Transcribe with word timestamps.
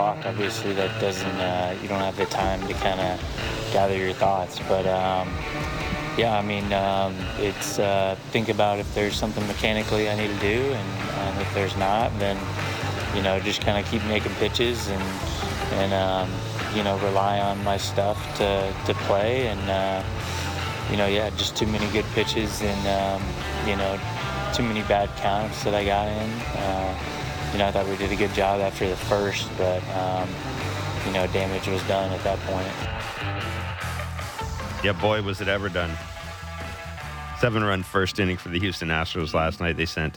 talk. 0.00 0.24
Obviously, 0.24 0.72
that 0.74 0.92
doesn't. 1.00 1.38
Uh, 1.52 1.76
you 1.82 1.88
don't 1.88 2.00
have 2.00 2.16
the 2.16 2.26
time 2.26 2.60
to 2.68 2.74
kind 2.74 3.00
of 3.00 3.20
gather 3.72 3.96
your 3.96 4.14
thoughts. 4.14 4.58
But 4.68 4.86
um, 4.86 5.28
yeah, 6.16 6.38
I 6.38 6.42
mean, 6.42 6.72
um, 6.72 7.14
it's 7.38 7.78
uh, 7.78 8.16
think 8.32 8.48
about 8.48 8.78
if 8.78 8.88
there's 8.94 9.16
something 9.16 9.46
mechanically 9.46 10.08
I 10.08 10.16
need 10.16 10.32
to 10.36 10.40
do, 10.40 10.58
and, 10.78 10.88
and 11.24 11.42
if 11.42 11.52
there's 11.54 11.76
not, 11.76 12.06
then 12.18 12.36
you 13.14 13.22
know, 13.22 13.38
just 13.40 13.60
kind 13.60 13.76
of 13.78 13.90
keep 13.90 14.02
making 14.04 14.32
pitches 14.44 14.88
and 14.88 15.04
and 15.80 15.92
um, 15.92 16.28
you 16.74 16.82
know 16.82 16.98
rely 16.98 17.38
on 17.40 17.62
my 17.62 17.76
stuff 17.76 18.18
to 18.38 18.48
to 18.86 18.94
play 19.06 19.48
and. 19.48 19.70
Uh, 19.70 20.02
you 20.90 20.96
know, 20.96 21.06
yeah, 21.06 21.30
just 21.36 21.54
too 21.54 21.68
many 21.68 21.86
good 21.92 22.04
pitches 22.16 22.62
and, 22.62 22.82
um, 22.98 23.22
you 23.64 23.76
know, 23.76 23.94
too 24.52 24.64
many 24.64 24.82
bad 24.88 25.08
counts 25.18 25.62
that 25.62 25.72
I 25.72 25.84
got 25.84 26.08
in. 26.08 26.30
You 27.52 27.58
know, 27.58 27.66
I 27.66 27.72
thought 27.72 27.88
we 27.88 27.96
did 27.96 28.12
a 28.12 28.16
good 28.16 28.32
job 28.32 28.60
after 28.60 28.88
the 28.88 28.96
first, 28.96 29.48
but, 29.58 29.82
um, 29.96 30.28
you 31.06 31.12
know, 31.12 31.26
damage 31.28 31.66
was 31.66 31.82
done 31.88 32.10
at 32.12 32.22
that 32.22 32.38
point. 32.40 32.66
Yeah, 34.84 34.92
boy, 34.92 35.20
was 35.22 35.40
it 35.40 35.48
ever 35.48 35.68
done. 35.68 35.90
Seven 37.40 37.64
run 37.64 37.82
first 37.82 38.20
inning 38.20 38.36
for 38.36 38.50
the 38.50 38.60
Houston 38.60 38.88
Astros 38.88 39.34
last 39.34 39.60
night. 39.60 39.76
They 39.76 39.84
sent 39.86 40.16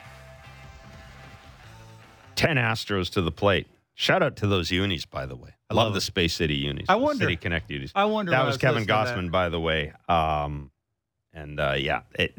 10 2.36 2.58
Astros 2.58 3.10
to 3.14 3.22
the 3.22 3.32
plate. 3.32 3.68
Shout 3.96 4.22
out 4.22 4.36
to 4.38 4.48
those 4.48 4.70
unis, 4.72 5.06
by 5.06 5.26
the 5.26 5.36
way. 5.36 5.50
I 5.70 5.74
love, 5.74 5.86
Love 5.88 5.94
the. 5.96 6.02
Space 6.02 6.34
City 6.36 6.56
unis. 6.56 6.86
I 6.88 6.94
the 6.94 7.00
wonder- 7.00 7.24
City 7.26 7.36
Connect 7.36 7.70
unis. 7.72 7.92
I 7.96 8.06
wonder. 8.06 8.32
that 8.32 8.40
when 8.40 8.48
was 8.48 8.58
Kevin 8.58 8.84
listening 8.84 8.96
that- 9.06 9.16
Gausman, 9.18 9.32
by 9.32 9.50
the 9.50 9.60
way. 9.60 9.92
Um, 10.08 10.70
and 11.34 11.60
uh, 11.60 11.76
yeah, 11.78 12.02
it, 12.14 12.38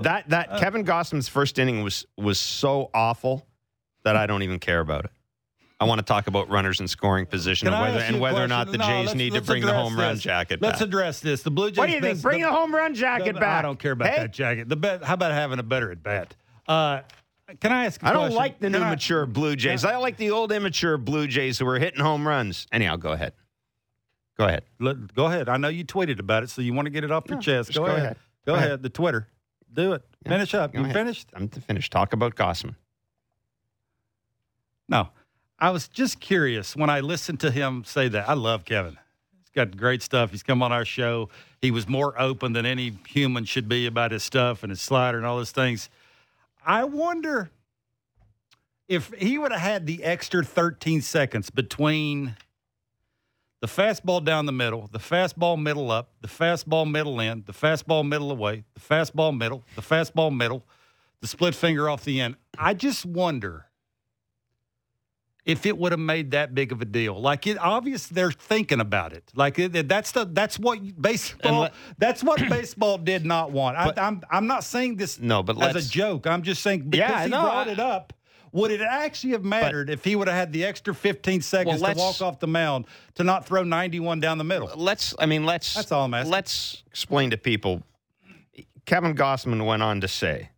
that 0.00 0.28
that 0.30 0.50
Uh, 0.52 0.58
Kevin 0.58 0.84
Gausman's 0.84 1.28
first 1.28 1.58
inning 1.60 1.82
was 1.82 2.06
was 2.16 2.38
so 2.40 2.90
awful 2.92 3.45
that 4.06 4.16
I 4.16 4.26
don't 4.26 4.42
even 4.42 4.58
care 4.60 4.80
about 4.80 5.04
it. 5.04 5.10
I 5.78 5.84
want 5.84 5.98
to 5.98 6.04
talk 6.04 6.26
about 6.26 6.48
runners 6.48 6.80
in 6.80 6.88
scoring 6.88 7.26
position 7.26 7.68
and 7.68 7.78
whether 7.78 7.98
and 7.98 8.18
whether 8.20 8.42
or 8.42 8.48
not 8.48 8.70
the 8.72 8.78
No, 8.78 8.86
Jays 8.86 9.06
let's- 9.08 9.16
need 9.18 9.28
to 9.30 9.34
let's 9.34 9.46
bring 9.46 9.60
the 9.62 9.68
address 9.68 9.82
home 9.82 9.98
run 9.98 10.14
this. 10.14 10.22
jacket 10.22 10.62
Let's 10.62 10.78
back. 10.78 10.88
address 10.88 11.20
this. 11.20 11.42
The 11.42 11.50
Blue 11.50 11.70
Jays. 11.70 11.76
What 11.78 11.86
do 11.88 11.92
you 11.92 12.00
think? 12.00 12.22
Bring 12.22 12.40
the 12.40 12.50
home 12.50 12.74
run 12.74 12.94
jacket 12.94 13.34
the- 13.34 13.40
back. 13.40 13.58
I 13.58 13.62
don't 13.62 13.78
care 13.78 13.92
about 13.92 14.08
Hey? 14.08 14.16
that 14.20 14.32
jacket. 14.32 14.68
The 14.70 14.76
bet. 14.76 15.04
How 15.04 15.14
about 15.14 15.32
having 15.32 15.58
a 15.58 15.62
better 15.62 15.90
at 15.92 16.02
bat? 16.02 16.34
Uh, 16.66 17.00
can 17.60 17.72
I 17.72 17.84
ask? 17.86 18.02
I 18.02 18.10
I 18.10 18.12
don't 18.14 18.32
like 18.32 18.58
the 18.58 18.70
new 18.70 18.78
I- 18.80 18.88
mature 18.90 19.26
Blue 19.26 19.54
Jays. 19.54 19.84
I 19.84 19.96
like 19.96 20.16
the 20.16 20.30
old 20.30 20.50
immature 20.50 20.96
Blue 20.96 21.26
Jays 21.26 21.58
who 21.58 21.66
were 21.66 21.78
hitting 21.78 22.00
home 22.00 22.26
runs. 22.26 22.66
Anyhow, 22.72 22.96
go 22.96 23.12
ahead. 23.12 23.34
Go 24.38 24.46
ahead. 24.46 24.62
Let- 24.80 25.14
go 25.14 25.26
ahead. 25.26 25.48
I 25.50 25.56
know 25.58 25.68
you 25.68 25.84
tweeted 25.84 26.20
about 26.20 26.42
it, 26.42 26.48
so 26.50 26.62
you 26.62 26.72
want 26.72 26.86
to 26.86 26.90
get 26.90 27.04
it 27.04 27.10
off 27.10 27.24
your 27.28 27.36
No, 27.36 27.42
chest. 27.42 27.74
Go, 27.74 27.80
go 27.80 27.86
ahead. 27.86 27.98
ahead. 27.98 28.16
Go, 28.46 28.52
Go 28.52 28.54
ahead. 28.56 28.66
ahead. 28.68 28.82
The 28.82 28.88
Twitter. 28.88 29.28
Do 29.72 29.92
it. 29.92 30.02
Yeah. 30.24 30.30
Finish 30.32 30.54
up. 30.54 30.72
Go 30.72 30.78
You 30.78 30.84
ahead. 30.84 30.94
finished? 30.96 31.28
I'm 31.34 31.48
to 31.50 31.60
finish. 31.60 31.90
Talk 31.90 32.12
about 32.14 32.34
Gausman. 32.34 32.76
No. 34.88 35.10
I 35.58 35.70
was 35.70 35.88
just 35.88 36.20
curious 36.20 36.76
when 36.76 36.90
I 36.90 37.00
listened 37.00 37.40
to 37.40 37.50
him 37.50 37.84
say 37.84 38.08
that. 38.08 38.28
I 38.28 38.34
love 38.34 38.64
Kevin. 38.64 38.98
He's 39.38 39.50
got 39.54 39.76
great 39.76 40.02
stuff. 40.02 40.30
He's 40.30 40.42
come 40.42 40.62
on 40.62 40.70
our 40.70 40.84
show. 40.84 41.30
He 41.62 41.70
was 41.70 41.88
more 41.88 42.20
open 42.20 42.52
than 42.52 42.66
any 42.66 42.98
human 43.08 43.44
should 43.44 43.68
be 43.68 43.86
about 43.86 44.12
his 44.12 44.22
stuff 44.22 44.62
and 44.62 44.70
his 44.70 44.80
slider 44.80 45.16
and 45.16 45.26
all 45.26 45.38
those 45.38 45.52
things. 45.52 45.88
I 46.64 46.84
wonder 46.84 47.50
if 48.88 49.12
he 49.18 49.38
would 49.38 49.52
have 49.52 49.60
had 49.60 49.86
the 49.86 50.04
extra 50.04 50.44
13 50.44 51.00
seconds 51.00 51.50
between 51.50 52.36
the 53.60 53.66
fastball 53.66 54.22
down 54.22 54.46
the 54.46 54.52
middle, 54.52 54.88
the 54.92 54.98
fastball 54.98 55.60
middle 55.60 55.90
up, 55.90 56.10
the 56.20 56.28
fastball 56.28 56.88
middle 56.88 57.18
in, 57.20 57.42
the 57.46 57.52
fastball 57.52 58.06
middle 58.06 58.30
away, 58.30 58.64
the 58.74 58.80
fastball 58.80 59.36
middle, 59.36 59.64
the 59.74 59.82
fastball 59.82 60.36
middle, 60.36 60.64
the 61.20 61.26
split 61.26 61.54
finger 61.54 61.88
off 61.88 62.04
the 62.04 62.20
end. 62.20 62.36
I 62.58 62.74
just 62.74 63.06
wonder 63.06 63.65
if 65.46 65.64
it 65.64 65.78
would 65.78 65.92
have 65.92 66.00
made 66.00 66.32
that 66.32 66.54
big 66.54 66.72
of 66.72 66.82
a 66.82 66.84
deal. 66.84 67.18
Like 67.20 67.46
it 67.46 67.56
obvious 67.58 68.08
they're 68.08 68.32
thinking 68.32 68.80
about 68.80 69.12
it. 69.12 69.30
Like 69.34 69.58
it, 69.58 69.88
that's 69.88 70.10
the 70.12 70.24
that's 70.26 70.58
what 70.58 70.80
baseball 71.00 71.60
let- 71.60 71.74
that's 71.96 72.22
what 72.22 72.40
baseball 72.50 72.98
did 72.98 73.24
not 73.24 73.52
want. 73.52 73.76
But- 73.78 73.98
I, 73.98 74.08
I'm 74.08 74.22
I'm 74.30 74.46
not 74.48 74.64
saying 74.64 74.96
this 74.96 75.18
No, 75.20 75.42
but 75.42 75.60
as 75.62 75.86
a 75.86 75.88
joke. 75.88 76.26
I'm 76.26 76.42
just 76.42 76.62
saying 76.62 76.90
because 76.90 77.10
Yeah, 77.10 77.22
he 77.24 77.30
no, 77.30 77.42
brought 77.42 77.68
I- 77.68 77.72
it 77.72 77.78
up. 77.78 78.12
Would 78.52 78.70
it 78.70 78.80
actually 78.80 79.32
have 79.32 79.44
mattered 79.44 79.90
if 79.90 80.02
he 80.02 80.16
would 80.16 80.28
have 80.28 80.36
had 80.36 80.52
the 80.52 80.64
extra 80.64 80.94
15 80.94 81.42
seconds 81.42 81.82
to 81.82 81.92
walk 81.94 82.22
off 82.22 82.40
the 82.40 82.46
mound 82.46 82.86
to 83.16 83.24
not 83.24 83.44
throw 83.44 83.64
91 83.64 84.18
down 84.20 84.38
the 84.38 84.44
middle? 84.44 84.70
let's. 84.76 85.14
I 85.18 85.26
mean, 85.26 85.44
let's. 85.44 85.74
That's 85.74 85.92
all 85.92 86.06
I'm 86.06 86.14
asking. 86.14 86.32
Let's 86.32 86.82
explain 86.86 87.30
to 87.30 87.36
people. 87.36 87.82
Kevin 88.86 89.14
Gausman 89.14 89.66
went 89.66 89.82
on 89.82 90.00
to 90.00 90.08
say, 90.08 90.50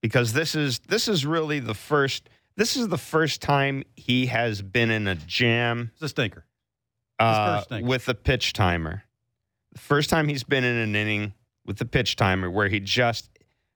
because 0.00 0.32
this 0.32 0.54
is 0.54 0.78
this 0.80 1.06
is 1.06 1.26
really 1.26 1.60
the 1.60 1.74
first. 1.74 2.28
This 2.58 2.76
is 2.76 2.88
the 2.88 2.98
first 2.98 3.40
time 3.40 3.84
he 3.94 4.26
has 4.26 4.62
been 4.62 4.90
in 4.90 5.06
a 5.06 5.14
jam 5.14 5.92
It's 5.94 6.02
a 6.02 6.08
stinker. 6.08 6.44
uh, 7.20 7.60
thing. 7.62 7.86
with 7.86 8.08
a 8.08 8.14
pitch 8.14 8.52
timer. 8.52 9.04
The 9.74 9.78
first 9.78 10.10
time 10.10 10.26
he's 10.26 10.42
been 10.42 10.64
in 10.64 10.74
an 10.76 10.96
inning 10.96 11.34
with 11.64 11.78
the 11.78 11.84
pitch 11.84 12.16
timer 12.16 12.50
where 12.50 12.66
he 12.66 12.80
just, 12.80 13.30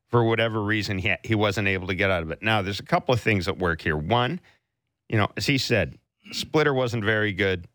for 0.09 0.25
whatever 0.25 0.61
reason, 0.61 0.99
he, 0.99 1.15
he 1.23 1.37
wasn't 1.37 1.69
able 1.69 1.87
to 1.87 1.95
get 1.95 2.11
out 2.11 2.25
of 2.25 2.33
it. 2.33 2.43
Now, 2.43 2.61
there's 2.61 2.81
a 2.81 2.85
couple 2.85 3.15
of 3.15 3.21
things 3.21 3.47
at 3.47 3.57
work 3.57 3.81
here. 3.83 3.97
One, 3.97 4.41
you 5.09 5.17
know, 5.17 5.29
as 5.37 5.47
he 5.47 5.59
said, 5.59 5.97
splitter 6.33 6.75
wasn't 6.75 7.05
very 7.05 7.33
good. 7.33 7.69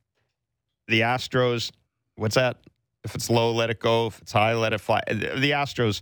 The 0.90 1.02
Astros, 1.02 1.72
what's 2.16 2.36
that? 2.36 2.58
If 3.06 3.16
it's 3.16 3.30
low, 3.30 3.54
let 3.54 3.70
it 3.70 3.80
go. 3.80 4.08
If 4.08 4.22
it's 4.24 4.34
high, 4.34 4.56
let 4.56 4.74
it 4.74 4.82
fly. 4.82 5.00
The 5.08 5.52
Astros, 5.52 6.02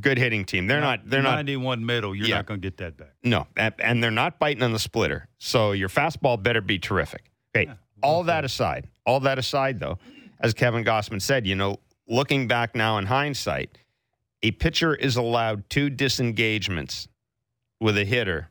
good 0.00 0.18
hitting 0.18 0.44
team. 0.44 0.66
They're 0.66 0.80
not. 0.80 1.00
They're 1.08 1.22
not 1.22 1.36
91 1.36 1.84
middle. 1.84 2.14
You're 2.14 2.26
Yeah. 2.26 2.36
not 2.36 2.46
going 2.46 2.60
to 2.60 2.66
get 2.66 2.78
that 2.78 2.96
back. 2.96 3.12
no, 3.22 3.46
and, 3.56 4.02
they're 4.02 4.10
not 4.10 4.38
biting 4.38 4.62
on 4.62 4.72
the 4.72 4.78
splitter. 4.78 5.28
So 5.38 5.72
your 5.72 5.88
fastball 5.88 6.42
better 6.42 6.60
be 6.60 6.78
terrific. 6.78 7.30
Okay, 7.54 7.70
all 8.02 8.22
that 8.24 8.44
aside, 8.44 8.88
all 9.04 9.20
that 9.20 9.38
aside, 9.38 9.78
though, 9.80 9.98
as 10.40 10.54
Kevin 10.54 10.84
Gausman 10.84 11.20
said, 11.20 11.46
you 11.46 11.54
know, 11.54 11.78
looking 12.08 12.48
back 12.48 12.74
now 12.74 12.96
in 12.98 13.06
hindsight, 13.06 13.76
a 14.42 14.50
pitcher 14.52 14.94
is 14.94 15.16
allowed 15.16 15.68
two 15.70 15.90
disengagements 15.90 17.06
with 17.80 17.96
a 17.98 18.04
hitter 18.04 18.48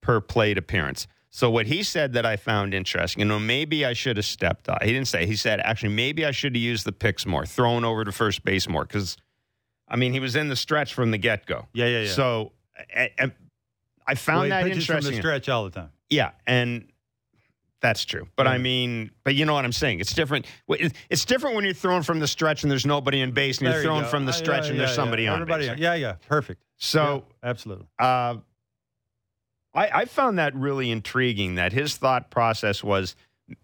per 0.00 0.20
plate 0.20 0.58
appearance. 0.58 1.06
So 1.30 1.48
what 1.50 1.66
he 1.66 1.82
said 1.84 2.14
that 2.14 2.26
I 2.26 2.36
found 2.36 2.74
interesting, 2.74 3.20
you 3.20 3.26
know, 3.26 3.38
maybe 3.38 3.84
I 3.86 3.92
should 3.92 4.16
have 4.16 4.26
stepped 4.26 4.68
up. 4.68 4.82
He 4.82 4.92
didn't 4.92 5.06
say. 5.06 5.26
He 5.26 5.36
said 5.36 5.60
actually 5.60 5.90
maybe 5.94 6.26
I 6.26 6.32
should 6.32 6.56
have 6.56 6.62
used 6.62 6.84
the 6.84 6.92
picks 6.92 7.24
more, 7.24 7.46
thrown 7.46 7.84
over 7.84 8.04
to 8.04 8.10
first 8.10 8.44
base 8.44 8.68
more, 8.68 8.84
because 8.84 9.16
I 9.90 9.96
mean 9.96 10.12
he 10.12 10.20
was 10.20 10.36
in 10.36 10.48
the 10.48 10.56
stretch 10.56 10.94
from 10.94 11.10
the 11.10 11.18
get 11.18 11.44
go. 11.46 11.66
Yeah, 11.72 11.86
yeah, 11.86 12.00
yeah. 12.02 12.10
So 12.12 12.52
I, 12.96 13.10
I- 13.18 13.32
I 14.06 14.14
found 14.14 14.36
Well, 14.38 14.44
he 14.44 14.48
that 14.50 14.64
pitches 14.64 14.86
from 14.86 15.00
the 15.02 15.12
stretch 15.14 15.48
all 15.48 15.64
the 15.64 15.70
time. 15.70 15.90
Yeah, 16.08 16.30
and 16.46 16.88
that's 17.80 18.04
true. 18.04 18.26
But 18.34 18.48
I 18.48 18.58
mean, 18.58 19.10
but 19.22 19.36
you 19.36 19.44
know 19.44 19.54
what 19.54 19.64
I'm 19.64 19.72
saying? 19.72 20.00
It's 20.00 20.12
different. 20.12 20.46
It's 20.68 21.24
different 21.24 21.54
when 21.54 21.64
you're 21.64 21.74
throwing 21.74 22.02
from 22.02 22.18
the 22.18 22.26
stretch 22.26 22.62
and 22.64 22.70
there's 22.72 22.84
nobody 22.86 23.20
in 23.20 23.30
base, 23.32 23.58
and 23.58 23.66
you're 23.66 23.74
There 23.74 23.82
throwing 23.84 24.04
from 24.06 24.24
the 24.24 24.30
Uh, 24.32 24.34
stretch 24.34 24.64
yeah, 24.64 24.70
and 24.70 24.80
there's 24.80 24.90
yeah, 24.90 24.94
somebody 24.96 25.22
yeah. 25.24 25.30
on 25.34 25.42
Everybody, 25.42 25.68
base. 25.68 25.78
Yeah, 25.78 25.94
yeah, 25.94 26.14
perfect. 26.28 26.62
So 26.78 27.24
Yeah, 27.42 27.50
absolutely. 27.50 27.86
uh, 28.00 28.36
I, 29.74 29.90
I 30.00 30.04
found 30.06 30.38
that 30.38 30.54
really 30.56 30.90
intriguing. 30.90 31.54
That 31.54 31.72
his 31.72 31.96
thought 31.96 32.30
process 32.30 32.82
was 32.82 33.14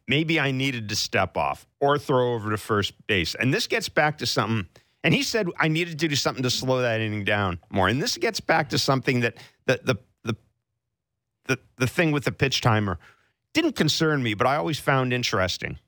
maybe 0.06 0.38
I 0.38 0.50
needed 0.52 0.88
to 0.90 0.96
step 0.96 1.36
off 1.36 1.66
or 1.80 1.98
throw 1.98 2.34
over 2.34 2.50
to 2.50 2.56
first 2.56 2.94
base, 3.08 3.34
and 3.34 3.52
this 3.52 3.66
gets 3.66 3.88
back 3.88 4.18
to 4.18 4.26
something. 4.26 4.68
And 5.06 5.14
he 5.14 5.22
said 5.22 5.46
I 5.58 5.68
needed 5.68 5.98
to 6.00 6.08
do 6.08 6.16
something 6.16 6.42
to 6.42 6.50
slow 6.50 6.80
that 6.82 7.00
inning 7.00 7.22
down 7.24 7.60
more. 7.70 7.88
And 7.88 8.02
this 8.02 8.16
gets 8.18 8.40
back 8.40 8.70
to 8.70 8.78
something 8.78 9.20
that 9.20 9.36
the 9.66 9.80
the 9.84 9.96
the 10.24 10.36
the, 11.46 11.58
the 11.76 11.86
thing 11.86 12.10
with 12.10 12.24
the 12.24 12.32
pitch 12.32 12.60
timer 12.60 12.98
didn't 13.54 13.76
concern 13.76 14.20
me, 14.22 14.34
but 14.34 14.46
I 14.48 14.56
always 14.56 14.78
found 14.80 15.12
interesting. 15.12 15.78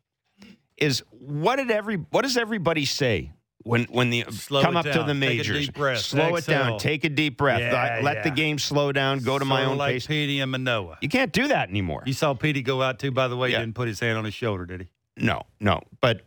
Is 0.76 1.02
what 1.10 1.56
did 1.56 1.70
every 1.72 1.96
what 1.96 2.22
does 2.22 2.36
everybody 2.36 2.84
say 2.84 3.32
when 3.64 3.84
when 3.86 4.10
the 4.10 4.24
Slow 4.30 4.62
come 4.62 4.76
up 4.76 4.84
to 4.86 4.92
down. 4.92 5.06
the 5.08 5.14
Take 5.14 5.30
a 5.32 5.36
majors? 5.36 5.66
deep 5.66 5.74
breath. 5.74 5.98
Slow 5.98 6.36
it 6.36 6.46
down. 6.46 6.78
Take 6.78 7.02
a 7.02 7.08
deep 7.08 7.36
breath. 7.36 7.58
Yeah, 7.60 7.98
let 8.04 8.22
the 8.22 8.30
game 8.30 8.60
slow 8.60 8.92
down. 8.92 9.18
Go 9.18 9.36
to 9.36 9.44
my 9.44 9.64
own 9.64 9.76
like 9.76 9.94
pace. 9.94 10.06
Petey 10.06 10.38
and 10.38 10.52
Manoah. 10.52 10.98
You 11.00 11.08
can't 11.08 11.32
do 11.32 11.48
that 11.48 11.68
anymore. 11.68 12.04
You 12.06 12.12
saw 12.12 12.34
Petey 12.34 12.62
go 12.62 12.80
out 12.80 13.00
too. 13.00 13.10
By 13.10 13.26
the 13.26 13.36
way, 13.36 13.50
Yeah. 13.50 13.58
he 13.58 13.62
didn't 13.64 13.74
put 13.74 13.88
his 13.88 13.98
hand 13.98 14.16
on 14.16 14.24
his 14.24 14.34
shoulder, 14.34 14.64
did 14.64 14.82
he? 14.82 14.88
No, 15.24 15.42
no. 15.58 15.80
But 16.00 16.22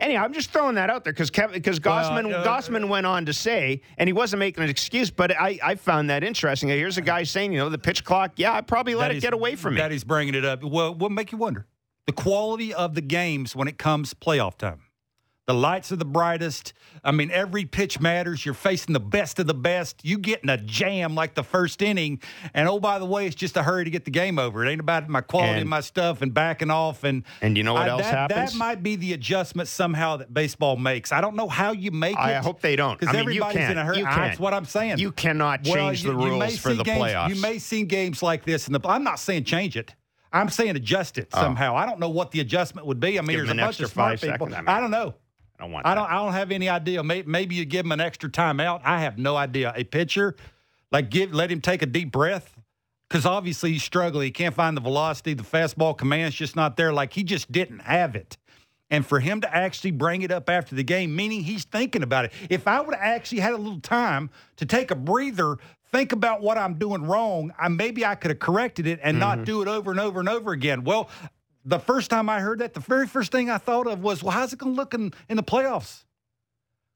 anyhow, 0.00 0.24
I'm 0.24 0.32
just 0.32 0.50
throwing 0.50 0.74
that 0.76 0.90
out 0.90 1.04
there 1.04 1.12
because 1.12 1.30
because 1.30 1.80
Well, 1.80 2.02
Gausman 2.02 2.32
uh, 2.32 2.44
Gausman 2.44 2.88
went 2.88 3.06
on 3.06 3.26
to 3.26 3.32
say, 3.32 3.82
and 3.98 4.08
he 4.08 4.12
wasn't 4.12 4.40
making 4.40 4.62
an 4.64 4.70
excuse, 4.70 5.10
but 5.10 5.32
I, 5.32 5.58
I 5.62 5.74
found 5.76 6.10
that 6.10 6.22
interesting. 6.24 6.68
Here's 6.68 6.98
a 6.98 7.02
guy 7.02 7.22
saying, 7.22 7.52
you 7.52 7.58
know, 7.58 7.68
the 7.68 7.78
pitch 7.78 8.04
clock. 8.04 8.32
Yeah, 8.36 8.52
I 8.52 8.60
probably 8.60 8.94
let 8.94 9.10
it 9.10 9.20
get 9.20 9.32
away 9.32 9.56
from 9.56 9.74
me. 9.74 9.80
That 9.80 9.90
he's 9.90 10.04
bringing 10.04 10.34
it 10.34 10.44
up. 10.44 10.62
Well, 10.62 10.94
what 10.94 11.12
make 11.12 11.32
you 11.32 11.38
wonder? 11.38 11.66
The 12.06 12.12
quality 12.12 12.74
of 12.74 12.94
the 12.94 13.00
games 13.00 13.56
when 13.56 13.66
it 13.66 13.78
comes 13.78 14.12
playoff 14.14 14.58
time. 14.58 14.82
The 15.46 15.52
lights 15.52 15.92
are 15.92 15.96
the 15.96 16.06
brightest. 16.06 16.72
I 17.04 17.10
mean, 17.12 17.30
every 17.30 17.66
pitch 17.66 18.00
matters. 18.00 18.46
You're 18.46 18.54
facing 18.54 18.94
the 18.94 19.00
best 19.00 19.38
of 19.38 19.46
the 19.46 19.52
best. 19.52 20.02
You 20.02 20.16
get 20.16 20.42
in 20.42 20.48
a 20.48 20.56
jam 20.56 21.14
like 21.14 21.34
the 21.34 21.42
first 21.42 21.82
inning, 21.82 22.22
and 22.54 22.66
oh, 22.66 22.80
by 22.80 22.98
the 22.98 23.04
way, 23.04 23.26
it's 23.26 23.34
just 23.34 23.54
a 23.58 23.62
hurry 23.62 23.84
to 23.84 23.90
get 23.90 24.06
the 24.06 24.10
game 24.10 24.38
over. 24.38 24.64
It 24.64 24.70
ain't 24.70 24.80
about 24.80 25.06
my 25.10 25.20
quality 25.20 25.52
And- 25.52 25.62
of 25.62 25.68
my 25.68 25.80
stuff 25.80 26.22
and 26.22 26.32
backing 26.32 26.70
off. 26.70 27.04
And 27.04 27.24
And 27.42 27.58
you 27.58 27.62
know 27.62 27.74
what 27.74 27.82
I- 27.82 27.88
else 27.90 28.02
that, 28.02 28.30
happens? 28.30 28.52
That 28.52 28.58
might 28.58 28.82
be 28.82 28.96
the 28.96 29.12
adjustment 29.12 29.68
somehow 29.68 30.16
that 30.16 30.32
baseball 30.32 30.76
makes. 30.76 31.12
I 31.12 31.20
don't 31.20 31.36
know 31.36 31.48
how 31.50 31.72
you 31.72 31.90
make 31.90 32.16
I 32.16 32.32
it. 32.32 32.36
I 32.38 32.40
hope 32.40 32.62
they 32.62 32.74
don't. 32.74 32.98
because 32.98 33.12
mean, 33.12 33.20
everybody's 33.20 33.58
can't. 33.58 33.72
in 33.72 33.78
a 33.78 33.84
hurry. 33.84 33.98
You 33.98 34.06
Ah. 34.08 34.16
That's 34.16 34.38
what 34.40 34.54
I'm 34.54 34.64
saying. 34.64 34.96
You 34.98 35.12
cannot 35.12 35.66
Well, 35.66 35.74
change 35.74 36.04
you- 36.04 36.10
the 36.12 36.16
rules 36.16 36.58
for 36.58 36.72
the 36.72 36.84
games- 36.84 37.02
playoffs. 37.12 37.28
You 37.34 37.40
may 37.42 37.58
see 37.58 37.82
games 37.84 38.22
like 38.22 38.44
this, 38.44 38.66
and 38.66 38.78
I'm 38.86 39.04
not 39.04 39.18
saying 39.20 39.44
change 39.44 39.76
it. 39.76 39.94
I'm 40.32 40.48
saying 40.48 40.74
adjust 40.74 41.18
it 41.18 41.30
somehow. 41.32 41.76
I 41.76 41.84
don't 41.84 42.00
know 42.00 42.08
what 42.08 42.30
the 42.32 42.40
adjustment 42.40 42.86
would 42.86 42.98
be. 42.98 43.18
I 43.18 43.22
mean, 43.22 43.36
Oh. 43.36 43.40
Give 43.40 43.46
there's 43.46 43.50
a 43.58 43.60
bunch 43.60 43.80
of 43.80 43.90
smart 43.90 44.18
five 44.18 44.20
people. 44.32 44.46
seconds, 44.48 44.54
I 44.54 44.60
mean. 44.62 44.68
I 44.68 44.80
don't 44.80 44.90
know. 44.90 45.14
I 45.64 45.66
don't 45.66 45.72
want. 45.72 45.86
I 45.86 45.94
don't. 45.94 46.10
I 46.10 46.14
don't 46.16 46.32
have 46.34 46.50
any 46.50 46.68
idea. 46.68 47.02
Maybe, 47.02 47.28
maybe 47.28 47.54
you 47.54 47.64
give 47.64 47.86
him 47.86 47.92
an 47.92 48.00
extra 48.00 48.28
timeout. 48.28 48.82
I 48.84 49.00
have 49.00 49.18
no 49.18 49.36
idea. 49.36 49.72
A 49.74 49.84
pitcher, 49.84 50.36
like 50.92 51.10
give 51.10 51.32
let 51.32 51.50
him 51.50 51.60
take 51.60 51.80
a 51.80 51.86
deep 51.86 52.12
breath, 52.12 52.60
because 53.08 53.24
obviously 53.24 53.72
he's 53.72 53.82
struggling. 53.82 54.26
He 54.26 54.30
can't 54.30 54.54
find 54.54 54.76
the 54.76 54.82
velocity. 54.82 55.32
The 55.32 55.42
fastball 55.42 55.96
command's 55.96 56.36
just 56.36 56.54
not 56.54 56.76
there. 56.76 56.92
Like 56.92 57.14
he 57.14 57.24
just 57.24 57.50
didn't 57.50 57.80
have 57.80 58.14
it. 58.14 58.36
And 58.90 59.06
for 59.06 59.18
him 59.18 59.40
to 59.40 59.52
actually 59.52 59.92
bring 59.92 60.22
it 60.22 60.30
up 60.30 60.50
after 60.50 60.74
the 60.74 60.84
game, 60.84 61.16
meaning 61.16 61.42
he's 61.42 61.64
thinking 61.64 62.02
about 62.02 62.26
it. 62.26 62.32
If 62.50 62.68
I 62.68 62.80
would 62.80 62.94
have 62.94 63.02
actually 63.02 63.40
had 63.40 63.54
a 63.54 63.56
little 63.56 63.80
time 63.80 64.28
to 64.56 64.66
take 64.66 64.90
a 64.90 64.94
breather, 64.94 65.56
think 65.90 66.12
about 66.12 66.42
what 66.42 66.58
I'm 66.58 66.74
doing 66.74 67.04
wrong, 67.04 67.52
I 67.58 67.68
maybe 67.68 68.04
I 68.04 68.14
could 68.14 68.30
have 68.30 68.38
corrected 68.38 68.86
it 68.86 69.00
and 69.02 69.18
not 69.18 69.36
mm-hmm. 69.38 69.44
do 69.44 69.62
it 69.62 69.68
over 69.68 69.90
and 69.90 69.98
over 69.98 70.20
and 70.20 70.28
over 70.28 70.52
again. 70.52 70.84
Well, 70.84 71.08
the 71.64 71.78
first 71.78 72.10
time 72.10 72.28
I 72.28 72.40
heard 72.40 72.58
that, 72.60 72.74
the 72.74 72.80
very 72.80 73.06
first 73.06 73.32
thing 73.32 73.50
I 73.50 73.58
thought 73.58 73.86
of 73.86 74.02
was, 74.02 74.22
well, 74.22 74.32
how's 74.32 74.52
it 74.52 74.58
going 74.58 74.74
to 74.74 74.76
look 74.76 74.94
in, 74.94 75.12
in 75.28 75.36
the 75.36 75.42
playoffs? 75.42 76.04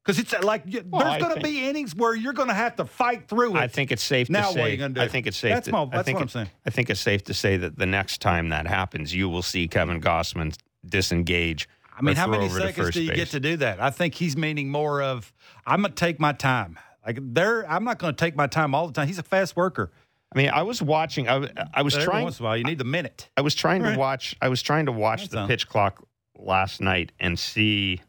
Because 0.05 0.19
it's 0.19 0.33
like 0.43 0.65
Well, 0.91 1.03
there's 1.05 1.23
going 1.23 1.35
to 1.37 1.43
be 1.43 1.69
innings 1.69 1.95
where 1.95 2.15
you're 2.15 2.33
going 2.33 2.49
to 2.49 2.55
have 2.55 2.77
to 2.77 2.87
fight 2.87 3.29
through 3.29 3.57
it. 3.57 3.61
I 3.61 3.69
think 3.69 3.93
it's 3.93 4.03
safe 4.03 4.31
Now 4.31 4.41
to 4.43 4.47
what 4.47 4.55
say. 4.55 4.63
are 4.63 4.69
you 4.69 4.77
gonna 4.79 4.95
do? 4.95 5.01
I 5.03 5.09
think 5.09 5.27
it's 5.27 5.37
safe. 5.37 5.53
That's 5.53 5.67
to, 5.67 5.73
my- 5.73 5.89
I 5.93 6.03
think 6.03 6.17
what 6.17 6.23
I'm 6.23 6.29
it- 6.29 6.31
saying. 6.31 6.51
I 6.67 6.71
think 6.71 6.89
it's 6.89 7.01
safe 7.01 7.25
to 7.25 7.35
say 7.35 7.59
that 7.59 7.79
the 7.79 7.85
next 7.85 8.23
time 8.23 8.49
that 8.49 8.67
happens, 8.67 9.15
you 9.15 9.29
will 9.29 9.43
see 9.43 9.69
Kevin 9.69 10.01
Gausman 10.01 10.57
disengage. 10.87 11.69
I 11.97 12.01
mean, 12.03 12.15
how 12.15 12.27
many 12.29 12.49
seconds 12.49 12.91
do 12.93 13.03
you 13.03 13.09
base. 13.09 13.17
get 13.17 13.29
to 13.31 13.41
do 13.41 13.57
that? 13.59 13.81
I 13.81 13.91
think 13.91 14.15
he's 14.15 14.37
meaning 14.37 14.71
more 14.71 15.03
of 15.03 15.33
I'm 15.67 15.83
going 15.83 15.93
to 15.93 15.97
take 15.97 16.19
my 16.21 16.33
time. 16.33 16.79
Like 17.05 17.19
there, 17.21 17.69
I'm 17.71 17.85
not 17.85 17.99
going 17.99 18.15
to 18.15 18.17
take 18.19 18.37
my 18.37 18.47
time 18.47 18.75
all 18.75 18.87
the 18.87 18.93
time. 18.93 19.09
He's 19.09 19.19
a 19.19 19.23
fast 19.23 19.57
worker. 19.57 19.91
I 20.35 20.39
mean, 20.39 20.51
I 20.51 20.63
was 20.63 20.83
watching. 20.83 21.29
I 21.29 21.39
was 21.39 21.95
But 21.95 22.03
trying. 22.05 22.25
once 22.25 22.39
in 22.39 22.45
a 22.45 22.49
while, 22.49 22.57
you 22.57 22.65
need 22.65 22.79
the 22.79 22.85
minute. 22.85 23.29
I 23.37 23.41
was 23.41 23.55
trying 23.55 23.83
Right. 23.83 23.95
to 23.95 23.99
watch. 23.99 24.37
I 24.43 24.49
was 24.49 24.63
trying 24.63 24.87
to 24.87 24.93
watch 24.93 25.21
That's 25.23 25.33
the 25.33 25.41
all. 25.41 25.47
pitch 25.49 25.69
clock 25.69 26.05
last 26.37 26.81
night 26.81 27.13
and 27.19 27.39
see 27.39 28.01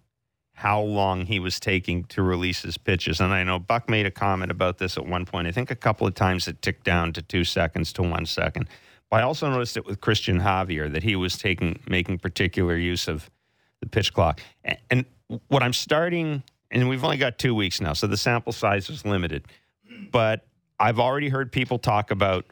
how 0.53 0.81
long 0.81 1.25
he 1.25 1.39
was 1.39 1.57
taking 1.59 2.03
to 2.03 2.21
release 2.21 2.61
his 2.63 2.77
pitches. 2.77 3.21
And 3.21 3.31
I 3.33 3.43
know 3.45 3.57
Buck 3.59 3.87
made 3.89 4.05
a 4.05 4.11
comment 4.11 4.51
about 4.51 4.77
this 4.77 4.97
at 4.97 5.05
one 5.05 5.25
point. 5.25 5.47
I 5.47 5.51
think 5.51 5.71
a 5.71 5.75
couple 5.75 6.05
of 6.05 6.13
times 6.15 6.49
it 6.49 6.61
ticked 6.61 6.83
down 6.83 7.13
to 7.13 7.21
two 7.21 7.45
seconds 7.45 7.93
to 7.93 8.03
one 8.03 8.25
second. 8.25 8.67
But 9.09 9.21
I 9.21 9.23
also 9.23 9.49
noticed 9.49 9.77
it 9.77 9.85
with 9.85 10.01
Christian 10.01 10.41
Javier 10.41 10.91
that 10.91 11.03
he 11.03 11.15
was 11.15 11.37
taking 11.37 11.79
making 11.87 12.19
particular 12.19 12.75
use 12.75 13.07
of 13.07 13.29
the 13.79 13.87
pitch 13.87 14.13
clock. 14.13 14.41
A- 14.65 14.77
And 14.91 15.05
what 15.47 15.63
I'm 15.63 15.71
starting, 15.73 16.43
and 16.69 16.89
we've 16.89 17.03
only 17.05 17.17
got 17.17 17.39
two 17.39 17.55
weeks 17.55 17.79
now, 17.79 17.93
so 17.93 18.05
the 18.07 18.17
sample 18.17 18.51
size 18.51 18.89
is 18.89 19.05
limited. 19.05 19.45
But 20.11 20.45
I've 20.79 20.99
already 20.99 21.29
heard 21.29 21.51
people 21.51 21.77
talk 21.79 22.11
about 22.11 22.45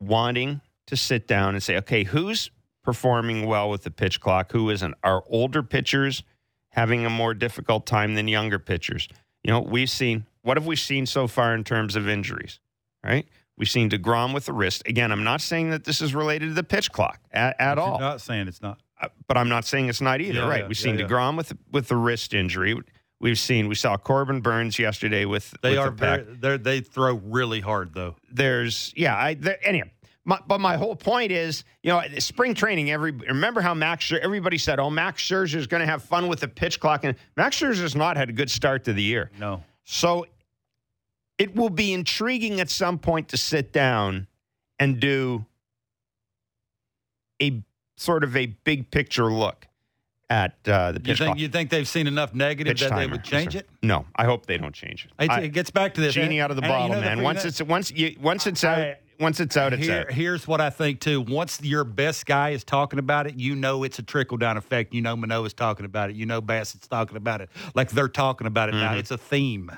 wanting 0.00 0.60
to 0.86 0.96
sit 0.96 1.26
down 1.26 1.54
and 1.54 1.62
say, 1.62 1.76
okay, 1.78 2.04
who's 2.04 2.50
performing 2.82 3.46
well 3.46 3.68
with 3.68 3.82
the 3.82 3.90
pitch 3.90 4.20
clock? 4.20 4.52
Who 4.52 4.70
isn't? 4.70 4.94
Are 5.04 5.22
older 5.28 5.62
pitchers 5.62 6.22
having 6.70 7.04
a 7.04 7.10
more 7.10 7.34
difficult 7.34 7.86
time 7.86 8.14
than 8.14 8.28
younger 8.28 8.58
pitchers? 8.58 9.08
You 9.44 9.52
know, 9.52 9.60
we've 9.60 9.90
seen 9.90 10.26
what 10.42 10.56
have 10.56 10.66
we 10.66 10.76
seen 10.76 11.04
so 11.06 11.26
far 11.26 11.54
in 11.54 11.64
terms 11.64 11.96
of 11.96 12.08
injuries, 12.08 12.60
right? 13.04 13.26
We've 13.56 13.68
seen 13.68 13.90
DeGrom 13.90 14.32
with 14.32 14.46
the 14.46 14.52
wrist. 14.52 14.82
Again, 14.86 15.10
I'm 15.10 15.24
not 15.24 15.40
saying 15.40 15.70
that 15.70 15.84
this 15.84 16.00
is 16.00 16.14
related 16.14 16.48
to 16.50 16.54
the 16.54 16.62
pitch 16.62 16.92
clock 16.92 17.20
at, 17.32 17.60
at 17.60 17.76
all, 17.76 17.98
not 17.98 18.20
saying 18.20 18.46
it's 18.48 18.62
not. 18.62 18.78
Uh, 19.00 19.08
but 19.26 19.36
I'm 19.36 19.48
not 19.48 19.64
saying 19.64 19.88
it's 19.88 20.00
not 20.00 20.20
either, 20.20 20.40
Yeah, 20.40 20.48
right? 20.48 20.60
yeah, 20.62 20.68
We've 20.68 20.78
yeah, 20.78 20.82
seen 20.84 20.98
yeah. 20.98 21.06
DeGrom 21.06 21.36
with 21.36 21.52
with 21.70 21.88
the 21.88 21.96
wrist 21.96 22.34
injury. 22.34 22.80
We've 23.20 23.38
seen 23.38 23.68
we 23.68 23.74
saw 23.74 23.96
Corbin 23.96 24.40
Burnes 24.40 24.78
yesterday 24.78 25.24
with 25.24 25.52
They 25.62 25.70
with 25.70 25.78
are 25.78 25.90
the 25.90 25.96
very. 25.96 26.22
they're- 26.38 26.58
They 26.58 26.80
throw 26.80 27.14
really 27.14 27.60
hard 27.60 27.92
though. 27.94 28.16
there's 28.30 28.92
yeah 28.96 29.16
I 29.16 29.34
there, 29.34 29.58
anyway. 29.66 29.90
My, 30.24 30.38
but 30.46 30.60
my 30.60 30.76
whole 30.76 30.94
point 30.94 31.32
is, 31.32 31.64
you 31.82 31.90
know, 31.90 32.02
spring 32.18 32.52
training. 32.54 32.90
Every 32.90 33.12
remember 33.12 33.62
how 33.62 33.72
Max 33.72 34.12
everybody 34.12 34.58
said, 34.58 34.78
"Oh, 34.78 34.90
Max 34.90 35.22
Scherzer 35.22 35.54
is 35.56 35.66
going 35.66 35.80
to 35.80 35.86
have 35.86 36.02
fun 36.02 36.28
with 36.28 36.40
the 36.40 36.48
pitch 36.48 36.80
clock," 36.80 37.04
and 37.04 37.16
Max 37.36 37.58
Scherzer 37.58 37.80
has 37.80 37.96
not 37.96 38.16
had 38.18 38.28
a 38.28 38.32
good 38.32 38.50
start 38.50 38.84
to 38.84 38.92
the 38.92 39.02
year. 39.02 39.30
No. 39.38 39.64
So 39.84 40.26
it 41.38 41.56
will 41.56 41.70
be 41.70 41.94
intriguing 41.94 42.60
at 42.60 42.68
some 42.68 42.98
point 42.98 43.28
to 43.28 43.36
sit 43.38 43.72
down 43.72 44.26
and 44.78 45.00
do 45.00 45.46
a 47.40 47.62
sort 47.96 48.22
of 48.22 48.36
a 48.36 48.46
big 48.46 48.90
picture 48.90 49.32
look 49.32 49.66
at 50.30 50.56
uh, 50.68 50.92
the 50.92 51.00
You 51.00 51.14
think 51.14 51.18
clock. 51.18 51.38
you 51.38 51.48
think 51.48 51.70
they've 51.70 51.88
seen 51.88 52.06
enough 52.06 52.34
negative 52.34 52.72
Pitch 52.76 52.80
that 52.88 52.96
they 52.96 53.06
would 53.06 53.24
change 53.24 53.54
Yes, 53.54 53.62
it? 53.62 53.70
No, 53.82 54.04
I 54.16 54.24
hope 54.24 54.46
they 54.46 54.58
don't 54.58 54.74
change 54.74 55.06
it. 55.06 55.24
It, 55.24 55.30
I- 55.30 55.40
it 55.42 55.52
gets 55.52 55.70
back 55.70 55.94
to 55.94 56.00
this 56.00 56.14
genie 56.14 56.40
out 56.40 56.50
of 56.50 56.56
the 56.56 56.62
and- 56.62 56.70
bottle, 56.70 56.88
you 56.88 56.94
know 56.94 57.00
man. 57.00 57.16
thing 57.18 57.24
Once 57.24 57.42
that- 57.42 57.48
it's 57.48 57.62
once 57.62 57.90
you 57.90 58.16
once 58.20 58.46
it's 58.46 58.62
out, 58.64 58.78
I- 58.78 58.96
once 59.20 59.40
it's 59.40 59.56
out, 59.56 59.72
it's 59.72 59.84
Here, 59.86 60.00
out. 60.08 60.12
here's 60.12 60.46
what 60.46 60.60
I 60.60 60.70
think 60.70 61.00
too. 61.00 61.20
Once 61.22 61.60
your 61.62 61.82
best 61.82 62.24
guy 62.26 62.50
is 62.50 62.62
talking 62.62 62.98
about 63.00 63.26
it, 63.26 63.34
you 63.36 63.56
know 63.56 63.82
it's 63.82 63.98
a 63.98 64.02
trickle 64.02 64.36
down 64.36 64.56
effect. 64.56 64.94
You 64.94 65.00
know 65.02 65.16
Manoah's 65.16 65.54
talking 65.54 65.86
about 65.86 66.10
it. 66.10 66.16
You 66.16 66.24
know 66.26 66.40
Bassitt's 66.40 66.86
talking 66.86 67.16
about 67.16 67.40
it. 67.40 67.48
Like 67.74 67.90
they're 67.90 68.06
talking 68.08 68.46
about 68.46 68.68
it 68.68 68.74
now. 68.76 68.90
Mm-hmm. 68.90 68.98
It's 69.00 69.10
a 69.10 69.18
theme. 69.18 69.72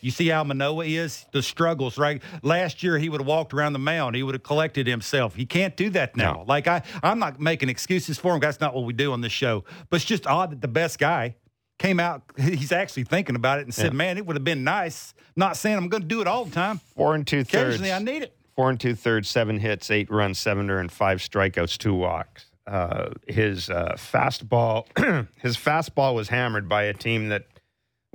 You 0.00 0.10
see 0.10 0.28
how 0.28 0.44
Manoah 0.44 0.84
is? 0.84 1.24
The 1.32 1.42
struggles, 1.42 1.98
right? 1.98 2.22
Last 2.42 2.82
year 2.82 2.98
he 2.98 3.08
would 3.08 3.20
have 3.20 3.26
walked 3.26 3.52
around 3.54 3.72
the 3.72 3.78
mound. 3.78 4.14
He 4.16 4.22
would 4.22 4.34
have 4.34 4.42
collected 4.42 4.86
himself. 4.86 5.34
He 5.34 5.46
can't 5.46 5.76
do 5.76 5.90
that 5.90 6.16
now. 6.16 6.32
No. 6.34 6.44
Like 6.46 6.68
I, 6.68 6.82
I'm 7.02 7.18
not 7.18 7.40
making 7.40 7.68
excuses 7.68 8.18
for 8.18 8.34
him. 8.34 8.40
That's 8.40 8.60
not 8.60 8.74
what 8.74 8.84
we 8.84 8.92
do 8.92 9.12
on 9.12 9.20
this 9.20 9.32
show. 9.32 9.64
But 9.90 9.96
it's 9.96 10.04
just 10.04 10.26
odd 10.26 10.50
that 10.50 10.60
the 10.60 10.68
best 10.68 10.98
guy 10.98 11.36
came 11.78 11.98
out. 11.98 12.22
He's 12.38 12.72
actually 12.72 13.04
thinking 13.04 13.36
about 13.36 13.58
it 13.58 13.62
and 13.62 13.74
said, 13.74 13.92
Yeah. 13.92 13.96
"Man, 13.96 14.18
it 14.18 14.26
would 14.26 14.36
have 14.36 14.44
been 14.44 14.64
nice." 14.64 15.14
Not 15.34 15.56
saying 15.56 15.76
I'm 15.76 15.88
going 15.88 16.02
to 16.02 16.08
do 16.08 16.20
it 16.20 16.26
all 16.26 16.44
the 16.44 16.54
time. 16.54 16.78
Four 16.94 17.14
and 17.14 17.26
two 17.26 17.44
thirds. 17.44 17.76
Occasionally, 17.76 17.92
I 17.92 17.98
need 17.98 18.22
it. 18.22 18.36
Four 18.54 18.70
and 18.70 18.80
two 18.80 18.94
thirds, 18.94 19.28
seven 19.28 19.58
hits, 19.58 19.90
eight 19.90 20.10
runs, 20.10 20.38
seven 20.38 20.70
earned, 20.70 20.90
five 20.92 21.18
strikeouts, 21.18 21.76
two 21.76 21.94
walks. 21.94 22.46
Uh, 22.66 23.10
his 23.28 23.68
uh, 23.70 23.94
fastball, 23.96 24.86
his 25.42 25.56
fastball 25.56 26.14
was 26.14 26.28
hammered 26.30 26.68
by 26.68 26.84
a 26.84 26.94
team 26.94 27.28
that, 27.28 27.44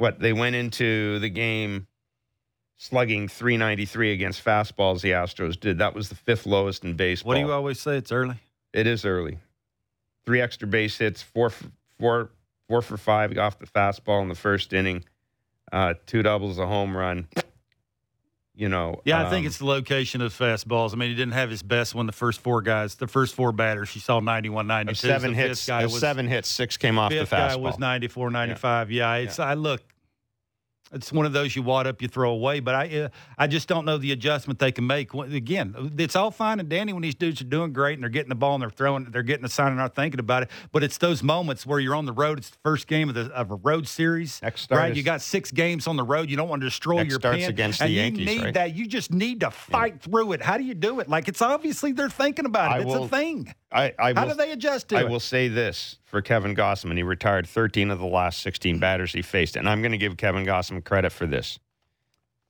what 0.02 0.20
they 0.20 0.34
went 0.34 0.56
into 0.56 1.20
the 1.20 1.30
game 1.30 1.86
slugging 2.76 3.28
393 3.28 4.12
against 4.12 4.44
fastballs. 4.44 5.02
The 5.02 5.12
Astros 5.12 5.58
did. 5.60 5.78
That 5.78 5.94
was 5.94 6.10
the 6.10 6.16
fifth 6.16 6.48
lowest 6.48 6.84
in 6.84 6.96
baseball. 6.96 7.30
What 7.30 7.36
do 7.36 7.42
you 7.42 7.52
always 7.52 7.80
say? 7.80 7.98
It's 7.98 8.12
early. 8.12 8.38
It 8.74 8.88
is 8.88 9.06
early. 9.06 9.38
Three 10.26 10.42
extra 10.42 10.68
base 10.68 10.98
hits, 10.98 11.22
four 11.22 11.52
for, 11.52 11.72
four 12.00 12.32
four 12.68 12.82
for 12.82 12.98
five 12.98 13.38
off 13.38 13.60
the 13.60 13.68
fastball 13.68 14.24
in 14.24 14.30
the 14.30 14.36
first 14.36 14.74
inning, 14.74 15.04
uh, 15.72 15.94
two 16.08 16.24
doubles, 16.24 16.58
a 16.58 16.66
home 16.66 16.98
run. 16.98 17.28
You 18.62 18.70
know, 18.70 19.02
Yeah, 19.06 19.26
I 19.26 19.30
think 19.32 19.46
um, 19.46 19.48
it's 19.48 19.58
the 19.58 19.66
location 19.66 20.22
of 20.22 20.38
fastballs. 20.38 20.94
I 20.94 20.96
mean, 20.96 21.10
he 21.10 21.16
didn't 21.16 21.34
have 21.34 21.50
his 21.50 21.64
best 21.64 21.96
when 21.96 22.06
the 22.06 22.12
first 22.12 22.42
four 22.42 22.62
guys, 22.62 22.94
the 22.94 23.08
first 23.08 23.34
four 23.34 23.52
batters, 23.52 23.90
He 23.90 24.00
saw 24.00 24.20
91, 24.20 24.68
92. 24.68 24.96
seven 25.08 25.34
hits. 25.34 25.66
Guy 25.66 25.86
was, 25.86 26.00
seven 26.00 26.28
hits, 26.28 26.48
six 26.48 26.78
came 26.78 27.00
off 27.00 27.10
the 27.10 27.22
fifth 27.22 27.32
guy 27.32 27.56
was 27.56 27.80
94, 27.80 28.30
95. 28.30 28.92
Yeah, 28.92 29.16
it's 29.16 29.40
I 29.40 29.56
look. 29.56 29.82
It's 30.94 31.12
one 31.12 31.26
of 31.26 31.34
those 31.34 31.56
you 31.56 31.62
wad 31.62 31.88
up, 31.88 32.02
you 32.02 32.08
throw 32.08 32.32
away. 32.32 32.60
But 32.60 32.76
I, 32.76 33.00
uh, 33.04 33.10
I 33.38 33.48
just 33.48 33.68
don't 33.68 33.86
know 33.86 33.98
the 33.98 34.12
adjustment 34.12 34.60
they 34.60 34.72
can 34.72 34.86
make. 34.86 35.14
Again, 35.14 35.92
it's 35.98 36.16
all 36.16 36.32
fine 36.32 36.60
and 36.60 36.68
dandy 36.68 36.94
when 36.94 37.02
these 37.02 37.16
dudes 37.16 37.42
are 37.42 37.46
doing 37.46 37.72
great 37.74 37.94
and 37.94 38.04
they're 38.04 38.10
getting 38.10 38.30
the 38.30 38.36
ball 38.36 38.56
and 38.56 38.62
they're 38.62 38.70
throwing, 38.70 39.06
they're 39.06 39.24
getting 39.24 39.44
the 39.44 39.50
sign 39.50 39.68
and 39.70 39.78
not 39.78 39.96
thinking 39.96 40.20
about 40.20 40.44
it. 40.44 40.50
But 40.72 40.84
it's 40.84 40.98
those 40.98 41.24
moments 41.24 41.66
where 41.66 41.80
you're 41.80 41.96
on 41.96 42.06
the 42.06 42.14
road. 42.14 42.38
It's 42.40 42.50
the 42.50 42.58
first 42.64 42.88
game 42.88 43.10
of, 43.10 43.16
the, 43.16 43.26
of 43.34 43.52
a 43.52 43.56
road 43.56 43.88
series, 43.88 44.42
Next 44.42 44.70
right? 44.72 44.92
is- 44.92 44.98
You 44.98 45.04
got 45.04 45.22
six 45.22 45.52
games 45.52 45.88
on 45.88 45.96
the 45.96 46.04
road. 46.04 46.30
You 46.30 46.38
don't 46.38 46.50
want 46.50 46.62
to 46.62 46.68
destroy 46.68 46.98
Next 46.98 47.12
your 47.12 47.20
start's 47.20 47.40
pen. 47.42 47.50
against 47.50 47.82
and 47.82 47.90
the 47.90 47.94
you 47.94 48.12
need 48.12 48.44
right? 48.44 48.54
that. 48.54 48.76
You 48.76 48.86
just 48.88 49.12
need 49.12 49.40
to 49.42 49.52
fight 49.52 50.02
through 50.02 50.34
it. 50.34 50.42
How 50.42 50.58
do 50.58 50.64
you 50.64 50.74
do 50.74 51.00
it? 51.00 51.08
Like 51.10 51.28
it's 51.28 51.42
obviously 51.42 51.92
they're 51.94 52.10
thinking 52.10 52.46
about 52.46 52.72
it. 52.72 52.76
I 52.76 52.78
it's 52.80 52.86
will- 52.88 53.04
a 53.06 53.08
thing. 53.08 53.54
I, 53.72 53.94
I 53.98 54.14
How 54.14 54.24
will, 54.26 54.32
do 54.32 54.38
they 54.38 54.52
adjust 54.52 54.90
to 54.90 54.98
I 54.98 55.02
it? 55.02 55.10
will 55.10 55.20
say 55.22 55.48
this 55.48 55.98
for 56.04 56.22
Kevin 56.22 56.56
Gausman. 56.56 56.98
He 56.98 57.04
retired 57.04 57.48
13 57.48 57.90
of 57.92 58.00
the 58.00 58.06
last 58.06 58.42
16 58.42 58.80
batters 58.80 59.14
he 59.14 59.22
faced. 59.22 59.56
And 59.56 59.70
I'm 59.70 59.82
going 59.82 59.94
to 59.94 59.98
give 59.98 60.18
Kevin 60.18 60.46
Gausman 60.46 60.84
credit 60.84 61.12
for 61.12 61.26
this. 61.26 61.58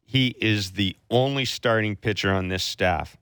He 0.03 0.35
is 0.41 0.71
the 0.71 0.95
only 1.09 1.45
starting 1.45 1.95
pitcher 1.95 2.31
on 2.31 2.47
this 2.49 2.63
staff 2.63 3.17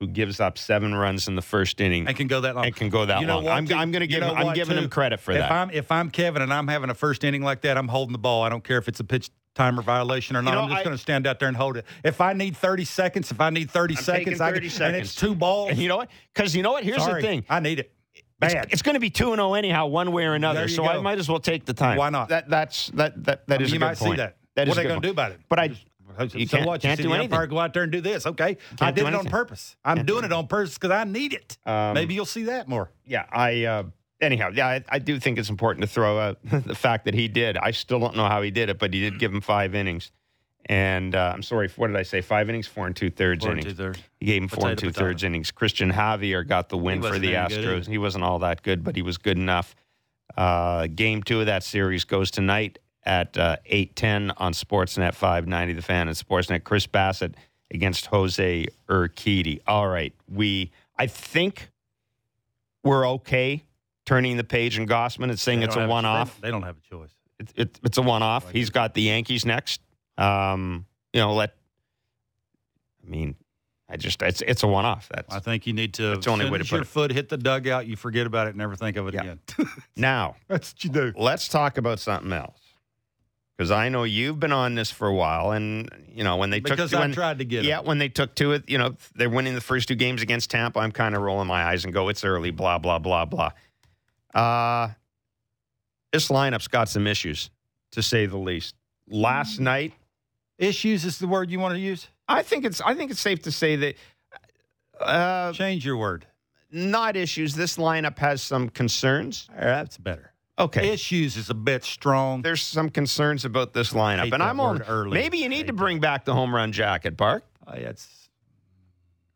who 0.00 0.08
gives 0.08 0.40
up 0.40 0.58
seven 0.58 0.94
runs 0.94 1.28
in 1.28 1.36
the 1.36 1.42
first 1.42 1.80
inning 1.80 2.08
and 2.08 2.16
can 2.16 2.26
go 2.26 2.40
that 2.40 2.56
long. 2.56 2.64
and 2.66 2.74
can 2.74 2.88
go 2.88 3.06
that 3.06 3.20
You 3.20 3.26
know 3.26 3.36
long. 3.36 3.44
what, 3.44 3.52
I'm, 3.52 3.66
too? 3.66 3.74
I'm 3.74 3.92
going 3.92 4.00
to 4.00 4.06
You 4.06 4.18
give 4.18 4.20
know 4.28 4.34
him, 4.34 4.48
I'm 4.48 4.54
giving 4.54 4.76
too? 4.76 4.82
him 4.84 4.90
credit 4.90 5.20
for 5.20 5.30
if 5.30 5.38
that. 5.38 5.52
I'm 5.52 5.70
if 5.70 5.92
I'm 5.92 6.10
Kevin 6.10 6.42
and 6.42 6.52
I'm 6.52 6.66
having 6.66 6.90
a 6.90 6.94
first 6.94 7.22
inning 7.22 7.42
like 7.42 7.60
that, 7.60 7.78
I'm 7.78 7.86
holding 7.86 8.12
the 8.12 8.18
ball. 8.18 8.42
I 8.42 8.48
don't 8.48 8.64
care 8.64 8.78
if 8.78 8.88
it's 8.88 8.98
a 8.98 9.04
pitch 9.04 9.30
timer 9.54 9.82
violation 9.82 10.36
or 10.36 10.42
not. 10.42 10.54
know, 10.54 10.60
I'm 10.62 10.70
just 10.70 10.84
going 10.84 10.96
to 10.96 11.02
stand 11.02 11.26
out 11.26 11.38
there 11.38 11.48
and 11.48 11.56
hold 11.56 11.76
it. 11.76 11.84
If 12.04 12.20
I 12.20 12.32
need 12.32 12.56
30 12.56 12.84
seconds, 12.84 13.30
if 13.30 13.40
I 13.40 13.50
need 13.50 13.70
30 13.70 13.96
I'm 13.96 14.02
seconds, 14.02 14.24
taking 14.26 14.42
I 14.42 14.50
30 14.52 14.68
can, 14.70 14.82
and 14.82 14.96
it's 14.96 15.14
two 15.14 15.34
balls. 15.34 15.70
and 15.70 15.78
you 15.78 15.88
know 15.88 15.98
what? 15.98 16.10
Because 16.34 16.54
you 16.56 16.62
know 16.62 16.72
what? 16.72 16.84
Here's 16.84 17.02
Sorry, 17.02 17.20
the 17.22 17.28
thing. 17.28 17.44
I 17.48 17.60
need 17.60 17.78
it. 17.80 17.92
It's, 18.40 18.54
Bad. 18.54 18.68
it's 18.72 18.82
going 18.82 18.94
to 18.94 19.00
be 19.00 19.10
two 19.10 19.28
and 19.32 19.36
zero 19.38 19.54
anyhow, 19.54 19.86
one 19.86 20.10
way 20.10 20.24
or 20.24 20.34
another. 20.34 20.62
You 20.62 20.68
So 20.68 20.84
I 20.84 21.00
might 21.00 21.18
as 21.18 21.28
well 21.28 21.38
take 21.38 21.64
the 21.64 21.74
time. 21.74 21.96
Why 21.96 22.10
not? 22.10 22.28
That 22.30 22.48
that's 22.48 22.88
that 22.94 23.22
that 23.24 23.46
that 23.46 23.54
I 23.54 23.58
mean, 23.58 23.66
is 23.66 23.72
you 23.72 23.78
might 23.78 23.96
point. 23.98 24.12
see 24.12 24.16
that. 24.16 24.36
That 24.56 24.66
what 24.68 24.76
are 24.78 24.82
they 24.82 24.88
going 24.88 25.00
to 25.00 25.06
do 25.06 25.12
about 25.12 25.30
it? 25.30 25.40
But 25.48 25.58
I, 25.60 25.68
Just- 25.68 26.34
you 26.34 26.46
so 26.48 26.56
can't- 26.56 26.66
what? 26.68 26.80
can't 26.82 26.96
see 26.98 27.04
do 27.04 27.08
the 27.10 27.14
anything. 27.14 27.32
umpire 27.32 27.46
go 27.46 27.58
out 27.60 27.72
there 27.72 27.84
and 27.84 27.92
do 27.92 28.00
this. 28.00 28.26
Okay, 28.26 28.44
I 28.44 28.54
Can't 28.76 28.96
do 28.96 29.04
did 29.04 29.08
it 29.08 29.14
on 29.14 29.26
purpose. 29.26 29.76
I'm 29.84 30.04
doing 30.04 30.24
it 30.24 30.32
on 30.32 30.48
purpose 30.48 30.74
because 30.74 30.90
I 30.90 31.04
need 31.04 31.32
it. 31.34 31.56
Um, 31.64 31.94
Maybe 31.94 32.14
you'll 32.14 32.26
see 32.26 32.42
that 32.44 32.66
more. 32.68 32.90
yeah, 33.06 33.26
I 33.30 33.64
uh, 33.64 33.82
anyhow, 34.22 34.50
yeah, 34.54 34.68
I, 34.68 34.84
I 34.88 34.98
do 34.98 35.18
think 35.20 35.38
it's 35.38 35.50
important 35.50 35.82
to 35.82 35.88
throw 35.88 36.18
out 36.18 36.38
the 36.44 36.74
fact 36.74 37.04
that 37.04 37.14
he 37.14 37.28
did. 37.28 37.56
I 37.58 37.72
still 37.72 37.98
don't 37.98 38.16
know 38.16 38.26
how 38.26 38.40
he 38.40 38.50
did 38.50 38.70
it, 38.70 38.78
but 38.78 38.94
he 38.94 39.00
did 39.00 39.18
give 39.18 39.32
him 39.32 39.40
five 39.40 39.74
innings, 39.74 40.10
And 40.66 41.14
uh, 41.14 41.32
I'm 41.34 41.42
sorry, 41.42 41.68
what 41.76 41.88
did 41.88 41.96
I 41.96 42.04
say? 42.04 42.20
Five 42.22 42.48
innings, 42.48 42.66
four 42.66 42.86
and 42.86 42.96
two 42.96 43.10
thirds 43.10 43.44
innings. 43.44 43.64
two-thirds. 43.66 43.98
He 44.20 44.26
gave 44.26 44.42
him 44.42 44.48
four 44.48 44.68
and 44.68 44.78
Potato, 44.78 44.92
two 44.92 44.98
thirds 45.04 45.24
innings. 45.24 45.50
Christian 45.50 45.92
Javier 45.92 46.46
got 46.46 46.68
the 46.68 46.78
win 46.78 47.02
for 47.02 47.18
the 47.18 47.36
any 47.36 47.54
good 47.54 47.64
Astros. 47.66 47.86
He 47.86 47.98
wasn't 47.98 48.24
all 48.24 48.38
that 48.38 48.62
good, 48.62 48.84
but 48.84 48.96
he 48.96 49.02
was 49.02 49.18
good 49.18 49.36
enough. 49.36 49.74
Uh, 50.36 50.86
game 50.86 51.22
two 51.22 51.40
of 51.40 51.46
that 51.46 51.62
series 51.62 52.04
goes 52.04 52.30
tonight 52.30 52.78
at 53.04 53.36
uh, 53.36 53.56
8.10 53.70 54.32
on 54.36 54.52
Sportsnet 54.52 55.14
590 55.14 55.74
The 55.74 55.82
Fan 55.82 56.08
and 56.08 56.16
Sportsnet. 56.16 56.64
Chris 56.64 56.86
Bassitt 56.86 57.34
against 57.70 58.06
Jose 58.06 58.66
Urquidy. 58.88 59.60
All 59.66 59.88
right. 59.88 60.14
We, 60.28 60.70
I 60.96 61.06
think 61.08 61.70
we're 62.84 63.06
okay 63.08 63.64
turning 64.04 64.36
the 64.36 64.44
page 64.44 64.78
in 64.78 64.86
Gausman 64.86 65.24
and 65.30 65.38
saying 65.38 65.62
it's 65.62 65.76
a 65.76 65.86
one-off 65.86 66.40
They, 66.40 66.48
they 66.48 66.50
don't 66.52 66.62
have 66.62 66.76
a 66.76 66.80
choice. 66.80 67.10
it, 67.38 67.52
it, 67.56 67.80
it's 67.84 67.98
a 67.98 68.02
one 68.02 68.22
off. 68.22 68.50
He's 68.50 68.70
got 68.70 68.94
the 68.94 69.02
Yankees 69.02 69.44
next. 69.44 69.80
Um, 70.18 70.86
you 71.12 71.20
know, 71.20 71.34
let. 71.34 71.54
I 73.06 73.10
mean, 73.10 73.34
I 73.88 73.96
just 73.96 74.22
it's 74.22 74.40
it's 74.42 74.62
a 74.62 74.66
one 74.66 74.84
off. 74.84 75.08
That's 75.12 75.34
I 75.34 75.40
think 75.40 75.66
you 75.66 75.72
need 75.72 75.94
to. 75.94 76.12
It's 76.12 76.28
only 76.28 76.48
way 76.48 76.58
to 76.58 76.64
put 76.64 76.70
your 76.72 76.80
it. 76.82 76.86
foot 76.86 77.12
hit 77.12 77.28
the 77.28 77.36
dugout, 77.36 77.86
you 77.86 77.96
forget 77.96 78.26
about 78.26 78.46
it, 78.46 78.56
never 78.56 78.76
think 78.76 78.96
of 78.96 79.08
it 79.08 79.14
Yeah. 79.14 79.20
again. 79.22 79.38
now. 79.96 80.36
That's 80.48 80.72
what 80.72 80.84
you 80.84 80.90
do. 80.90 81.12
Let's 81.16 81.48
talk 81.48 81.78
about 81.78 81.98
something 81.98 82.32
else 82.32 82.58
because 83.56 83.70
I 83.70 83.88
know 83.88 84.04
you've 84.04 84.40
been 84.40 84.52
on 84.52 84.74
this 84.76 84.90
for 84.90 85.08
a 85.08 85.14
while, 85.14 85.50
and 85.52 85.90
you 86.08 86.24
know 86.24 86.36
when 86.36 86.50
they 86.50 86.60
Because 86.60 86.90
took 86.90 86.98
I 86.98 87.02
when, 87.02 87.12
tried 87.12 87.38
to 87.40 87.44
get 87.44 87.64
it. 87.64 87.68
yeah 87.68 87.80
when 87.80 87.98
they 87.98 88.08
took 88.08 88.34
to 88.36 88.52
it, 88.52 88.68
you 88.68 88.78
know 88.78 88.94
they're 89.14 89.28
winning 89.30 89.54
the 89.54 89.60
first 89.60 89.88
two 89.88 89.94
games 89.94 90.22
against 90.22 90.50
Tampa. 90.50 90.78
I'm 90.80 90.92
kind 90.92 91.14
of 91.14 91.22
rolling 91.22 91.48
my 91.48 91.64
eyes 91.64 91.84
and 91.84 91.92
go, 91.92 92.08
it's 92.08 92.24
early, 92.24 92.50
blah 92.50 92.78
blah 92.78 92.98
blah 92.98 93.24
blah. 93.24 93.50
Uh 94.34 94.88
this 96.12 96.28
lineup's 96.28 96.68
got 96.68 96.88
some 96.90 97.06
issues, 97.06 97.50
to 97.92 98.02
say 98.02 98.26
the 98.26 98.36
least. 98.36 98.74
Last 99.08 99.58
night. 99.60 99.94
Issues 100.58 101.04
is 101.04 101.18
the 101.18 101.26
word 101.26 101.50
you 101.50 101.58
want 101.58 101.74
to 101.74 101.80
use. 101.80 102.06
I 102.28 102.42
think 102.42 102.64
it's 102.64 102.80
I 102.80 102.94
think 102.94 103.10
it's 103.10 103.20
safe 103.20 103.42
to 103.42 103.52
say 103.52 103.76
that 103.76 103.96
uh, 105.00 105.52
Change 105.52 105.84
your 105.84 105.96
word. 105.96 106.26
not 106.70 107.16
issues. 107.16 107.54
This 107.54 107.76
lineup 107.76 108.18
has 108.18 108.42
some 108.42 108.68
concerns. 108.68 109.48
Right, 109.50 109.60
that's 109.64 109.98
better. 109.98 110.32
Okay, 110.58 110.90
Issues 110.92 111.36
is 111.38 111.48
a 111.50 111.54
bit 111.54 111.82
strong. 111.82 112.42
there's 112.42 112.62
some 112.62 112.90
concerns 112.90 113.44
about 113.46 113.72
this 113.72 113.94
lineup, 113.94 114.32
and 114.32 114.42
I'm 114.42 114.60
on. 114.60 114.82
early. 114.82 115.18
Maybe 115.18 115.38
you 115.38 115.48
need 115.48 115.66
to 115.68 115.72
that. 115.72 115.78
bring 115.78 115.98
back 115.98 116.24
the 116.26 116.34
home 116.34 116.54
run 116.54 116.72
jacket, 116.72 117.16
Park. 117.16 117.44
Oh, 117.66 117.72
yeah, 117.74 117.88
it's, 117.88 118.28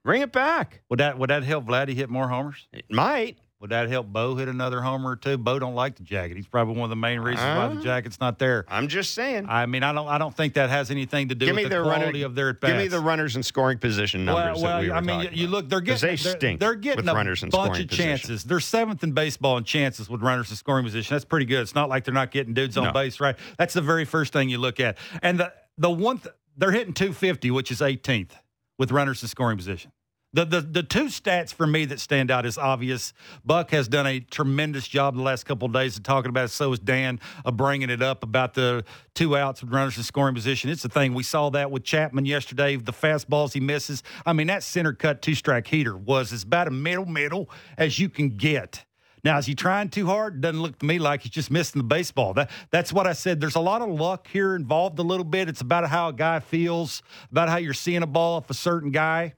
Bring 0.05 0.21
it 0.23 0.31
back. 0.31 0.83
would 0.91 1.01
that 1.01 1.19
would 1.19 1.31
that 1.31 1.43
help 1.43 1.65
Vladdy 1.65 1.95
hit 1.95 2.11
more 2.11 2.29
homers? 2.29 2.69
It 2.73 2.85
might. 2.91 3.39
Would 3.61 3.71
that 3.71 3.89
help 3.89 4.09
Bo 4.09 4.35
hit 4.37 4.49
another 4.49 4.83
homer 4.83 5.13
or 5.13 5.17
two? 5.17 5.39
Bo 5.39 5.59
don't 5.59 5.75
like 5.75 5.97
the 5.97 6.03
jacket. 6.03 6.37
He's 6.37 6.47
probably 6.47 6.75
one 6.75 6.85
of 6.85 6.91
the 6.91 6.97
main 6.97 7.21
reasons 7.21 7.47
why 7.57 7.69
the 7.69 7.81
Uh. 7.81 7.83
jacket's 7.83 8.21
not 8.21 8.39
there. 8.39 8.67
I'm 8.69 8.87
just 8.87 9.15
saying. 9.15 9.47
I 9.49 9.65
mean, 9.65 9.83
I 9.83 9.95
don't 9.95 10.09
I 10.09 10.19
don't 10.19 10.37
think 10.37 10.55
that 10.55 10.69
has 10.69 10.91
anything 10.91 11.29
to 11.31 11.35
do 11.35 11.47
Give 11.47 11.55
with 11.57 11.65
the 11.65 11.71
the 11.71 11.81
runner- 11.81 11.95
quality 12.01 12.21
of 12.23 12.35
their 12.35 12.51
at 12.51 12.61
Give 12.61 12.77
me 12.77 12.89
the 12.89 13.01
runners 13.01 13.35
in 13.35 13.43
scoring 13.43 13.79
position 13.79 14.27
numbers 14.27 14.61
Well, 14.63 14.73
that 14.77 14.81
we 14.83 14.91
were 14.91 14.95
I 14.95 15.01
mean, 15.01 15.23
talking 15.25 15.39
you 15.39 15.47
look, 15.47 15.71
they're 15.71 15.81
getting 15.81 16.07
they 16.07 16.17
they're, 16.17 16.37
stink 16.37 16.61
they're 16.61 16.75
getting 16.75 17.05
with 17.07 17.09
a 17.09 17.15
runners 17.15 17.43
in 17.43 17.49
bunch 17.49 17.65
scoring 17.65 17.83
of 17.85 17.89
position. 17.89 18.07
chances. 18.19 18.45
They're 18.45 18.61
seventh 18.61 19.03
in 19.03 19.13
baseball 19.13 19.57
in 19.57 19.65
chances 19.65 20.11
with 20.11 20.21
runners 20.21 20.51
in 20.51 20.57
scoring 20.57 20.85
position. 20.85 21.15
That's 21.15 21.25
pretty 21.25 21.47
good. 21.47 21.63
It's 21.63 21.75
not 21.75 21.89
like 21.89 22.05
they're 22.05 22.13
not 22.13 22.31
getting 22.33 22.53
dudes 22.53 22.77
on 22.77 22.85
No. 22.85 22.93
base, 22.93 23.21
right? 23.21 23.37
That's 23.59 23.73
the 23.73 23.81
very 23.83 24.05
first 24.05 24.35
thing 24.35 24.51
you 24.51 24.59
look 24.59 24.81
at. 24.81 24.99
And 25.23 25.41
the 25.41 25.53
the 25.79 25.91
one 25.91 26.19
th- 26.19 26.35
they're 26.59 26.73
hitting 26.73 26.93
250, 26.93 27.51
which 27.51 27.71
is 27.71 27.81
18th 27.81 28.33
with 28.79 28.91
runners 28.91 29.23
in 29.23 29.29
scoring 29.29 29.57
position. 29.57 29.93
The, 30.33 30.45
the 30.45 30.61
the 30.61 30.83
two 30.83 31.05
stats 31.05 31.55
for 31.55 31.67
me 31.67 31.87
that 31.87 31.99
stand 31.99 32.31
out 32.31 32.45
is 32.45 32.59
obvious. 32.59 33.15
Buck 33.45 33.71
has 33.71 33.89
done 33.89 34.07
a 34.07 34.21
tremendous 34.21 34.87
job 34.87 35.17
the 35.17 35.23
last 35.23 35.45
couple 35.45 35.67
of 35.67 35.73
days 35.73 35.97
of 35.97 36.03
talking 36.03 36.29
about 36.29 36.47
it. 36.47 36.49
So 36.49 36.73
is 36.73 36.79
Dan 36.79 37.21
of 37.45 37.57
bringing 37.57 37.89
it 37.89 38.03
up 38.03 38.23
about 38.23 38.53
the 38.53 38.85
two 39.15 39.37
outs 39.37 39.63
with 39.63 39.73
runners 39.73 39.97
in 39.97 40.03
scoring 40.03 40.35
position. 40.35 40.69
It's 40.69 40.83
the 40.83 40.91
thing. 40.91 41.15
We 41.15 41.23
saw 41.23 41.49
that 41.51 41.71
with 41.71 41.85
Chapman 41.85 42.27
yesterday. 42.27 42.77
The 42.77 42.93
fastballs 42.93 43.55
he 43.55 43.61
misses. 43.61 44.03
I 44.27 44.35
mean, 44.35 44.49
that 44.49 44.63
center 44.63 44.93
cut 44.93 45.23
two 45.23 45.35
strike 45.35 45.69
heater 45.69 45.97
was 45.97 46.33
as 46.33 46.43
about 46.43 46.69
a 46.69 46.73
middle 46.73 47.07
middle 47.07 47.49
as 47.79 47.99
you 47.99 48.11
can 48.11 48.37
get. 48.37 48.85
Now, 49.25 49.39
is 49.39 49.47
he 49.47 49.55
trying 49.55 49.89
too 49.89 50.07
hard? 50.07 50.41
Doesn't 50.41 50.61
look 50.61 50.79
to 50.81 50.87
me 50.87 50.99
like 50.99 51.23
he's 51.23 51.33
just 51.33 51.51
missing 51.51 51.81
the 51.81 51.85
baseball. 51.85 52.35
That 52.35 52.51
that's 52.71 52.93
what 52.93 53.07
I 53.07 53.13
said. 53.13 53.41
There's 53.41 53.57
a 53.57 53.61
lot 53.61 53.81
of 53.81 53.89
luck 53.89 54.29
here 54.29 54.55
involved 54.55 54.99
a 54.99 55.03
little 55.03 55.25
bit. 55.25 55.49
It's 55.49 55.63
about 55.63 55.89
how 55.89 56.11
a 56.11 56.13
guy 56.13 56.41
feels, 56.41 57.03
about 57.31 57.49
how 57.49 57.57
you're 57.57 57.75
seeing 57.75 58.03
a 58.03 58.07
ball 58.07 58.37
off 58.37 58.51
a 58.51 58.55
certain 58.55 58.91
guy. 58.91 59.35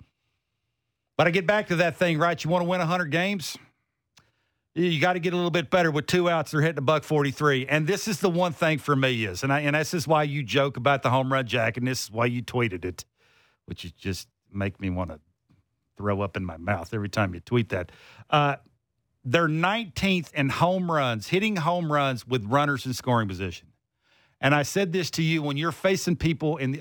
But 1.18 1.26
I 1.26 1.30
get 1.30 1.48
back 1.48 1.66
to 1.66 1.76
that 1.76 1.96
thing, 1.96 2.16
right? 2.16 2.42
You 2.42 2.48
want 2.48 2.62
to 2.62 2.68
win 2.68 2.78
100 2.78 3.06
games? 3.06 3.58
You 4.76 5.00
got 5.00 5.14
to 5.14 5.18
get 5.18 5.32
a 5.32 5.36
little 5.36 5.50
bit 5.50 5.68
better 5.68 5.90
with 5.90 6.06
two 6.06 6.30
outs. 6.30 6.52
They're 6.52 6.60
hitting 6.60 6.78
a 6.78 6.82
buck 6.82 7.02
43. 7.02 7.66
And 7.66 7.88
this 7.88 8.06
is 8.06 8.20
the 8.20 8.30
one 8.30 8.52
thing 8.52 8.78
for 8.78 8.94
me 8.94 9.24
is, 9.24 9.42
and 9.42 9.52
I, 9.52 9.60
and 9.60 9.74
this 9.74 9.92
is 9.92 10.06
why 10.06 10.22
you 10.22 10.44
joke 10.44 10.76
about 10.76 11.02
the 11.02 11.10
home 11.10 11.32
run 11.32 11.44
jack, 11.44 11.76
and 11.76 11.88
this 11.88 12.04
is 12.04 12.10
why 12.12 12.26
you 12.26 12.40
tweeted 12.40 12.84
it, 12.84 13.04
which 13.66 13.84
is 13.84 13.90
just 13.90 14.28
make 14.52 14.80
me 14.80 14.90
want 14.90 15.10
to 15.10 15.18
throw 15.96 16.20
up 16.20 16.36
in 16.36 16.44
my 16.44 16.56
mouth 16.56 16.94
every 16.94 17.08
time 17.08 17.34
you 17.34 17.40
tweet 17.40 17.70
that. 17.70 17.90
Uh, 18.30 18.54
they're 19.24 19.48
19th 19.48 20.32
in 20.34 20.48
home 20.50 20.90
runs, 20.90 21.26
hitting 21.26 21.56
home 21.56 21.92
runs 21.92 22.28
with 22.28 22.44
runners 22.44 22.86
in 22.86 22.94
scoring 22.94 23.26
position. 23.26 23.66
And 24.40 24.54
I 24.54 24.62
said 24.62 24.92
this 24.92 25.10
to 25.12 25.22
you 25.22 25.42
when 25.42 25.56
you're 25.56 25.72
facing 25.72 26.14
people 26.14 26.58
in 26.58 26.70
the 26.70 26.80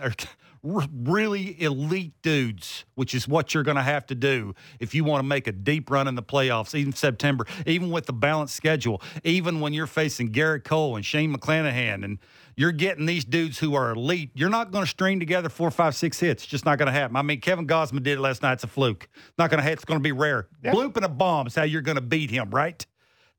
r- 0.75 0.88
really 0.93 1.62
elite 1.62 2.13
dudes, 2.21 2.86
which 2.95 3.13
is 3.13 3.27
what 3.27 3.53
you're 3.53 3.63
going 3.63 3.77
to 3.77 3.83
have 3.83 4.05
to 4.07 4.15
do 4.15 4.53
if 4.79 4.93
you 4.93 5.03
want 5.03 5.19
to 5.19 5.27
make 5.27 5.47
a 5.47 5.51
deep 5.51 5.89
run 5.89 6.07
in 6.07 6.15
the 6.15 6.24
playoffs, 6.24 6.75
even 6.75 6.93
September, 6.93 7.45
even 7.65 7.91
with 7.91 8.05
the 8.05 8.13
balanced 8.13 8.55
schedule, 8.55 9.01
even 9.24 9.59
when 9.59 9.74
you're 9.74 9.88
facing 9.88 10.31
Gerrit 10.31 10.63
Cole 10.63 10.95
and 10.95 11.05
Shane 11.05 11.36
McClanahan 11.36 12.03
and 12.03 12.19
you're 12.55 12.71
getting 12.71 13.05
these 13.05 13.24
dudes 13.24 13.59
who 13.59 13.75
are 13.75 13.91
elite. 13.91 14.31
You're 14.33 14.50
not 14.50 14.71
going 14.71 14.83
to 14.83 14.89
string 14.89 15.19
together 15.19 15.47
four, 15.47 15.69
five, 15.69 15.95
six 15.95 16.19
hits. 16.19 16.43
It's 16.43 16.50
just 16.51 16.65
not 16.65 16.79
going 16.79 16.88
to 16.88 16.91
happen. 16.91 17.15
I 17.15 17.21
mean, 17.21 17.39
Kevin 17.39 17.67
Gausman 17.67 18.01
did 18.01 18.17
it 18.17 18.19
last 18.19 18.41
night. 18.41 18.53
It's 18.53 18.63
a 18.63 18.67
fluke. 18.67 19.07
Not 19.38 19.51
going 19.51 19.59
to 19.59 19.63
happen. 19.63 19.74
It's 19.74 19.86
going 19.86 20.00
to 20.00 20.03
be 20.03 20.12
rare. 20.12 20.47
Bloop 20.74 20.95
and 20.95 21.05
a 21.05 21.09
bomb 21.09 21.47
is 21.47 21.55
how 21.55 21.63
you're 21.63 21.83
going 21.83 21.95
to 21.95 22.01
beat 22.01 22.31
him, 22.31 22.50
right? 22.50 22.83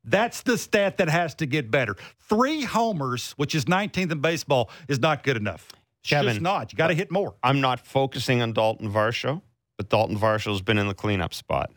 That's 0.05 0.43
the 0.43 0.57
stat 0.57 0.99
that 0.99 1.09
has 1.09 1.35
to 1.37 1.47
get 1.47 1.71
better. 1.71 1.97
Three 2.21 2.63
homers, 2.63 3.33
which 3.33 3.55
is 3.55 3.65
19th 3.67 4.13
in 4.13 4.21
baseball, 4.21 4.71
is 4.89 5.01
not 5.01 5.23
good 5.23 5.37
enough. 5.37 5.69
Kevin, 6.09 6.31
just 6.35 6.41
not. 6.41 6.73
You 6.73 6.77
got 6.77 6.89
to 6.89 6.95
hit 6.95 7.11
more. 7.11 7.35
I'm 7.43 7.61
not 7.61 7.87
focusing 7.87 8.43
on 8.43 8.53
Dalton 8.53 8.91
Varsho, 8.93 9.43
but 9.77 9.89
Dalton 9.89 10.19
Varsho's 10.19 10.61
been 10.63 10.79
in 10.79 10.89
the 10.89 10.95
cleanup 10.95 11.35
spot 11.35 11.71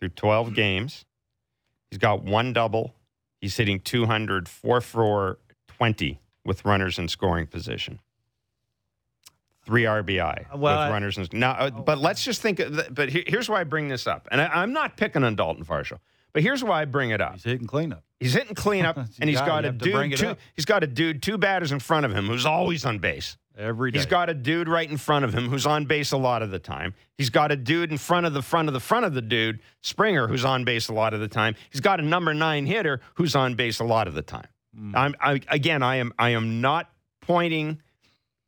through 0.00 0.10
12 0.10 0.54
games. 0.54 1.04
He's 1.90 1.98
got 1.98 2.22
one 2.24 2.52
double. 2.52 2.94
He's 3.40 3.56
hitting 3.56 3.80
200, 3.80 4.48
four 4.48 4.80
for 4.80 5.38
20 5.68 6.20
with 6.44 6.64
runners 6.64 6.98
in 6.98 7.08
scoring 7.08 7.46
position. 7.46 8.00
Three 9.64 9.82
RBI 9.82 10.46
Well, 10.54 10.58
with 10.60 10.86
I- 10.86 10.90
runners 10.90 11.18
in 11.18 11.26
now. 11.32 11.52
uh, 11.52 11.70
But 11.70 11.98
let's 11.98 12.22
just 12.22 12.40
think. 12.40 12.60
Of 12.60 12.94
but 12.94 13.08
here's 13.10 13.48
why 13.48 13.60
I 13.60 13.64
bring 13.64 13.88
this 13.88 14.06
up, 14.06 14.28
and 14.30 14.40
I, 14.40 14.46
I'm 14.46 14.72
not 14.72 14.96
picking 14.96 15.24
on 15.24 15.34
Dalton 15.34 15.64
Varsho, 15.64 15.98
but 16.32 16.42
here's 16.44 16.62
why 16.62 16.82
I 16.82 16.84
bring 16.84 17.10
it 17.10 17.20
up. 17.20 17.32
He's 17.34 17.42
hitting 17.44 17.66
cleanup. 17.66 18.04
He's 18.20 18.32
hitting 18.34 18.54
cleanup, 18.54 18.96
and 19.20 19.28
he's 19.28 19.40
got- 19.40 19.46
got 19.48 19.64
a 19.64 19.68
have 19.68 19.78
to 19.78 19.90
bring 19.90 20.10
dude. 20.10 20.18
Two, 20.20 20.36
he's 20.54 20.64
got 20.66 20.84
a 20.84 20.86
dude, 20.86 21.20
two 21.20 21.36
batters 21.36 21.72
in 21.72 21.80
front 21.80 22.06
of 22.06 22.12
him, 22.14 22.26
who's 22.26 22.46
always 22.46 22.84
on 22.84 23.00
base. 23.00 23.36
Every 23.58 23.90
day. 23.90 23.98
He's 23.98 24.06
got 24.06 24.28
a 24.28 24.34
dude 24.34 24.68
right 24.68 24.88
in 24.88 24.98
front 24.98 25.24
of 25.24 25.34
him 25.34 25.48
who's 25.48 25.64
on 25.64 25.86
base 25.86 26.12
a 26.12 26.16
lot 26.18 26.42
of 26.42 26.50
the 26.50 26.58
time. 26.58 26.94
He's 27.16 27.30
got 27.30 27.50
a 27.50 27.56
dude 27.56 27.90
in 27.90 27.96
front 27.96 28.26
of 28.26 28.34
the 28.34 28.42
front 28.42 28.68
of 28.68 28.74
the 28.74 28.80
front 28.80 29.06
of 29.06 29.14
the 29.14 29.22
dude, 29.22 29.60
Springer, 29.82 30.28
who's 30.28 30.44
on 30.44 30.64
base 30.64 30.88
a 30.88 30.92
lot 30.92 31.14
of 31.14 31.20
the 31.20 31.28
time. 31.28 31.54
He's 31.70 31.80
got 31.80 31.98
a 31.98 32.02
number 32.02 32.34
nine 32.34 32.66
hitter 32.66 33.00
who's 33.14 33.34
on 33.34 33.54
base 33.54 33.80
a 33.80 33.84
lot 33.84 34.08
of 34.08 34.14
the 34.14 34.22
time. 34.22 34.48
Mm. 34.78 34.92
I'm 34.94 35.14
I, 35.20 35.40
again, 35.48 35.82
I 35.82 35.96
am 35.96 36.12
I 36.18 36.30
am 36.30 36.60
not 36.60 36.90
pointing 37.22 37.80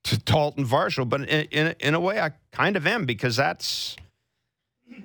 to 0.04 0.18
Dalton 0.18 0.66
Varsho, 0.66 1.08
but 1.08 1.22
in, 1.22 1.46
in, 1.50 1.74
in 1.80 1.94
a 1.94 2.00
way, 2.00 2.20
I 2.20 2.32
kind 2.52 2.76
of 2.76 2.86
am 2.86 3.06
because 3.06 3.36
that's 3.36 3.96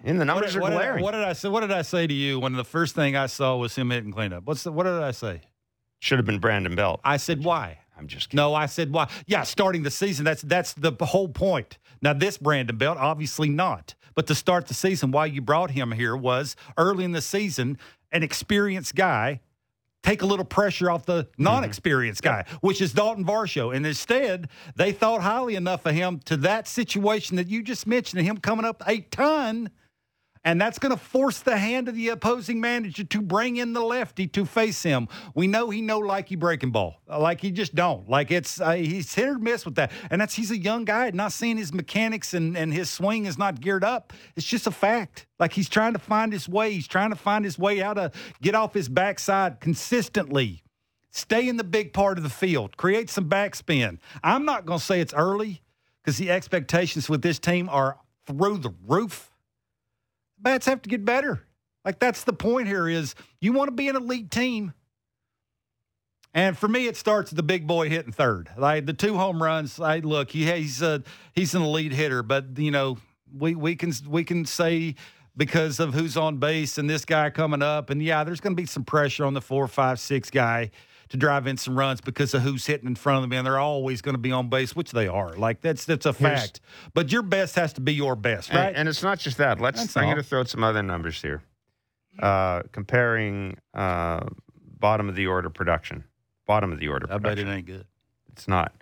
in 0.04 0.18
the 0.18 0.20
What 0.20 0.26
numbers 0.26 0.54
did, 0.54 0.58
are 0.60 0.62
what, 0.62 0.70
did, 0.70 0.76
glaring. 0.76 1.04
what 1.04 1.12
did 1.12 1.24
I 1.24 1.34
say? 1.34 1.48
What 1.50 1.62
did 1.62 1.72
I 1.72 1.82
say 1.82 2.08
to 2.08 2.14
you 2.14 2.40
when 2.40 2.54
the 2.54 2.66
first 2.66 2.94
thing 2.94 3.16
I 3.16 3.28
saw 3.28 3.56
was 3.56 3.76
him 3.76 3.90
hitting 3.90 4.12
cleanup? 4.12 4.46
What's 4.46 4.64
the, 4.64 4.72
what 4.72 4.84
did 4.84 5.02
I 5.02 5.12
say? 5.12 5.42
Should 6.00 6.20
have 6.20 6.26
been 6.26 6.40
Brandon 6.40 6.76
Belt. 6.76 7.00
I 7.04 7.16
said 7.18 7.44
why. 7.44 7.80
I'm 8.04 8.08
just 8.08 8.30
kidding. 8.30 8.38
No, 8.38 8.54
I 8.54 8.66
said 8.66 8.94
why. 8.94 9.10
Yeah, 9.26 9.44
starting 9.44 9.84
the 9.84 9.92
season. 9.92 10.26
That's 10.26 10.42
that's 10.42 10.74
the 10.74 10.94
whole 11.02 11.30
point. 11.30 11.78
Now 12.02 12.14
this 12.14 12.38
Brandon 12.38 12.78
Belt, 12.78 12.98
obviously 12.98 13.50
not. 13.50 13.96
But 14.14 14.28
to 14.28 14.36
start 14.36 14.68
the 14.68 14.74
season, 14.74 15.12
why 15.12 15.26
you 15.26 15.42
brought 15.42 15.72
him 15.72 15.92
here 15.94 16.16
was 16.16 16.56
early 16.78 17.04
in 17.04 17.14
the 17.14 17.22
season, 17.22 17.80
an 18.12 18.24
experienced 18.24 18.94
guy. 18.94 19.40
Take 20.04 20.22
a 20.22 20.26
little 20.26 20.46
pressure 20.46 20.92
off 20.92 21.06
the 21.06 21.24
mm-hmm. 21.24 21.44
non-experienced 21.44 22.22
guy, 22.22 22.44
which 22.60 22.82
is 22.82 22.92
Dalton 22.92 23.24
Varsho. 23.24 23.74
And 23.74 23.88
instead, 23.88 24.50
they 24.76 24.92
thought 24.92 25.22
highly 25.22 25.56
enough 25.56 25.86
of 25.86 25.96
him 25.96 26.20
to 26.26 26.36
that 26.38 26.68
situation 26.68 27.38
that 27.38 27.48
you 27.48 27.64
just 27.64 27.88
mentioned, 27.88 28.22
him 28.22 28.38
coming 28.38 28.66
up 28.66 28.84
a 28.86 29.00
ton 29.00 29.70
and 30.46 30.60
that's 30.60 30.80
going 30.80 30.92
to 30.92 30.98
force 30.98 31.40
the 31.40 31.58
hand 31.58 31.88
of 31.88 31.96
the 31.96 32.10
opposing 32.10 32.60
manager 32.60 33.04
to 33.04 33.22
bring 33.22 33.58
in 33.58 33.74
the 33.74 33.82
lefty 33.82 34.28
to 34.28 34.46
face 34.46 34.84
him. 34.84 35.08
We 35.34 35.48
know 35.48 35.70
he 35.70 35.82
no 35.82 36.02
likey 36.02 36.38
breaking 36.38 36.72
ball, 36.72 37.02
like 37.08 37.42
he 37.42 37.52
just 37.52 37.76
don't. 37.76 38.10
Like 38.10 38.32
it's 38.32 38.60
uh, 38.60 38.72
he's 38.72 39.14
hit 39.14 39.30
or 39.30 39.40
miss 39.40 39.66
with 39.66 39.76
that, 39.76 39.92
and 40.10 40.20
that's 40.20 40.34
he's 40.34 40.52
a 40.52 40.58
young 40.58 40.86
guy, 40.86 41.12
not 41.12 41.32
seeing 41.32 41.58
his 41.58 41.74
mechanics 41.74 42.34
and 42.34 42.58
and 42.58 42.74
his 42.74 42.90
swing 42.90 43.26
is 43.26 43.38
not 43.38 43.62
geared 43.62 43.84
up. 43.84 44.14
It's 44.36 44.46
just 44.46 44.68
a 44.68 44.72
fact. 44.72 45.28
Like 45.40 45.54
he's 45.54 45.70
trying 45.70 45.94
to 45.94 46.00
find 46.00 46.32
his 46.32 46.48
way. 46.48 46.74
He's 46.74 46.88
trying 46.88 47.10
to 47.10 47.16
find 47.16 47.46
his 47.46 47.58
way 47.58 47.80
how 47.80 47.94
to 47.94 48.12
get 48.42 48.56
off 48.56 48.74
his 48.74 48.90
backside 48.90 49.60
consistently. 49.60 50.64
Stay 51.12 51.48
in 51.48 51.58
the 51.58 51.64
big 51.64 51.94
part 51.94 52.18
of 52.18 52.24
the 52.24 52.30
field. 52.30 52.76
Create 52.76 53.10
some 53.10 53.30
backspin. 53.30 54.00
I'm 54.24 54.46
not 54.46 54.66
going 54.66 54.80
to 54.80 54.86
say 54.86 55.00
it's 55.00 55.14
early 55.14 55.62
because 56.02 56.18
the 56.18 56.32
expectations 56.32 57.08
with 57.08 57.22
this 57.22 57.38
team 57.38 57.70
are 57.70 58.00
through 58.26 58.58
the 58.58 58.74
roof. 58.88 59.33
Bats 60.44 60.66
have 60.66 60.82
to 60.84 60.90
get 60.90 61.06
better. 61.06 61.42
Like 61.86 62.00
that's 62.00 62.24
the 62.24 62.34
point 62.34 62.68
here 62.68 62.88
is 62.88 63.16
you 63.42 63.54
want 63.54 63.70
to 63.70 63.76
be 63.76 63.88
an 63.88 63.96
elite 63.96 64.30
team. 64.30 64.74
And 66.36 66.58
for 66.58 66.68
me, 66.68 66.88
it 66.88 66.98
starts 66.98 67.32
with 67.32 67.38
the 67.38 67.44
big 67.44 67.68
boy 67.68 67.90
hitting 67.90 68.12
third. 68.12 68.50
Like 68.58 68.86
the 68.86 68.94
two 68.94 69.16
home 69.18 69.42
runs. 69.42 69.80
I 69.80 70.00
look, 70.00 70.32
he, 70.32 70.52
he's 70.52 70.82
a, 70.82 71.04
he's 71.34 71.54
an 71.54 71.62
elite 71.62 71.92
hitter, 71.92 72.24
but 72.24 72.58
you 72.58 72.72
know 72.72 72.98
we 73.32 73.56
we 73.56 73.76
can 73.76 73.94
we 74.08 74.24
can 74.24 74.46
say 74.46 74.96
because 75.36 75.80
of 75.80 75.94
who's 75.94 76.18
on 76.18 76.38
base 76.38 76.78
and 76.78 76.90
this 76.90 77.06
guy 77.06 77.30
coming 77.30 77.62
up, 77.62 77.90
and 77.90 78.02
yeah, 78.02 78.24
there's 78.24 78.40
going 78.40 78.56
to 78.56 78.62
be 78.62 78.68
some 78.68 78.84
pressure 78.84 79.26
on 79.26 79.34
the 79.34 79.42
four, 79.42 79.68
five, 79.68 80.00
six 80.00 80.30
guy 80.30 80.72
to 81.14 81.18
drive 81.18 81.46
in 81.46 81.58
some 81.58 81.78
runs 81.78 82.02
because 82.02 82.34
of 82.34 82.42
who's 82.42 82.66
hitting 82.66 82.88
in 82.88 82.96
front 82.96 83.18
of 83.24 83.30
them, 83.30 83.38
and 83.38 83.46
they're 83.46 83.60
always 83.60 84.02
going 84.02 84.16
to 84.16 84.20
be 84.20 84.32
on 84.32 84.50
base, 84.50 84.76
which 84.76 84.90
they 84.94 85.08
are. 85.08 85.36
Like 85.36 85.62
that's 85.62 85.86
that's 85.86 86.08
a 86.08 86.12
Here's- 86.12 86.42
fact. 86.42 86.60
But 86.96 87.12
your 87.12 87.22
best 87.22 87.54
has 87.56 87.72
to 87.74 87.82
be 87.82 87.94
your 87.94 88.16
best, 88.16 88.50
And- 88.50 88.58
right? 88.58 88.74
And, 88.76 88.90
it's 88.90 89.04
not 89.04 89.20
just 89.20 89.38
that. 89.38 89.62
Let's. 89.62 89.80
That's 89.80 89.96
I'm 89.96 90.06
going 90.06 90.18
to 90.18 90.24
throw 90.24 90.40
out 90.40 90.50
some 90.50 90.64
other 90.64 90.82
numbers 90.82 91.22
here. 91.22 91.44
Uh, 92.18 92.64
comparing 92.72 93.58
uh, 93.76 94.26
bottom 94.80 95.08
of 95.08 95.14
the 95.16 95.28
order 95.28 95.52
production. 95.52 96.04
Bottom 96.48 96.72
of 96.74 96.80
the 96.80 96.88
order 96.88 97.08
I 97.12 97.20
bet 97.20 97.38
it 97.38 97.48
ain't 97.48 97.68
good. 97.68 97.86
It's 98.32 98.48
not. 98.48 98.74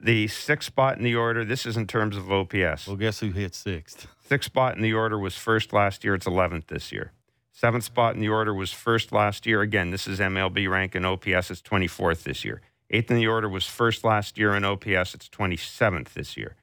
The 0.00 0.26
sixth 0.26 0.66
spot 0.66 0.98
in 0.98 1.04
the 1.04 1.14
order. 1.14 1.44
This 1.44 1.66
is 1.66 1.76
in 1.76 1.86
terms 1.86 2.16
of 2.16 2.30
OPS. 2.32 2.88
Well, 2.88 2.96
guess 2.96 3.20
who 3.20 3.30
hit 3.30 3.54
sixth? 3.54 4.08
Sixth 4.28 4.46
spot 4.50 4.74
in 4.76 4.82
the 4.82 4.92
order 4.92 5.18
was 5.20 5.36
first 5.36 5.72
last 5.72 6.02
year. 6.02 6.14
It's 6.16 6.26
11th 6.26 6.66
this 6.66 6.90
year. 6.90 7.12
Seventh 7.56 7.84
spot 7.84 8.16
in 8.16 8.20
the 8.20 8.28
order 8.28 8.52
was 8.52 8.72
first 8.72 9.12
last 9.12 9.46
year. 9.46 9.60
Again, 9.60 9.90
this 9.92 10.08
is 10.08 10.18
MLB 10.18 10.68
rank 10.68 10.96
and 10.96 11.06
OPS. 11.06 11.52
It's 11.52 11.62
24th 11.62 12.24
this 12.24 12.44
year. 12.44 12.60
Eighth 12.90 13.08
in 13.12 13.16
the 13.16 13.28
order 13.28 13.48
was 13.48 13.64
first 13.64 14.02
last 14.02 14.36
year 14.36 14.56
in 14.56 14.64
OPS. 14.64 15.14
It's 15.14 15.28
27th 15.28 16.14
this 16.14 16.36
year. 16.36 16.56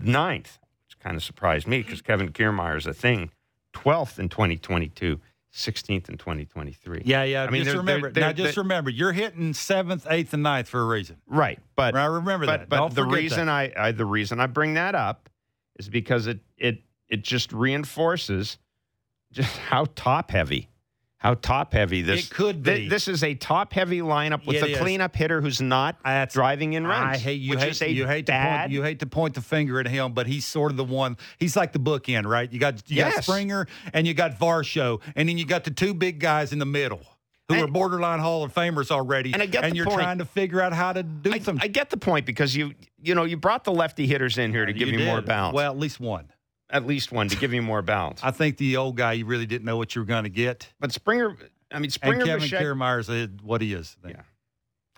Ninth, 0.00 0.60
which 0.86 0.96
kind 1.00 1.16
of 1.16 1.24
surprised 1.24 1.66
me 1.66 1.82
because 1.82 2.02
Kevin 2.02 2.30
Kiermaier 2.30 2.76
is 2.76 2.86
a 2.86 2.94
thing. 2.94 3.32
12th 3.74 4.20
in 4.20 4.28
2022. 4.28 5.20
16th 5.52 6.08
in 6.08 6.16
2023. 6.18 7.02
Yeah, 7.04 7.24
yeah. 7.24 7.42
I 7.42 7.50
mean, 7.50 7.64
just 7.64 7.70
they're- 7.72 7.78
remember. 7.80 8.12
they're- 8.12 8.20
now, 8.22 8.32
just 8.32 8.54
they're- 8.54 8.62
remember, 8.62 8.90
you're 8.90 9.12
hitting 9.12 9.52
seventh, 9.54 10.06
eighth, 10.08 10.32
and 10.34 10.42
ninth 10.44 10.68
for 10.68 10.80
a 10.80 10.84
reason. 10.86 11.16
Right, 11.26 11.58
but 11.74 11.96
I 11.96 12.04
remember 12.04 12.46
but, 12.46 12.60
that. 12.60 12.68
But 12.68 12.76
Don't 12.76 12.94
the 12.94 13.04
reason 13.04 13.46
that. 13.46 13.76
I, 13.76 13.88
I 13.88 13.92
the 13.92 14.04
reason 14.04 14.38
I 14.38 14.46
bring 14.46 14.74
that 14.74 14.94
up 14.94 15.28
is 15.76 15.88
because 15.88 16.26
it 16.28 16.40
it 16.58 16.82
it 17.08 17.24
just 17.24 17.50
reinforces 17.52 18.58
just 19.38 19.56
how 19.58 19.86
top 19.94 20.30
heavy, 20.30 20.68
how 21.18 21.34
top 21.34 21.72
heavy 21.72 22.02
this 22.02 22.26
It 22.26 22.30
could 22.34 22.62
be. 22.62 22.88
this 22.88 23.08
is 23.08 23.22
a 23.24 23.34
top 23.34 23.72
heavy 23.72 24.00
lineup 24.00 24.46
with 24.46 24.56
It 24.56 24.62
a 24.62 24.66
is. 24.72 24.78
cleanup 24.78 25.16
hitter 25.16 25.40
who's 25.40 25.60
not 25.60 25.96
That's- 26.04 26.32
driving 26.34 26.74
in 26.74 26.86
runs. 26.86 27.16
I 27.16 27.18
hate 27.18 27.40
you. 27.40 27.56
hate 27.56 27.80
you 27.90 28.06
hate 28.06 28.26
to 28.26 28.32
point, 28.32 28.70
you 28.70 28.82
hate 28.82 28.98
to 29.00 29.06
point 29.06 29.34
the 29.34 29.40
finger 29.40 29.80
at 29.80 29.86
him, 29.88 30.12
but 30.12 30.26
he's 30.26 30.44
sort 30.46 30.70
of 30.70 30.76
the 30.76 30.84
one. 30.84 31.16
He's 31.38 31.56
like 31.56 31.72
the 31.72 31.80
bookend, 31.80 32.26
right? 32.26 32.52
You 32.52 32.58
got 32.58 32.88
you 32.90 32.98
got 32.98 33.22
Springer 33.24 33.66
and 33.92 34.06
you 34.06 34.14
got 34.14 34.38
Varsho, 34.38 35.00
and 35.16 35.28
then 35.28 35.38
you 35.38 35.44
got 35.46 35.64
the 35.64 35.70
two 35.70 35.94
big 35.94 36.20
guys 36.20 36.52
in 36.52 36.58
the 36.58 36.66
middle 36.66 37.00
who 37.48 37.54
And- 37.54 37.64
are 37.64 37.66
borderline 37.66 38.18
Hall 38.20 38.44
of 38.44 38.52
Famers 38.54 38.90
already. 38.90 39.32
And 39.32 39.42
I 39.42 39.46
get 39.46 39.62
the 39.70 39.74
you're 39.74 39.86
point. 39.86 39.98
trying 40.00 40.18
to 40.18 40.24
figure 40.26 40.60
out 40.60 40.72
how 40.72 40.92
to 40.92 41.02
do 41.02 41.32
I. 41.32 41.40
I 41.62 41.66
get 41.68 41.90
the 41.90 41.96
point 41.96 42.26
because 42.26 42.54
you 42.54 42.74
you 43.02 43.14
know 43.14 43.24
you 43.24 43.36
brought 43.36 43.64
the 43.64 43.72
lefty 43.72 44.06
hitters 44.06 44.38
in 44.38 44.52
here 44.52 44.66
to 44.66 44.72
uh, 44.72 44.76
give 44.78 44.88
you, 44.88 44.98
more 45.00 45.16
did. 45.16 45.26
balance. 45.26 45.54
Well, 45.54 45.72
at 45.72 45.78
least 45.78 45.98
one. 45.98 46.26
At 46.70 46.86
least 46.86 47.12
one 47.12 47.28
to 47.28 47.36
give 47.36 47.52
you 47.52 47.62
more 47.62 47.82
balance. 47.82 48.20
I 48.22 48.30
think 48.30 48.56
the 48.58 48.76
old 48.76 48.96
guy, 48.96 49.14
you 49.14 49.24
really 49.26 49.46
didn't 49.46 49.64
know 49.64 49.76
what 49.76 49.94
you 49.94 50.02
were 50.02 50.06
going 50.06 50.24
to 50.24 50.30
get. 50.30 50.68
but 50.80 50.92
Springer, 50.92 51.36
I 51.72 51.78
mean 51.78 51.90
Springer, 51.90 52.16
and 52.16 52.24
Kevin 52.24 52.42
Bichette- 52.42 52.60
Kiermaier's 52.60 53.08
uh, 53.08 53.26
what 53.42 53.60
he 53.62 53.72
is. 53.74 53.96
Yeah. 54.06 54.22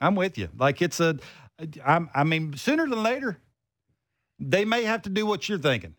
I'm 0.01 0.15
with 0.15 0.39
you. 0.39 0.49
Like 0.57 0.81
it's 0.83 0.99
a, 1.01 1.19
I'm, 1.85 2.09
I 2.15 2.25
mean, 2.25 2.57
sooner 2.57 2.89
than 2.89 3.03
later, 3.03 3.39
they 4.39 4.65
may 4.65 4.85
have 4.85 5.03
to 5.03 5.11
do 5.11 5.27
what 5.27 5.49
you're 5.49 5.59
thinking. 5.59 5.95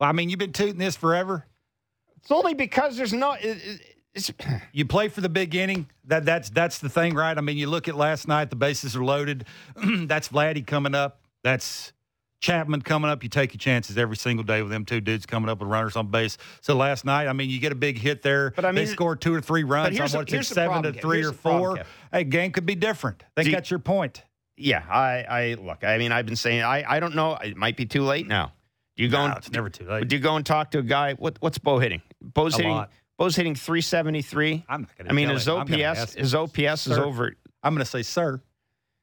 I 0.00 0.12
mean, 0.12 0.28
you've 0.30 0.38
been 0.38 0.52
tooting 0.52 0.78
this 0.78 0.96
forever. 0.96 1.44
It's 2.16 2.30
only 2.30 2.54
because 2.54 2.96
there's 2.96 3.12
no. 3.12 3.32
It, 3.32 3.58
it- 3.64 3.80
You 4.72 4.86
play 4.86 5.08
for 5.08 5.20
the 5.20 5.28
big 5.28 5.54
inning. 5.54 5.90
That 6.06 6.24
that's 6.24 6.48
that's 6.48 6.78
the 6.78 6.88
thing, 6.88 7.14
right? 7.14 7.36
I 7.36 7.42
mean, 7.42 7.58
you 7.58 7.66
look 7.66 7.86
at 7.86 7.96
last 7.96 8.26
night. 8.26 8.48
The 8.48 8.56
bases 8.56 8.96
are 8.96 9.04
loaded. 9.04 9.44
that's 10.06 10.28
Vladdy 10.30 10.66
coming 10.66 10.94
up. 10.94 11.20
That's 11.44 11.92
Chapman 12.40 12.82
coming 12.82 13.10
up. 13.10 13.22
You 13.22 13.28
take 13.28 13.54
your 13.54 13.58
chances 13.58 13.96
every 13.96 14.16
single 14.16 14.44
day 14.44 14.62
with 14.62 14.70
them 14.70 14.84
two 14.84 15.00
dudes 15.00 15.26
coming 15.26 15.48
up 15.48 15.58
with 15.60 15.68
runners 15.68 15.96
on 15.96 16.08
base. 16.08 16.36
So 16.60 16.74
last 16.76 17.04
night, 17.04 17.26
I 17.28 17.32
mean, 17.32 17.48
you 17.50 17.58
get 17.60 17.72
a 17.72 17.76
big 17.76 17.98
hit 17.98 18.22
there. 18.22 18.52
But 18.54 18.64
I 18.64 18.68
mean, 18.72 18.84
they 18.84 18.86
scored 18.86 19.20
two 19.20 19.34
or 19.34 19.40
three 19.40 19.64
runs. 19.64 19.98
on 19.98 20.26
here's 20.26 20.48
seven 20.48 20.70
problem, 20.72 20.92
to 20.94 21.00
three 21.00 21.24
or 21.24 21.32
problem, 21.32 21.60
four. 21.62 21.76
Kev. 21.76 21.86
Hey, 22.12 22.24
game 22.24 22.52
could 22.52 22.66
be 22.66 22.74
different. 22.74 23.22
I 23.36 23.40
think 23.42 23.46
you- 23.50 23.52
that's 23.56 23.70
your 23.70 23.80
point. 23.80 24.22
Yeah, 24.58 24.82
I, 24.88 25.24
I 25.28 25.54
look. 25.60 25.84
I 25.84 25.98
mean, 25.98 26.12
I've 26.12 26.24
been 26.24 26.34
saying 26.36 26.62
I, 26.62 26.82
I 26.96 26.98
don't 26.98 27.14
know. 27.14 27.34
It 27.36 27.56
might 27.58 27.76
be 27.76 27.84
too 27.84 28.02
late 28.02 28.26
now. 28.26 28.52
Do 28.96 29.02
you 29.02 29.10
go 29.10 29.18
No, 29.18 29.24
and 29.26 29.36
it's 29.36 29.50
never 29.52 29.68
too 29.68 29.84
late. 29.86 30.08
Do 30.08 30.16
you 30.16 30.22
go 30.22 30.36
and 30.36 30.46
talk 30.46 30.70
to 30.70 30.78
a 30.78 30.82
guy? 30.82 31.12
What 31.14 31.36
what's 31.40 31.58
Bo 31.58 31.78
hitting? 31.78 32.00
Bo's 32.22 32.54
A 32.54 32.58
hitting. 32.58 32.72
lot. 32.72 32.90
Bo's 33.18 33.36
hitting 33.36 33.54
three 33.54 33.82
seventy 33.82 34.22
three. 34.22 34.64
I'm 34.66 34.82
not 34.82 34.96
going 34.96 35.06
to. 35.08 35.12
I 35.12 35.14
mean, 35.14 35.28
his 35.28 35.46
OPS 35.46 36.14
his 36.14 36.34
OPS 36.34 36.58
is 36.58 36.94
Sir. 36.94 37.04
over. 37.04 37.34
I'm 37.62 37.74
going 37.74 37.84
to 37.84 37.90
say, 37.90 38.02
sir. 38.02 38.40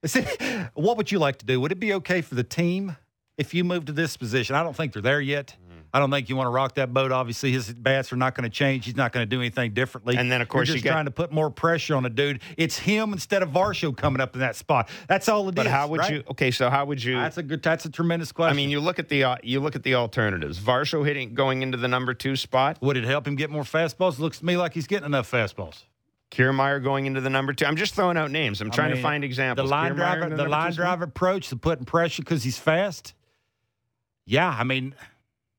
what 0.74 0.98
would 0.98 1.12
you 1.12 1.20
like 1.20 1.38
to 1.38 1.46
do? 1.46 1.62
Would 1.62 1.72
it 1.72 1.80
be 1.80 1.94
okay 1.94 2.22
for 2.22 2.34
the 2.36 2.44
team 2.44 2.98
if 3.38 3.54
you 3.54 3.64
move 3.64 3.86
to 3.86 3.92
this 3.92 4.18
position? 4.18 4.56
I 4.56 4.64
don't 4.64 4.76
think 4.76 4.94
they're 4.94 5.02
there 5.02 5.22
yet. 5.22 5.48
Mm-hmm. 5.48 5.80
I 5.96 6.00
don't 6.00 6.10
think 6.10 6.28
you 6.28 6.36
want 6.36 6.48
to 6.48 6.52
rock 6.52 6.76
that 6.76 6.92
boat. 6.92 7.12
Obviously, 7.12 7.52
his 7.52 7.72
bats 7.72 8.12
are 8.12 8.16
not 8.16 8.34
going 8.34 8.46
to 8.46 8.50
change. 8.50 8.86
He's 8.86 8.96
not 8.96 9.12
going 9.12 9.22
to 9.22 9.30
do 9.30 9.40
anything 9.40 9.74
differently. 9.76 10.18
And 10.18 10.32
then, 10.32 10.42
of 10.42 10.48
course, 10.48 10.68
you're 10.68 10.74
you 10.74 10.78
just 10.80 10.84
get- 10.86 10.92
trying 10.92 11.06
to 11.06 11.12
put 11.12 11.32
more 11.32 11.52
pressure 11.52 11.96
on 11.96 12.04
a 12.06 12.10
dude. 12.10 12.42
It's 12.58 12.80
him 12.80 13.14
instead 13.14 13.44
of 13.44 13.50
Varsho 13.50 13.96
coming 13.96 14.20
up 14.20 14.34
in 14.34 14.40
that 14.40 14.56
spot. 14.56 14.90
That's 15.08 15.30
all 15.30 15.48
it 15.50 15.52
is. 15.52 15.56
But 15.56 15.68
how 15.68 15.88
would 15.90 16.00
right? 16.00 16.14
you? 16.14 16.24
Okay, 16.32 16.50
so 16.50 16.72
how 16.72 16.86
would 16.86 17.04
you? 17.04 17.16
That's 17.16 17.38
a 17.38 17.44
good. 17.44 17.62
That's 17.62 17.86
a 17.86 17.92
tremendous 17.92 18.32
question. 18.32 18.54
I 18.54 18.56
mean, 18.56 18.72
you 18.72 18.80
look 18.80 18.98
at 18.98 19.10
the 19.10 19.24
uh, 19.24 19.38
you 19.44 19.60
look 19.60 19.76
at 19.76 19.84
the 19.84 19.94
alternatives. 19.94 20.60
Varsho 20.60 21.06
hitting 21.06 21.36
going 21.36 21.62
into 21.62 21.78
the 21.78 21.88
number 21.88 22.16
two 22.16 22.36
spot. 22.36 22.80
would 22.82 22.98
it 22.98 23.04
help 23.04 23.28
him 23.28 23.36
get 23.36 23.52
more 23.52 23.64
fastballs? 23.64 24.18
Looks 24.18 24.40
to 24.40 24.46
me 24.46 24.58
like 24.58 24.74
he's 24.74 24.88
getting 24.88 25.06
enough 25.06 25.30
fastballs. 25.30 25.84
Kiermaier 26.32 26.84
going 26.84 27.06
into 27.06 27.22
the 27.22 27.30
number 27.30 27.54
two. 27.54 27.66
I'm 27.66 27.76
just 27.76 27.94
throwing 27.94 28.18
out 28.18 28.32
names. 28.32 28.60
I'm 28.60 28.72
I 28.72 28.72
trying 28.72 28.96
to 28.96 29.02
find 29.02 29.24
examples. 29.24 29.70
The 29.70 29.72
line 29.72 29.92
Kiermaier 29.92 29.96
driver, 29.98 30.24
in 30.24 30.36
the 30.36 30.50
line 30.50 30.74
drive 30.74 31.02
approach 31.04 31.50
to 31.50 31.56
putting 31.56 31.86
pressure 31.86 32.24
because 32.24 32.44
he's 32.44 32.58
fast. 32.58 33.14
Yeah, 34.26 34.50
I 34.50 34.64
mean, 34.64 34.96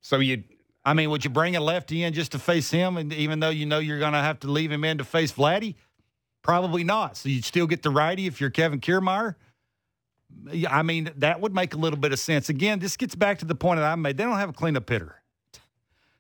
So 0.01 0.19
you 0.19 0.45
I 0.85 0.93
mean, 0.93 1.11
would 1.11 1.25
you 1.25 1.31
bring 1.31 1.57
a 1.57 1.61
lefty 1.61 2.03
in 2.03 2.13
just 2.13 2.33
to 2.33 2.39
face 2.39 2.71
him, 2.71 2.99
and 2.99 3.13
even 3.13 3.41
though 3.41 3.49
you 3.49 3.65
know 3.65 3.79
you're 3.79 3.99
going 3.99 4.13
to 4.13 4.19
have 4.19 4.41
to 4.41 4.51
leave 4.51 4.71
him 4.71 4.85
in 4.85 4.99
to 4.99 5.05
face 5.05 5.33
Vladdy? 5.33 5.77
Probably 6.43 6.85
not. 6.85 7.17
So 7.17 7.31
you'd 7.31 7.47
still 7.47 7.67
get 7.67 7.83
the 7.83 7.89
righty 7.89 8.27
if 8.27 8.39
you're 8.39 8.51
Kevin 8.51 8.81
Kiermaier. 8.81 9.37
I 10.69 10.83
mean, 10.83 11.11
that 11.17 11.41
would 11.41 11.55
make 11.55 11.73
a 11.73 11.79
little 11.79 11.99
bit 11.99 12.13
of 12.13 12.19
sense. 12.19 12.51
Again, 12.51 12.81
this 12.81 12.99
gets 12.99 13.15
back 13.15 13.39
to 13.39 13.47
the 13.47 13.55
point 13.55 13.79
that 13.79 13.91
I 13.91 13.95
made. 13.95 14.19
They 14.19 14.25
don't 14.25 14.37
have 14.37 14.51
a 14.51 14.53
cleanup 14.53 14.87
hitter. 14.87 15.23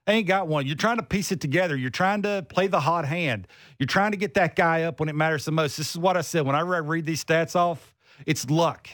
They 0.06 0.14
ain't 0.14 0.26
got 0.26 0.48
one. 0.48 0.66
You're 0.66 0.76
trying 0.76 0.96
to 0.96 1.02
piece 1.02 1.30
it 1.30 1.42
together. 1.42 1.76
You're 1.76 1.90
trying 1.90 2.22
to 2.22 2.46
play 2.48 2.66
the 2.66 2.80
hot 2.80 3.04
hand. 3.04 3.48
You're 3.78 3.86
trying 3.86 4.12
to 4.12 4.16
get 4.16 4.34
that 4.34 4.56
guy 4.56 4.84
up 4.84 4.98
when 4.98 5.10
it 5.10 5.14
matters 5.14 5.44
the 5.44 5.52
most. 5.52 5.76
This 5.76 5.90
is 5.90 5.98
what 5.98 6.16
I 6.16 6.22
said. 6.22 6.46
When 6.46 6.56
I 6.56 6.60
read 6.60 7.04
these 7.04 7.22
stats 7.22 7.54
off, 7.54 7.94
it's 8.24 8.48
luck. 8.48 8.88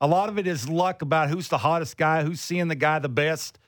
A 0.00 0.06
lot 0.06 0.28
of 0.28 0.38
it 0.38 0.46
is 0.46 0.68
luck 0.68 1.02
about 1.02 1.28
who's 1.28 1.48
the 1.48 1.58
hottest 1.58 1.96
guy, 1.96 2.22
who's 2.22 2.40
seeing 2.40 2.68
the 2.68 2.74
guy 2.74 2.98
the 2.98 3.08
best 3.08 3.58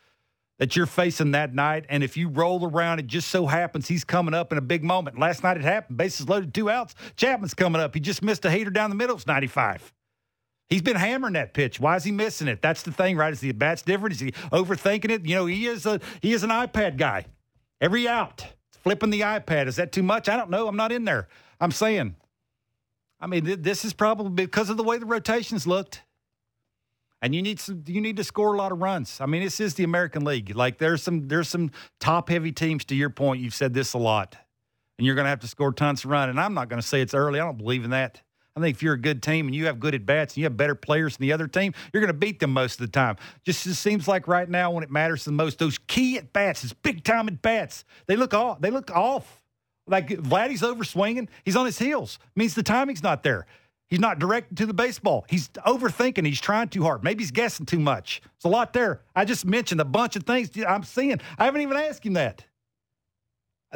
that 0.59 0.77
you're 0.77 0.87
facing 0.87 1.33
that 1.33 1.55
night. 1.55 1.85
And 1.89 2.03
if 2.03 2.17
you 2.17 2.29
roll 2.29 2.65
around, 2.65 3.01
it 3.01 3.07
just 3.07 3.29
so 3.29 3.47
happens 3.47 3.89
he's 3.89 4.05
coming 4.05 4.33
up 4.33 4.53
in 4.53 4.59
a 4.59 4.63
big 4.63 4.85
moment. 4.85 5.19
Last 5.19 5.43
night 5.43 5.57
it 5.57 5.63
happened. 5.63 5.99
Bases 5.99 6.29
loaded, 6.29 6.55
two 6.55 6.71
outs. 6.71 6.95
Chapman's 7.17 7.53
coming 7.53 7.83
up. 7.83 7.95
He 7.95 8.01
just 8.01 8.23
missed 8.23 8.45
a 8.45 8.51
hater 8.51 8.71
down 8.71 8.89
the 8.89 8.97
middle. 8.97 9.17
It's 9.17 9.27
95. 9.27 9.93
He's 10.69 10.81
been 10.81 10.97
hammering 10.97 11.35
that 11.35 11.53
pitch. 11.53 11.81
Why 11.81 11.97
is 11.97 12.05
he 12.05 12.13
missing 12.13 12.49
it? 12.49 12.63
That's 12.63 12.83
the 12.83 12.93
thing, 12.93 13.17
right? 13.17 13.33
Is 13.33 13.41
the 13.41 13.53
bat's 13.53 13.83
different? 13.83 14.15
Is 14.15 14.21
he 14.21 14.33
overthinking 14.53 15.11
it? 15.11 15.27
You 15.27 15.35
know, 15.35 15.47
he 15.47 15.67
is 15.67 15.85
a 15.85 16.01
he 16.23 16.33
is 16.33 16.45
an 16.45 16.51
iPad 16.51 16.97
guy. 16.97 17.27
Every 17.81 18.09
out, 18.09 18.47
flipping 18.71 19.11
the 19.11 19.21
iPad. 19.21 19.67
Is 19.67 19.77
that 19.77 19.93
too 19.93 20.03
much? 20.03 20.31
I 20.31 20.37
don't 20.37 20.49
know. 20.49 20.69
I'm 20.69 20.77
not 20.77 20.93
in 20.93 21.05
there. 21.05 21.29
I'm 21.61 21.73
saying. 21.73 22.17
I 23.21 23.27
mean, 23.27 23.45
th- 23.45 23.59
this 23.61 23.85
is 23.85 23.93
probably 23.93 24.31
because 24.31 24.71
of 24.71 24.77
the 24.77 24.83
way 24.83 24.97
the 24.97 25.07
rotations 25.07 25.67
looked. 25.67 26.03
And 27.23 27.35
you 27.35 27.41
need 27.41 27.61
some 27.61 27.85
you 27.87 28.01
need 28.01 28.17
to 28.19 28.25
score 28.25 28.53
a 28.53 28.59
lot 28.59 28.73
of 28.73 28.83
runs. 28.83 29.21
I 29.21 29.27
mean, 29.27 29.43
this 29.43 29.61
is 29.61 29.75
the 29.75 29.85
American 29.85 30.25
League. 30.25 30.55
Like 30.55 30.79
there's 30.79 31.03
some 31.03 31.29
there's 31.29 31.49
some 31.49 31.71
top 32.01 32.29
heavy 32.29 32.53
teams 32.53 32.85
to 32.87 32.95
your 32.95 33.11
point. 33.11 33.41
You've 33.41 33.55
said 33.55 33.73
this 33.73 33.95
a 33.95 33.99
lot. 33.99 34.37
And 34.99 35.07
you're 35.07 35.15
gonna 35.15 35.29
have 35.29 35.41
to 35.41 35.49
score 35.49 35.73
tons 35.73 36.05
of 36.05 36.11
runs. 36.11 36.31
And 36.31 36.41
I'm 36.41 36.53
not 36.53 36.69
gonna 36.69 36.83
say 36.83 37.01
it's 37.01 37.15
early. 37.15 37.41
I 37.41 37.45
don't 37.45 37.59
believe 37.59 37.85
in 37.85 37.91
that. 37.91 38.21
I 38.55 38.61
think 38.61 38.77
if 38.77 38.83
you're 38.83 38.95
a 38.95 39.01
good 39.01 39.23
team 39.23 39.47
and 39.47 39.55
you 39.55 39.67
have 39.67 39.81
good 39.81 39.95
at 39.95 40.05
bats 40.05 40.35
and 40.35 40.39
you 40.39 40.45
have 40.45 40.57
better 40.57 40.75
players 40.75 41.17
than 41.17 41.27
the 41.27 41.33
other 41.33 41.47
team, 41.47 41.73
you're 41.93 42.03
going 42.03 42.13
to 42.13 42.19
beat 42.19 42.39
them 42.39 42.53
most 42.53 42.81
of 42.81 42.87
the 42.87 42.93
time. 42.93 43.17
Just, 43.45 43.65
just 43.65 43.81
seems 43.81 44.07
like 44.07 44.29
right 44.29 44.49
now 44.49 44.71
when 44.71 44.85
it 44.85 44.91
matters 44.91 45.25
the 45.25 45.33
most, 45.33 45.59
those 45.59 45.79
key 45.79 46.19
at 46.19 46.35
bats, 46.35 46.61
those 46.61 46.75
big 46.75 47.03
time 47.03 47.29
at 47.29 47.41
bats, 47.41 47.85
they 48.07 48.17
look 48.17 48.35
off. 48.35 48.61
They 48.61 48.71
look 48.71 48.91
off. 48.91 49.41
Like 49.87 50.09
Vladdy's 50.09 50.63
over 50.63 50.85
swinging, 50.85 51.29
he's 51.45 51.57
on 51.57 51.67
his 51.67 51.79
heels. 51.79 52.19
Means 52.37 52.55
the 52.55 52.63
timing's 52.63 53.03
not 53.03 53.23
there. 53.23 53.47
He's 53.93 54.01
not 54.01 54.19
directed 54.19 54.57
to 54.57 54.65
the 54.65 54.73
baseball. 54.73 55.27
He's 55.29 55.49
overthinking. 55.49 56.25
He's 56.25 56.41
trying 56.41 56.69
too 56.69 56.83
hard. 56.83 57.05
Maybe 57.05 57.23
he's 57.23 57.31
guessing 57.31 57.67
too 57.67 57.79
much. 57.79 58.23
It's 58.37 58.47
a 58.47 58.49
lot 58.49 58.73
there. 58.73 59.03
I 59.15 59.27
just 59.27 59.45
mentioned 59.45 59.83
a 59.83 59.85
bunch 59.85 60.17
of 60.17 60.23
things 60.23 60.49
I'm 60.67 60.83
seeing. 60.83 61.21
I 61.37 61.45
haven't 61.45 61.61
even 61.61 61.77
asked 61.77 62.07
him 62.07 62.15
that. 62.15 62.43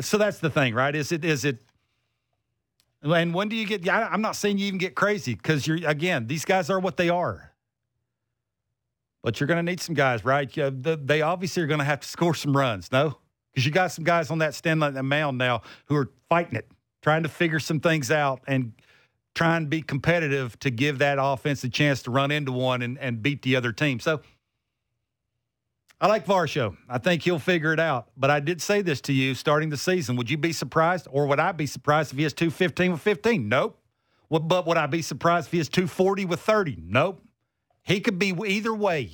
So 0.01 0.17
that's 0.17 0.39
the 0.39 0.49
thing, 0.49 0.73
right? 0.73 0.97
Is 0.97 1.13
it 1.13 1.23
is 1.23 1.45
it 1.45 1.61
and 3.03 3.35
when 3.35 3.51
do 3.51 3.57
you 3.57 3.67
get? 3.67 3.87
I'm 3.87 4.23
not 4.23 4.37
saying 4.37 4.57
you 4.57 4.67
even 4.69 4.79
get 4.79 4.95
crazy 4.95 5.35
because 5.35 5.67
you're 5.67 5.87
again. 5.87 6.29
These 6.29 6.47
guys 6.47 6.71
are 6.71 6.81
what 6.81 6.97
they 6.97 7.11
are. 7.11 7.53
But 9.23 9.39
you're 9.39 9.49
going 9.49 9.59
to 9.59 9.71
need 9.71 9.83
some 9.83 9.95
guys, 9.95 10.25
right? 10.25 10.51
They 10.51 11.21
obviously 11.21 11.63
are 11.63 11.67
going 11.67 11.81
to 11.81 11.85
have 11.85 12.01
to 12.01 12.09
score 12.09 12.35
some 12.35 12.57
runs, 12.57 12.91
no? 12.91 13.19
Because 13.53 13.67
you 13.67 13.71
got 13.71 13.93
some 13.93 14.05
guys 14.05 14.31
on 14.31 14.39
that 14.39 14.55
stand 14.55 14.81
like 14.81 14.95
that 14.95 15.03
mound 15.03 15.37
now 15.37 15.61
who 15.89 15.97
are 15.97 16.11
fighting 16.31 16.57
it, 16.57 16.71
trying 17.03 17.25
to 17.25 17.29
figure 17.29 17.61
some 17.61 17.81
things 17.81 18.11
out 18.11 18.41
and 18.47 18.73
trying 19.37 19.65
to 19.65 19.69
be 19.69 19.83
competitive 19.83 20.59
to 20.59 20.71
give 20.71 20.99
that 20.99 21.19
offense 21.21 21.63
a 21.63 21.69
chance 21.69 22.03
to 22.03 22.11
run 22.11 22.31
into 22.31 22.51
one 22.51 22.81
and, 22.81 22.99
and 22.99 23.23
beat 23.23 23.43
the 23.43 23.55
other 23.55 23.71
team. 23.71 24.01
So 24.01 24.23
I 26.01 26.09
like 26.09 26.25
Varsho. 26.25 26.77
I 26.89 26.99
think 26.99 27.23
he'll 27.23 27.39
figure 27.39 27.73
it 27.75 27.79
out. 27.79 28.09
But 28.17 28.31
I 28.31 28.41
did 28.41 28.63
say 28.63 28.81
this 28.81 29.03
to 29.03 29.13
you 29.13 29.35
starting 29.35 29.69
the 29.69 29.77
season. 29.77 30.17
Would 30.17 30.31
you 30.31 30.39
be 30.39 30.53
surprised, 30.53 31.07
or 31.11 31.27
would 31.27 31.39
I 31.39 31.53
be 31.53 31.67
surprised 31.67 32.13
if 32.13 32.17
he 32.17 32.25
has 32.25 32.33
215 32.33 32.93
with 32.93 33.03
15? 33.03 33.49
Nope. 33.49 33.79
But 34.31 34.67
would 34.67 34.79
I 34.79 34.87
be 34.87 35.03
surprised 35.03 35.49
if 35.49 35.53
he 35.53 35.59
has 35.59 35.69
240 35.69 36.25
with 36.25 36.41
30? 36.41 36.79
Nope. 36.83 37.23
He 37.85 38.01
could 38.01 38.19
be 38.19 38.35
either 38.47 38.75
way, 38.75 39.13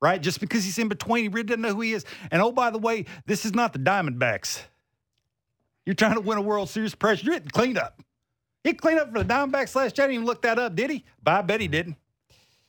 right? 0.00 0.20
Just 0.20 0.40
because 0.40 0.64
he's 0.64 0.78
in 0.78 0.88
between, 0.88 1.22
he 1.24 1.28
really 1.28 1.44
doesn't 1.44 1.60
know 1.60 1.74
who 1.74 1.82
he 1.82 1.92
is. 1.92 2.04
And 2.30 2.42
oh, 2.42 2.50
by 2.50 2.70
the 2.70 2.78
way, 2.78 3.04
this 3.26 3.44
is 3.44 3.54
not 3.54 3.72
the 3.72 3.78
Diamondbacks. 3.78 4.62
You're 5.86 5.94
trying 5.94 6.14
to 6.14 6.20
win 6.20 6.38
a 6.38 6.42
World 6.42 6.70
Series 6.70 6.94
pressure. 6.94 7.26
You're 7.26 7.34
hitting 7.34 7.50
cleanup. 7.50 8.02
He 8.64 8.72
cleaned 8.74 9.00
up 9.00 9.12
for 9.12 9.22
the 9.22 9.24
Diamondbacks 9.24 9.74
last 9.74 9.98
year. 9.98 10.04
I 10.04 10.08
didn't 10.08 10.14
even 10.14 10.26
look 10.26 10.42
that 10.42 10.58
up, 10.58 10.74
did 10.76 10.90
he? 10.90 11.04
But 11.22 11.32
I 11.34 11.42
bet 11.42 11.60
he 11.60 11.68
didn't. 11.68 11.96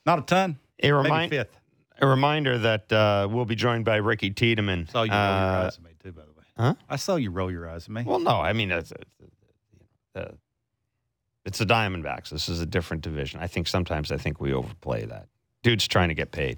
Not 0.05 0.19
a 0.19 0.21
ton. 0.23 0.57
A, 0.81 0.91
remind, 0.91 1.31
Maybe 1.31 1.37
fifth. 1.43 1.59
a 2.01 2.07
reminder 2.07 2.57
that 2.57 2.91
uh, 2.91 3.27
we'll 3.31 3.45
be 3.45 3.55
joined 3.55 3.85
by 3.85 3.97
Ricky 3.97 4.31
Tiedemann. 4.31 4.87
saw 4.89 5.03
you 5.03 5.11
roll 5.11 5.19
your 5.19 5.27
Uh, 5.27 5.65
eyes 5.67 5.77
at 5.77 5.83
me 5.83 5.91
too, 6.03 6.11
by 6.11 6.21
the 6.23 6.31
way. 6.31 6.43
huh? 6.57 6.73
I 6.89 6.95
saw 6.97 7.15
you 7.15 7.29
roll 7.31 7.51
your 7.51 7.69
eyes 7.69 7.85
at 7.85 7.89
me. 7.91 8.03
Well, 8.03 8.19
no, 8.19 8.41
I 8.41 8.53
mean 8.53 8.71
it's, 8.71 8.91
it's, 8.91 9.11
it's, 10.15 10.33
it's 11.45 11.57
the 11.59 11.65
Diamondbacks. 11.65 12.29
This 12.29 12.49
is 12.49 12.59
a 12.59 12.65
different 12.65 13.03
division. 13.03 13.39
I 13.39 13.47
think 13.47 13.67
sometimes 13.67 14.11
I 14.11 14.17
think 14.17 14.41
we 14.41 14.51
overplay 14.53 15.05
that. 15.05 15.27
Dude's 15.61 15.87
trying 15.87 16.09
to 16.09 16.15
get 16.15 16.31
paid. 16.31 16.57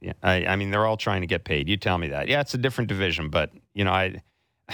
Yeah, 0.00 0.12
I, 0.22 0.46
I 0.46 0.56
mean 0.56 0.70
they're 0.70 0.86
all 0.86 0.96
trying 0.96 1.20
to 1.22 1.26
get 1.26 1.44
paid. 1.44 1.68
You 1.68 1.76
tell 1.76 1.98
me 1.98 2.08
that. 2.08 2.28
Yeah, 2.28 2.40
it's 2.40 2.54
a 2.54 2.58
different 2.58 2.88
division, 2.88 3.28
but 3.28 3.50
you 3.74 3.84
know 3.84 3.92
I. 3.92 4.22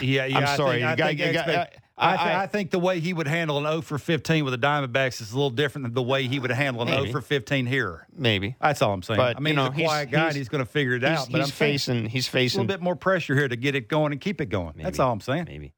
yeah, 0.01 0.27
yeah. 0.27 0.37
I'm 0.39 0.45
I 0.45 0.57
sorry, 0.57 0.81
think- 0.81 0.91
you 0.91 0.97
got- 0.97 1.07
think 1.09 1.19
you 1.21 1.33
got- 1.33 1.49
expect- 1.49 1.79
I- 1.99 2.13
I, 2.13 2.17
th- 2.17 2.29
I- 2.29 2.43
I 2.43 2.47
think 2.47 2.71
the 2.71 2.79
way 2.79 3.01
he 3.01 3.13
would 3.15 3.27
handle 3.27 3.57
an 3.57 3.65
0 3.65 3.81
for 3.81 3.97
15 3.99 4.45
with 4.45 4.53
the 4.53 4.59
Diamondbacks 4.67 5.21
is 5.23 5.33
a 5.33 5.35
little 5.35 5.49
different 5.51 5.85
than 5.87 5.95
the 5.95 6.03
way 6.03 6.27
he 6.29 6.39
would 6.39 6.51
handle 6.51 6.83
an 6.83 6.89
Maybe. 6.91 7.07
0 7.11 7.13
for 7.13 7.21
15 7.23 7.65
here. 7.67 8.07
Maybe 8.15 8.55
That's 8.61 8.83
all 8.83 8.93
I'm 8.93 9.03
saying. 9.03 9.17
But, 9.17 9.37
I 9.37 9.41
mean, 9.41 9.53
you 9.53 9.57
know, 9.57 9.71
he's 9.71 9.85
a 9.85 9.87
quiet 9.87 10.09
he's- 10.09 10.13
guy 10.13 10.19
he's- 10.25 10.29
and 10.35 10.37
he's 10.37 10.49
going 10.51 10.65
to 10.65 10.71
figure 10.71 10.95
it 10.95 11.03
he's, 11.03 11.11
out. 11.11 11.29
But 11.31 11.39
he's 11.41 11.49
I'm 11.49 11.53
facing 11.53 12.07
he's 12.07 12.29
a 12.35 12.39
little 12.39 12.65
bit 12.65 12.83
more 12.83 12.97
pressure 12.97 13.35
here 13.35 13.49
to 13.49 13.57
get 13.57 13.75
it 13.75 13.89
going 13.89 14.13
and 14.13 14.21
keep 14.21 14.41
it 14.43 14.51
going. 14.51 14.75
That's 14.77 14.99
all 14.99 15.11
I'm 15.13 15.21
saying. 15.21 15.45
maybe. 15.49 15.73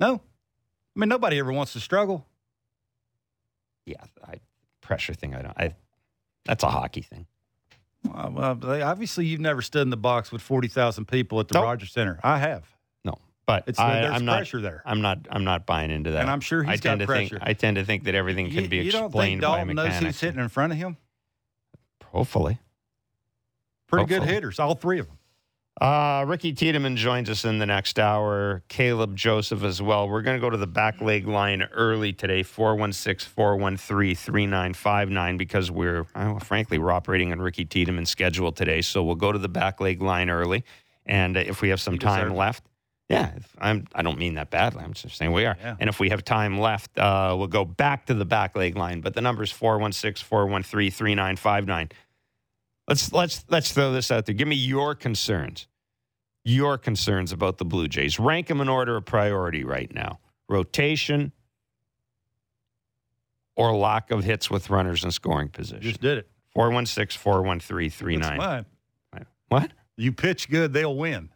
No, 0.00 0.14
I 0.96 0.98
mean 0.98 1.08
nobody 1.08 1.38
ever 1.38 1.52
wants 1.52 1.72
to 1.74 1.80
struggle. 1.80 2.26
Yeah, 3.86 4.02
I, 4.26 4.34
pressure 4.80 5.14
thing. 5.14 5.34
I 5.34 5.42
don't. 5.42 5.56
I 5.58 5.74
that's 6.46 6.64
a 6.64 6.68
hockey 6.68 7.02
thing. 7.02 7.26
Well, 8.04 8.56
well, 8.60 8.82
obviously, 8.82 9.26
you've 9.26 9.40
never 9.40 9.60
stood 9.62 9.82
in 9.82 9.90
the 9.90 9.96
box 9.96 10.32
with 10.32 10.40
40,000 10.42 11.06
people 11.06 11.38
at 11.38 11.48
the 11.48 11.54
Nope. 11.54 11.64
Rogers 11.64 11.92
Center. 11.92 12.18
I 12.24 12.38
have. 12.38 12.64
But 13.50 13.64
It's 13.66 13.78
I, 13.80 14.00
there's 14.02 14.14
I'm 14.14 14.24
not. 14.24 14.36
pressure 14.36 14.60
there. 14.60 14.82
I'm 14.86 15.00
not. 15.00 15.26
I'm 15.30 15.42
not 15.44 15.66
buying 15.66 15.90
into 15.90 16.12
that. 16.12 16.20
And 16.20 16.30
I'm 16.30 16.40
sure 16.40 16.64
I 16.64 16.72
he's 16.72 16.80
tend 16.80 17.00
got 17.00 17.04
to 17.04 17.06
pressure. 17.06 17.38
think. 17.38 17.42
I 17.50 17.52
tend 17.54 17.76
to 17.78 17.84
think 17.84 18.04
that 18.04 18.14
everything 18.14 18.46
can 18.50 18.62
you, 18.64 18.68
be 18.68 18.76
you 18.78 18.92
don't 18.92 19.10
think 19.10 19.14
explained 19.14 19.40
by 19.40 19.46
Dalton 19.58 19.74
knows 19.76 19.86
mechanics. 19.86 20.04
who's 20.16 20.20
hitting 20.20 20.40
in 20.40 20.48
front 20.48 20.72
of 20.72 20.78
him? 20.78 20.96
Hopefully. 22.06 22.58
Pretty 23.88 24.06
good 24.06 24.22
hitters, 24.22 24.58
all 24.60 24.74
three 24.76 25.00
of 25.00 25.06
them. 25.08 25.16
Uh, 25.80 26.24
Ricky 26.28 26.52
Tiedemann 26.52 26.94
joins 26.96 27.30
us 27.30 27.44
in 27.44 27.58
the 27.58 27.66
next 27.66 27.98
hour. 27.98 28.62
Caleb 28.68 29.16
Joseph 29.16 29.64
as 29.64 29.80
well. 29.80 30.08
We're 30.08 30.20
going 30.22 30.36
to 30.36 30.40
go 30.40 30.50
to 30.50 30.56
the 30.58 30.66
back 30.66 31.00
leg 31.00 31.26
line 31.26 31.62
early 31.72 32.12
today 32.12 32.42
416 32.42 33.28
413 33.34 34.14
3959 34.14 35.36
because 35.38 35.70
we're, 35.70 36.04
frankly, 36.42 36.78
we're 36.78 36.92
operating 36.92 37.32
on 37.32 37.40
Ricky 37.40 37.64
Tiedemann's 37.64 38.10
schedule 38.10 38.52
today. 38.52 38.82
So 38.82 39.02
we'll 39.02 39.14
go 39.14 39.32
to 39.32 39.38
the 39.38 39.48
back 39.48 39.80
leg 39.80 40.02
line 40.02 40.28
early. 40.28 40.64
And 41.06 41.36
if 41.36 41.62
we 41.62 41.70
have 41.70 41.80
some 41.80 41.98
time 41.98 42.34
left, 42.36 42.64
yeah, 43.10 43.32
if 43.36 43.56
I'm, 43.58 43.88
I 43.92 44.02
don't 44.02 44.18
mean 44.18 44.34
that 44.34 44.50
badly. 44.50 44.84
I'm 44.84 44.92
just 44.92 45.16
saying 45.16 45.32
we 45.32 45.44
are. 45.44 45.56
Yeah. 45.60 45.74
And 45.80 45.88
if 45.88 45.98
we 45.98 46.10
have 46.10 46.24
time 46.24 46.60
left, 46.60 46.96
uh, 46.96 47.34
we'll 47.36 47.48
go 47.48 47.64
back 47.64 48.06
to 48.06 48.14
the 48.14 48.24
back 48.24 48.56
leg 48.56 48.76
line. 48.76 49.00
But 49.00 49.14
the 49.14 49.20
number 49.20 49.42
is 49.42 49.50
416 49.50 50.24
413 50.24 50.92
3959. 50.92 51.88
Let's 52.86 53.12
let's 53.12 53.44
let's 53.48 53.72
throw 53.72 53.90
this 53.90 54.12
out 54.12 54.26
there. 54.26 54.34
Give 54.36 54.46
me 54.46 54.54
your 54.54 54.94
concerns. 54.94 55.66
Your 56.44 56.78
concerns 56.78 57.32
about 57.32 57.58
the 57.58 57.64
Blue 57.64 57.88
Jays. 57.88 58.20
Rank 58.20 58.46
them 58.46 58.60
in 58.60 58.68
order 58.68 58.96
of 58.96 59.06
priority 59.06 59.64
right 59.64 59.92
now. 59.92 60.20
Rotation 60.48 61.32
or 63.56 63.74
lack 63.74 64.12
of 64.12 64.22
hits 64.22 64.48
with 64.48 64.70
runners 64.70 65.02
in 65.02 65.10
scoring 65.10 65.48
position. 65.48 65.82
Just 65.82 66.00
did 66.00 66.16
it. 66.16 66.30
416 66.54 67.20
413 67.20 67.90
39. 67.90 68.38
What? 69.48 69.72
You 69.96 70.12
pitch 70.12 70.48
good, 70.48 70.72
they'll 70.72 70.96
win. 70.96 71.30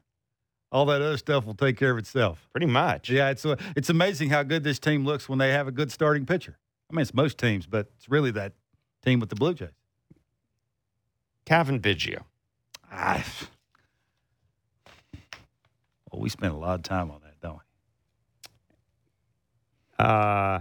All 0.74 0.86
that 0.86 1.00
other 1.00 1.16
stuff 1.16 1.46
will 1.46 1.54
take 1.54 1.76
care 1.76 1.92
of 1.92 1.98
itself. 1.98 2.48
Pretty 2.50 2.66
much. 2.66 3.08
Yeah, 3.08 3.30
it's 3.30 3.46
uh, 3.46 3.54
it's 3.76 3.90
amazing 3.90 4.30
how 4.30 4.42
good 4.42 4.64
this 4.64 4.80
team 4.80 5.04
looks 5.04 5.28
when 5.28 5.38
they 5.38 5.52
have 5.52 5.68
a 5.68 5.70
good 5.70 5.92
starting 5.92 6.26
pitcher. 6.26 6.58
I 6.90 6.96
mean, 6.96 7.02
it's 7.02 7.14
most 7.14 7.38
teams, 7.38 7.64
but 7.64 7.92
it's 7.96 8.08
really 8.08 8.32
that 8.32 8.54
team 9.00 9.20
with 9.20 9.28
the 9.28 9.36
Blue 9.36 9.54
Jays. 9.54 9.68
Cavan 11.46 11.78
Biggio. 11.78 12.24
Ah, 12.90 13.24
well, 16.10 16.20
we 16.20 16.28
spent 16.28 16.52
a 16.52 16.56
lot 16.56 16.74
of 16.74 16.82
time 16.82 17.08
on 17.12 17.20
that, 17.22 17.40
don't 17.40 17.60
we? 19.98 20.04
Uh, 20.04 20.60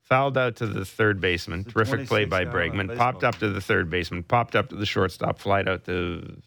fouled 0.00 0.38
out 0.38 0.56
to 0.56 0.66
the 0.66 0.86
third 0.86 1.20
baseman. 1.20 1.64
Terrific 1.64 2.06
play 2.06 2.24
by 2.24 2.46
Bregman. 2.46 2.96
Popped 2.96 3.24
up 3.24 3.36
to 3.40 3.50
the 3.50 3.60
third 3.60 3.90
baseman. 3.90 4.22
Popped 4.22 4.56
up 4.56 4.70
to 4.70 4.76
the 4.76 4.86
shortstop. 4.86 5.38
Flied 5.38 5.68
out 5.68 5.84
to 5.84 6.40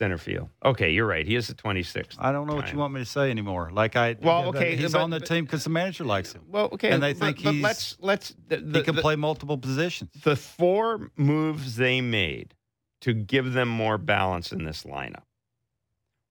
center 0.00 0.16
field. 0.18 0.48
Okay, 0.64 0.90
you're 0.92 1.06
right. 1.06 1.26
He 1.26 1.36
is 1.36 1.46
the 1.48 1.54
26th. 1.54 2.16
I 2.18 2.32
don't 2.32 2.46
know 2.46 2.54
what 2.54 2.72
you 2.72 2.78
want 2.78 2.94
me 2.94 3.00
to 3.00 3.04
say 3.06 3.30
anymore. 3.30 3.70
Like 3.70 3.96
I, 3.96 4.16
Well, 4.20 4.46
okay, 4.48 4.74
he's 4.74 4.92
but- 4.92 5.02
on 5.02 5.10
the 5.10 5.20
team 5.20 5.44
because 5.44 5.62
the 5.64 5.68
manager 5.70 6.04
likes 6.04 6.32
him. 6.32 6.42
Well, 6.48 6.70
okay, 6.72 6.90
And 6.90 7.02
they 7.02 7.12
think 7.12 7.42
but 7.44 7.52
he's- 7.52 7.62
let's 7.62 7.96
let's 8.00 8.34
the, 8.48 8.56
the, 8.56 8.78
he 8.78 8.84
can 8.84 8.96
the- 8.96 9.02
play 9.02 9.16
multiple 9.16 9.58
positions. 9.58 10.10
the 10.22 10.36
four 10.36 11.10
moves 11.16 11.76
they 11.76 12.00
made 12.00 12.54
to 13.02 13.12
give 13.12 13.52
them 13.52 13.68
more 13.68 13.98
balance 13.98 14.52
in 14.52 14.64
this 14.64 14.84
lineup 14.84 15.22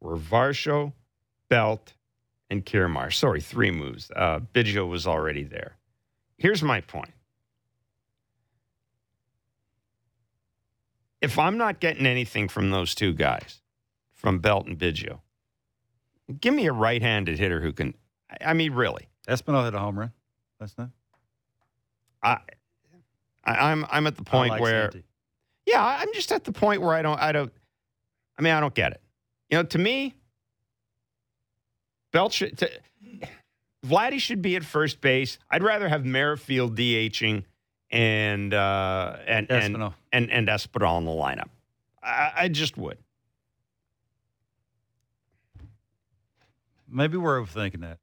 were 0.01 0.17
Varsho, 0.17 0.93
Belt, 1.47 1.93
and 2.49 2.65
Kiermaier. 2.65 3.13
Sorry, 3.13 3.39
three 3.41 3.69
moves. 3.71 4.09
Uh, 4.15 4.39
Biggio 4.39 4.87
was 4.89 5.05
already 5.05 5.43
there. 5.43 5.77
Here's 6.37 6.63
my 6.63 6.81
point. 6.81 7.13
If 11.21 11.37
I'm 11.37 11.57
not 11.57 11.79
getting 11.79 12.05
anything 12.05 12.47
from 12.47 12.71
those 12.71 12.95
two 12.95 13.13
guys, 13.13 13.58
from 14.19 14.39
Belt 14.39 14.67
and 14.67 14.77
Biggio, 14.77 15.19
give 16.41 16.53
me 16.53 16.67
a 16.67 16.73
right-handed 16.73 17.39
hitter 17.39 17.61
who 17.61 17.71
can. 17.71 17.93
I- 18.41 18.53
mean, 18.53 18.73
really. 18.73 19.07
Espinal 19.27 19.63
hit 19.63 19.73
a 19.73 19.79
home 19.79 19.97
run. 19.97 20.11
That's 20.59 20.77
not. 20.77 20.89
I, 22.21 22.37
I 23.45 23.71
I'm 23.71 23.85
I'm 23.89 24.07
at 24.07 24.17
the 24.17 24.23
point 24.23 24.51
like 24.51 24.61
where. 24.61 24.91
Yeah, 25.65 25.85
I'm 25.85 26.11
just 26.13 26.31
at 26.31 26.43
the 26.43 26.51
point 26.51 26.81
where 26.81 26.95
I 26.95 27.01
don't, 27.01 27.19
I 27.19 27.31
don't, 27.31 27.51
I 28.37 28.41
mean, 28.41 28.53
I 28.53 28.59
don't 28.59 28.73
get 28.73 28.91
it. 28.91 29.01
You 29.51 29.57
know, 29.59 29.63
to 29.63 29.77
me, 29.77 30.15
Belt 32.11 32.33
should, 32.33 32.57
to, 32.57 32.69
Vladdy 33.85 34.19
should 34.19 34.41
be 34.41 34.55
at 34.55 34.65
first 34.65 34.99
base. 34.99 35.37
I'd 35.49 35.61
rather 35.61 35.87
have 35.87 36.05
Merrifield 36.05 36.75
DHing 36.75 37.43
and, 37.91 38.51
uh, 38.51 39.17
and, 39.27 39.51
and, 39.51 39.93
and, 40.11 40.31
and 40.31 40.47
Espinal 40.47 40.97
in 40.97 41.05
the 41.05 41.11
lineup. 41.11 41.49
I, 42.01 42.31
I 42.35 42.47
just 42.47 42.75
would. 42.77 42.97
Maybe 46.91 47.17
we're 47.17 47.39
overthinking 47.39 47.81
that. 47.81 47.99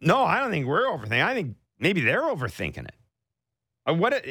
No, 0.00 0.22
I 0.24 0.40
don't 0.40 0.50
think 0.50 0.66
we're 0.66 0.86
overthinking. 0.86 1.24
I 1.24 1.34
think 1.34 1.56
maybe 1.78 2.00
they're 2.00 2.22
overthinking 2.22 2.86
it. 2.86 2.94
Uh, 3.86 3.94
what 3.94 4.24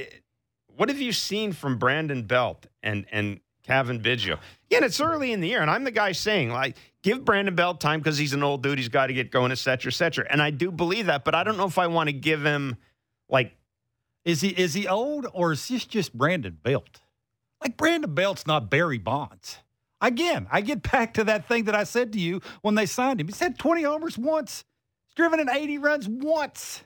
what 0.75 0.89
have 0.89 0.99
you 0.99 1.11
seen 1.11 1.53
from 1.53 1.77
Brandon 1.77 2.23
Belt 2.23 2.65
and 2.81 3.05
and 3.11 3.39
Cavan 3.63 4.01
Biggio? 4.01 4.39
Again, 4.69 4.83
it's 4.83 4.99
early 4.99 5.31
in 5.31 5.39
the 5.41 5.47
year, 5.47 5.61
and 5.61 5.71
I'm 5.71 5.83
the 5.83 5.91
guy 5.91 6.11
saying 6.11 6.49
like, 6.51 6.77
give 7.01 7.23
Brandon 7.23 7.55
Belt 7.55 7.79
time 7.79 7.99
because 7.99 8.17
he's 8.17 8.33
an 8.33 8.43
old 8.43 8.63
dude. 8.63 8.77
He's 8.77 8.89
got 8.89 9.07
to 9.07 9.13
get 9.13 9.31
going, 9.31 9.51
et 9.51 9.57
cetera, 9.57 9.89
et 9.91 9.95
cetera. 9.95 10.25
And 10.29 10.41
I 10.41 10.49
do 10.49 10.71
believe 10.71 11.05
that, 11.05 11.23
but 11.23 11.35
I 11.35 11.43
don't 11.43 11.57
know 11.57 11.67
if 11.67 11.77
I 11.77 11.87
want 11.87 12.07
to 12.09 12.13
give 12.13 12.43
him 12.43 12.75
like 13.29 13.55
Is 14.25 14.41
he 14.41 14.49
is 14.49 14.73
he 14.73 14.87
old 14.87 15.27
or 15.33 15.51
is 15.53 15.67
this 15.67 15.85
just 15.85 16.17
Brandon 16.17 16.57
Belt? 16.61 17.01
Like 17.61 17.77
Brandon 17.77 18.13
Belt's 18.13 18.45
not 18.45 18.69
Barry 18.69 18.97
Bonds. 18.97 19.59
Again, 20.03 20.47
I 20.51 20.61
get 20.61 20.91
back 20.91 21.13
to 21.15 21.23
that 21.23 21.47
thing 21.47 21.63
that 21.63 21.75
I 21.75 21.85
said 21.85 22.11
to 22.13 22.19
you 22.19 22.41
when 22.61 22.75
they 22.75 22.85
signed 22.85 23.21
him. 23.21 23.27
He 23.27 23.33
said 23.33 23.57
20 23.57 23.83
homers 23.83 24.17
once. 24.17 24.65
He's 25.07 25.15
driven 25.15 25.39
in 25.39 25.49
80 25.49 25.77
runs 25.77 26.07
once. 26.09 26.83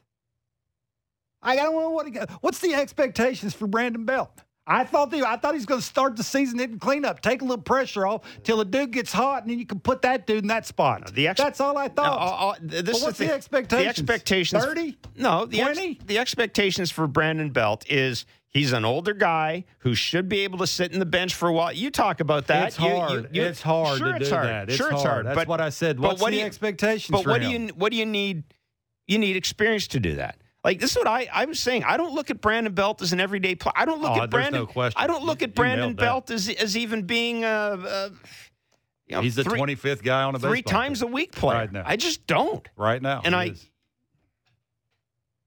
I 1.42 1.56
don't 1.56 1.76
know 1.76 1.90
what 1.90 2.06
he 2.06 2.12
got. 2.12 2.30
What's 2.42 2.60
the 2.60 2.74
expectations 2.76 3.54
for 3.54 3.68
Brandon 3.68 4.06
Belt? 4.06 4.30
I 4.70 4.84
thought 4.84 5.12
the, 5.12 5.26
I 5.26 5.38
thought 5.38 5.54
he 5.54 5.58
was 5.60 5.66
going 5.66 5.80
to 5.80 5.86
start 5.86 6.18
the 6.18 6.24
season 6.24 6.60
hitting 6.60 6.78
cleanup, 6.78 7.22
take 7.22 7.42
a 7.42 7.46
little 7.46 7.62
pressure 7.64 8.06
off 8.06 8.22
till 8.44 8.58
the 8.58 8.66
dude 8.66 8.92
gets 8.92 9.14
hot, 9.14 9.44
and 9.44 9.50
then 9.52 9.60
you 9.60 9.66
can 9.66 9.80
put 9.80 10.02
that 10.02 10.28
dude 10.28 10.40
in 10.44 10.48
that 10.50 10.66
spot. 10.66 11.14
the 11.14 11.30
ex- 11.30 11.40
That's 11.40 11.62
all 11.62 11.78
I 11.78 11.88
thought. 11.88 12.20
uh, 12.20 12.48
uh, 12.50 12.56
th- 12.70 12.84
this 12.84 13.02
what's 13.02 13.18
the, 13.18 13.28
the 13.28 13.34
expectations? 13.34 13.86
The 13.86 13.90
expectations 13.90 14.66
30? 14.66 14.98
No, 15.16 15.46
the 15.46 15.62
ex- 15.62 15.78
20? 15.78 16.02
the 16.06 16.18
expectations 16.18 16.92
for 16.92 17.08
Brandon 17.08 17.50
Belt 17.50 17.86
is 17.90 18.26
He's 18.50 18.72
an 18.74 18.86
older 18.86 19.14
guy 19.14 19.66
who 19.80 19.94
should 19.94 20.28
be 20.30 20.40
able 20.40 20.58
to 20.60 20.68
sit 20.68 20.92
in 20.94 21.00
the 21.00 21.06
bench 21.06 21.36
for 21.36 21.48
a 21.50 21.54
while. 21.54 21.72
You 21.74 21.92
talk 21.92 22.20
about 22.22 22.48
that. 22.48 22.68
It's 22.70 22.80
You- 22.80 22.88
you- 22.88 22.96
hard. 22.96 23.36
you- 23.36 23.44
it's 23.44 23.62
hard 23.62 23.98
Sure, 24.00 24.12
to 24.14 24.16
it's 24.18 24.30
do 24.30 24.36
hard. 24.36 24.48
that. 24.48 24.70
It's 24.70 24.78
sure, 24.78 24.92
it's 24.92 25.04
hard. 25.04 25.26
That's 25.28 25.36
but 25.36 25.48
what 25.48 25.62
I 25.62 25.70
said. 25.70 26.02
but 26.02 26.20
what 26.20 26.32
the 26.32 26.38
do 26.38 26.38
you- 26.40 26.46
expectations 26.46 27.12
But 27.12 27.28
what 27.28 27.42
him? 27.42 27.52
do 27.52 27.64
you 27.68 27.74
what 27.76 27.92
do 27.92 27.98
you 27.98 28.06
need? 28.06 28.44
You 29.06 29.20
need 29.20 29.36
experience 29.36 29.88
to 29.90 30.00
do 30.00 30.16
that. 30.16 30.38
Like 30.64 30.80
this 30.80 30.92
is 30.92 30.98
what 30.98 31.08
I, 31.08 31.28
I 31.32 31.46
was 31.46 31.60
saying. 31.60 31.84
I 31.84 31.98
don't 31.98 32.14
look 32.14 32.30
at 32.32 32.42
Brandon 32.42 32.74
Belt 32.74 33.02
as 33.02 33.14
an 33.14 33.20
everyday 33.20 33.56
player. 33.56 33.74
I 33.76 33.86
don't 33.86 34.02
look 34.02 34.18
Oh, 34.18 34.24
at 34.24 34.30
Brandon. 34.30 34.62
no 34.62 34.66
question. 34.66 35.00
I 35.02 35.08
don't 35.08 35.24
look 35.24 35.42
at 35.44 35.50
you 35.50 35.54
Brandon. 35.54 35.94
Belt 35.94 36.32
as 36.32 36.50
as 36.50 36.76
even 36.76 37.04
being 37.04 37.44
a, 37.46 37.48
a 37.48 38.12
you 39.08 39.16
know, 39.16 39.22
He's 39.22 39.36
the 39.36 39.44
25th 39.44 40.04
guy 40.04 40.24
on 40.24 40.36
a 40.36 40.40
three 40.40 40.62
times 40.62 41.00
team 41.02 41.10
a 41.10 41.12
week 41.12 41.32
player. 41.34 41.60
Right 41.60 41.72
now. 41.72 41.84
I 41.86 41.96
just 41.96 42.28
don't. 42.28 42.68
right 42.76 43.02
now. 43.02 43.22
and 43.24 43.36
I- 43.36 43.46
is. 43.50 43.70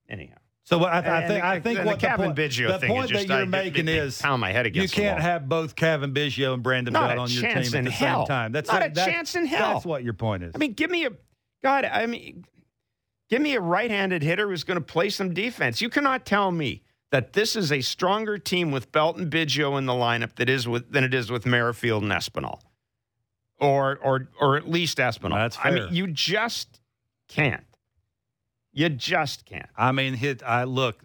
Anyhow, 0.09 0.37
So 0.71 0.79
what 0.79 0.93
I, 0.93 1.25
I 1.25 1.27
think 1.27 1.43
I 1.45 1.59
think 1.59 1.85
what 1.85 1.99
the 2.01 2.07
Kevin 2.07 2.27
point, 2.27 2.39
Biggio 2.39 2.81
the 2.81 2.87
point 2.87 3.05
is 3.07 3.11
just 3.11 3.27
that 3.29 3.35
you're 3.35 3.43
I- 3.43 3.65
making 3.65 3.89
it 3.89 3.97
is 3.97 4.23
pound 4.23 4.41
my 4.41 4.53
head 4.53 4.67
you 4.67 4.69
against 4.69 4.95
the 4.95 5.03
can't 5.03 5.21
have 5.21 5.49
both 5.49 5.75
Cavan 5.75 6.15
Biggio 6.15 6.55
and 6.55 6.63
Brandon 6.63 6.93
Belt 6.95 7.19
on 7.19 7.29
your 7.29 7.43
team 7.43 7.59
at 7.59 7.85
the 7.85 7.91
hell. 7.91 8.21
same 8.25 8.29
time. 8.29 8.53
That's 8.53 8.71
Not 8.71 8.81
what- 8.83 8.91
a 8.93 8.95
that's- 8.95 9.13
chance 9.13 9.35
in 9.35 9.47
hell. 9.47 9.73
That's 9.75 9.85
what 9.85 10.05
your 10.05 10.13
point 10.15 10.45
is. 10.45 10.53
I 10.55 10.59
mean, 10.59 10.75
give 10.75 10.89
me 10.89 11.07
a 11.07 11.11
God. 11.65 11.85
I 11.85 12.07
mean, 12.07 12.45
give 13.29 13.43
me 13.43 13.57
a 13.57 13.61
right-handed 13.61 14.23
hitter 14.23 14.49
who's 14.49 14.63
going 14.63 14.79
to 14.79 14.85
play 14.85 15.11
some 15.11 15.35
defense. 15.35 15.81
You 15.81 15.89
cannot 15.89 16.25
tell 16.25 16.53
me 16.53 16.83
that 17.11 17.33
this 17.33 17.57
is 17.57 17.73
a 17.73 17.81
stronger 17.81 18.39
team 18.39 18.71
with 18.71 18.93
Belt 18.93 19.17
and 19.17 19.29
Biggio 19.29 19.77
in 19.77 19.87
the 19.87 19.93
lineup 19.93 20.37
that 20.37 20.49
is 20.49 20.69
with 20.69 20.93
than 20.93 21.03
it 21.03 21.13
is 21.13 21.33
with 21.33 21.47
Merrifield 21.47 22.05
and 22.05 22.13
Espinal, 22.13 22.61
or 23.59 23.99
or 24.05 24.29
or 24.41 24.57
at 24.57 24.71
least 24.71 24.99
Espinal. 24.99 25.35
That's 25.35 25.59
I 25.65 25.73
mean, 25.73 25.83
fair. 25.89 25.93
you 25.93 26.07
just 26.07 26.79
can't. 27.29 27.65
You 28.81 28.89
just 28.89 29.45
can't. 29.45 29.69
I 29.77 29.93
mean, 29.93 30.15
hit. 30.15 30.43
I 30.43 30.65
look. 30.65 31.05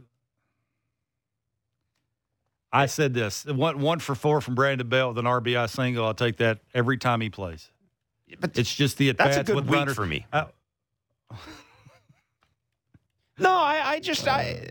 I 2.72 2.86
said 2.86 3.14
this 3.14 3.44
one 3.46 3.82
one 3.82 4.00
for 4.00 4.16
four 4.16 4.40
from 4.40 4.56
Brandon 4.56 4.88
Belt 4.88 5.14
with 5.16 5.26
an 5.26 5.30
RBI 5.30 5.70
single. 5.70 6.06
I'll 6.06 6.14
take 6.14 6.38
that 6.38 6.60
every 6.74 6.98
time 6.98 7.20
he 7.20 7.30
plays. 7.30 7.70
But 8.40 8.58
It's 8.58 8.74
just 8.74 8.98
the 8.98 9.10
at 9.10 9.18
that's 9.18 9.36
a 9.36 9.44
good 9.44 9.58
with 9.58 9.66
week 9.66 9.74
runners. 9.76 9.96
for 9.96 10.06
me. 10.06 10.26
Uh, 10.32 10.46
No, 13.38 13.52
I, 13.52 13.82
I 13.96 14.00
just 14.00 14.26
I. 14.26 14.70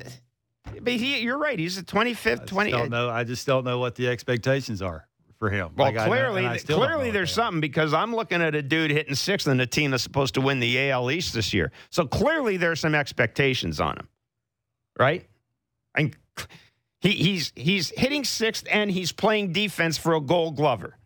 But 0.80 0.94
he, 0.94 1.18
you're 1.20 1.36
right. 1.36 1.58
He's 1.58 1.76
the 1.76 1.82
25th, 1.82 2.26
I 2.32 2.34
just 2.36 2.46
20. 2.46 2.70
don't 2.70 2.88
know. 2.90 3.10
I 3.10 3.22
just 3.24 3.46
don't 3.46 3.64
know 3.64 3.78
what 3.78 3.96
the 3.96 4.08
expectations 4.08 4.80
are 4.80 5.06
for 5.44 5.50
him. 5.50 5.70
Well, 5.76 5.92
Like, 5.92 6.06
clearly, 6.06 6.44
and 6.44 6.54
I 6.54 6.56
still 6.56 6.78
clearly, 6.78 7.10
there's 7.10 7.30
they 7.34 7.42
something 7.42 7.60
because 7.60 7.92
I'm 7.92 8.14
looking 8.14 8.40
at 8.40 8.54
a 8.54 8.62
dude 8.62 8.90
hitting 8.90 9.14
sixth 9.14 9.46
in 9.46 9.60
a 9.60 9.66
team 9.66 9.90
that's 9.90 10.02
supposed 10.02 10.34
to 10.34 10.40
win 10.40 10.58
the 10.60 10.90
AL 10.90 11.10
East 11.10 11.34
this 11.34 11.52
year. 11.52 11.70
So 11.90 12.06
clearly, 12.06 12.56
there's 12.56 12.80
some 12.80 12.94
expectations 12.94 13.78
on 13.80 13.98
him, 13.98 14.08
right? 14.98 15.26
And 15.94 16.16
he, 17.00 17.10
he's 17.10 17.52
he's 17.54 17.90
hitting 17.90 18.24
sixth 18.24 18.66
and 18.70 18.90
he's 18.90 19.12
playing 19.12 19.52
defense 19.52 19.98
for 19.98 20.14
a 20.14 20.20
Gold 20.20 20.56
Glover. 20.56 20.96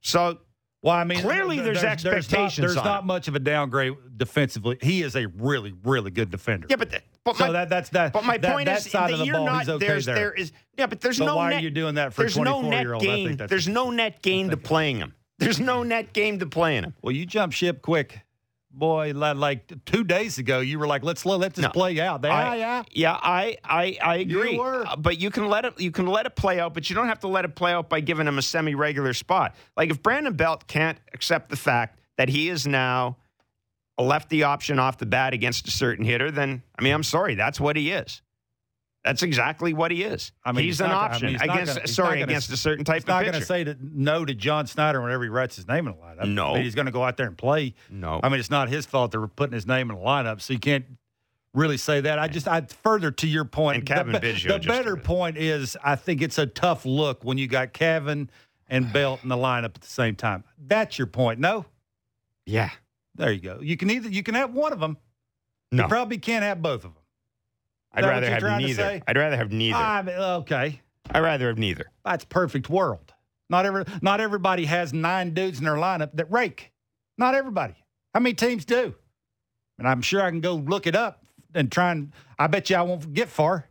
So 0.00 0.38
Well, 0.82 0.94
I 0.94 1.04
mean, 1.04 1.20
Clearly 1.20 1.56
there- 1.56 1.66
there's 1.74 1.82
not- 1.82 1.92
expectations 1.92 2.56
There's 2.56 2.76
on 2.76 2.84
not 2.84 3.00
him. 3.02 3.06
much 3.06 3.28
of 3.28 3.34
a 3.34 3.38
downgrade 3.38 3.94
defensively. 4.16 4.78
He 4.82 5.02
is 5.02 5.16
a 5.16 5.26
really, 5.26 5.74
really 5.84 6.10
good 6.10 6.30
defender. 6.30 6.66
yeah, 6.70 6.76
but 6.76 6.90
the, 6.90 7.00
but 7.24 7.36
so 7.36 7.46
my 7.46 7.52
that 7.52 7.68
that's 7.68 7.88
that. 7.90 8.12
but 8.12 8.24
my 8.24 8.36
that, 8.38 8.52
point 8.52 8.66
that 8.66 8.84
is 8.86 8.92
that 8.92 9.18
you're 9.24 9.34
ball, 9.36 9.46
not 9.46 9.68
okay 9.68 9.86
there's 9.86 10.04
there. 10.06 10.14
there 10.14 10.32
is 10.34 10.52
yeah, 10.76 10.86
but 10.86 11.00
there's 11.00 11.18
but 11.18 11.26
no 11.26 11.36
why 11.36 11.50
net, 11.50 11.60
are 11.60 11.62
you 11.64 11.70
doing 11.70 11.94
that 11.96 12.12
for 12.12 12.22
there's 12.22 12.36
no 12.38 12.60
net 12.62 12.82
year 12.82 12.94
old? 12.94 13.02
I 13.02 13.06
gain. 13.06 13.36
There's 13.36 13.68
no 13.68 13.90
net 13.90 14.22
gain 14.22 14.50
to 14.50 14.56
playing 14.56 14.98
him. 14.98 15.14
There's 15.38 15.58
no 15.60 15.82
net 15.82 16.12
gain 16.12 16.38
to 16.40 16.46
playing 16.46 16.84
him. 16.84 16.94
Well, 17.02 17.12
you 17.12 17.26
jump 17.26 17.52
ship 17.52 17.82
quick, 17.82 18.20
boy. 18.70 19.12
Like 19.14 19.72
two 19.84 20.04
days 20.04 20.38
ago, 20.38 20.60
you 20.60 20.78
were 20.78 20.86
like, 20.86 21.02
"Let's 21.02 21.24
let, 21.26 21.54
this 21.54 21.62
No. 21.62 21.70
play 21.70 21.98
out." 22.00 22.20
Yeah, 22.22 22.30
I- 22.32 22.56
yeah. 22.56 22.82
Yeah, 22.92 23.18
I 23.20 23.56
I, 23.64 23.98
I 24.02 24.14
You 24.16 24.38
agree. 24.40 24.58
were. 24.58 24.86
Uh, 24.86 24.96
But 24.96 25.18
you 25.18 25.30
can 25.30 25.48
let 25.48 25.64
it 25.64 25.80
you 25.80 25.90
can 25.90 26.06
let 26.06 26.26
it 26.26 26.36
play 26.36 26.60
out, 26.60 26.72
but 26.74 26.88
you 26.90 26.94
don't 26.96 27.08
have 27.08 27.20
to 27.20 27.28
let 27.28 27.44
it 27.44 27.54
play 27.56 27.72
out 27.72 27.88
by 27.88 28.00
giving 28.00 28.26
him 28.28 28.38
a 28.38 28.42
semi-regular 28.42 29.12
spot. 29.14 29.54
Like 29.76 29.90
if 29.90 30.02
Brandon 30.02 30.34
Belt 30.34 30.66
can't 30.68 30.98
accept 31.12 31.48
the 31.50 31.56
fact 31.56 31.98
that 32.16 32.28
he 32.28 32.48
is 32.48 32.66
now 32.66 33.16
a 33.98 34.02
lefty 34.02 34.42
option 34.42 34.78
off 34.78 34.98
the 34.98 35.06
bat 35.06 35.32
against 35.34 35.68
a 35.68 35.70
certain 35.70 36.04
hitter, 36.04 36.30
then 36.30 36.62
I 36.78 36.82
mean, 36.82 36.92
I'm 36.92 37.02
sorry, 37.04 37.34
that's 37.34 37.60
what 37.60 37.76
he 37.76 37.90
is. 37.92 38.22
That's 39.04 39.22
exactly 39.22 39.74
what 39.74 39.90
he 39.90 40.02
is. 40.02 40.32
I 40.46 40.52
mean, 40.52 40.64
he's 40.64 40.76
he's 40.76 40.80
an 40.80 40.88
not 40.88 40.92
gonna- 40.92 41.02
I 41.02 41.14
option 41.14 41.26
mean, 41.26 41.34
he's 41.34 41.42
against 41.42 41.74
gonna- 41.76 41.88
sorry 41.88 42.18
gonna- 42.20 42.24
against 42.32 42.50
a 42.52 42.56
certain 42.56 42.84
type 42.86 43.02
He's 43.02 43.06
not 43.06 43.20
going 43.22 43.34
to 43.34 43.44
say 43.44 43.62
to, 43.64 43.76
no 43.80 44.24
to 44.24 44.32
John 44.34 44.64
Schneider 44.66 45.02
whenever 45.02 45.24
he 45.24 45.28
writes 45.28 45.56
his 45.56 45.68
name 45.68 45.86
in 45.86 45.92
a 45.92 45.96
lineup. 45.96 46.26
No. 46.26 46.52
I 46.52 46.54
mean, 46.54 46.62
he's 46.62 46.74
going 46.74 46.86
to 46.86 46.92
go 46.92 47.04
out 47.04 47.18
there 47.18 47.26
and 47.26 47.36
play. 47.36 47.74
no, 47.90 48.18
I 48.22 48.30
mean, 48.30 48.40
it's 48.40 48.50
not 48.50 48.70
his 48.70 48.86
fault 48.86 49.10
they're 49.10 49.26
putting 49.26 49.52
his 49.52 49.66
name 49.66 49.90
in 49.90 49.96
the 49.98 50.02
lineup, 50.02 50.40
so 50.40 50.54
you 50.54 50.58
can't 50.58 50.86
really 51.52 51.76
say 51.76 52.00
that. 52.00 52.18
I 52.18 52.28
just, 52.28 52.48
I 52.48 52.62
further 52.62 53.10
to 53.10 53.26
your 53.28 53.44
point. 53.44 53.76
And 53.80 53.86
Kevin 53.86 54.12
the, 54.14 54.20
Biggio 54.20 54.60
The 54.60 54.66
better 54.66 54.96
point 54.96 55.36
is, 55.36 55.76
I 55.84 55.96
think 55.96 56.22
it's 56.22 56.38
a 56.38 56.46
tough 56.46 56.86
look 56.86 57.22
when 57.24 57.36
you 57.36 57.46
got 57.46 57.74
Kevin 57.74 58.30
and 58.68 58.90
Belt 58.90 59.20
in 59.22 59.28
the 59.28 59.36
lineup 59.36 59.66
at 59.66 59.82
the 59.82 59.86
same 59.86 60.16
time. 60.16 60.44
That's 60.58 60.98
your 60.98 61.06
point. 61.08 61.38
No, 61.40 61.66
yeah, 62.46 62.70
there 63.14 63.32
you 63.32 63.40
go. 63.40 63.60
You 63.60 63.76
can 63.76 63.90
either 63.90 64.08
you 64.08 64.22
can 64.22 64.34
have 64.34 64.52
one 64.52 64.72
of 64.72 64.80
them. 64.80 64.96
no. 65.72 65.84
You 65.84 65.88
probably 65.88 66.18
can't 66.18 66.44
have 66.44 66.62
both 66.62 66.84
of 66.84 66.94
them. 66.94 67.02
I'd 67.92 68.04
rather 68.04 68.28
have 68.28 68.42
neither. 68.60 69.02
I'd 69.06 69.16
rather 69.16 69.36
have 69.36 69.52
neither. 69.52 69.76
I 69.78 70.02
mean, 70.02 70.14
okay, 70.16 70.80
I'd 71.10 71.20
rather 71.20 71.46
have 71.48 71.58
neither. 71.58 71.86
that's 72.04 72.24
perfect 72.24 72.68
world. 72.68 73.12
Not 73.50 73.66
every, 73.66 73.84
not 74.02 74.20
everybody 74.20 74.64
has 74.64 74.92
nine 74.92 75.34
dudes 75.34 75.58
in 75.58 75.64
their 75.64 75.74
lineup 75.74 76.10
that 76.14 76.30
rake. 76.32 76.72
Not 77.18 77.34
everybody. 77.34 77.74
How 78.14 78.20
many 78.20 78.34
teams 78.34 78.64
do? 78.64 78.94
And 79.78 79.86
I'm 79.86 80.02
sure 80.02 80.22
I 80.22 80.30
can 80.30 80.40
go 80.40 80.54
look 80.54 80.86
it 80.86 80.96
up 80.96 81.24
and 81.54 81.70
try 81.70 81.92
and. 81.92 82.12
I 82.38 82.46
bet 82.48 82.70
you 82.70 82.76
I 82.76 82.82
won't 82.82 83.12
get 83.14 83.28
far. 83.28 83.68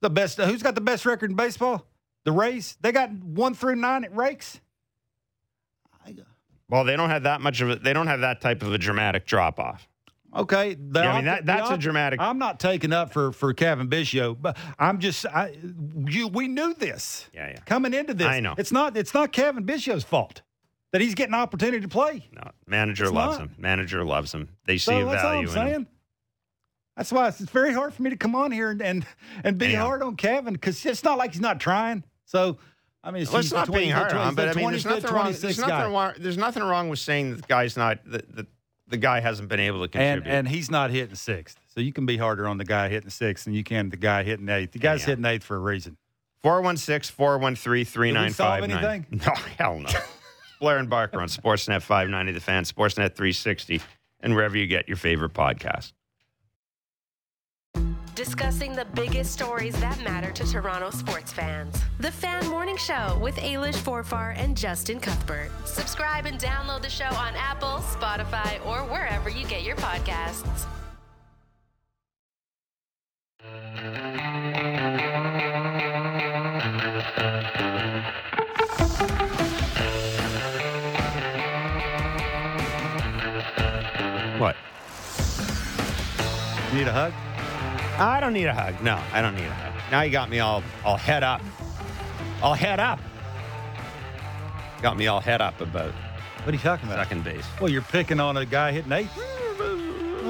The 0.00 0.10
best. 0.10 0.38
Who's 0.38 0.62
got 0.62 0.74
the 0.74 0.80
best 0.80 1.06
record 1.06 1.30
in 1.30 1.36
baseball? 1.36 1.86
The 2.24 2.32
Rays. 2.32 2.76
They 2.80 2.90
got 2.92 3.10
one 3.12 3.54
through 3.54 3.76
nine 3.76 4.04
at 4.04 4.14
rakes. 4.16 4.60
Well, 6.70 6.84
they 6.84 6.96
don't 6.96 7.10
have 7.10 7.22
that 7.24 7.40
much 7.40 7.60
of 7.60 7.70
it. 7.70 7.82
They 7.82 7.92
don't 7.92 8.06
have 8.08 8.20
that 8.20 8.40
type 8.40 8.62
of 8.62 8.72
a 8.72 8.78
dramatic 8.78 9.26
drop 9.26 9.58
off. 9.58 9.88
Okay, 10.36 10.74
the 10.74 11.00
Yeah, 11.00 11.12
I 11.12 11.16
mean, 11.16 11.24
that- 11.24 11.46
that's 11.46 11.68
the 11.70 11.76
a 11.76 11.78
dramatic- 11.78 12.20
I'm 12.20 12.38
not 12.38 12.60
taking 12.60 12.92
up 12.92 13.12
for 13.12 13.32
for 13.32 13.54
Cavan 13.54 13.88
Biggio, 13.88 14.36
but 14.38 14.58
I'm 14.78 14.98
just. 14.98 15.24
I, 15.26 15.56
you, 16.06 16.28
we 16.28 16.48
knew 16.48 16.74
this. 16.74 17.26
Yeah, 17.32 17.48
yeah. 17.48 17.60
coming 17.64 17.94
into 17.94 18.12
this. 18.12 18.26
I 18.26 18.40
know. 18.40 18.54
it's 18.58 18.70
not 18.70 18.96
it's 18.96 19.14
not 19.14 19.32
Cavan 19.32 19.64
Biggio's 19.64 20.04
fault 20.04 20.42
that 20.92 21.00
he's 21.00 21.14
getting 21.14 21.32
an 21.34 21.40
opportunity 21.40 21.80
to 21.80 21.88
play. 21.88 22.28
No, 22.32 22.50
manager 22.66 23.04
It's 23.04 23.12
loves 23.14 23.38
not. 23.38 23.48
him. 23.48 23.54
Manager 23.58 24.04
loves 24.04 24.32
him. 24.34 24.50
They 24.66 24.76
see 24.76 24.84
So 24.92 24.98
a 25.00 25.04
all 25.06 25.12
value 25.12 25.50
in 25.50 25.66
him. 25.66 25.86
That's 26.96 27.10
why 27.12 27.28
it's 27.28 27.38
very 27.40 27.72
hard 27.72 27.94
for 27.94 28.02
me 28.02 28.10
to 28.10 28.16
come 28.16 28.34
on 28.34 28.52
here 28.52 28.70
and 28.70 28.82
and, 28.82 29.06
and 29.44 29.56
be 29.56 29.66
Anyhow. 29.66 29.86
hard 29.86 30.02
on 30.02 30.16
Kevin 30.16 30.52
because 30.52 30.84
it's 30.84 31.04
not 31.04 31.16
like 31.16 31.32
he's 31.32 31.40
not 31.40 31.58
trying. 31.58 32.04
So 32.26 32.58
I 33.02 33.10
mean, 33.10 33.22
it's, 33.22 33.30
Well, 33.30 33.40
it's 33.40 33.52
not 33.52 33.66
the 33.66 33.72
being 33.72 33.90
hard 33.90 34.12
he's 34.12 34.20
the 34.20 34.26
on, 34.26 34.34
but 34.34 34.48
I 34.48 34.52
mean, 34.54 34.70
there's 34.70 34.84
nothing 34.84 35.12
wrong. 35.12 35.32
There's 35.32 35.58
nothing, 35.58 35.92
wrong, 35.92 36.12
there's 36.18 36.36
nothing 36.36 36.62
wrong 36.62 36.88
with 36.88 36.98
saying 36.98 37.30
that 37.30 37.42
the 37.42 37.46
guy's 37.46 37.76
not 37.76 37.98
that 38.10 38.34
the, 38.34 38.46
the 38.88 38.96
guy 38.96 39.20
hasn't 39.20 39.48
been 39.48 39.60
able 39.60 39.82
to 39.82 39.88
contribute. 39.88 40.30
and 40.30 40.48
he's 40.48 40.70
not 40.70 40.90
hitting 40.90 41.14
sixth, 41.14 41.58
so 41.66 41.80
you 41.80 41.92
can 41.92 42.06
be 42.06 42.16
harder 42.16 42.48
on 42.48 42.58
the 42.58 42.64
guy 42.64 42.88
hitting 42.88 43.10
sixth 43.10 43.44
than 43.44 43.54
you 43.54 43.62
can 43.62 43.90
the 43.90 43.96
guy 43.96 44.24
hitting 44.24 44.48
eighth. 44.48 44.72
The 44.72 44.78
guy's 44.78 45.02
yeah. 45.02 45.06
hitting 45.06 45.24
eighth 45.24 45.44
for 45.44 45.56
a 45.56 45.60
reason. 45.60 45.96
416 46.42 47.14
413 47.14 47.84
3959. 47.84 48.70
anything? 48.70 49.20
No, 49.26 49.34
hell 49.58 49.78
no. 49.78 49.88
Blair 50.60 50.78
and 50.78 50.90
Barker 50.90 51.20
on 51.20 51.28
Sportsnet 51.28 51.82
590, 51.82 52.32
The 52.32 52.40
Fan, 52.40 52.64
Sportsnet 52.64 53.14
360, 53.14 53.80
and 54.20 54.34
wherever 54.34 54.56
you 54.56 54.66
get 54.66 54.88
your 54.88 54.96
favorite 54.96 55.32
podcast. 55.32 55.92
Discussing 58.18 58.74
the 58.74 58.84
biggest 58.94 59.32
stories 59.32 59.78
that 59.78 60.02
matter 60.02 60.32
to 60.32 60.44
Toronto 60.44 60.90
sports 60.90 61.32
fans. 61.32 61.80
The 62.00 62.10
Fan 62.10 62.48
Morning 62.48 62.76
Show 62.76 63.16
with 63.22 63.36
Ailish 63.36 63.76
Forfar 63.76 64.36
and 64.36 64.56
Justin 64.56 64.98
Cuthbert. 64.98 65.52
Subscribe 65.64 66.26
and 66.26 66.36
download 66.36 66.82
the 66.82 66.90
show 66.90 67.04
on 67.04 67.36
Apple, 67.36 67.78
Spotify, 67.78 68.58
or 68.66 68.78
wherever 68.90 69.30
you 69.30 69.46
get 69.46 69.62
your 69.62 69.76
podcasts. 69.76 70.66
What? 84.40 84.56
You 86.72 86.78
need 86.80 86.88
a 86.88 86.92
hug? 86.92 87.12
I 87.98 88.20
don't 88.20 88.32
need 88.32 88.46
a 88.46 88.54
hug. 88.54 88.80
No, 88.82 89.00
I 89.12 89.20
don't 89.22 89.34
need 89.34 89.44
a 89.46 89.50
hug. 89.52 89.72
Now 89.90 90.02
you 90.02 90.10
got 90.10 90.30
me 90.30 90.38
all 90.40 90.62
all 90.84 90.96
head 90.96 91.22
up. 91.24 91.40
All 92.42 92.54
head 92.54 92.78
up. 92.80 93.00
Got 94.82 94.96
me 94.96 95.08
all 95.08 95.20
head 95.20 95.40
up 95.40 95.60
about 95.60 95.90
What 96.44 96.48
are 96.48 96.52
you 96.52 96.58
talking 96.58 96.86
about? 96.88 96.98
second 97.04 97.24
base. 97.24 97.44
Well, 97.60 97.70
you're 97.70 97.82
picking 97.82 98.20
on 98.20 98.36
a 98.36 98.46
guy 98.46 98.70
hitting 98.72 98.92
eighth. 98.92 99.10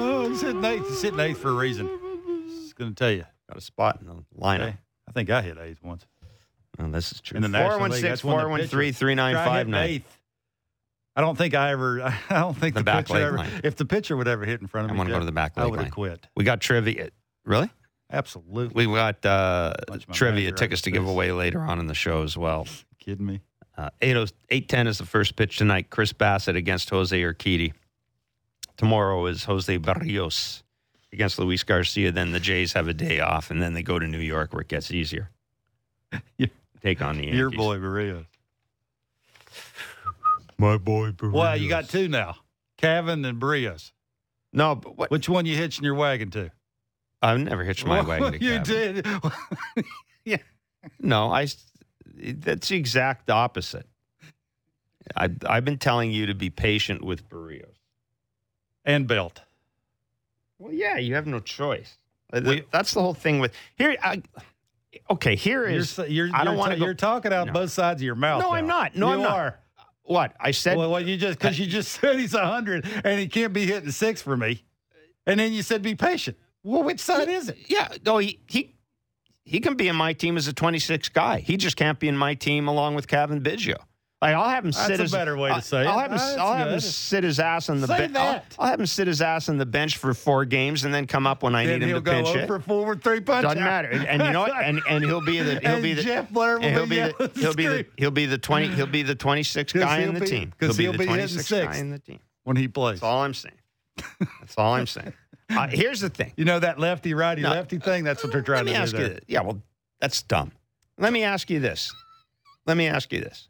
Oh, 0.01 0.27
he's 0.29 0.41
hitting 0.41 0.63
eighth. 0.65 0.87
He's 0.89 1.01
hitting 1.01 1.19
eighth 1.19 1.37
for 1.37 1.49
a 1.49 1.53
reason. 1.53 1.87
Just 2.47 2.75
going 2.75 2.89
to 2.91 2.95
tell 2.95 3.11
you. 3.11 3.25
Got 3.47 3.57
a 3.57 3.61
spot 3.61 3.99
in 4.01 4.07
the 4.07 4.15
lineup. 4.39 4.61
Okay. 4.69 4.77
I 5.07 5.11
think 5.11 5.29
I 5.29 5.41
hit 5.41 5.57
eighth 5.59 5.83
once. 5.83 6.05
Oh, 6.79 6.89
this 6.89 7.11
is 7.11 7.21
true. 7.21 7.35
In 7.35 7.41
the 7.43 7.49
National 7.49 7.89
League, 7.89 8.01
416 8.01 8.09
that's 8.09 8.23
when 8.23 8.37
the 8.37 8.41
413 8.43 8.67
pitcher- 8.69 8.81
I 8.81 8.85
hit 8.85 8.95
3959. 8.95 9.89
eighth. 9.89 10.17
I 11.15 11.21
don't 11.21 11.37
think 11.37 11.53
I 11.53 11.71
ever. 11.71 12.01
I 12.29 12.39
don't 12.39 12.57
think 12.57 12.73
The 12.75 12.79
the, 12.81 12.83
back 12.85 13.05
pitcher 13.05 13.13
leg 13.19 13.23
ever. 13.27 13.37
line. 13.37 13.61
If 13.63 13.75
the 13.75 13.85
pitcher 13.85 14.15
would 14.17 14.27
ever 14.27 14.45
hit 14.45 14.61
in 14.61 14.67
front 14.67 14.85
of 14.85 14.91
I 14.91 14.93
me, 14.93 14.97
wanna 14.99 15.09
go 15.09 15.15
Jeff, 15.15 15.21
to 15.21 15.25
the 15.25 15.31
back 15.31 15.53
I 15.57 15.61
leg 15.63 15.71
would 15.71 15.77
line. 15.77 15.85
have 15.85 15.93
quit. 15.93 16.27
We 16.35 16.43
got 16.43 16.61
trivia. 16.61 17.09
Really? 17.49 17.71
Absolutely. 18.11 18.85
We 18.85 18.93
got 18.93 19.25
uh, 19.25 19.73
Bunch 19.87 20.03
of 20.03 20.09
my 20.09 20.13
trivia 20.13 20.51
tickets 20.51 20.83
to 20.83 20.91
give 20.91 21.07
away 21.07 21.31
later 21.31 21.59
on 21.61 21.79
in 21.79 21.87
the 21.87 21.95
show 21.95 22.21
as 22.21 22.37
well. 22.37 22.67
Kidding 22.99 23.25
me? 23.25 23.41
Uh, 23.75 23.89
8 24.01 24.09
810 24.51 24.87
is 24.87 24.99
the 24.99 25.05
first 25.05 25.35
pitch 25.35 25.57
tonight. 25.57 25.89
Chris 25.89 26.13
Bassitt 26.13 26.55
against 26.55 26.91
Jose 26.91 27.19
Urquidy. 27.19 27.73
Tomorrow 28.77 29.25
is 29.25 29.45
Jose 29.45 29.79
Berrios 29.79 30.61
against 31.11 31.39
Luis 31.39 31.63
Garcia. 31.63 32.11
Then 32.11 32.33
the 32.33 32.39
Jays 32.39 32.73
have 32.73 32.87
a 32.87 32.93
day 32.93 33.19
off, 33.19 33.49
and 33.49 33.59
then 33.59 33.73
they 33.73 33.81
go 33.81 33.97
to 33.97 34.05
New 34.05 34.19
York 34.19 34.53
where 34.53 34.61
it 34.61 34.67
gets 34.67 34.91
easier. 34.91 35.31
Take 36.81 37.01
on 37.01 37.17
the 37.17 37.23
Yankees. 37.23 37.39
Your 37.39 37.49
boy 37.49 37.77
Berrios. 37.77 38.27
My 40.59 40.77
boy 40.77 41.11
Berrios. 41.11 41.33
Well, 41.33 41.57
you 41.57 41.67
got 41.67 41.89
two 41.89 42.07
now, 42.09 42.35
Kevin 42.77 43.25
and 43.25 43.41
Berrios. 43.41 43.91
No, 44.53 44.75
but 44.75 44.97
what? 44.97 45.09
Which 45.09 45.27
one 45.27 45.47
you 45.47 45.55
hitching 45.55 45.83
your 45.83 45.95
wagon 45.95 46.29
to? 46.31 46.51
I've 47.21 47.39
never 47.39 47.63
hitched 47.63 47.85
my 47.85 48.01
wagon 48.01 48.33
to 48.33 48.43
you 48.45 48.59
did. 48.59 49.05
Yeah. 50.25 50.37
No, 50.99 51.31
I. 51.31 51.47
That's 52.15 52.67
the 52.67 52.75
exact 52.77 53.29
opposite. 53.31 53.87
I, 55.15 55.29
I've 55.47 55.65
been 55.65 55.77
telling 55.77 56.11
you 56.11 56.27
to 56.27 56.35
be 56.35 56.49
patient 56.49 57.03
with 57.03 57.27
Berrios. 57.29 57.77
and 58.85 59.07
Belt. 59.07 59.41
Well, 60.59 60.73
yeah, 60.73 60.97
you 60.97 61.15
have 61.15 61.25
no 61.25 61.39
choice. 61.39 61.97
Uh, 62.31 62.41
We- 62.45 62.65
That's 62.71 62.93
the 62.93 63.01
whole 63.01 63.13
thing 63.13 63.39
with 63.39 63.53
here. 63.77 63.95
I, 64.03 64.21
okay, 65.09 65.35
here 65.35 65.65
is, 65.65 65.97
You're, 65.97 66.07
you're, 66.27 66.29
I 66.33 66.43
don't 66.43 66.57
want 66.57 66.73
to. 66.73 66.77
You're 66.77 66.93
talking 66.93 67.33
out 67.33 67.47
No. 67.47 67.53
both 67.53 67.71
sides 67.71 68.01
of 68.01 68.05
your 68.05 68.15
mouth. 68.15 68.41
No, 68.41 68.51
I'm 68.51 68.67
not. 68.67 68.95
No, 68.95 69.07
you 69.07 69.13
I'm 69.13 69.21
not. 69.21 69.31
are. 69.37 69.59
What 70.03 70.33
I 70.39 70.51
said? 70.51 70.77
well, 70.77 70.91
well, 70.91 71.01
you 71.01 71.17
just 71.17 71.39
because 71.39 71.57
you 71.57 71.65
just 71.65 71.91
said 71.99 72.19
he's 72.19 72.33
hundred 72.33 72.85
and 73.03 73.19
he 73.19 73.27
can't 73.27 73.53
be 73.53 73.65
hitting 73.65 73.91
six 73.91 74.21
for 74.21 74.35
me, 74.37 74.63
and 75.25 75.39
then 75.39 75.53
you 75.53 75.63
said 75.63 75.81
be 75.81 75.95
patient. 75.95 76.37
Well, 76.63 76.83
which 76.83 76.99
side 76.99 77.29
is 77.29 77.49
it? 77.49 77.57
yeah, 77.67 77.89
no, 78.05 78.17
he 78.17 78.39
he 78.47 78.75
he 79.45 79.59
can 79.59 79.75
be 79.75 79.87
in 79.87 79.95
my 79.95 80.13
team 80.13 80.37
as 80.37 80.47
a 80.47 80.53
26 80.53 81.09
guy. 81.09 81.39
He 81.39 81.57
just 81.57 81.75
can't 81.77 81.99
be 81.99 82.07
in 82.07 82.17
my 82.17 82.33
team 82.35 82.67
along 82.67 82.95
with 82.95 83.07
Cavan 83.07 83.41
Biggio. 83.41 83.75
Like 84.21 84.35
I'll 84.35 84.49
have 84.49 84.65
him 84.65 84.71
That's 84.71 84.85
sit 84.87 84.99
a 84.99 85.03
as 85.03 85.11
better 85.13 85.37
way 85.37 85.47
to 85.47 85.55
I'll- 85.55 85.61
say 85.61 85.81
it. 85.83 85.87
I'll 85.87 85.97
have 85.99 86.11
him. 86.11 86.19
I'll 86.39 86.53
have 86.53 86.71
him 86.71 86.79
sit 86.81 87.23
his 87.23 87.39
ass 87.39 87.69
on 87.69 87.79
the 87.79 87.87
bench. 87.87 88.13
I'll. 88.17 88.43
I'll 88.59 88.67
have 88.67 88.79
him 88.81 88.85
sit 88.85 89.07
his 89.07 89.21
ass 89.21 89.47
on 89.47 89.57
the 89.57 89.65
bench 89.65 89.95
for 89.95 90.13
four 90.13 90.43
games 90.43 90.83
and 90.83 90.93
then 90.93 91.07
come 91.07 91.25
up 91.25 91.41
when 91.41 91.55
I 91.55 91.65
Then 91.65 91.79
need 91.79 91.83
him 91.83 91.89
he'll 91.89 91.97
to 91.99 92.01
go 92.03 92.11
pinch 92.11 92.35
it. 92.35 92.43
over 92.43 92.59
forward 92.59 93.01
three 93.01 93.21
punch. 93.21 93.43
Doesn't 93.43 93.63
matter. 93.63 93.87
And, 93.87 94.05
and 94.05 94.21
you 94.21 94.31
know 94.33 94.41
what? 94.41 94.51
And 94.61 94.81
and 94.89 95.05
he'll 95.05 95.21
be 95.21 95.39
the 95.39 95.61
he'll 95.61 95.61
And 95.75 95.81
be 95.81 95.93
the 95.93 96.03
Jeff 96.03 96.29
Blair 96.29 96.59
he'll 96.59 96.85
be 96.85 96.97
the, 96.99 97.15
yelling 97.17 97.31
he'll 97.35 97.53
be 97.53 97.67
the 97.67 97.85
he'll 97.95 98.11
be 98.11 98.25
the 98.25 98.37
twenty 98.37 98.67
he'll 98.67 98.85
be 98.87 99.03
the 99.03 99.15
twenty 99.15 99.43
six 99.43 99.71
guy 99.71 99.99
in 99.99 100.13
the 100.13 100.19
be- 100.19 100.25
team. 100.27 100.53
'cause 100.59 100.75
He'll 100.75 100.91
he'll 100.91 100.91
be 100.91 100.97
be 100.97 101.05
the 101.05 101.07
twenty 101.13 101.27
six 101.27 101.49
guy 101.49 101.77
in 101.77 101.89
the 101.91 101.99
team. 101.99 102.19
when 102.43 102.57
he 102.57 102.67
plays. 102.67 102.99
That's 102.99 103.03
all 103.09 103.21
I'm 103.21 103.33
saying. 103.33 103.55
That's 104.19 104.55
all 104.57 104.73
I'm 104.73 104.85
saying. 104.87 105.13
Uh, 105.49 105.67
here's 105.67 105.99
the 106.01 106.09
thing. 106.09 106.31
You 106.37 106.45
know 106.45 106.59
that 106.59 106.79
lefty 106.79 107.13
righty 107.13 107.41
No. 107.41 107.49
lefty 107.51 107.79
thing? 107.79 108.03
That's 108.03 108.23
what 108.23 108.31
they're 108.31 108.41
trying 108.41 108.65
to 108.67 108.73
ask 108.75 108.91
do 108.95 109.01
you. 109.01 109.03
there. 109.07 109.13
this. 109.15 109.25
Yeah, 109.27 109.41
well, 109.41 109.61
that's 109.99 110.21
dumb. 110.23 110.51
Let 110.97 111.11
me 111.13 111.23
ask 111.23 111.49
you 111.49 111.59
this. 111.59 111.93
Let 112.65 112.77
me 112.77 112.87
ask 112.87 113.11
you 113.11 113.19
this. 113.21 113.47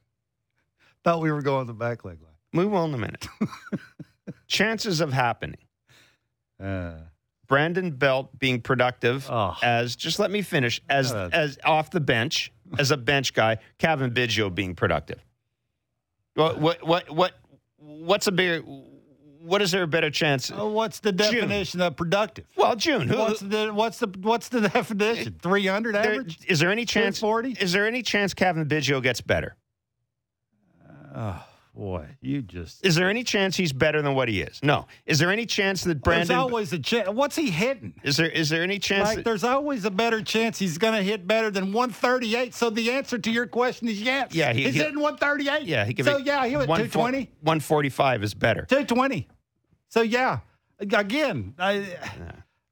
Thought 1.04 1.22
we 1.22 1.32
were 1.32 1.42
going 1.42 1.68
the 1.68 1.74
back 1.74 2.06
leg 2.06 2.20
line. 2.22 2.32
Move 2.54 2.74
on 2.74 2.94
a 2.94 2.98
minute. 2.98 3.28
Chances 4.48 5.02
of 5.02 5.12
happening. 5.14 5.58
Uh, 6.64 6.94
Brandon 7.48 7.92
Belt 7.92 8.38
being 8.38 8.62
productive 8.62 9.28
Oh. 9.30 9.58
as 9.64 9.96
just 9.96 10.20
let 10.20 10.30
me 10.32 10.42
finish 10.42 10.82
as 10.90 11.12
Uh. 11.12 11.30
as 11.34 11.58
off 11.64 11.90
the 11.90 12.00
bench 12.00 12.52
as 12.78 12.92
a 12.92 12.98
bench 12.98 13.34
guy. 13.34 13.58
Cavan 13.80 14.12
Biggio 14.12 14.54
being 14.54 14.76
productive. 14.76 15.24
What 16.36 16.60
what 16.60 16.84
what 16.86 17.10
what 17.10 17.34
what's 17.78 18.28
a 18.28 18.32
bigger? 18.32 18.62
What 19.50 19.62
is 19.64 19.72
there 19.72 19.84
a 19.84 19.88
better 19.88 20.12
chance? 20.12 20.52
oh, 20.56 20.70
what's 20.70 21.00
the 21.00 21.12
June. 21.12 21.34
definition 21.34 21.82
of 21.82 21.96
productive? 21.96 22.46
Well, 22.56 22.76
June. 22.76 23.08
Who, 23.08 23.18
What's 23.18 23.40
the 23.40 23.72
what's 23.74 23.98
the 24.00 24.08
what's 24.22 24.50
the 24.50 24.62
definition? 24.70 25.38
Three 25.42 25.66
hundred 25.66 25.96
average? 25.96 26.40
is 26.48 26.60
there 26.60 26.72
any 26.72 26.86
chance? 26.86 27.20
40? 27.20 27.58
Is 27.60 27.72
there 27.72 27.88
any 27.88 28.02
chance 28.04 28.34
Cavan 28.34 28.68
Biggio 28.68 29.02
gets 29.02 29.22
better? 29.22 29.56
Uh, 31.14 31.40
oh 31.40 31.44
boy, 31.76 32.06
you 32.22 32.42
just. 32.42 32.86
Is 32.86 32.96
there 32.96 33.10
any 33.10 33.24
chance 33.24 33.58
he's 33.58 33.74
better 33.74 34.02
than 34.02 34.14
what 34.14 34.28
he 34.30 34.42
is? 34.42 34.60
No. 34.62 34.86
Is 35.08 35.18
there 35.20 35.32
any 35.32 35.46
chance 35.48 35.84
that 35.86 36.02
Brandon? 36.04 36.28
There's 36.28 36.38
always 36.40 36.74
a 36.74 36.80
chance. 36.80 37.10
What's 37.10 37.36
he 37.36 37.50
hitting? 37.50 37.96
is 38.04 38.18
there 38.18 38.30
is 38.30 38.50
there 38.50 38.62
any 38.62 38.78
chance? 38.78 39.08
Like, 39.08 39.16
that- 39.18 39.26
there's 39.26 39.44
always 39.44 39.86
a 39.86 39.92
better 39.92 40.22
chance 40.22 40.60
he's 40.60 40.78
going 40.78 40.94
to 40.94 41.02
hit 41.02 41.26
better 41.26 41.50
than 41.50 41.74
138. 41.74 42.54
So 42.54 42.70
the 42.70 42.92
answer 42.92 43.18
to 43.18 43.32
your 43.32 43.48
question 43.48 43.88
is 43.88 44.00
yes. 44.02 44.34
Yeah, 44.36 44.54
he- 44.54 44.66
he's 44.66 44.76
he- 44.76 44.80
hitting 44.82 45.00
138. 45.00 45.68
yeah, 45.68 45.86
he 45.86 45.94
could 45.96 46.06
So 46.06 46.18
yeah, 46.18 46.46
he 46.46 46.56
went 46.56 46.68
220. 46.68 47.32
One 47.42 47.60
forty 47.60 47.90
five 47.90 48.24
is 48.24 48.34
better. 48.36 48.66
220. 48.70 49.28
So 49.90 50.02
yeah, 50.02 50.40
again, 50.80 51.56
I, 51.60 51.86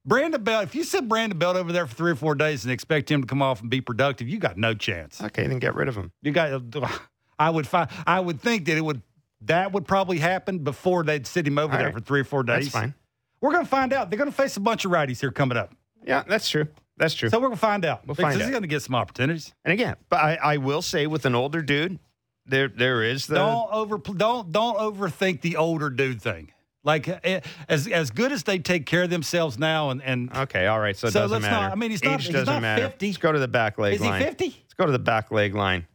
Brandon 0.04 0.42
Belt. 0.42 0.64
If 0.64 0.74
you 0.74 0.84
sit 0.84 1.06
Brandon 1.08 1.38
Belt 1.38 1.56
over 1.56 1.72
there 1.72 1.86
for 1.86 1.94
three 1.94 2.10
or 2.12 2.16
four 2.16 2.34
days 2.34 2.64
and 2.64 2.72
expect 2.72 3.10
him 3.10 3.20
to 3.22 3.26
come 3.26 3.42
off 3.42 3.60
and 3.60 3.68
be 3.68 3.80
productive, 3.80 4.28
you 4.28 4.38
got 4.38 4.56
no 4.56 4.74
chance. 4.74 5.22
Okay, 5.22 5.46
then 5.46 5.58
get 5.58 5.74
rid 5.74 5.88
of 5.88 5.96
him. 5.96 6.12
You 6.22 6.32
got. 6.32 6.62
I 7.38 7.50
would 7.50 7.66
find. 7.66 7.88
I 8.06 8.18
would 8.18 8.40
think 8.40 8.64
that 8.66 8.76
it 8.76 8.80
would. 8.80 9.02
That 9.42 9.72
would 9.72 9.86
probably 9.86 10.18
happen 10.18 10.60
before 10.60 11.04
they'd 11.04 11.26
sit 11.26 11.46
him 11.46 11.58
over 11.58 11.72
All 11.72 11.78
there 11.78 11.86
right. 11.88 11.94
for 11.94 12.00
three 12.00 12.20
or 12.20 12.24
four 12.24 12.42
days. 12.42 12.64
That's 12.64 12.68
fine. 12.74 12.94
We're 13.40 13.52
going 13.52 13.64
to 13.64 13.70
find 13.70 13.92
out. 13.92 14.10
They're 14.10 14.18
going 14.18 14.30
to 14.30 14.36
face 14.36 14.56
a 14.56 14.60
bunch 14.60 14.84
of 14.84 14.90
righties 14.90 15.20
here 15.20 15.30
coming 15.30 15.56
up. 15.56 15.72
Yeah, 16.04 16.24
that's 16.26 16.48
true. 16.48 16.66
That's 16.96 17.14
true. 17.14 17.28
So 17.28 17.38
we're 17.38 17.46
going 17.46 17.56
to 17.56 17.60
find 17.60 17.84
out. 17.84 18.04
We'll 18.04 18.16
because 18.16 18.32
find 18.32 18.36
he's 18.40 18.48
out. 18.48 18.50
going 18.50 18.62
to 18.62 18.68
get 18.68 18.82
some 18.82 18.96
opportunities. 18.96 19.54
and 19.64 19.72
again, 19.72 19.94
but 20.08 20.16
I, 20.16 20.38
I 20.42 20.56
will 20.56 20.82
say 20.82 21.06
with 21.06 21.24
an 21.26 21.36
older 21.36 21.62
dude, 21.62 22.00
there 22.46 22.66
there 22.66 23.02
is 23.02 23.26
the 23.26 23.36
don't 23.36 23.70
over 23.70 23.98
don't 23.98 24.50
don't 24.50 24.76
overthink 24.78 25.42
the 25.42 25.56
older 25.56 25.90
dude 25.90 26.20
thing. 26.20 26.50
Like 26.84 27.08
eh, 27.24 27.40
as 27.68 27.86
as 27.88 28.10
good 28.10 28.30
as 28.32 28.44
they 28.44 28.58
take 28.58 28.86
care 28.86 29.02
of 29.02 29.10
themselves 29.10 29.58
now, 29.58 29.90
and 29.90 30.00
and 30.02 30.34
Okay, 30.34 30.66
all 30.66 30.78
right. 30.80 30.96
So 30.96 31.08
it 31.08 31.12
So 31.12 31.20
doesn't 31.20 31.42
let's 31.42 31.50
not- 31.50 31.60
matter. 31.62 31.72
I 31.72 31.74
mean, 31.74 31.90
he's 31.90 32.02
Age 32.02 32.08
not- 32.10 32.20
he's 32.22 32.30
doesn't 32.32 32.54
not 32.54 32.62
matter. 32.62 32.82
50. 32.84 33.06
Let's 33.06 33.16
go 33.18 33.32
to 33.32 33.38
the 33.38 33.48
back 33.48 33.78
leg 33.78 34.00
line. 34.00 34.12
is 34.12 34.18
he 34.18 34.24
fifty? 34.24 34.44
Let's 34.62 34.74
go 34.74 34.86
to 34.86 34.92
the 34.92 34.98
back 34.98 35.30
leg 35.30 35.54
line. 35.54 35.86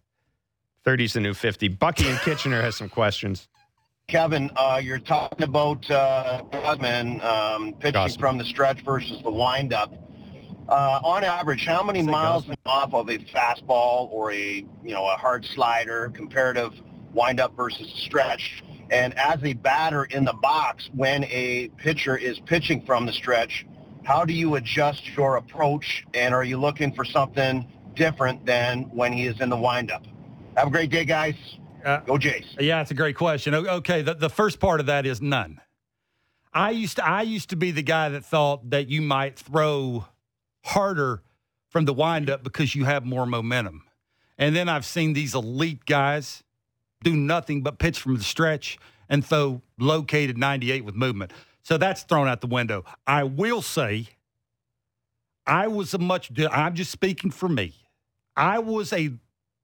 30's 0.86 1.14
the 1.14 1.22
new 1.22 1.34
50. 1.34 1.70
Bucky 1.70 2.10
and 2.10 2.20
Kitchener 2.20 2.62
has 2.62 2.76
some 2.76 2.90
questions. 2.90 3.48
Kevin, 4.10 4.52
uh, 4.58 4.82
you're 4.84 5.00
talking 5.00 5.44
about 5.44 5.90
uh, 5.90 6.42
Gausman 6.52 7.24
um, 7.24 7.74
pitching 7.76 7.94
Gausman. 8.02 8.20
from 8.20 8.38
the 8.38 8.44
stretch 8.44 8.82
versus 8.84 9.22
the 9.24 9.32
windup. 9.32 9.94
Uh, 10.68 11.00
on 11.04 11.24
average, 11.24 11.66
how 11.66 11.82
many 11.84 12.02
miles 12.02 12.44
Gausman. 12.44 12.56
off 12.66 12.94
of 12.94 13.10
a 13.10 13.18
fastball 13.18 14.10
or 14.12 14.34
a 14.34 14.56
you 14.84 14.94
know 14.94 15.06
a 15.08 15.16
hard 15.16 15.46
slider, 15.46 16.10
comparative 16.14 16.74
windup 17.14 17.56
versus 17.56 17.90
stretch? 18.06 18.62
And 18.90 19.18
as 19.18 19.44
a 19.44 19.54
batter 19.54 20.06
in 20.06 20.26
the 20.26 20.34
box, 20.34 20.90
when 20.94 21.24
a 21.26 21.70
pitcher 21.78 22.16
is 22.18 22.40
pitching 22.40 22.86
from 22.86 23.06
the 23.06 23.14
stretch, 23.14 23.66
how 24.04 24.26
do 24.26 24.34
you 24.34 24.56
adjust 24.56 25.16
your 25.16 25.38
approach? 25.38 26.06
And 26.14 26.34
are 26.34 26.44
you 26.44 26.60
looking 26.60 26.94
for 26.94 27.06
something 27.06 27.68
different 27.96 28.46
than 28.46 28.84
when 28.92 29.14
he 29.14 29.26
is 29.26 29.40
in 29.40 29.50
the 29.50 29.58
windup? 29.58 30.04
Have 30.58 30.68
a 30.68 30.72
great 30.72 30.90
day, 30.90 31.06
guys. 31.06 31.36
Uh, 31.84 32.00
Go 32.02 32.18
Jays. 32.18 32.46
Yeah, 32.60 32.82
it's 32.82 32.92
a 32.92 32.96
great 32.96 33.16
question. 33.16 33.54
Okay, 33.54 34.02
the, 34.02 34.14
the 34.14 34.30
first 34.30 34.60
part 34.60 34.80
of 34.80 34.86
that 34.86 35.06
is 35.06 35.22
none. 35.22 35.60
I 36.54 36.72
used 36.72 36.98
to 36.98 37.06
I 37.06 37.24
used 37.24 37.50
to 37.50 37.56
be 37.56 37.72
the 37.72 37.82
guy 37.82 38.10
that 38.10 38.24
thought 38.24 38.70
that 38.70 38.88
you 38.88 39.02
might 39.02 39.40
throw 39.40 40.06
harder 40.64 41.24
from 41.70 41.86
the 41.86 41.94
windup 41.94 42.44
because 42.44 42.76
you 42.76 42.86
have 42.86 43.06
more 43.06 43.26
momentum. 43.26 43.84
And 44.38 44.56
then 44.56 44.70
I've 44.70 44.86
seen 44.86 45.14
these 45.14 45.34
elite 45.34 45.86
guys 45.86 46.44
do 47.04 47.16
nothing 47.16 47.62
but 47.62 47.78
pitch 47.78 48.00
from 48.00 48.16
the 48.18 48.24
stretch 48.24 48.78
and 49.10 49.26
throw 49.26 49.62
located 49.78 50.38
98 50.38 50.86
with 50.86 50.96
movement. 50.96 51.32
So 51.64 51.78
that's 51.78 52.04
thrown 52.04 52.28
out 52.28 52.42
the 52.42 52.48
window. 52.48 52.84
I 53.06 53.24
will 53.24 53.62
say 53.62 54.08
I 55.46 55.68
was 55.68 55.94
a 55.94 55.98
much 55.98 56.32
I'm 56.52 56.76
just 56.76 56.92
speaking 56.92 57.32
for 57.32 57.50
me. 57.50 57.74
I 58.36 58.60
was 58.60 58.92
a 58.94 59.12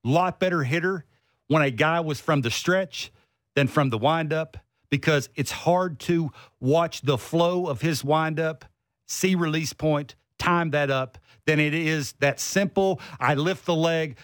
lot 0.04 0.40
better 0.40 0.62
hitter 0.62 1.04
when 1.48 1.62
a 1.62 1.70
guy 1.70 2.00
was 2.00 2.20
from 2.20 2.42
the 2.42 2.50
stretch 2.50 3.10
than 3.54 3.66
from 3.66 3.90
the 3.90 3.98
windup 3.98 4.56
because 4.90 5.28
it's 5.34 5.50
hard 5.50 5.98
to 6.00 6.30
watch 6.60 7.02
the 7.02 7.18
flow 7.18 7.66
of 7.66 7.80
his 7.80 8.04
windup, 8.04 8.64
see 9.06 9.34
release 9.34 9.72
point, 9.72 10.14
time 10.38 10.70
that 10.70 10.90
up 10.90 11.18
than 11.46 11.60
it 11.60 11.74
is 11.74 12.12
that 12.20 12.40
simple. 12.40 13.00
I 13.18 13.34
lift 13.34 13.66
the 13.66 13.74
leg, 13.74 14.16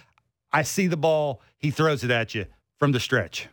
I 0.53 0.63
see 0.63 0.87
the 0.87 0.97
ball, 0.97 1.43
he 1.59 1.71
throws 1.71 2.05
it 2.05 2.11
at 2.11 2.35
you 2.35 2.47
from 2.79 2.93
the 2.93 3.01
stretch. 3.01 3.49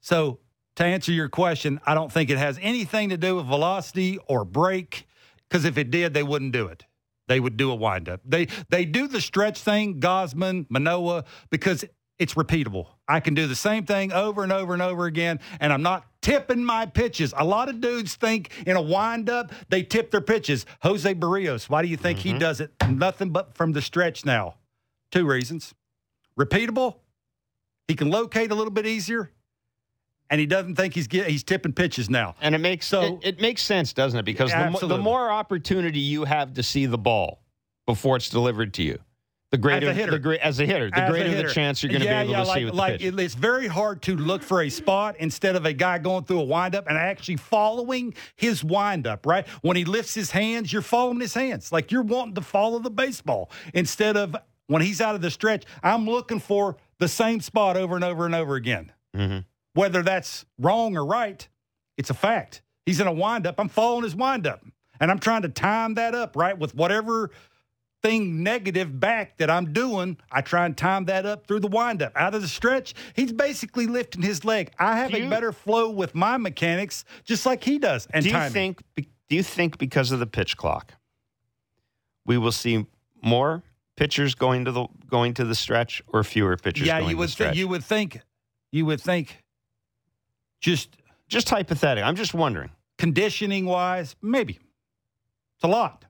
So, 0.00 0.40
to 0.76 0.84
answer 0.84 1.10
your 1.10 1.28
question, 1.28 1.80
I 1.86 1.94
don't 1.94 2.12
think 2.12 2.30
it 2.30 2.38
has 2.38 2.58
anything 2.60 3.08
to 3.08 3.16
do 3.16 3.36
with 3.36 3.46
velocity 3.46 4.18
or 4.28 4.44
break 4.44 5.06
because 5.48 5.64
if 5.64 5.78
it 5.78 5.90
did, 5.90 6.14
they 6.14 6.22
wouldn't 6.22 6.52
do 6.52 6.66
it. 6.66 6.84
They 7.28 7.40
would 7.40 7.56
do 7.56 7.70
a 7.70 7.74
windup. 7.74 8.20
They 8.24 8.46
they 8.68 8.84
do 8.84 9.08
the 9.08 9.20
stretch 9.20 9.60
thing, 9.60 10.00
Gausman, 10.00 10.66
Manoah, 10.68 11.24
because 11.50 11.84
it's 12.18 12.34
repeatable. 12.34 12.86
I 13.08 13.20
can 13.20 13.34
do 13.34 13.46
the 13.46 13.56
same 13.56 13.84
thing 13.84 14.12
over 14.12 14.42
and 14.42 14.52
over 14.52 14.72
and 14.72 14.82
over 14.82 15.06
again, 15.06 15.40
and 15.60 15.72
I'm 15.72 15.82
not 15.82 16.06
tipping 16.22 16.64
my 16.64 16.86
pitches. 16.86 17.34
A 17.36 17.44
lot 17.44 17.68
of 17.68 17.80
dudes 17.80 18.14
think 18.14 18.50
in 18.66 18.76
a 18.76 18.82
windup 18.82 19.52
they 19.68 19.82
tip 19.82 20.10
their 20.10 20.20
pitches. 20.20 20.66
Jose 20.82 21.14
Berrios, 21.14 21.68
why 21.68 21.82
do 21.82 21.88
you 21.88 21.96
think 21.96 22.20
he 22.20 22.30
mm-hmm. 22.30 22.38
does 22.38 22.60
it? 22.60 22.72
Nothing 22.88 23.30
but 23.30 23.54
from 23.54 23.72
the 23.72 23.82
stretch 23.82 24.24
now. 24.24 24.54
Two 25.10 25.26
reasons: 25.26 25.74
repeatable. 26.38 26.96
He 27.88 27.94
can 27.94 28.10
locate 28.10 28.50
a 28.50 28.54
little 28.54 28.72
bit 28.72 28.86
easier, 28.86 29.30
and 30.30 30.40
he 30.40 30.46
doesn't 30.46 30.74
think 30.76 30.94
he's 30.94 31.06
get, 31.06 31.28
he's 31.28 31.44
tipping 31.44 31.72
pitches 31.72 32.10
now. 32.10 32.34
And 32.40 32.54
it 32.54 32.58
makes 32.58 32.86
So- 32.86 33.20
it, 33.22 33.36
it 33.36 33.40
makes 33.40 33.62
sense, 33.62 33.92
doesn't 33.92 34.18
it? 34.18 34.24
Because 34.24 34.50
the, 34.50 34.86
the 34.86 34.98
more 34.98 35.30
opportunity 35.30 36.00
you 36.00 36.24
have 36.24 36.54
to 36.54 36.62
see 36.62 36.86
the 36.86 36.98
ball, 36.98 37.40
before 37.86 38.16
it's 38.16 38.28
delivered 38.28 38.74
to 38.74 38.82
you. 38.82 38.98
The 39.52 39.58
greater, 39.58 39.92
hitter. 39.92 40.18
the 40.18 40.44
as 40.44 40.58
a 40.58 40.66
hitter, 40.66 40.90
the 40.90 40.98
As 40.98 41.08
a 41.08 41.12
greater 41.12 41.28
hitter. 41.30 41.46
the 41.46 41.54
chance 41.54 41.80
you're 41.80 41.90
going 41.92 42.02
to 42.02 42.06
Yeah, 42.08 42.24
be 42.24 42.30
able 42.30 42.32
yeah, 42.32 42.42
to 42.42 42.48
like, 42.48 42.58
see 42.58 42.64
with 42.64 42.74
like 42.74 42.98
the 42.98 43.10
pitch. 43.12 43.20
it's 43.20 43.34
very 43.36 43.68
hard 43.68 44.02
to 44.02 44.16
look 44.16 44.42
for 44.42 44.62
a 44.62 44.68
spot 44.68 45.14
instead 45.20 45.54
of 45.54 45.64
a 45.66 45.72
guy 45.72 45.98
going 45.98 46.24
through 46.24 46.40
a 46.40 46.44
windup 46.44 46.88
and 46.88 46.98
actually 46.98 47.36
following 47.36 48.12
his 48.34 48.64
windup. 48.64 49.24
Right 49.24 49.46
when 49.62 49.76
he 49.76 49.84
lifts 49.84 50.14
his 50.14 50.32
hands, 50.32 50.72
you're 50.72 50.82
following 50.82 51.20
his 51.20 51.32
hands, 51.32 51.70
like 51.70 51.92
you're 51.92 52.02
wanting 52.02 52.34
to 52.34 52.40
follow 52.42 52.80
the 52.80 52.90
baseball 52.90 53.48
instead 53.72 54.16
of 54.16 54.34
when 54.66 54.82
he's 54.82 55.00
out 55.00 55.14
of 55.14 55.20
the 55.20 55.30
stretch. 55.30 55.62
I'm 55.80 56.06
looking 56.06 56.40
for 56.40 56.76
the 56.98 57.08
same 57.08 57.40
spot 57.40 57.76
over 57.76 57.94
and 57.94 58.04
over 58.04 58.24
and 58.26 58.34
over 58.34 58.54
again. 58.54 58.92
Mhm. 59.14 59.44
Whether 59.74 60.02
that's 60.02 60.46
wrong 60.58 60.96
or 60.96 61.04
right, 61.04 61.46
it's 61.96 62.10
a 62.10 62.14
fact. 62.14 62.62
He's 62.84 63.00
in 63.00 63.06
a 63.06 63.12
windup. 63.12 63.56
I'm 63.58 63.68
following 63.68 64.04
his 64.04 64.14
windup, 64.16 64.64
and 65.00 65.10
I'm 65.10 65.18
trying 65.18 65.42
to 65.42 65.48
time 65.48 65.94
that 65.94 66.14
up 66.14 66.36
right 66.36 66.56
with 66.58 66.74
whatever 66.74 67.30
thing 68.02 68.42
negative 68.42 69.00
back 69.00 69.36
that 69.38 69.50
I'm 69.50 69.72
doing, 69.72 70.16
I 70.30 70.40
try 70.40 70.64
and 70.66 70.76
time 70.76 71.06
that 71.06 71.26
up 71.26 71.46
through 71.46 71.60
the 71.60 71.68
windup. 71.68 72.12
Out 72.14 72.34
of 72.34 72.42
the 72.42 72.48
stretch, 72.48 72.94
he's 73.14 73.32
basically 73.32 73.86
lifting 73.86 74.22
his 74.22 74.44
leg. 74.44 74.70
I 74.78 74.96
have 74.98 75.10
Do 75.10 75.26
a 75.26 75.28
better 75.30 75.50
flow 75.50 75.90
with 75.90 76.14
my 76.14 76.36
mechanics, 76.36 77.04
just 77.24 77.44
like 77.46 77.64
he 77.64 77.78
does. 77.78 78.06
And 78.12 78.22
do 78.22 78.28
you 78.28 78.34
timing. 78.36 78.52
think? 78.52 78.82
Do 79.28 79.34
you 79.34 79.42
think 79.42 79.78
because 79.78 80.12
of 80.12 80.20
the 80.20 80.26
pitch 80.26 80.56
clock, 80.56 80.92
we 82.24 82.38
will 82.38 82.52
see 82.52 82.86
more 83.22 83.62
pitchers 83.96 84.34
going 84.34 84.64
to 84.66 84.72
the 84.72 84.86
going 85.08 85.34
to 85.34 85.44
the 85.44 85.54
stretch, 85.54 86.02
or 86.08 86.22
fewer 86.24 86.56
pitchers? 86.56 86.86
Yeah, 86.86 86.98
going 87.00 87.10
you 87.10 87.14
to 87.16 87.18
would 87.18 87.28
the 87.28 87.32
stretch? 87.32 87.48
think. 87.50 87.58
You 87.58 87.68
would 87.68 87.84
think. 87.84 88.20
You 88.72 88.86
would 88.86 89.00
think. 89.00 89.42
Just 90.60 90.96
just 91.28 91.48
hypothetical. 91.48 92.08
I'm 92.08 92.16
just 92.16 92.34
wondering. 92.34 92.70
conditioning 92.98 93.66
wise, 93.66 94.16
maybe 94.22 94.58
it's 95.56 95.64
a 95.64 95.68
lot. 95.68 96.04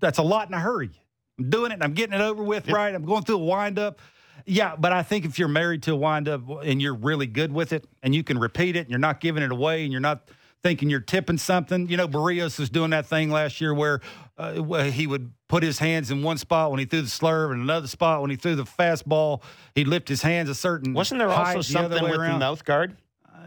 That's 0.00 0.18
a 0.18 0.22
lot 0.22 0.48
in 0.48 0.54
a 0.54 0.60
hurry. 0.60 0.90
I'm 1.38 1.50
doing 1.50 1.70
it. 1.70 1.74
and 1.74 1.84
I'm 1.84 1.92
getting 1.92 2.14
it 2.14 2.20
over 2.20 2.42
with. 2.42 2.66
Yep. 2.66 2.76
Right. 2.76 2.94
I'm 2.94 3.04
going 3.04 3.24
through 3.24 3.36
a 3.36 3.44
windup. 3.44 4.00
Yeah, 4.46 4.76
but 4.76 4.92
I 4.92 5.02
think 5.02 5.24
if 5.24 5.38
you're 5.38 5.48
married 5.48 5.82
to 5.84 5.92
a 5.92 5.96
windup 5.96 6.42
and 6.64 6.80
you're 6.80 6.94
really 6.94 7.26
good 7.26 7.52
with 7.52 7.72
it, 7.72 7.86
and 8.02 8.14
you 8.14 8.22
can 8.22 8.38
repeat 8.38 8.76
it, 8.76 8.80
and 8.80 8.90
you're 8.90 8.98
not 8.98 9.20
giving 9.20 9.42
it 9.42 9.52
away, 9.52 9.82
and 9.84 9.92
you're 9.92 10.00
not 10.00 10.28
thinking 10.62 10.88
you're 10.90 11.00
tipping 11.00 11.38
something. 11.38 11.88
You 11.88 11.96
know, 11.96 12.08
Berrios 12.08 12.58
was 12.58 12.70
doing 12.70 12.90
that 12.90 13.06
thing 13.06 13.30
last 13.30 13.60
year 13.60 13.74
where 13.74 14.00
uh, 14.38 14.84
he 14.84 15.06
would 15.06 15.32
put 15.48 15.62
his 15.62 15.78
hands 15.78 16.10
in 16.10 16.22
one 16.22 16.38
spot 16.38 16.70
when 16.70 16.78
he 16.80 16.86
threw 16.86 17.02
the 17.02 17.08
slurve, 17.08 17.52
and 17.52 17.60
another 17.62 17.88
spot 17.88 18.20
when 18.22 18.30
he 18.30 18.36
threw 18.36 18.54
the 18.54 18.64
fastball. 18.64 19.42
He'd 19.74 19.88
lift 19.88 20.08
his 20.08 20.22
hands 20.22 20.48
a 20.48 20.54
certain. 20.54 20.94
Wasn't 20.94 21.18
there 21.18 21.28
also 21.28 21.60
something 21.60 22.02
way 22.04 22.10
with 22.10 22.20
around. 22.20 22.34
the 22.34 22.38
mouth 22.38 22.64
guard? 22.64 22.96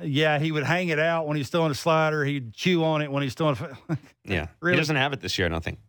Yeah, 0.03 0.39
he 0.39 0.51
would 0.51 0.63
hang 0.63 0.89
it 0.89 0.97
out 0.99 1.27
when 1.27 1.37
he's 1.37 1.49
throwing 1.49 1.71
a 1.71 1.75
slider. 1.75 2.25
He'd 2.25 2.53
chew 2.53 2.83
on 2.83 3.01
it 3.01 3.11
when 3.11 3.21
he's 3.23 3.35
throwing. 3.35 3.55
A, 3.89 3.97
Yeah, 4.25 4.47
Really? 4.59 4.75
he 4.75 4.79
doesn't 4.81 4.95
have 4.95 5.13
it 5.13 5.21
this 5.21 5.37
year. 5.37 5.45
I 5.47 5.49
don't 5.49 5.63
think. 5.63 5.79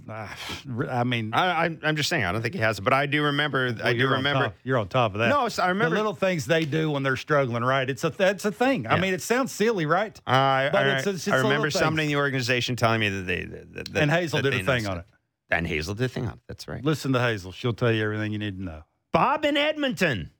I 0.08 1.04
mean, 1.04 1.32
I, 1.34 1.66
I, 1.66 1.76
I'm 1.82 1.96
just 1.96 2.08
saying. 2.08 2.24
I 2.24 2.32
don't 2.32 2.42
think 2.42 2.54
he 2.54 2.60
has 2.60 2.78
it, 2.78 2.82
but 2.82 2.92
I 2.92 3.06
do 3.06 3.22
remember. 3.24 3.74
I 3.82 3.92
do 3.92 3.98
you're 3.98 4.08
on 4.10 4.16
remember. 4.18 4.44
top- 4.46 4.54
you're 4.64 4.78
on 4.78 4.88
top 4.88 5.12
of 5.14 5.18
that. 5.20 5.28
No, 5.28 5.48
I 5.62 5.68
remember. 5.68 5.94
the 5.94 6.00
little 6.02 6.14
things 6.14 6.46
they 6.46 6.64
do 6.64 6.90
when 6.90 7.02
they're 7.02 7.16
struggling. 7.16 7.62
Right? 7.64 7.88
It's 7.88 8.04
a 8.04 8.10
that's 8.10 8.44
a 8.44 8.52
thing. 8.52 8.86
I 8.86 8.98
mean, 8.98 9.14
it 9.14 9.22
sounds 9.22 9.52
silly, 9.52 9.86
right? 9.86 10.18
I, 10.26 10.68
But 10.72 10.82
I, 10.86 10.88
it's- 10.98 11.06
it's 11.06 11.28
I 11.28 11.36
little 11.36 11.50
remember 11.50 11.70
things. 11.70 11.80
somebody 11.80 12.04
in 12.04 12.08
the 12.10 12.16
organization 12.16 12.76
telling 12.76 13.00
me 13.00 13.08
that 13.08 13.22
they 13.22 13.44
that, 13.44 13.92
that, 13.92 14.02
and 14.02 14.10
Hazel 14.10 14.38
that 14.38 14.42
did 14.42 14.52
they 14.52 14.56
a 14.62 14.64
thing 14.64 14.84
noticed 14.84 14.88
on 14.90 14.98
it. 14.98 15.04
And 15.50 15.66
Hazel 15.66 15.94
did 15.94 16.04
a 16.06 16.08
thing 16.08 16.26
on 16.26 16.32
it. 16.34 16.38
That's 16.48 16.66
right. 16.68 16.82
Listen 16.84 17.12
to 17.12 17.20
Hazel; 17.20 17.52
she'll 17.52 17.74
tell 17.74 17.92
you 17.92 18.02
everything 18.04 18.32
you 18.32 18.38
need 18.38 18.56
to 18.58 18.64
know. 18.64 18.82
Bob 19.12 19.44
in 19.44 19.56
Edmonton. 19.56 20.30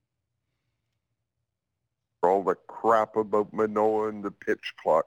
all 2.23 2.43
the 2.43 2.55
crap 2.69 3.17
about 3.17 3.53
Manoah 3.53 4.09
and 4.09 4.23
the 4.25 4.31
pitch 4.31 4.73
clock. 4.83 5.07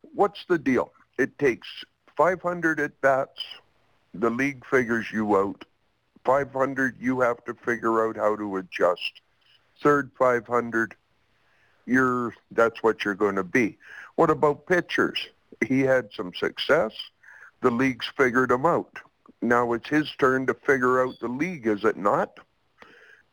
What's 0.00 0.44
the 0.46 0.58
deal? 0.58 0.92
It 1.18 1.38
takes 1.38 1.68
500 2.16 2.80
at 2.80 2.98
bats. 3.00 3.42
The 4.14 4.30
league 4.30 4.64
figures 4.66 5.06
you 5.12 5.36
out. 5.36 5.64
500, 6.24 6.96
you 7.00 7.20
have 7.20 7.42
to 7.44 7.54
figure 7.54 8.06
out 8.06 8.16
how 8.16 8.36
to 8.36 8.56
adjust. 8.56 9.20
Third 9.82 10.10
500, 10.18 10.94
you're 11.86 12.34
that's 12.50 12.82
what 12.82 13.04
you're 13.04 13.14
going 13.14 13.36
to 13.36 13.44
be. 13.44 13.78
What 14.16 14.30
about 14.30 14.66
pitchers? 14.66 15.28
He 15.66 15.80
had 15.80 16.10
some 16.12 16.32
success. 16.34 16.92
The 17.62 17.70
league's 17.70 18.10
figured 18.16 18.50
him 18.50 18.66
out. 18.66 18.98
Now 19.40 19.72
it's 19.72 19.88
his 19.88 20.10
turn 20.18 20.46
to 20.46 20.54
figure 20.54 21.02
out 21.02 21.18
the 21.20 21.28
league, 21.28 21.66
is 21.66 21.84
it 21.84 21.96
not? 21.96 22.38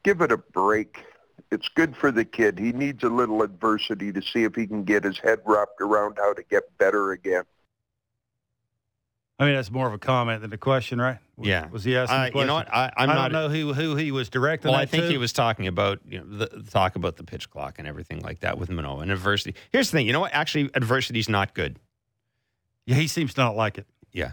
Give 0.04 0.22
it 0.22 0.32
a 0.32 0.38
break 0.38 1.04
it's 1.52 1.70
good 1.70 1.96
for 1.96 2.12
the 2.12 2.26
kid. 2.26 2.60
He 2.60 2.72
needs 2.72 3.04
a 3.04 3.10
little 3.10 3.42
adversity 3.42 4.12
to 4.12 4.22
see 4.22 4.44
if 4.44 4.56
he 4.56 4.68
can 4.68 4.84
get 4.84 5.04
his 5.04 5.20
head 5.20 5.40
wrapped 5.46 5.80
around 5.80 6.18
how 6.18 6.34
to 6.34 6.44
get 6.44 6.78
better 6.78 7.12
again. 7.12 7.44
I 9.38 9.46
mean, 9.46 9.56
that's 9.56 9.70
more 9.70 9.86
of 9.86 9.94
a 9.94 9.98
comment 9.98 10.42
than 10.44 10.54
a 10.54 10.58
question, 10.58 11.00
right? 11.02 11.18
Was- 11.36 11.48
Yeah. 11.48 11.68
Was 11.70 11.84
he 11.84 11.98
asking? 11.98 12.18
Uh, 12.18 12.22
a 12.22 12.26
you 12.28 12.32
question? 12.32 12.48
know 12.48 12.54
what? 12.56 12.74
I, 12.74 12.92
I'm 12.96 13.10
I 13.10 13.14
not. 13.16 13.32
don't 13.32 13.32
know 13.34 13.50
who 13.50 13.74
who 13.74 13.96
he 13.98 14.12
was 14.14 14.30
directing. 14.30 14.72
Well, 14.72 14.80
I 14.80 14.86
think 14.86 15.04
to. 15.04 15.10
he 15.10 15.18
was 15.18 15.34
talking 15.34 15.68
about 15.68 16.00
you 16.08 16.20
know 16.20 16.26
the 16.26 16.64
talk 16.72 16.96
about 16.96 17.18
the 17.18 17.24
pitch 17.24 17.50
clock 17.50 17.78
and 17.78 17.88
everything 17.88 18.22
like 18.22 18.40
that 18.42 18.58
with 18.58 18.70
Manoah 18.70 19.02
and 19.02 19.12
adversity. 19.12 19.54
Here's 19.72 19.92
the 19.92 19.98
thing. 19.98 20.08
You 20.08 20.14
know 20.14 20.22
what? 20.22 20.34
Actually, 20.34 20.70
adversity's 20.74 21.28
not 21.28 21.54
good. 21.54 21.80
Yeah, 22.86 22.96
he 22.96 23.08
seems 23.08 23.34
to 23.34 23.42
not 23.42 23.56
like 23.58 23.78
it. 23.78 23.88
Yeah. 24.14 24.32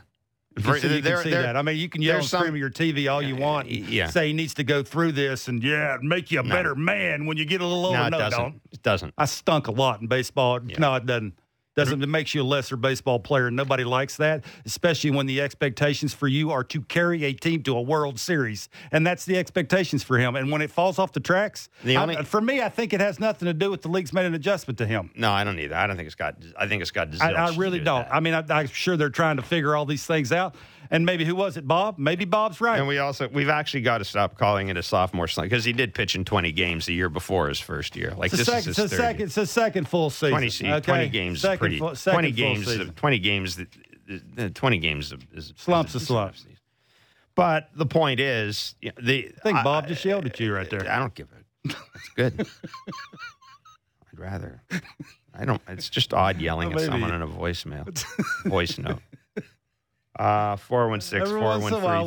You 0.57 0.62
can 0.62 0.74
see, 0.80 0.96
you 0.96 1.03
can 1.03 1.22
see 1.22 1.30
there- 1.30 1.42
that. 1.42 1.57
I 1.57 1.62
mean, 1.62 1.78
you 1.78 1.88
can 1.88 2.03
yell 2.03 2.16
and 2.18 2.24
some- 2.26 2.40
scream 2.42 2.55
at 2.55 2.59
your 2.61 2.68
TV 2.68 3.11
all 3.11 3.22
you 3.22 3.34
want. 3.36 3.70
Yeah. 3.70 4.09
Say 4.09 4.26
he 4.28 4.32
needs 4.34 4.53
to 4.55 4.64
go 4.64 4.82
through 4.82 5.12
this 5.12 5.48
and 5.48 5.64
yeah, 5.64 5.96
make 6.03 6.30
you 6.30 6.40
a 6.40 6.42
No. 6.42 6.55
better 6.55 6.74
man 6.74 7.24
when 7.24 7.38
you 7.38 7.46
get 7.46 7.62
a 7.62 7.66
little 7.66 7.86
older. 7.86 7.98
No, 7.98 8.07
it 8.07 8.11
no, 8.11 8.18
doesn't. 8.18 8.38
don't. 8.38 8.61
It 8.70 8.82
doesn't. 8.82 9.14
I 9.16 9.24
stunk 9.24 9.66
a 9.68 9.72
lot 9.72 10.03
in 10.03 10.09
baseball. 10.09 10.61
Yeah. 10.66 10.78
No, 10.78 10.94
it 10.94 11.07
doesn't. 11.07 11.32
Doesn't 11.74 12.02
it 12.02 12.06
makes 12.08 12.34
you 12.34 12.42
a 12.42 12.44
lesser 12.44 12.76
baseball 12.76 13.18
player? 13.18 13.46
and 13.46 13.56
Nobody 13.56 13.84
likes 13.84 14.16
that, 14.18 14.44
especially 14.66 15.10
when 15.10 15.24
the 15.26 15.40
expectations 15.40 16.12
for 16.12 16.28
you 16.28 16.50
are 16.50 16.62
to 16.64 16.82
carry 16.82 17.24
a 17.24 17.32
team 17.32 17.62
to 17.62 17.76
a 17.76 17.80
World 17.80 18.20
Series, 18.20 18.68
and 18.90 19.06
that's 19.06 19.24
the 19.24 19.38
expectations 19.38 20.02
for 20.02 20.18
him. 20.18 20.36
And 20.36 20.50
when 20.52 20.60
it 20.60 20.70
falls 20.70 20.98
off 20.98 21.12
the 21.12 21.20
tracks, 21.20 21.70
The 21.82 21.96
I- 21.96 22.02
only- 22.02 22.16
for 22.24 22.40
me, 22.42 22.60
I 22.60 22.68
think 22.68 22.92
it 22.92 23.00
has 23.00 23.18
nothing 23.18 23.46
to 23.46 23.54
do 23.54 23.70
with 23.70 23.80
the 23.82 23.88
league's 23.88 24.12
made 24.12 24.26
an 24.26 24.34
adjustment 24.34 24.76
to 24.78 24.86
him. 24.86 25.10
No, 25.14 25.30
I 25.30 25.44
don't 25.44 25.58
either. 25.58 25.74
I 25.74 25.86
don't 25.86 25.96
think 25.96 26.06
it's 26.06 26.14
got. 26.14 26.36
I 26.58 26.66
think 26.66 26.82
it's 26.82 26.90
got. 26.90 27.08
I, 27.22 27.32
I 27.32 27.56
really 27.56 27.78
do 27.78 27.84
don't 27.84 28.02
that. 28.02 28.14
I 28.14 28.20
mean, 28.20 28.34
I, 28.34 28.44
I'm 28.50 28.66
sure 28.66 28.96
they're 28.98 29.08
trying 29.08 29.36
to 29.36 29.42
figure 29.42 29.74
all 29.74 29.86
these 29.86 30.04
things 30.04 30.30
out. 30.30 30.54
And 30.93 31.07
maybe 31.07 31.24
who 31.24 31.34
was 31.34 31.57
it, 31.57 31.66
Bob? 31.66 31.99
Maybe 31.99 32.26
Bob's 32.26 32.61
right. 32.61 32.78
And 32.78 32.86
we 32.86 32.99
also 32.99 33.26
we've 33.26 33.49
actually 33.49 33.80
got 33.80 33.99
to 33.99 34.05
stop 34.05 34.36
calling 34.36 34.68
it 34.68 34.76
a 34.76 34.82
sophomore 34.82 35.26
slump 35.26 35.49
because 35.49 35.64
he 35.64 35.72
did 35.72 35.95
pitch 35.95 36.14
in 36.14 36.22
20 36.22 36.53
games 36.53 36.84
the 36.84 36.93
year 36.93 37.09
before 37.09 37.49
his 37.49 37.59
first 37.59 37.97
year. 37.97 38.12
Like 38.14 38.30
it's, 38.30 38.36
this 38.45 38.47
second, 38.47 38.70
is 38.72 38.76
his 38.76 38.90
second, 38.90 39.18
year. 39.20 39.26
it's 39.26 39.36
a 39.38 39.47
second 39.47 39.88
full 39.88 40.11
season. 40.11 40.32
20, 40.32 40.72
okay? 40.74 40.80
20 40.80 41.09
games 41.09 41.40
second 41.40 41.55
is 41.55 41.59
pretty. 41.59 41.78
full- 41.78 41.95
second 41.97 42.16
20 42.20 42.28
full 42.32 42.36
games. 42.36 42.66
season. 42.66 42.93
20 42.93 43.18
games. 43.20 43.59
uh, 44.38 44.49
20 44.53 44.78
games 44.78 45.14
is 45.32 45.55
Slump's 45.57 45.95
is 45.95 46.03
a 46.03 46.05
slump. 46.05 46.34
But 47.34 47.70
the 47.74 47.86
point 47.86 48.20
is, 48.20 48.74
you 48.82 48.90
know, 48.90 49.03
the 49.03 49.32
I 49.38 49.40
think 49.40 49.64
Bob 49.64 49.88
just 49.88 50.05
yelled 50.05 50.26
at 50.26 50.38
you 50.38 50.55
right 50.55 50.68
there. 50.68 50.86
I 50.90 50.99
don't 50.99 51.14
give 51.14 51.28
a. 51.32 51.68
That's 51.68 52.09
good. 52.14 52.40
I'd 54.12 54.18
rather. 54.18 54.62
I 55.34 55.47
don't. 55.47 55.62
It's 55.68 55.88
just 55.88 56.12
odd 56.12 56.38
yelling 56.38 56.68
Well, 56.68 56.80
at 56.80 56.84
someone 56.84 57.14
in 57.14 57.22
a 57.22 57.26
voicemail, 57.26 57.86
voice 58.45 58.76
note. 58.76 58.99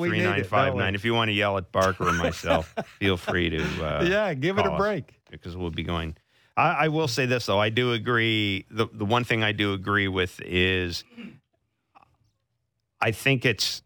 Need 0.09 0.25
it, 0.25 0.49
don't 0.49 0.49
3959. 0.51 0.95
If 0.95 1.05
you 1.05 1.13
want 1.13 1.29
to 1.29 1.33
yell 1.33 1.57
at 1.57 1.71
Barker 1.71 2.09
or 2.09 2.13
myself, 2.13 2.73
feel 2.99 3.17
free 3.17 3.49
to. 3.49 3.63
Uh, 3.63 4.03
yeah, 4.03 4.33
give 4.33 4.57
it 4.59 4.65
a 4.65 4.77
break. 4.77 5.19
because 5.31 5.57
we'll 5.57 5.71
be 5.71 5.83
going. 5.83 6.15
I, 6.55 6.85
I 6.85 6.87
will 6.89 7.07
say 7.07 7.25
this 7.25 7.45
though, 7.47 7.59
I 7.59 7.69
do 7.69 7.93
agree. 7.93 8.65
The 8.69 8.87
the 8.93 9.05
one 9.05 9.23
thing 9.23 9.43
I 9.43 9.51
do 9.51 9.73
agree 9.73 10.07
with 10.07 10.39
is, 10.45 11.03
I 13.01 13.11
think 13.11 13.45
it's, 13.45 13.81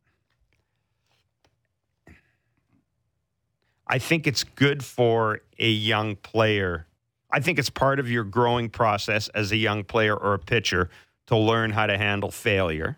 I 3.88 3.98
think 4.00 4.28
it's 4.28 4.44
good 4.44 4.84
for 4.84 5.42
a 5.58 5.70
young 5.70 6.16
player. 6.18 6.86
I 7.32 7.40
think 7.40 7.58
it's 7.60 7.70
part 7.70 8.00
of 8.00 8.10
your 8.10 8.24
growing 8.24 8.70
process 8.70 9.28
as 9.30 9.52
a 9.52 9.58
young 9.58 9.84
player 9.84 10.16
or 10.16 10.34
a 10.34 10.40
pitcher 10.40 10.90
to 11.28 11.38
learn 11.38 11.72
how 11.72 11.86
to 11.88 11.98
handle 11.98 12.32
failure. 12.32 12.98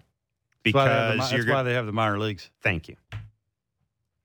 That's 0.64 0.74
why 0.74 0.86
the, 0.86 1.12
Because 1.14 1.32
that's 1.32 1.46
you're 1.46 1.54
why 1.54 1.64
they 1.64 1.74
have 1.74 1.86
the 1.86 1.92
minor 1.92 2.20
leagues. 2.20 2.50
Thank 2.62 2.88
you. 2.88 2.96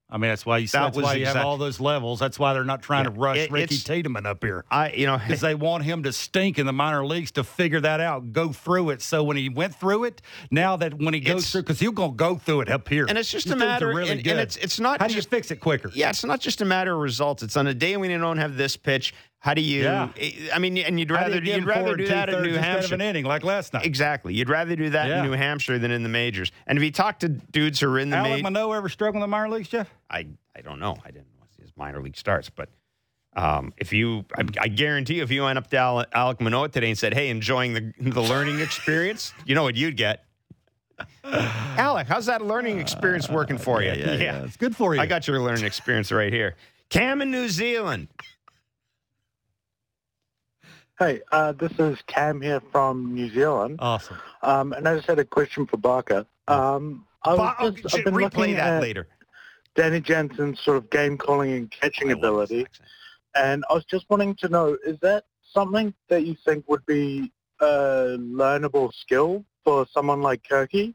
I 0.09 0.19
mean, 0.19 0.31
that's 0.31 0.47
why 0.47 0.59
you. 0.59 0.69
That 0.69 0.95
that's 0.95 0.99
why 0.99 1.15
you 1.15 1.27
have 1.27 1.45
all 1.45 1.57
those 1.57 1.81
levels. 1.81 2.21
That's 2.21 2.39
why 2.39 2.53
they're 2.53 2.63
not 2.63 2.81
trying 2.81 3.05
to 3.05 3.11
rush 3.11 3.39
it- 3.39 3.51
Ricky 3.51 3.77
Tiedemann 3.77 4.25
up 4.25 4.43
here 4.43 4.65
I 4.71 4.93
you 4.93 5.05
know 5.07 5.19
because 5.19 5.41
they 5.43 5.57
want 5.57 5.83
him 5.83 6.05
to 6.05 6.13
stink 6.13 6.61
in 6.61 6.67
the 6.67 6.73
minor 6.73 7.05
leagues 7.05 7.33
to 7.33 7.45
figure 7.45 7.81
that 7.81 7.99
out, 8.01 8.33
go 8.33 8.53
through 8.53 8.91
it. 8.91 9.03
So 9.03 9.25
when 9.25 9.37
he 9.37 9.49
went 9.49 9.75
through 9.75 10.05
it, 10.05 10.23
now 10.51 10.77
that 10.77 10.95
when 10.95 11.13
he 11.13 11.19
goes 11.19 11.51
through, 11.51 11.63
because 11.63 11.81
he'll 11.81 11.91
go 11.91 12.11
go 12.11 12.37
through 12.37 12.63
it 12.63 12.71
up 12.71 12.89
here, 12.89 13.07
and 13.09 13.19
it's 13.19 13.31
just 13.31 13.47
These 13.47 13.55
a 13.55 13.57
matter. 13.57 13.89
Really 13.89 14.11
and, 14.11 14.23
good. 14.23 14.31
and 14.31 14.41
it's 14.41 14.57
it's 14.57 14.79
not 14.79 15.01
How 15.01 15.09
do 15.09 15.13
you 15.13 15.19
just 15.19 15.31
fix 15.31 15.51
it 15.51 15.57
quicker? 15.57 15.91
Yeah, 15.93 16.11
it's 16.11 16.25
not 16.25 16.41
just 16.41 16.61
a 16.61 16.65
matter 16.65 16.95
of 16.95 17.01
results. 17.01 17.43
It's 17.43 17.57
on 17.57 17.67
a 17.67 17.75
day 17.75 17.97
when 17.97 18.11
you 18.11 18.19
don't 18.19 18.39
have 18.39 18.57
this 18.57 18.77
pitch. 18.77 19.13
How 19.41 19.55
do 19.55 19.61
you? 19.61 19.83
Yeah. 19.83 20.09
I 20.53 20.59
mean, 20.59 20.77
and 20.79 20.99
you'd 20.99 21.11
rather 21.11 21.39
you 21.39 21.55
you'd 21.55 21.67
rather 21.67 21.95
do 21.97 22.09
that 22.09 22.29
in 22.29 22.43
New 22.43 22.55
Hampshire. 22.55 22.95
an 22.95 23.01
inning 23.01 23.25
like 23.25 23.45
last 23.45 23.73
night. 23.73 23.87
Exactly. 23.87 24.35
You'd 24.35 24.49
rather 24.49 24.75
do 24.75 24.91
that 24.91 25.09
Yeah. 25.09 25.23
in 25.23 25.31
New 25.31 25.37
Hampshire 25.37 25.79
than 25.79 25.91
in 25.93 26.03
the 26.03 26.09
majors. 26.09 26.51
And 26.67 26.77
if 26.79 26.83
you 26.83 26.91
talk 26.91 27.21
to 27.21 27.29
dudes 27.29 27.79
who 27.79 27.89
are 27.93 27.99
in 27.99 28.11
the 28.11 28.17
Alek 28.17 28.23
majors, 28.25 28.43
Manoah 28.43 28.77
ever 28.79 28.89
struggle 28.89 29.19
in 29.19 29.21
the 29.21 29.29
minor 29.29 29.49
leagues, 29.51 29.69
Jeff? 29.69 29.89
I 30.11 30.27
I 30.57 30.63
don't 30.63 30.81
know. 30.81 30.97
I 31.05 31.11
didn't 31.13 31.27
see 31.57 31.63
his 31.63 31.73
minor 31.77 32.01
league 32.03 32.17
starts, 32.17 32.51
but. 32.51 32.69
Um, 33.39 33.75
if 33.77 33.93
you, 33.93 34.25
I, 34.35 34.45
I 34.63 34.69
guarantee, 34.69 35.17
you, 35.17 35.23
if 35.23 35.31
you 35.31 35.43
went 35.43 35.59
up 35.59 35.69
to 35.69 35.77
Alek, 35.77 36.07
Alek 36.13 36.41
Manoah 36.41 36.71
today 36.71 36.89
and 36.89 36.97
said, 36.99 37.13
"Hey, 37.13 37.29
enjoying 37.29 37.75
the 37.75 37.93
the 38.01 38.23
learning 38.23 38.61
experience," 38.61 39.35
you 39.45 39.55
know 39.55 39.63
what 39.63 39.77
you'd 39.77 39.99
get. 39.99 40.25
Alek, 41.23 42.07
how's 42.07 42.25
that 42.27 42.41
learning 42.41 42.79
experience 42.79 43.29
working 43.29 43.59
for 43.59 43.83
you? 43.83 43.89
Yeah, 43.91 44.13
yeah, 44.13 44.15
yeah. 44.15 44.43
It's 44.45 44.57
good 44.57 44.75
for 44.75 44.95
you. 44.95 45.03
I 45.03 45.07
got 45.07 45.29
your 45.29 45.39
learning 45.41 45.67
experience 45.67 46.11
right 46.13 46.33
here. 46.33 46.55
Cam 46.89 47.21
in 47.21 47.31
New 47.31 47.51
Zealand. 47.51 48.09
Hey, 50.99 51.21
uh, 51.31 51.53
this 51.53 51.73
is 51.79 51.99
Cam 52.07 52.41
here 52.41 52.61
from 52.73 53.15
New 53.15 53.29
Zealand, 53.29 53.77
awesome. 53.81 54.17
um, 54.43 54.73
and 54.73 54.89
I 54.89 54.97
just 54.97 55.07
had 55.07 55.19
a 55.19 55.27
question 55.27 55.67
for 55.67 55.77
Barker. 55.77 56.25
Um, 56.49 57.05
I 57.23 57.35
was 57.35 57.39
Ba- 57.39 57.55
oh, 57.59 57.71
just, 57.71 57.95
I've 57.95 58.05
been 58.05 58.15
replay 58.15 58.55
that 58.57 58.75
at 58.77 58.83
later. 58.83 59.07
Danny 59.75 60.01
Jansen's 60.01 60.59
sort 60.61 60.79
of 60.79 60.89
game 60.89 61.19
calling 61.19 61.53
and 61.53 61.71
catching 61.71 62.09
I 62.09 62.13
ability, 62.13 62.67
and 63.35 63.63
I 63.69 63.75
was 63.75 63.85
just 63.85 64.09
wanting 64.09 64.37
to 64.37 64.49
know, 64.49 64.79
is 64.87 64.99
that 65.01 65.25
something 65.53 65.93
that 66.09 66.25
you 66.25 66.35
think 66.47 66.67
would 66.67 66.85
be 66.87 67.31
a 67.61 68.17
learnable 68.19 68.91
skill 68.95 69.45
for 69.65 69.87
someone 69.93 70.23
like 70.23 70.43
Kirky? 70.45 70.95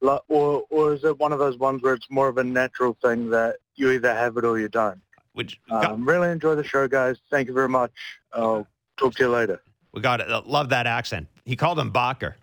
Or, 0.00 0.64
or 0.68 0.94
is 0.94 1.04
it 1.04 1.16
one 1.20 1.32
of 1.32 1.38
those 1.38 1.58
ones 1.58 1.80
where 1.82 1.94
it's 1.94 2.10
more 2.10 2.26
of 2.26 2.36
a 2.38 2.42
natural 2.42 2.96
thing 3.02 3.30
that 3.30 3.58
you 3.76 3.92
either 3.92 4.12
have 4.12 4.36
it 4.36 4.44
or 4.44 4.58
you 4.58 4.68
don't? 4.68 5.00
Which, 5.34 5.60
Um, 5.70 6.04
really 6.04 6.28
enjoy 6.30 6.56
the 6.56 6.64
show, 6.64 6.88
guys. 6.88 7.18
Thank 7.30 7.46
you 7.46 7.54
very 7.54 7.68
much. 7.68 7.92
I'll 8.32 8.66
talk 9.02 9.14
to 9.16 9.22
you 9.24 9.28
later. 9.30 9.60
We 9.92 10.00
got 10.00 10.20
it. 10.20 10.28
Love 10.46 10.70
that 10.70 10.86
accent. 10.86 11.28
He 11.44 11.56
called 11.56 11.78
him 11.78 11.92
Bacher. 11.92 12.34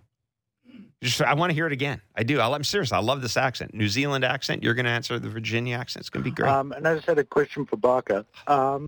Just, 1.01 1.21
I 1.21 1.33
want 1.33 1.49
to 1.49 1.53
hear 1.53 1.65
it 1.65 1.71
again. 1.71 2.01
I 2.15 2.23
do. 2.23 2.39
I, 2.39 2.53
I'm 2.53 2.63
serious. 2.63 2.91
I 2.91 2.99
love 2.99 3.21
this 3.21 3.37
accent. 3.37 3.73
New 3.73 3.87
Zealand 3.87 4.25
accent. 4.25 4.61
You're 4.63 4.73
going 4.73 4.85
to 4.85 4.91
answer 4.91 5.17
the 5.17 5.29
Virginia 5.29 5.77
accent. 5.77 6.01
It's 6.01 6.09
going 6.09 6.23
to 6.23 6.29
be 6.29 6.35
great. 6.35 6.49
Um, 6.51 6.73
and 6.73 6.85
I 6.87 6.95
just 6.95 7.07
had 7.07 7.17
a 7.17 7.23
question 7.23 7.65
for 7.65 7.77
Barker. 7.77 8.25
Um, 8.47 8.87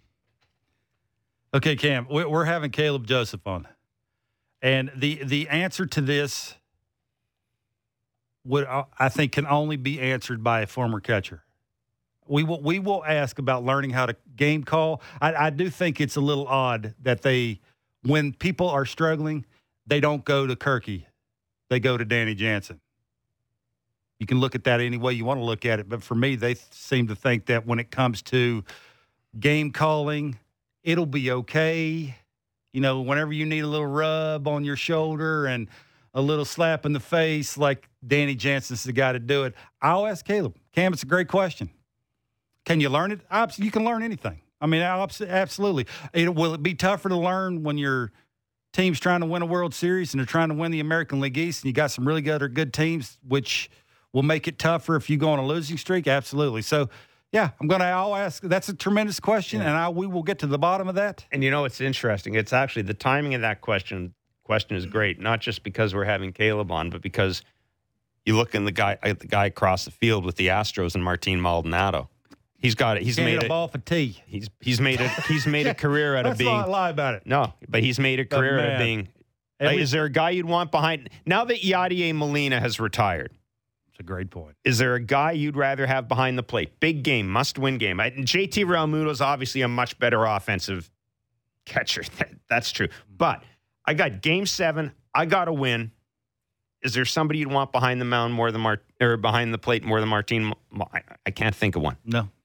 Okay, 1.53 1.75
Cam, 1.75 2.07
we- 2.09 2.23
we're 2.23 2.45
having 2.45 2.71
Caleb 2.71 3.05
Joseph 3.05 3.45
on, 3.45 3.67
and 4.61 4.89
the 4.95 5.21
the 5.21 5.49
answer 5.49 5.85
to 5.85 5.99
this 5.99 6.55
would 8.45 8.63
uh, 8.65 8.85
I 8.97 9.09
think 9.09 9.33
can 9.33 9.45
only 9.45 9.75
be 9.75 9.99
answered 9.99 10.45
by 10.45 10.61
a 10.61 10.65
former 10.67 11.01
catcher. 11.01 11.43
We 12.27 12.43
will 12.43 12.61
we 12.61 12.79
will 12.79 13.03
ask 13.05 13.39
about 13.39 13.63
learning 13.63 13.91
how 13.91 14.05
to 14.05 14.15
game 14.35 14.63
call. 14.63 15.01
I, 15.21 15.33
I 15.33 15.49
do 15.49 15.69
think 15.69 15.99
it's 15.99 16.15
a 16.15 16.21
little 16.21 16.47
odd 16.47 16.93
that 17.01 17.21
they 17.21 17.59
when 18.03 18.33
people 18.33 18.69
are 18.69 18.85
struggling, 18.85 19.45
they 19.85 19.99
don't 19.99 20.23
go 20.23 20.47
to 20.47 20.55
Kirky, 20.55 21.05
they 21.69 21.79
go 21.79 21.97
to 21.97 22.05
Danny 22.05 22.35
Jansen. 22.35 22.79
You 24.19 24.27
can 24.27 24.39
look 24.39 24.53
at 24.53 24.65
that 24.65 24.79
any 24.79 24.97
way 24.97 25.13
you 25.13 25.25
want 25.25 25.39
to 25.39 25.43
look 25.43 25.65
at 25.65 25.79
it, 25.79 25.89
but 25.89 26.03
for 26.03 26.13
me, 26.13 26.35
they 26.35 26.53
seem 26.53 27.07
to 27.07 27.15
think 27.15 27.47
that 27.47 27.65
when 27.65 27.79
it 27.79 27.89
comes 27.89 28.21
to 28.23 28.63
game 29.39 29.71
calling, 29.71 30.37
it'll 30.83 31.07
be 31.07 31.31
okay. 31.31 32.15
You 32.71 32.81
know, 32.81 33.01
whenever 33.01 33.33
you 33.33 33.47
need 33.47 33.61
a 33.61 33.67
little 33.67 33.87
rub 33.87 34.47
on 34.47 34.63
your 34.63 34.75
shoulder 34.75 35.47
and 35.47 35.67
a 36.13 36.21
little 36.21 36.45
slap 36.45 36.85
in 36.85 36.93
the 36.93 36.99
face, 36.99 37.57
like 37.57 37.89
Danny 38.05 38.35
Jansen's 38.35 38.83
the 38.83 38.93
guy 38.93 39.11
to 39.11 39.19
do 39.19 39.43
it. 39.45 39.55
I'll 39.81 40.05
ask 40.05 40.23
Caleb. 40.23 40.55
Cam, 40.73 40.93
it's 40.93 41.03
a 41.03 41.07
great 41.07 41.27
question. 41.27 41.69
Can 42.65 42.79
you 42.79 42.89
learn 42.89 43.11
it? 43.11 43.21
You 43.57 43.71
can 43.71 43.83
learn 43.83 44.03
anything. 44.03 44.41
I 44.59 44.67
mean, 44.67 44.81
absolutely. 44.81 45.87
It, 46.13 46.33
will 46.33 46.53
it 46.53 46.61
be 46.61 46.75
tougher 46.75 47.09
to 47.09 47.17
learn 47.17 47.63
when 47.63 47.77
your 47.77 48.11
team's 48.73 48.99
trying 48.99 49.21
to 49.21 49.25
win 49.25 49.41
a 49.41 49.45
World 49.45 49.73
Series 49.73 50.13
and 50.13 50.19
they're 50.19 50.25
trying 50.25 50.49
to 50.49 50.55
win 50.55 50.71
the 50.71 50.79
American 50.79 51.19
League 51.19 51.37
East 51.37 51.63
and 51.63 51.69
you 51.69 51.73
got 51.73 51.91
some 51.91 52.07
really 52.07 52.21
good 52.21 52.43
or 52.43 52.47
good 52.47 52.73
teams, 52.73 53.17
which 53.27 53.69
will 54.13 54.23
make 54.23 54.47
it 54.47 54.59
tougher 54.59 54.95
if 54.95 55.09
you 55.09 55.17
go 55.17 55.29
on 55.31 55.39
a 55.39 55.45
losing 55.45 55.77
streak? 55.77 56.07
Absolutely. 56.07 56.61
So, 56.61 56.89
yeah, 57.31 57.51
I'm 57.59 57.67
going 57.67 57.79
to. 57.79 57.87
I'll 57.87 58.15
ask. 58.15 58.43
That's 58.43 58.67
a 58.67 58.73
tremendous 58.73 59.19
question, 59.19 59.61
and 59.61 59.69
I 59.69 59.87
we 59.87 60.05
will 60.05 60.21
get 60.21 60.39
to 60.39 60.47
the 60.47 60.59
bottom 60.59 60.89
of 60.89 60.95
that. 60.95 61.25
And 61.31 61.43
you 61.43 61.49
know, 61.49 61.63
it's 61.63 61.79
interesting. 61.79 62.35
It's 62.35 62.51
actually 62.51 62.81
the 62.81 62.93
timing 62.93 63.35
of 63.35 63.41
that 63.41 63.61
question 63.61 64.13
question 64.43 64.75
is 64.75 64.85
great, 64.85 65.17
not 65.17 65.39
just 65.39 65.63
because 65.63 65.95
we're 65.95 66.03
having 66.03 66.33
Caleb 66.33 66.73
on, 66.73 66.89
but 66.89 67.01
because 67.01 67.41
you 68.25 68.35
look 68.35 68.53
in 68.53 68.65
the 68.65 68.71
guy 68.71 68.97
at 69.01 69.19
the 69.19 69.27
guy 69.27 69.45
across 69.45 69.85
the 69.85 69.91
field 69.91 70.25
with 70.25 70.35
the 70.35 70.47
Astros 70.47 70.93
and 70.93 71.03
Martin 71.03 71.39
Maldonado. 71.39 72.09
He's 72.61 72.75
got 72.75 72.97
it. 72.97 73.03
He's 73.03 73.15
Can't 73.15 73.25
made 73.25 73.33
hit 73.33 73.43
a 73.43 73.45
it. 73.45 73.49
ball 73.49 73.67
for 73.67 73.79
tea. 73.79 74.21
He's 74.27 74.47
he's 74.59 74.79
made 74.79 75.01
it. 75.01 75.09
He's 75.27 75.47
made 75.47 75.67
a 75.67 75.73
career 75.85 76.15
out 76.15 76.25
of 76.25 76.31
Let's 76.31 76.39
being 76.39 76.51
not 76.55 76.69
lie 76.69 76.89
about 76.91 77.15
it. 77.15 77.23
no, 77.25 77.53
but 77.67 77.81
he's 77.81 77.99
made 77.99 78.19
a 78.19 78.25
career 78.25 78.59
out 78.59 78.73
of 78.73 78.79
being. 78.79 79.07
Every- 79.59 79.75
Like, 79.77 79.83
is 79.83 79.91
there 79.91 80.05
a 80.05 80.09
guy 80.09 80.31
you'd 80.31 80.45
want 80.45 80.71
behind 80.71 81.09
now 81.25 81.43
that 81.45 81.61
Yadier 81.61 82.15
Molina 82.15 82.59
has 82.59 82.79
retired? 82.79 83.31
It's 83.89 83.99
a 83.99 84.03
great 84.03 84.29
point. 84.31 84.55
Is 84.63 84.77
there 84.77 84.95
a 84.95 84.99
guy 84.99 85.31
you'd 85.33 85.55
rather 85.57 85.85
have 85.85 86.07
behind 86.07 86.37
the 86.37 86.43
plate? 86.43 86.79
Big 86.79 87.03
game, 87.03 87.27
must 87.27 87.59
win 87.59 87.77
game. 87.77 87.99
I, 87.99 88.09
JT 88.11 88.65
Realmuto 88.65 89.09
is 89.09 89.21
obviously 89.21 89.61
a 89.61 89.67
much 89.67 89.97
better 89.99 90.23
offensive 90.25 90.89
catcher. 91.65 92.03
That- 92.17 92.31
that's 92.49 92.71
true. 92.71 92.89
But 93.15 93.43
I 93.85 93.93
got 93.93 94.21
game 94.21 94.45
seven. 94.45 94.91
I 95.15 95.25
got 95.25 95.45
to 95.45 95.53
win. 95.53 95.91
Is 96.83 96.93
there 96.93 97.05
somebody 97.05 97.39
you'd 97.39 97.51
want 97.51 97.71
behind 97.71 98.01
the 98.01 98.05
mound 98.05 98.33
more 98.33 98.51
than 98.51 98.61
Mart 98.61 98.83
or 98.99 99.15
behind 99.17 99.53
the 99.53 99.57
plate 99.57 99.83
more 99.83 99.99
than 99.99 100.09
Martin? 100.09 100.53
I, 100.93 101.01
I 101.25 101.31
can't 101.31 101.53
think 101.55 101.75
of 101.75 101.81
one. 101.83 101.95
No, 102.03 102.21
it's 102.21 102.40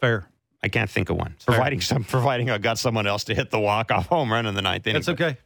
fair. 0.00 0.28
I 0.62 0.68
can't 0.68 0.90
think 0.90 1.08
of 1.10 1.16
one. 1.16 1.36
Providing 1.46 1.80
some, 1.80 2.02
providing 2.04 2.50
I 2.50 2.58
got 2.58 2.78
someone 2.78 3.06
else 3.06 3.24
to 3.24 3.34
hit 3.34 3.50
the 3.50 3.60
walk 3.60 3.90
off 3.92 4.06
home 4.06 4.32
run 4.32 4.46
in 4.46 4.54
the 4.54 4.62
ninth 4.62 4.86
inning. 4.86 4.94
That's 4.94 5.08
okay. 5.08 5.36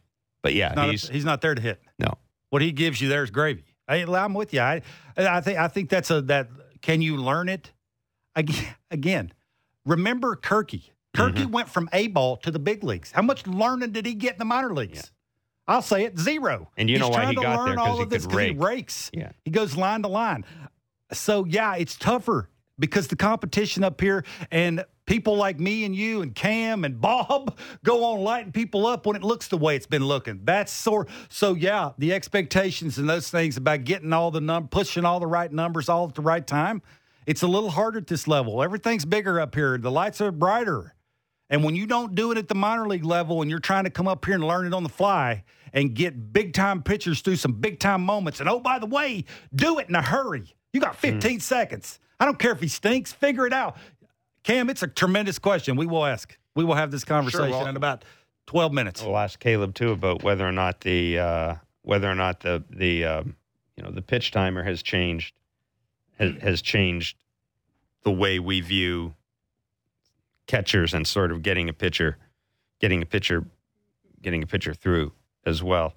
But 0.42 0.54
yeah, 0.54 0.72
Not 0.74 0.90
he's 0.90 1.08
he's 1.08 1.24
not 1.24 1.40
there 1.40 1.54
to 1.54 1.60
hit. 1.62 1.80
no. 1.98 2.14
What 2.50 2.60
he 2.62 2.72
gives 2.72 3.00
you 3.00 3.08
there 3.08 3.22
is 3.22 3.30
gravy. 3.30 3.64
I, 3.88 4.02
I'm 4.04 4.34
with 4.34 4.52
you. 4.52 4.60
I, 4.60 4.82
I 5.16 5.40
think 5.40 5.58
I 5.58 5.68
think 5.68 5.88
that's 5.90 6.10
a 6.10 6.20
that. 6.22 6.48
Can 6.80 7.00
you 7.02 7.16
learn 7.16 7.48
it? 7.48 7.70
Again, 8.90 9.32
remember 9.86 10.36
Kirky. 10.36 10.90
Kirky 11.14 11.32
Mm-hmm. 11.42 11.50
went 11.52 11.68
from 11.68 11.88
A 11.92 12.08
ball 12.08 12.38
to 12.38 12.50
the 12.50 12.58
big 12.58 12.82
leagues. 12.82 13.12
How 13.12 13.20
much 13.22 13.46
learning 13.46 13.92
did 13.92 14.06
he 14.06 14.14
get 14.14 14.32
in 14.34 14.38
the 14.38 14.44
minor 14.46 14.72
leagues? 14.74 15.12
I'll 15.68 15.82
say 15.82 16.04
it 16.04 16.18
zero. 16.18 16.70
And 16.76 16.88
you 16.88 16.96
He's 16.96 17.00
know 17.02 17.10
why 17.10 17.26
he 17.26 17.34
to 17.34 17.40
got 17.42 17.64
there? 17.66 17.76
'Cause 17.76 17.86
all 17.86 17.96
he 17.98 18.02
of 18.04 18.10
this 18.10 18.24
could 18.26 18.32
'cause 18.32 18.40
he 18.42 18.50
rakes. 18.52 19.10
Yeah. 19.12 19.30
He 19.44 19.50
goes 19.50 19.76
line 19.76 20.02
to 20.02 20.08
line. 20.08 20.44
So 21.12 21.44
yeah, 21.44 21.76
it's 21.76 21.96
tougher 21.96 22.48
because 22.82 23.06
the 23.06 23.14
competition 23.14 23.84
up 23.84 24.00
here 24.00 24.24
and 24.50 24.84
people 25.06 25.36
like 25.36 25.60
me 25.60 25.84
and 25.84 25.94
you 25.94 26.20
and 26.20 26.34
Cam 26.34 26.84
and 26.84 27.00
Bob 27.00 27.56
go 27.84 28.04
on 28.04 28.20
lighting 28.22 28.50
people 28.50 28.88
up 28.88 29.06
when 29.06 29.14
it 29.14 29.22
looks 29.22 29.46
the 29.46 29.56
way 29.56 29.76
it's 29.76 29.86
been 29.86 30.04
looking. 30.04 30.40
That's 30.42 30.72
so 30.72 31.06
so 31.28 31.54
yeah, 31.54 31.92
the 31.96 32.12
expectations 32.12 32.98
and 32.98 33.08
those 33.08 33.30
things 33.30 33.56
about 33.56 33.84
getting 33.84 34.12
all 34.12 34.32
the 34.32 34.40
num 34.40 34.66
pushing 34.66 35.04
all 35.04 35.20
the 35.20 35.28
right 35.28 35.50
numbers 35.50 35.88
all 35.88 36.08
at 36.08 36.16
the 36.16 36.22
right 36.22 36.44
time. 36.44 36.82
It's 37.24 37.42
a 37.42 37.46
little 37.46 37.70
harder 37.70 37.98
at 37.98 38.08
this 38.08 38.26
level. 38.26 38.64
Everything's 38.64 39.04
bigger 39.04 39.38
up 39.38 39.54
here. 39.54 39.78
The 39.78 39.92
lights 39.92 40.20
are 40.20 40.32
brighter. 40.32 40.96
And 41.48 41.62
when 41.62 41.76
you 41.76 41.86
don't 41.86 42.16
do 42.16 42.32
it 42.32 42.38
at 42.38 42.48
the 42.48 42.56
minor 42.56 42.88
league 42.88 43.04
level 43.04 43.42
and 43.42 43.50
you're 43.50 43.60
trying 43.60 43.84
to 43.84 43.90
come 43.90 44.08
up 44.08 44.24
here 44.24 44.34
and 44.34 44.44
learn 44.44 44.66
it 44.66 44.74
on 44.74 44.82
the 44.82 44.88
fly 44.88 45.44
and 45.72 45.94
get 45.94 46.32
big 46.32 46.52
time 46.52 46.82
pitchers 46.82 47.20
through 47.20 47.36
some 47.36 47.52
big 47.52 47.78
time 47.78 48.02
moments, 48.02 48.40
and 48.40 48.48
oh, 48.48 48.58
by 48.58 48.80
the 48.80 48.86
way, 48.86 49.24
do 49.54 49.78
it 49.78 49.88
in 49.88 49.94
a 49.94 50.02
hurry. 50.02 50.52
You 50.72 50.80
got 50.80 50.94
mm. 50.94 51.12
15 51.12 51.38
seconds. 51.38 52.00
I 52.22 52.24
don't 52.24 52.38
care 52.38 52.52
if 52.52 52.60
he 52.60 52.68
stinks, 52.68 53.12
figure 53.12 53.48
it 53.48 53.52
out. 53.52 53.76
Cam, 54.44 54.70
it's 54.70 54.84
a 54.84 54.86
tremendous 54.86 55.40
question. 55.40 55.74
We 55.74 55.86
will 55.86 56.06
ask. 56.06 56.38
We 56.54 56.62
will 56.62 56.76
have 56.76 56.92
this 56.92 57.02
conversation 57.02 57.50
well- 57.50 57.66
in 57.66 57.74
about 57.74 58.04
12 58.46 58.72
minutes. 58.72 59.02
We'll 59.02 59.18
ask 59.18 59.40
Caleb 59.40 59.74
too 59.74 59.90
about 59.90 60.22
whether 60.22 60.46
or 60.46 60.52
not 60.52 60.82
the 60.82 61.18
uh, 61.18 61.54
whether 61.82 62.08
or 62.08 62.14
not 62.14 62.38
the 62.38 62.62
the 62.70 63.04
um, 63.04 63.36
you 63.76 63.82
know 63.82 63.90
the 63.90 64.02
pitch 64.02 64.30
timer 64.30 64.62
has 64.62 64.84
changed 64.84 65.34
has, 66.16 66.40
has 66.40 66.62
changed 66.62 67.16
the 68.04 68.12
way 68.12 68.38
we 68.38 68.60
view 68.60 69.14
catchers 70.46 70.94
and 70.94 71.08
sort 71.08 71.32
of 71.32 71.42
getting 71.42 71.68
a 71.68 71.72
pitcher 71.72 72.18
getting 72.80 73.02
a 73.02 73.06
pitcher 73.06 73.46
getting 74.22 74.44
a 74.44 74.46
pitcher 74.46 74.74
through 74.74 75.10
as 75.44 75.60
well. 75.60 75.94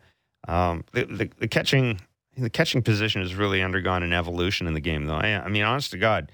Um, 0.47 0.85
the, 0.91 1.05
the 1.05 1.29
the 1.37 1.47
catching 1.47 1.99
the 2.37 2.49
catching 2.49 2.81
position 2.81 3.21
has 3.21 3.35
really 3.35 3.61
undergone 3.61 4.03
an 4.03 4.13
evolution 4.13 4.67
in 4.67 4.73
the 4.73 4.79
game, 4.79 5.05
though. 5.05 5.15
I, 5.15 5.43
I 5.43 5.47
mean, 5.49 5.63
honest 5.63 5.91
to 5.91 5.97
God, 5.97 6.31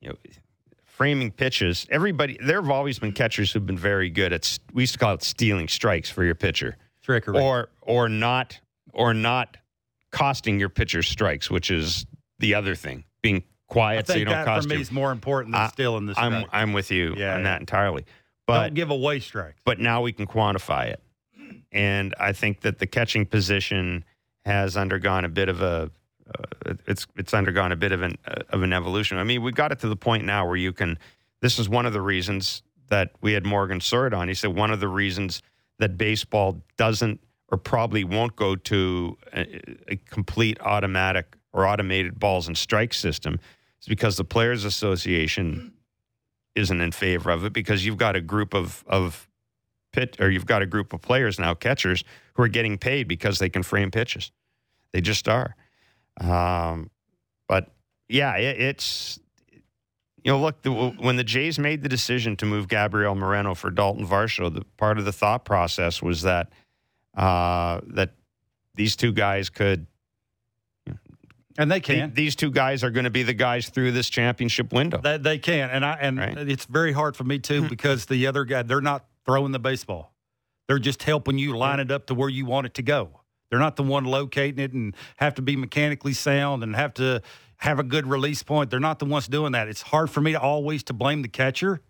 you 0.00 0.08
know, 0.10 0.14
framing 0.84 1.30
pitches. 1.30 1.86
Everybody, 1.90 2.38
there 2.42 2.60
have 2.60 2.70
always 2.70 2.98
been 2.98 3.12
catchers 3.12 3.52
who've 3.52 3.66
been 3.66 3.78
very 3.78 4.10
good 4.10 4.32
at. 4.32 4.58
We 4.72 4.82
used 4.84 4.94
to 4.94 4.98
call 4.98 5.14
it 5.14 5.22
stealing 5.22 5.68
strikes 5.68 6.08
for 6.10 6.24
your 6.24 6.34
pitcher, 6.34 6.76
Trickery. 7.02 7.40
or 7.40 7.68
or 7.82 8.08
not 8.08 8.58
or 8.92 9.12
not 9.14 9.56
costing 10.10 10.58
your 10.58 10.68
pitcher 10.70 11.02
strikes, 11.02 11.50
which 11.50 11.70
is 11.70 12.06
the 12.38 12.54
other 12.54 12.74
thing. 12.74 13.04
Being 13.22 13.42
quiet 13.68 14.06
so 14.06 14.14
you 14.14 14.24
don't 14.24 14.32
that 14.34 14.44
for 14.44 14.50
cost 14.50 14.68
me 14.68 14.80
is 14.80 14.92
more 14.92 15.10
important 15.12 15.52
than 15.52 15.62
I- 15.62 15.68
stealing 15.68 16.06
this. 16.06 16.16
I'm 16.18 16.46
I'm 16.52 16.72
with 16.72 16.90
you 16.90 17.14
Yeah, 17.16 17.34
on 17.34 17.40
yeah. 17.40 17.44
that 17.44 17.60
entirely, 17.60 18.06
but 18.46 18.62
don't 18.68 18.74
give 18.74 18.90
away 18.90 19.20
strikes. 19.20 19.60
but 19.64 19.78
now 19.80 20.00
we 20.02 20.12
can 20.12 20.26
quantify 20.26 20.86
it. 20.86 21.02
And 21.72 22.14
I 22.18 22.32
think 22.32 22.60
that 22.62 22.78
the 22.78 22.86
catching 22.86 23.26
position 23.26 24.04
has 24.46 24.76
undergone 24.76 25.24
a 25.24 25.28
bit 25.28 25.48
of 25.48 25.60
a 25.60 25.90
uh, 26.34 26.74
it's 26.86 27.06
it's 27.16 27.34
undergone 27.34 27.72
a 27.72 27.76
bit 27.76 27.92
of 27.92 28.02
an 28.02 28.16
uh, 28.26 28.42
of 28.50 28.62
an 28.62 28.72
evolution. 28.72 29.18
I 29.18 29.24
mean, 29.24 29.42
we 29.42 29.52
got 29.52 29.72
it 29.72 29.80
to 29.80 29.88
the 29.88 29.96
point 29.96 30.24
now 30.24 30.46
where 30.46 30.56
you 30.56 30.72
can. 30.72 30.98
This 31.42 31.58
is 31.58 31.68
one 31.68 31.84
of 31.84 31.92
the 31.92 32.00
reasons 32.00 32.62
that 32.88 33.10
we 33.20 33.32
had 33.32 33.44
Morgan 33.44 33.80
Sword 33.80 34.14
on. 34.14 34.28
He 34.28 34.34
said 34.34 34.54
one 34.54 34.70
of 34.70 34.80
the 34.80 34.88
reasons 34.88 35.42
that 35.78 35.98
baseball 35.98 36.62
doesn't 36.78 37.20
or 37.50 37.58
probably 37.58 38.04
won't 38.04 38.36
go 38.36 38.56
to 38.56 39.18
a, 39.34 39.60
a 39.88 39.96
complete 39.96 40.58
automatic 40.60 41.36
or 41.52 41.66
automated 41.66 42.18
balls 42.18 42.46
and 42.46 42.56
strike 42.56 42.94
system 42.94 43.38
is 43.80 43.88
because 43.88 44.16
the 44.16 44.24
Players 44.24 44.64
Association 44.64 45.72
isn't 46.54 46.80
in 46.80 46.92
favor 46.92 47.30
of 47.30 47.44
it 47.44 47.52
because 47.52 47.84
you've 47.84 47.98
got 47.98 48.16
a 48.16 48.20
group 48.20 48.54
of 48.54 48.84
of 48.86 49.28
pit 49.96 50.16
or 50.20 50.30
you've 50.30 50.46
got 50.46 50.62
a 50.62 50.66
group 50.66 50.92
of 50.92 51.00
players 51.00 51.38
now 51.38 51.54
catchers 51.54 52.04
who 52.34 52.42
are 52.42 52.48
getting 52.48 52.76
paid 52.78 53.08
because 53.08 53.38
they 53.38 53.48
can 53.48 53.62
frame 53.62 53.90
pitches. 53.90 54.30
They 54.92 55.00
just 55.00 55.26
are. 55.28 55.56
Um, 56.20 56.90
but 57.48 57.70
yeah, 58.08 58.36
it, 58.36 58.60
it's 58.60 59.18
you 60.22 60.32
know, 60.32 60.40
look, 60.40 60.62
the, 60.62 60.72
when 60.72 61.16
the 61.16 61.24
Jays 61.24 61.58
made 61.58 61.82
the 61.82 61.88
decision 61.88 62.36
to 62.38 62.46
move 62.46 62.68
Gabriel 62.68 63.14
Moreno 63.14 63.54
for 63.54 63.70
Dalton 63.70 64.06
Varsho, 64.06 64.52
the 64.52 64.62
part 64.76 64.98
of 64.98 65.04
the 65.04 65.12
thought 65.12 65.44
process 65.44 66.02
was 66.02 66.22
that 66.22 66.50
uh, 67.16 67.80
that 67.86 68.10
these 68.74 68.96
two 68.96 69.12
guys 69.12 69.48
could. 69.50 69.86
And 71.58 71.70
they 71.70 71.80
can. 71.80 72.12
These 72.12 72.36
two 72.36 72.50
guys 72.50 72.84
are 72.84 72.90
going 72.90 73.04
to 73.04 73.10
be 73.10 73.22
the 73.22 73.32
guys 73.32 73.70
through 73.70 73.92
this 73.92 74.10
championship 74.10 74.74
window. 74.74 75.00
They, 75.00 75.16
they 75.16 75.38
can, 75.38 75.70
and 75.70 75.86
I 75.86 75.92
and 75.94 76.18
Right. 76.18 76.36
it's 76.36 76.66
very 76.66 76.92
hard 76.92 77.16
for 77.16 77.24
me 77.24 77.38
too 77.38 77.66
because 77.66 78.04
the 78.04 78.26
other 78.26 78.44
guy 78.44 78.62
they're 78.62 78.82
not 78.82 79.06
throwing 79.26 79.52
the 79.52 79.58
baseball; 79.58 80.14
they're 80.68 80.78
just 80.78 81.02
helping 81.02 81.38
you 81.38 81.56
line 81.56 81.80
it 81.80 81.90
up 81.90 82.06
to 82.06 82.14
where 82.14 82.28
you 82.28 82.46
want 82.46 82.66
it 82.66 82.74
to 82.74 82.82
go. 82.82 83.20
They're 83.50 83.58
not 83.60 83.76
the 83.76 83.82
one 83.82 84.04
locating 84.04 84.58
it 84.58 84.72
and 84.72 84.94
have 85.16 85.34
to 85.36 85.42
be 85.42 85.54
mechanically 85.56 86.12
sound 86.14 86.62
and 86.62 86.74
have 86.74 86.94
to 86.94 87.22
have 87.58 87.78
a 87.78 87.84
good 87.84 88.06
release 88.06 88.42
point. 88.42 88.70
They're 88.70 88.80
not 88.80 88.98
the 88.98 89.04
ones 89.04 89.28
doing 89.28 89.52
that. 89.52 89.68
It's 89.68 89.82
hard 89.82 90.10
for 90.10 90.20
me 90.20 90.32
to 90.32 90.40
always 90.40 90.82
to 90.84 90.92
blame 90.92 91.22
the 91.22 91.28
catcher, 91.28 91.80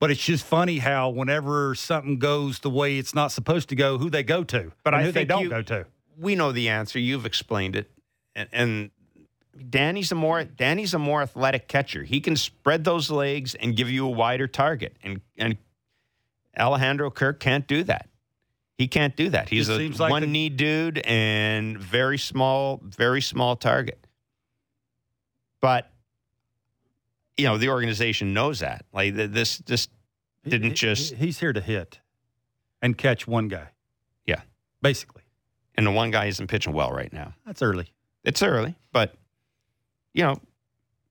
but 0.00 0.10
it's 0.10 0.24
just 0.24 0.44
funny 0.44 0.78
how 0.78 1.10
whenever 1.10 1.74
something 1.74 2.18
goes 2.18 2.60
the 2.60 2.70
way 2.70 2.98
it's 2.98 3.14
not 3.14 3.32
supposed 3.32 3.68
to 3.70 3.74
go, 3.74 3.98
who 3.98 4.08
they 4.10 4.22
go 4.22 4.44
to, 4.44 4.72
But 4.84 4.94
I 4.94 5.02
who 5.02 5.12
they 5.12 5.24
don't 5.24 5.42
you- 5.42 5.50
go 5.50 5.62
to. 5.62 5.86
we 6.16 6.34
know 6.36 6.52
the 6.52 6.68
answer. 6.68 6.98
You've 7.00 7.26
explained 7.26 7.74
it, 7.76 7.90
and, 8.36 8.48
and 8.52 8.90
Danny's 9.70 10.10
a 10.12 10.14
more 10.14 10.44
Danny's 10.44 10.94
a 10.94 10.98
more 10.98 11.22
athletic 11.22 11.68
catcher. 11.68 12.04
He 12.04 12.20
can 12.20 12.36
spread 12.36 12.84
those 12.84 13.10
legs 13.10 13.54
and 13.56 13.76
give 13.76 13.90
you 13.90 14.06
a 14.06 14.10
wider 14.10 14.46
target, 14.46 14.96
and 15.02 15.20
and 15.36 15.58
Alejandro 16.58 17.10
Kirk 17.10 17.40
can't 17.40 17.66
do 17.66 17.82
that. 17.84 18.08
He 18.78 18.88
can't 18.88 19.14
do 19.16 19.28
that. 19.30 19.48
He's 19.48 19.68
a 19.68 19.78
like 19.78 20.10
one 20.10 20.22
the- 20.22 20.26
knee 20.28 20.48
dude 20.48 20.98
and 20.98 21.78
very 21.78 22.18
small, 22.18 22.80
very 22.82 23.20
small 23.22 23.54
target. 23.56 24.04
But 25.60 25.90
you 27.36 27.44
know 27.46 27.56
the 27.58 27.68
organization 27.68 28.34
knows 28.34 28.60
that. 28.60 28.84
Like 28.92 29.14
this, 29.14 29.58
this 29.58 29.88
didn't 30.44 30.70
He- 30.70 30.74
just. 30.74 31.14
He's 31.14 31.38
here 31.38 31.52
to 31.52 31.60
hit 31.60 32.00
and 32.82 32.96
catch 32.98 33.26
one 33.26 33.48
guy. 33.48 33.68
Yeah. 34.26 34.42
basically. 34.82 35.22
and 35.76 35.86
the 35.86 35.90
one 35.90 36.10
guy 36.10 36.26
isn't 36.26 36.46
pitching 36.48 36.72
well 36.72 36.90
right 36.92 37.12
now. 37.12 37.34
That's 37.46 37.62
early. 37.62 37.92
it's 38.24 38.42
early, 38.42 38.74
but 38.92 39.14
you 40.12 40.22
know, 40.22 40.40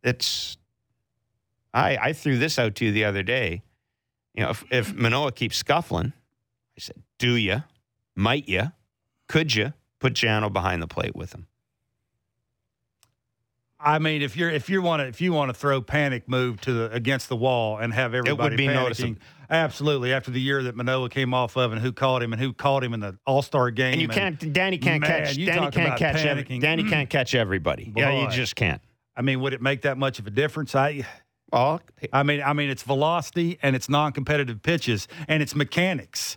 it's. 0.03 0.57
I 1.73 1.97
I 1.97 2.13
threw 2.13 2.37
this 2.37 2.59
out 2.59 2.75
to 2.75 2.85
you 2.85 2.91
the 2.91 3.05
other 3.05 3.23
day. 3.23 3.63
You 4.34 4.43
know, 4.43 4.49
if, 4.49 4.63
if 4.71 4.89
mm-hmm. 4.89 5.03
Manoah 5.03 5.31
keeps 5.31 5.57
scuffling, 5.57 6.13
I 6.77 6.79
said, 6.79 7.03
"Do 7.19 7.36
you? 7.36 7.63
Might 8.15 8.47
you? 8.47 8.71
Could 9.27 9.55
you 9.55 9.73
put 9.99 10.13
Jano 10.13 10.51
behind 10.51 10.81
the 10.81 10.88
plate 10.88 11.15
with 11.15 11.34
him?" 11.34 11.47
I 13.86 13.99
mean, 13.99 14.21
if 14.21 14.38
you're 14.38 14.49
if 14.49 14.69
you 14.69 14.81
want 14.81 15.01
to 15.01 15.07
if 15.07 15.19
you 15.19 15.34
want 15.34 15.49
to 15.49 15.53
throw 15.53 15.81
panic 15.81 16.29
move 16.29 16.61
to 16.61 16.73
the 16.73 16.91
against 16.91 17.27
the 17.27 17.36
wall 17.36 17.77
and 17.77 17.93
have 17.93 18.13
everybody 18.13 18.55
be 18.55 18.67
panicking, 18.67 18.73
noticeable. 18.73 19.15
absolutely. 19.49 20.13
After 20.13 20.31
the 20.31 20.39
year 20.39 20.63
that 20.63 20.75
Manoah 20.75 21.09
came 21.09 21.34
off 21.34 21.57
of, 21.57 21.73
and 21.73 21.81
who 21.81 21.91
caught 21.91 22.23
him, 22.23 22.31
and 22.31 22.41
who 22.41 22.53
caught 22.53 22.84
him 22.84 22.93
in 22.93 23.01
the 23.01 23.17
All 23.25 23.41
Star 23.41 23.71
game, 23.71 23.93
And 23.93 24.01
you 24.01 24.07
can't. 24.07 24.53
Danny 24.53 24.77
can't 24.77 25.01
Man, 25.01 25.25
catch. 25.25 25.36
Danny 25.36 25.69
can't 25.69 25.97
catch. 25.97 26.25
Every, 26.25 26.43
panicking. 26.43 26.61
Danny 26.61 26.84
can't 26.84 27.09
mm-hmm. 27.09 27.17
catch 27.17 27.36
everybody. 27.36 27.91
Yeah, 27.95 28.23
you 28.23 28.29
just 28.29 28.55
can't. 28.55 28.81
I 29.17 29.21
mean, 29.21 29.41
would 29.41 29.53
it 29.53 29.61
make 29.61 29.81
that 29.81 29.97
much 29.97 30.17
of 30.17 30.27
a 30.27 30.31
difference? 30.31 30.75
I, 30.75 31.05
Well, 31.54 31.82
I 32.12 32.24
mean, 32.24 32.41
I 32.41 32.54
mean, 32.54 32.70
it's 32.70 32.82
velocity 32.82 33.60
and 33.62 33.76
it's 33.76 33.88
non-competitive 33.88 34.64
pitches 34.64 35.08
and 35.28 35.43
it's 35.43 35.54
mechanics. 35.56 36.36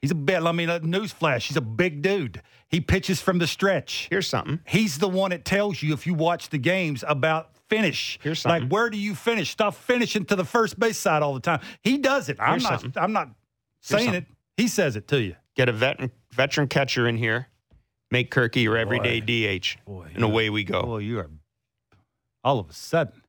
He's 0.00 0.10
a 0.10 0.14
bit. 0.14 0.42
I 0.42 0.52
mean, 0.52 0.70
a 0.70 0.80
newsflash. 0.80 1.46
He's 1.46 1.56
a 1.56 1.62
big 1.62 2.00
dude. 2.00 2.42
He 2.68 2.80
pitches 2.80 3.20
from 3.20 3.38
the 3.38 3.46
stretch. 3.46 4.08
here's 4.10 4.26
something. 4.26 4.60
He's 4.66 4.98
the 4.98 5.08
one 5.08 5.30
that 5.30 5.44
tells 5.44 5.82
you 5.82 5.92
if 5.92 6.06
you 6.06 6.14
watch 6.14 6.48
the 6.48 6.58
games 6.58 7.04
about 7.06 7.50
finish. 7.68 8.18
Here's 8.22 8.40
something. 8.40 8.62
like 8.64 8.72
where 8.72 8.88
do 8.88 8.96
you 8.96 9.14
finish? 9.14 9.50
Stop 9.50 9.74
finishing 9.74 10.24
to 10.26 10.36
the 10.36 10.44
first 10.44 10.78
base 10.78 10.98
side 10.98 11.22
all 11.22 11.34
the 11.34 11.40
time. 11.40 11.60
He 11.82 11.98
does 11.98 12.28
it. 12.30 12.38
I'm 12.40 12.52
Here's 12.52 12.62
not. 12.64 12.80
something. 12.80 13.02
I'm 13.02 13.12
not 13.12 13.30
saying 13.82 14.14
it. 14.14 14.26
He 14.56 14.68
says 14.68 14.96
it 14.96 15.08
to 15.08 15.20
you. 15.20 15.36
Get 15.56 15.68
a 15.68 15.72
veteran 15.72 16.10
veteran 16.32 16.68
catcher 16.68 17.06
in 17.06 17.16
here. 17.16 17.48
Make 18.10 18.30
Kirky 18.30 18.62
your 18.62 18.76
everyday 18.76 19.20
DH, 19.20 19.78
Boy, 19.84 20.10
and 20.14 20.22
away 20.22 20.48
we 20.48 20.64
go. 20.64 20.82
Boy, 20.82 20.98
you 20.98 21.18
are 21.18 21.30
all 22.42 22.58
of 22.58 22.70
a 22.70 22.72
sudden 22.72 23.23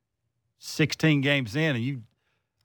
16 0.65 1.21
games 1.21 1.55
in, 1.55 1.75
and 1.75 1.83
you 1.83 2.01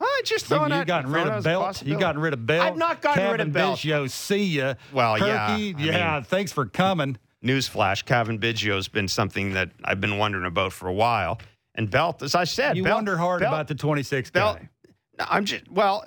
I 0.01 0.23
just 0.25 0.49
you, 0.51 0.57
throwing 0.57 0.71
you 0.73 0.79
out- 0.79 0.87
gotten 0.87 1.11
rid 1.13 1.27
of 1.27 1.45
Belt. 1.45 1.83
You 1.85 1.99
gotten 1.99 2.21
rid 2.21 2.33
of 2.33 2.47
Belt. 2.47 2.63
I've 2.67 2.77
not 2.77 3.03
gotten 3.03 3.31
rid 3.31 3.41
of 3.41 3.53
Belt. 3.53 3.79
Biggio, 3.79 4.11
see 4.11 4.45
ya. 4.45 4.75
Well, 4.93 5.19
yeah, 5.19 5.47
I 5.51 5.57
yeah. 5.57 6.15
mean- 6.15 6.25
thanks 6.25 6.53
for 6.53 6.67
coming. 6.67 7.19
Newsflash: 7.45 8.05
Cavan 8.05 8.39
Biggio's 8.39 8.89
been 8.89 9.09
something 9.09 9.53
that 9.55 9.71
I've 9.85 10.01
been 10.01 10.19
wondering 10.19 10.45
about 10.47 10.73
for 10.73 10.89
a 10.89 10.93
while. 10.93 11.39
And 11.75 11.91
Belt, 11.91 12.23
as 12.23 12.35
I 12.35 12.45
said, 12.45 12.77
You 12.77 12.83
Belt, 12.85 12.97
wonder 12.97 13.17
hard 13.17 13.41
Belt, 13.41 13.53
about 13.55 13.69
the 13.69 13.75
26th 13.75 14.33
Belt. 14.33 14.59
guy. 14.59 14.69
No, 15.19 15.25
I'm 15.29 15.45
just 15.45 15.71
well, 15.71 16.05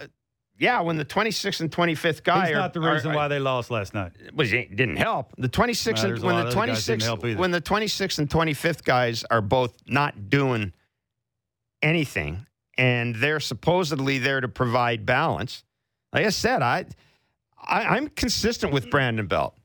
yeah. 0.60 0.82
When 0.82 0.98
the 0.98 1.06
26th 1.06 1.62
and 1.62 1.72
25th 1.72 2.24
guy 2.24 2.48
He's 2.48 2.56
are, 2.56 2.60
not 2.60 2.74
the 2.74 2.82
reason 2.82 3.12
are- 3.12 3.16
why 3.16 3.28
they 3.28 3.40
lost 3.40 3.72
last 3.72 3.94
night. 3.94 4.12
was 4.36 4.52
it 4.54 4.76
didn't 4.76 4.98
help. 4.98 5.34
The 5.38 5.50
26th 5.50 6.04
No, 6.04 6.10
and 6.16 6.24
when 6.24 6.36
the 6.36 6.42
of 6.42 6.48
other 6.58 6.68
guys 6.68 6.86
didn't 6.86 7.04
help 7.04 7.22
26th 7.22 7.38
when 7.38 7.52
the 7.52 7.62
26th 7.62 8.20
and 8.20 8.30
25th 8.30 8.84
guys 8.84 9.24
are 9.32 9.42
both 9.42 9.74
not 9.88 10.30
doing 10.30 10.74
anything 11.84 12.46
and 12.78 13.16
they're 13.16 13.40
supposedly 13.40 14.18
there 14.18 14.42
to 14.42 14.48
provide 14.48 15.06
balance. 15.06 15.64
Like 16.14 16.26
I 16.26 16.30
said, 16.30 16.62
I, 16.62 16.86
I 17.62 17.84
I'm 17.98 18.08
consistent 18.10 18.74
with 18.74 18.90
Brandon 18.90 19.28
Belt. 19.28 19.56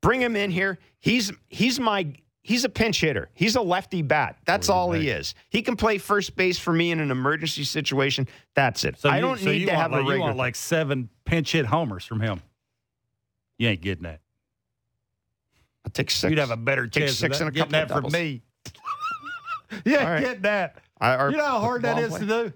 Bring 0.00 0.20
him 0.20 0.34
in 0.36 0.50
here. 0.50 0.78
He's 0.98 1.32
he's 1.48 1.78
my 1.78 2.12
he's 2.42 2.64
a 2.64 2.68
pinch 2.68 3.00
hitter. 3.00 3.30
He's 3.34 3.56
a 3.56 3.60
lefty 3.60 4.02
bat. 4.02 4.38
That's 4.46 4.68
all 4.68 4.92
he 4.92 5.08
is. 5.10 5.34
He 5.50 5.62
can 5.62 5.76
play 5.76 5.98
first 5.98 6.34
base 6.36 6.58
for 6.58 6.72
me 6.72 6.90
in 6.90 7.00
an 7.00 7.10
emergency 7.10 7.64
situation. 7.64 8.26
That's 8.54 8.84
it. 8.84 8.98
So 8.98 9.08
I 9.08 9.16
you- 9.16 9.22
don't 9.22 9.38
so 9.38 9.46
need 9.50 9.60
you 9.62 9.66
to 9.66 9.76
have 9.76 9.92
like, 9.92 10.04
a 10.06 10.14
You 10.14 10.20
want 10.20 10.36
like 10.36 10.56
seven 10.56 11.08
pinch 11.24 11.52
hit 11.52 11.66
homers 11.66 12.04
from 12.04 12.20
him. 12.20 12.40
You 13.58 13.68
ain't 13.68 13.80
getting 13.80 14.04
that. 14.04 14.20
I'll 15.84 15.90
take 15.90 16.10
six. 16.10 16.30
You'd 16.30 16.38
have 16.38 16.50
a 16.50 16.56
better 16.56 16.86
Take 16.86 17.04
chance 17.04 17.16
six 17.18 17.40
of 17.40 17.48
and 17.48 17.48
a 17.48 17.52
getting 17.52 17.72
couple 17.72 17.88
that 17.88 17.96
of 17.96 18.02
doubles. 18.02 18.12
me. 18.12 18.42
yeah, 19.84 20.10
right. 20.10 20.20
getting 20.20 20.42
that. 20.42 20.76
I- 21.00 21.14
our 21.16 21.30
You 21.30 21.36
know 21.36 21.44
how 21.44 21.60
hard 21.60 21.82
that 21.82 21.98
is 21.98 22.10
play- 22.10 22.20
to 22.20 22.26
do? 22.26 22.52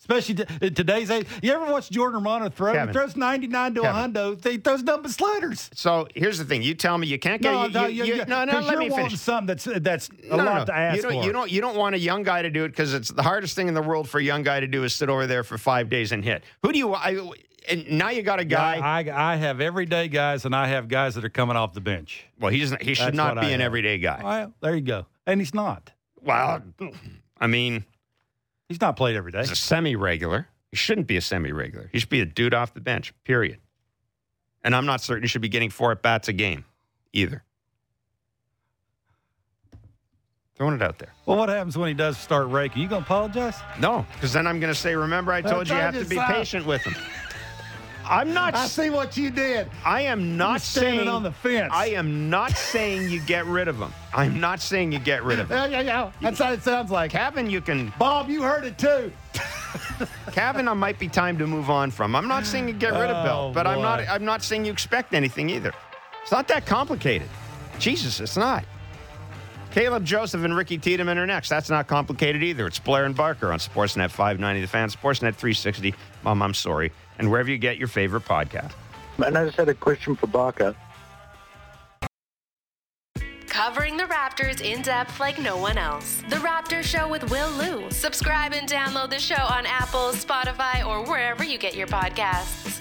Especially 0.00 0.36
t- 0.36 0.44
in 0.62 0.74
today's 0.74 1.10
age. 1.10 1.26
You 1.42 1.52
ever 1.52 1.70
watch 1.70 1.90
Jordan 1.90 2.14
Romano 2.22 2.48
throw? 2.48 2.72
Kevin. 2.72 2.88
He 2.88 2.92
throws 2.94 3.16
99 3.16 3.74
to 3.74 3.80
Kevin. 3.82 3.96
a 3.96 4.08
hundo. 4.08 4.42
He 4.48 4.56
throws 4.56 4.82
number 4.82 5.08
sliders. 5.08 5.68
So 5.74 6.06
here's 6.14 6.38
the 6.38 6.44
thing. 6.44 6.62
You 6.62 6.74
tell 6.74 6.96
me 6.96 7.08
you 7.08 7.18
can't 7.18 7.42
get. 7.42 7.52
No, 7.52 7.64
you, 7.66 7.70
no, 7.72 7.86
you- 7.86 8.04
you, 8.04 8.24
no, 8.24 8.44
no. 8.44 8.60
Let 8.60 8.78
me 8.78 8.88
finish. 8.90 9.18
something 9.18 9.46
that's 9.48 9.64
that's 9.64 10.08
a 10.30 10.36
No, 10.36 10.44
lot 10.44 10.58
no. 10.60 10.64
to 10.66 10.74
ask 10.74 10.96
you 10.96 11.02
don't, 11.02 11.12
for. 11.20 11.24
You 11.26 11.32
don't. 11.32 11.50
You 11.50 11.60
don't 11.60 11.76
want 11.76 11.94
a 11.96 11.98
young 11.98 12.22
guy 12.22 12.42
to 12.42 12.48
do 12.48 12.64
it 12.64 12.68
because 12.68 12.94
it's 12.94 13.10
the 13.10 13.22
hardest 13.24 13.54
thing 13.56 13.66
in 13.68 13.74
the 13.74 13.82
world 13.82 14.08
for 14.08 14.18
a 14.18 14.22
young 14.22 14.44
guy 14.44 14.60
to 14.60 14.68
do 14.68 14.84
is 14.84 14.94
sit 14.94 15.10
over 15.10 15.26
there 15.26 15.42
for 15.44 15.58
five 15.58 15.90
days 15.90 16.12
and 16.12 16.24
hit. 16.24 16.44
Who 16.62 16.72
do 16.72 16.78
you? 16.78 16.94
I, 16.94 17.18
and 17.68 17.90
now 17.90 18.08
you 18.10 18.22
got 18.22 18.38
a 18.38 18.44
guy. 18.46 18.76
I, 18.78 19.32
I 19.32 19.36
have 19.36 19.60
everyday 19.60 20.08
guys, 20.08 20.44
and 20.46 20.54
I 20.56 20.68
have 20.68 20.88
guys 20.88 21.16
that 21.16 21.24
are 21.24 21.28
coming 21.28 21.56
off 21.56 21.74
the 21.74 21.82
bench. 21.82 22.24
well, 22.40 22.52
he's 22.52 22.70
he 22.80 22.94
should 22.94 23.06
That's 23.08 23.16
not 23.16 23.34
be 23.34 23.48
I 23.48 23.50
an 23.50 23.60
have. 23.60 23.66
everyday 23.66 23.98
guy. 23.98 24.20
Well, 24.22 24.54
there 24.62 24.74
you 24.76 24.80
go. 24.80 25.06
And 25.26 25.40
he's 25.40 25.52
not. 25.52 25.90
Well, 26.22 26.62
I 27.40 27.46
mean, 27.46 27.84
He's 28.68 28.80
not 28.80 28.96
played 28.96 29.16
every 29.16 29.32
day. 29.32 29.40
he's 29.40 29.50
a 29.50 29.56
semi-regular. 29.56 30.46
He 30.70 30.76
shouldn't 30.76 31.06
be 31.06 31.16
a 31.16 31.22
semi-regular. 31.22 31.88
He 31.90 31.98
should 31.98 32.10
be 32.10 32.20
a 32.20 32.26
dude 32.26 32.52
off 32.52 32.74
the 32.74 32.80
bench. 32.80 33.14
Period. 33.24 33.58
And 34.62 34.74
I'm 34.76 34.84
not 34.84 35.00
certain 35.00 35.22
he 35.22 35.28
should 35.28 35.40
be 35.40 35.48
getting 35.48 35.70
four 35.70 35.90
at 35.92 36.02
bats 36.02 36.28
a 36.28 36.34
game, 36.34 36.64
either. 37.14 37.42
Throwing 40.56 40.74
it 40.74 40.82
out 40.82 40.98
there. 40.98 41.14
Well, 41.24 41.38
what 41.38 41.48
happens 41.48 41.78
when 41.78 41.88
he 41.88 41.94
does 41.94 42.18
start 42.18 42.48
raking? 42.48 42.82
You 42.82 42.88
gonna 42.88 43.02
apologize? 43.02 43.54
No, 43.78 44.04
because 44.14 44.32
then 44.32 44.46
I'm 44.46 44.58
going 44.58 44.72
to 44.72 44.78
say, 44.78 44.94
remember, 44.96 45.32
I 45.32 45.40
That's 45.40 45.52
told 45.54 45.68
you 45.68 45.76
you 45.76 45.80
have 45.80 45.94
to 45.96 46.04
be 46.04 46.18
patient 46.18 46.66
with 46.66 46.82
him. 46.82 46.96
I'm 48.08 48.32
not. 48.32 48.54
I 48.54 48.66
see 48.66 48.90
what 48.90 49.16
you 49.16 49.30
did. 49.30 49.68
I 49.84 50.02
am 50.02 50.36
not 50.36 50.60
standing 50.60 51.00
saying 51.00 51.08
on 51.08 51.22
the 51.22 51.32
fence. 51.32 51.72
I 51.74 51.88
am 51.88 52.30
not 52.30 52.52
saying 52.56 53.10
you 53.10 53.20
get 53.20 53.44
rid 53.46 53.68
of 53.68 53.76
him. 53.78 53.92
I'm 54.14 54.40
not 54.40 54.60
saying 54.60 54.92
you 54.92 54.98
get 54.98 55.22
rid 55.22 55.38
of 55.38 55.50
him. 55.50 55.56
Yeah, 55.56 55.66
yeah, 55.66 55.80
yeah. 55.82 56.12
That's 56.22 56.40
what 56.40 56.52
it 56.54 56.62
sounds 56.62 56.90
like. 56.90 57.10
Kevin, 57.10 57.50
you 57.50 57.60
can. 57.60 57.92
Bob, 57.98 58.28
you 58.28 58.42
heard 58.42 58.64
it 58.64 58.78
too. 58.78 59.12
Kevin, 60.32 60.68
I 60.68 60.74
might 60.74 60.98
be 60.98 61.08
time 61.08 61.36
to 61.38 61.46
move 61.46 61.68
on 61.70 61.90
from. 61.90 62.16
I'm 62.16 62.28
not 62.28 62.46
saying 62.46 62.68
you 62.68 62.74
get 62.74 62.92
rid 62.92 63.10
of 63.10 63.16
Oh, 63.18 63.24
Bell, 63.24 63.52
but 63.52 63.66
I'm 63.66 63.82
not. 63.82 64.00
I'm 64.08 64.24
not 64.24 64.42
saying 64.42 64.64
you 64.64 64.72
expect 64.72 65.12
anything 65.14 65.50
either. 65.50 65.72
It's 66.22 66.32
not 66.32 66.48
that 66.48 66.66
complicated. 66.66 67.28
Jesus, 67.78 68.20
it's 68.20 68.36
not. 68.36 68.64
Caleb 69.70 70.04
Joseph 70.04 70.44
and 70.44 70.56
Ricky 70.56 70.78
Tiedemann 70.78 71.18
are 71.18 71.26
next. 71.26 71.50
That's 71.50 71.68
not 71.68 71.86
complicated 71.86 72.42
either. 72.42 72.66
It's 72.66 72.78
Blair 72.78 73.04
and 73.04 73.14
Barker 73.14 73.52
on 73.52 73.58
Sportsnet 73.58 74.10
590 74.10 74.62
The 74.62 74.66
Fan, 74.66 74.88
Sportsnet 74.88 75.34
360. 75.34 75.94
Mom, 76.24 76.42
I'm 76.42 76.54
sorry. 76.54 76.90
And 77.18 77.30
wherever 77.30 77.50
you 77.50 77.58
get 77.58 77.78
your 77.78 77.88
favorite 77.88 78.24
podcast. 78.24 78.72
And 79.24 79.36
I 79.36 79.44
just 79.44 79.56
had 79.56 79.68
a 79.68 79.74
question 79.74 80.14
for 80.14 80.26
Barker. 80.28 80.74
Covering 83.48 83.96
the 83.96 84.04
Raptors 84.04 84.60
in 84.60 84.82
depth 84.82 85.18
like 85.18 85.38
no 85.40 85.56
one 85.56 85.78
else. 85.78 86.22
The 86.28 86.36
Raptor 86.36 86.82
Show 86.82 87.08
with 87.08 87.28
Will 87.30 87.50
Lou. 87.52 87.90
Subscribe 87.90 88.52
and 88.52 88.68
download 88.68 89.10
the 89.10 89.18
show 89.18 89.42
on 89.42 89.66
Apple, 89.66 90.10
Spotify, 90.12 90.86
or 90.86 91.04
wherever 91.04 91.42
you 91.42 91.58
get 91.58 91.74
your 91.74 91.88
podcasts. 91.88 92.76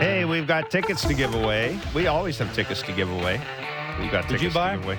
Hey, 0.00 0.24
we've 0.24 0.46
got 0.46 0.70
tickets 0.70 1.02
to 1.06 1.14
give 1.14 1.34
away. 1.34 1.78
We 1.94 2.06
always 2.06 2.38
have 2.38 2.52
tickets 2.54 2.82
to 2.82 2.92
give 2.92 3.10
away. 3.10 3.40
We 4.00 4.08
got 4.08 4.28
Did 4.28 4.40
you 4.42 4.50
buy 4.50 4.68
to 4.68 4.72
'em? 4.74 4.78
give 4.80 4.86
away. 4.86 4.98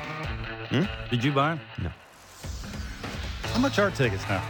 Hmm? 0.69 0.83
Did 1.09 1.23
you 1.23 1.31
buy 1.31 1.49
them? 1.55 1.59
No. 1.81 1.91
How 3.53 3.59
much 3.59 3.79
are 3.79 3.89
tickets 3.91 4.23
now? 4.27 4.43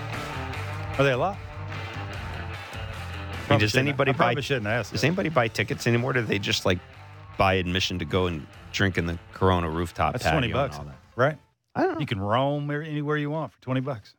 Are 0.98 1.04
they 1.04 1.12
a 1.12 1.18
lot? 1.18 1.38
I 3.48 3.52
mean, 3.52 3.60
does 3.60 3.76
anybody 3.76 4.12
I 4.12 4.14
probably 4.14 4.36
buy? 4.36 4.42
shouldn't 4.42 4.68
ask. 4.68 4.92
Does 4.92 5.02
that. 5.02 5.08
anybody 5.08 5.30
buy 5.30 5.48
tickets 5.48 5.86
anymore? 5.86 6.14
Do 6.14 6.22
they 6.24 6.40
just 6.40 6.66
like 6.66 6.80
buy 7.38 7.56
admission 7.56 8.00
to 8.00 8.06
go 8.06 8.26
and 8.28 8.48
drink 8.72 8.98
in 8.98 9.06
the 9.06 9.20
Corona 9.34 9.70
rooftop 9.70 10.14
That's 10.14 10.24
patio 10.24 10.36
twenty 10.40 10.48
and 10.48 10.54
bucks, 10.54 10.78
all 10.80 10.86
that? 10.86 10.96
right? 11.16 11.38
I 11.76 11.82
don't 11.84 11.94
know. 11.96 12.00
You 12.00 12.06
can 12.08 12.20
roam 12.20 12.72
anywhere 12.72 13.18
you 13.18 13.30
want 13.30 13.52
for 13.54 13.62
twenty 13.62 13.82
bucks. 13.82 14.16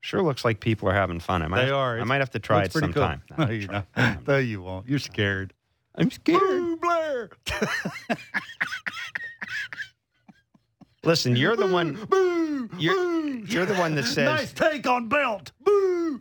Sure 0.00 0.20
looks 0.22 0.44
like 0.44 0.58
people 0.58 0.88
are 0.88 0.94
having 0.94 1.20
fun. 1.20 1.42
I 1.42 1.46
might 1.46 1.58
They 1.60 1.66
have, 1.66 1.76
are. 1.76 2.00
I 2.00 2.04
might 2.04 2.16
have 2.18 2.30
to 2.30 2.40
try 2.40 2.62
it 2.64 2.72
pretty 2.72 2.92
cool. 2.92 3.02
sometime. 3.04 3.22
No, 3.38 3.44
I'll 3.44 3.52
you 3.52 3.68
don't. 3.68 4.26
No, 4.26 4.38
you 4.38 4.62
won't. 4.62 4.88
You're 4.88 4.98
scared. 4.98 5.52
I'm 5.94 6.10
scared. 6.10 6.40
Boo, 6.40 6.76
Blair. 6.78 7.30
Listen, 11.04 11.34
you're 11.36 11.56
the 11.56 11.66
one. 11.66 11.94
Boo. 12.08 12.68
You're, 12.78 12.94
boo. 12.94 13.44
you're 13.48 13.66
the 13.66 13.74
one 13.74 13.94
that 13.96 14.04
says. 14.04 14.24
nice 14.26 14.52
take 14.52 14.86
on 14.86 15.08
belt. 15.08 15.50
Boo. 15.62 16.20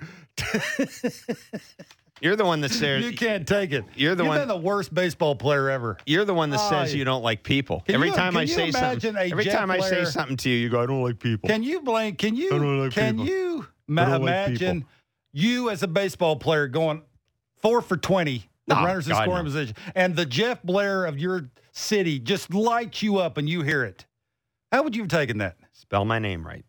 You're 2.20 2.36
the 2.36 2.46
one 2.46 2.62
that 2.62 2.70
says. 2.70 3.04
You 3.04 3.14
can't 3.16 3.48
take 3.48 3.72
it. 3.72 3.84
You're 3.96 4.14
the 4.14 4.24
You've 4.24 4.30
one- 4.30 4.40
been 4.42 4.48
the 4.48 4.56
worst 4.56 4.94
baseball 4.94 5.36
player 5.36 5.70
ever. 5.72 5.98
You're 6.06 6.24
the 6.26 6.36
one 6.36 6.52
that 6.52 6.60
says 6.70 6.94
you- 6.94 7.00
you 7.00 7.06
don't 7.06 7.24
like 7.24 7.42
people. 7.44 7.84
Every 7.88 8.10
you- 8.10 8.14
time 8.14 8.38
I 8.38 8.46
say 8.46 8.70
something, 8.72 9.16
every 9.18 9.46
time 9.46 9.72
I 9.72 9.80
say 9.80 10.06
something 10.06 10.38
to 10.38 10.50
you, 10.50 10.56
you 10.58 10.70
go, 10.70 10.82
"I 10.82 10.86
don't 10.86 11.02
like 11.02 11.20
people." 11.20 11.48
Can 11.50 11.64
you 11.64 11.82
blame? 11.82 12.16
Can 12.16 12.36
you? 12.36 12.52
Like 12.84 12.92
can 12.92 13.18
people. 13.18 13.26
you 13.28 13.68
ma- 13.88 14.04
like 14.18 14.22
imagine 14.22 14.82
people. 14.82 14.90
you 15.34 15.70
as 15.72 15.82
a 15.82 15.88
baseball 15.88 16.36
player 16.36 16.68
going 16.68 17.02
four 17.58 17.82
for 17.82 17.98
twenty, 17.98 18.48
the 18.68 18.76
No, 18.76 18.84
runners 18.84 19.08
in 19.08 19.14
God, 19.14 19.24
scoring 19.24 19.44
no. 19.46 19.50
position, 19.50 19.76
and 19.96 20.16
the 20.16 20.26
Jeff 20.28 20.62
Blair 20.62 21.06
of 21.06 21.18
your 21.18 21.50
city 21.72 22.20
just 22.20 22.54
lights 22.54 23.02
you 23.02 23.18
up 23.18 23.38
and 23.40 23.50
you 23.50 23.64
hear 23.64 23.84
it? 23.84 24.06
How 24.72 24.84
would 24.84 24.96
you 24.96 25.04
have 25.04 25.10
taken 25.10 25.38
that? 25.40 25.58
Spell 25.74 26.06
my 26.06 26.20
name 26.20 26.46
right. 26.46 26.66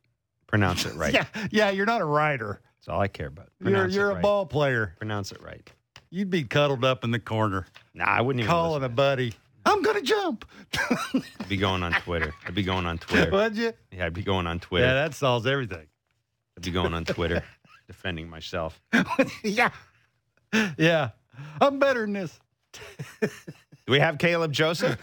Pronounce 0.46 0.84
it 0.84 0.94
right. 0.96 1.14
Yeah, 1.14 1.26
yeah. 1.50 1.70
You're 1.70 1.86
not 1.86 2.00
a 2.00 2.04
writer. 2.04 2.60
That's 2.78 2.88
all 2.88 3.00
I 3.00 3.08
care 3.08 3.28
about. 3.28 3.48
You're 3.60 3.88
you're 3.88 4.08
it 4.08 4.12
a 4.12 4.14
right. 4.14 4.22
ball 4.22 4.46
player. 4.46 4.94
Pronounce 4.98 5.32
it 5.32 5.40
right. 5.42 5.70
You'd 6.10 6.30
be 6.30 6.42
cuddled 6.44 6.84
up 6.84 7.04
in 7.04 7.10
the 7.10 7.18
corner, 7.18 7.66
Nah, 7.94 8.04
I 8.04 8.20
wouldn't 8.20 8.40
even 8.40 8.50
calling 8.50 8.82
a 8.82 8.86
listen. 8.86 8.94
buddy. 8.96 9.34
I'm 9.64 9.80
gonna 9.82 10.02
jump. 10.02 10.44
I'd 11.14 11.48
be 11.48 11.56
going 11.56 11.82
on 11.84 11.92
Twitter. 11.92 12.34
I'd 12.44 12.54
be 12.54 12.62
going 12.64 12.84
on 12.84 12.98
Twitter. 12.98 13.30
Would 13.30 13.56
you? 13.56 13.72
Yeah, 13.92 14.06
I'd 14.06 14.12
be 14.12 14.22
going 14.22 14.46
on 14.46 14.58
Twitter. 14.60 14.84
Yeah, 14.86 14.94
that 14.94 15.14
solves 15.14 15.46
everything. 15.46 15.86
I'd 16.58 16.64
be 16.64 16.70
going 16.72 16.92
on 16.92 17.04
Twitter, 17.04 17.44
defending 17.86 18.28
myself. 18.28 18.78
yeah, 19.44 19.70
yeah. 20.76 21.10
I'm 21.60 21.78
better 21.78 22.00
than 22.02 22.12
this. 22.14 22.38
Do 23.22 23.28
we 23.92 24.00
have 24.00 24.18
Caleb 24.18 24.52
Joseph? 24.52 24.98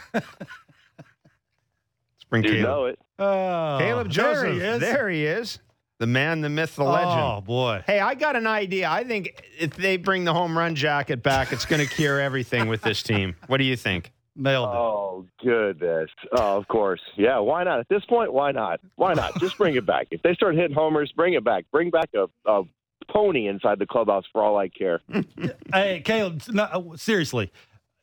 Let's 2.32 2.44
bring 2.44 2.44
You 2.44 2.62
Caleb. 2.64 2.64
know 2.68 2.86
it. 2.86 3.00
Oh, 3.20 3.78
Caleb 3.80 4.12
there 4.12 4.34
Joseph. 4.34 4.54
he 4.54 4.60
is. 4.60 4.80
There 4.80 5.10
he 5.10 5.26
is. 5.26 5.60
The 6.00 6.08
man, 6.08 6.40
the 6.42 6.50
myth, 6.50 6.76
the 6.78 6.84
legend. 6.86 7.20
Oh 7.20 7.42
boy. 7.42 7.84
Hey, 7.86 8.00
I 8.00 8.16
got 8.16 8.38
an 8.38 8.48
idea. 8.48 8.90
I 8.90 9.04
think 9.04 9.44
if 9.60 9.76
they 9.76 9.98
bring 9.98 10.24
the 10.24 10.34
home 10.34 10.58
run 10.58 10.74
jacket 10.76 11.22
back, 11.22 11.52
it's 11.52 11.66
going 11.66 11.86
to 11.86 11.94
cure 11.94 12.22
everything 12.22 12.70
with 12.70 12.82
this 12.82 13.04
team. 13.04 13.36
What 13.48 13.58
do 13.58 13.66
you 13.66 13.76
think? 13.76 14.14
Nailed 14.38 14.70
it. 14.70 14.76
Oh 14.78 15.26
goodness. 15.44 16.10
Oh, 16.32 16.56
of 16.56 16.68
course. 16.70 17.02
Yeah. 17.18 17.40
Why 17.40 17.66
not? 17.66 17.82
At 17.82 17.90
this 17.90 18.06
point, 18.06 18.32
why 18.32 18.54
not? 18.54 18.80
Why 18.96 19.14
not? 19.14 19.38
Just 19.42 19.58
bring 19.58 19.76
it 19.76 19.86
back. 19.86 20.08
If 20.12 20.22
they 20.22 20.34
start 20.36 20.56
hitting 20.56 20.74
homers, 20.74 21.12
bring 21.12 21.34
it 21.34 21.44
back. 21.44 21.66
Bring 21.70 21.90
back 21.90 22.10
a, 22.16 22.28
a 22.50 22.62
pony 23.10 23.48
inside 23.48 23.80
the 23.80 23.86
clubhouse 23.86 24.24
for 24.32 24.42
all 24.42 24.56
I 24.58 24.70
care. 24.70 25.02
Hey, 25.74 26.02
Caleb, 26.06 26.42
no, 26.50 26.94
seriously. 26.96 27.52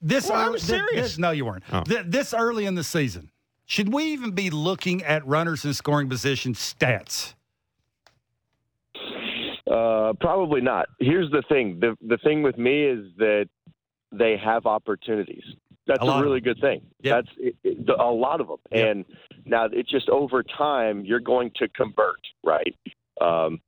This 0.02 0.28
Well, 0.28 0.52
I'm 0.52 0.58
serious. 0.58 1.12
this- 1.12 1.18
no, 1.18 1.30
you 1.30 1.46
weren't. 1.46 1.64
Oh. 1.72 1.80
Th- 1.82 2.04
this 2.06 2.34
early 2.34 2.66
in 2.66 2.74
the 2.74 2.84
season, 2.84 3.30
should 3.66 3.92
we 3.92 4.04
even 4.04 4.30
be 4.30 4.48
looking 4.48 5.02
at 5.02 5.26
runners 5.26 5.64
in 5.64 5.74
scoring 5.74 6.08
position 6.08 6.54
stats? 6.54 7.34
Uh, 9.70 10.12
probably 10.20 10.60
not. 10.60 10.88
Here's 11.00 11.30
the 11.32 11.42
thing. 11.48 11.80
The 11.80 11.96
the 12.06 12.18
thing 12.18 12.42
with 12.42 12.56
me 12.56 12.84
is 12.84 13.06
that 13.18 13.48
they 14.12 14.36
have 14.42 14.66
opportunities. 14.66 15.42
That's 15.86 16.02
A 16.02 16.06
a, 16.06 16.22
really 16.22 16.40
good 16.40 16.60
thing. 16.60 16.82
Yep. 17.02 17.14
That's 17.14 17.36
it, 17.38 17.56
it, 17.64 17.88
a 17.88 18.04
lot 18.04 18.40
of 18.40 18.48
them. 18.48 18.58
Yep. 18.70 18.86
And 18.86 19.04
now 19.44 19.66
it's 19.70 19.90
just 19.90 20.08
over 20.08 20.42
time 20.42 21.04
you're 21.04 21.20
going 21.20 21.50
to 21.56 21.68
convert, 21.68 22.20
right? 22.44 22.74
Um, 23.20 23.60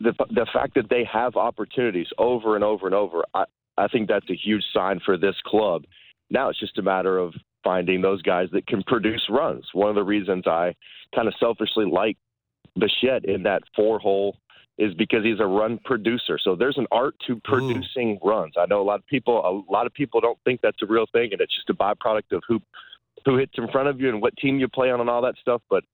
the 0.00 0.12
the 0.30 0.46
fact 0.52 0.74
that 0.74 0.88
they 0.90 1.04
have 1.10 1.36
opportunities 1.36 2.08
over 2.18 2.56
and 2.56 2.64
over 2.64 2.86
and 2.86 2.94
over, 2.94 3.24
I 3.34 3.44
I 3.76 3.86
think 3.86 4.08
that's 4.08 4.28
a 4.30 4.36
huge 4.36 4.64
sign 4.74 5.00
for 5.04 5.16
this 5.16 5.36
club. 5.46 5.84
Now 6.30 6.48
it's 6.48 6.58
just 6.58 6.78
a 6.78 6.82
matter 6.82 7.18
of 7.18 7.34
finding 7.68 8.00
those 8.00 8.22
guys 8.22 8.48
that 8.52 8.66
can 8.66 8.82
produce 8.84 9.20
runs. 9.28 9.66
One 9.74 9.90
of 9.90 9.94
the 9.94 10.02
reasons 10.02 10.46
I 10.46 10.74
kind 11.14 11.28
of 11.28 11.34
selfishly 11.38 11.84
like 11.84 12.16
Bichette 12.78 13.26
in 13.26 13.42
that 13.42 13.60
four 13.76 13.98
hole 13.98 14.38
is 14.78 14.94
because 14.94 15.22
he's 15.22 15.38
a 15.38 15.46
run 15.46 15.78
producer. 15.84 16.38
So 16.42 16.56
there's 16.56 16.78
an 16.78 16.86
art 16.90 17.14
to 17.26 17.38
producing 17.44 18.18
runs. 18.24 18.54
I 18.56 18.64
know 18.64 18.80
a 18.80 18.88
lot 18.90 19.00
of 19.00 19.06
people 19.06 19.36
a 19.44 19.70
lot 19.70 19.86
of 19.86 19.92
people 19.92 20.18
don't 20.18 20.38
think 20.46 20.60
that's 20.62 20.80
a 20.82 20.86
real 20.86 21.04
thing 21.12 21.28
and 21.32 21.42
it's 21.42 21.54
just 21.54 21.68
a 21.68 21.74
byproduct 21.74 22.32
of 22.32 22.42
who 22.48 22.58
who 23.26 23.36
hits 23.36 23.52
in 23.58 23.68
front 23.68 23.88
of 23.88 24.00
you 24.00 24.08
and 24.08 24.22
what 24.22 24.34
team 24.38 24.58
you 24.58 24.68
play 24.68 24.90
on 24.90 25.02
and 25.02 25.10
all 25.10 25.20
that 25.20 25.34
stuff, 25.38 25.60
but 25.68 25.84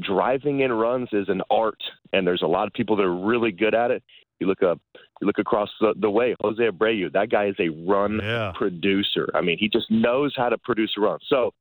driving 0.00 0.60
in 0.60 0.70
runs 0.70 1.08
is 1.12 1.30
an 1.30 1.40
art 1.50 1.80
and 2.12 2.26
there's 2.26 2.42
a 2.42 2.46
lot 2.46 2.66
of 2.66 2.74
people 2.74 2.96
that 2.96 3.04
are 3.04 3.26
really 3.26 3.52
good 3.52 3.74
at 3.74 3.90
it. 3.90 4.02
You 4.42 4.48
look 4.48 4.62
up 4.64 4.80
you 5.20 5.26
look 5.28 5.38
across 5.38 5.70
the, 5.80 5.94
the 6.00 6.10
way, 6.10 6.34
Jose 6.40 6.60
Abreu, 6.60 7.12
that 7.12 7.30
guy 7.30 7.46
is 7.46 7.54
a 7.60 7.68
run 7.88 8.18
Yeah. 8.20 8.50
producer. 8.56 9.28
I 9.34 9.40
mean, 9.40 9.56
he 9.56 9.68
just 9.68 9.88
knows 9.88 10.34
how 10.36 10.48
to 10.48 10.58
produce 10.58 10.92
a 10.98 11.00
run. 11.00 11.20
So 11.28 11.52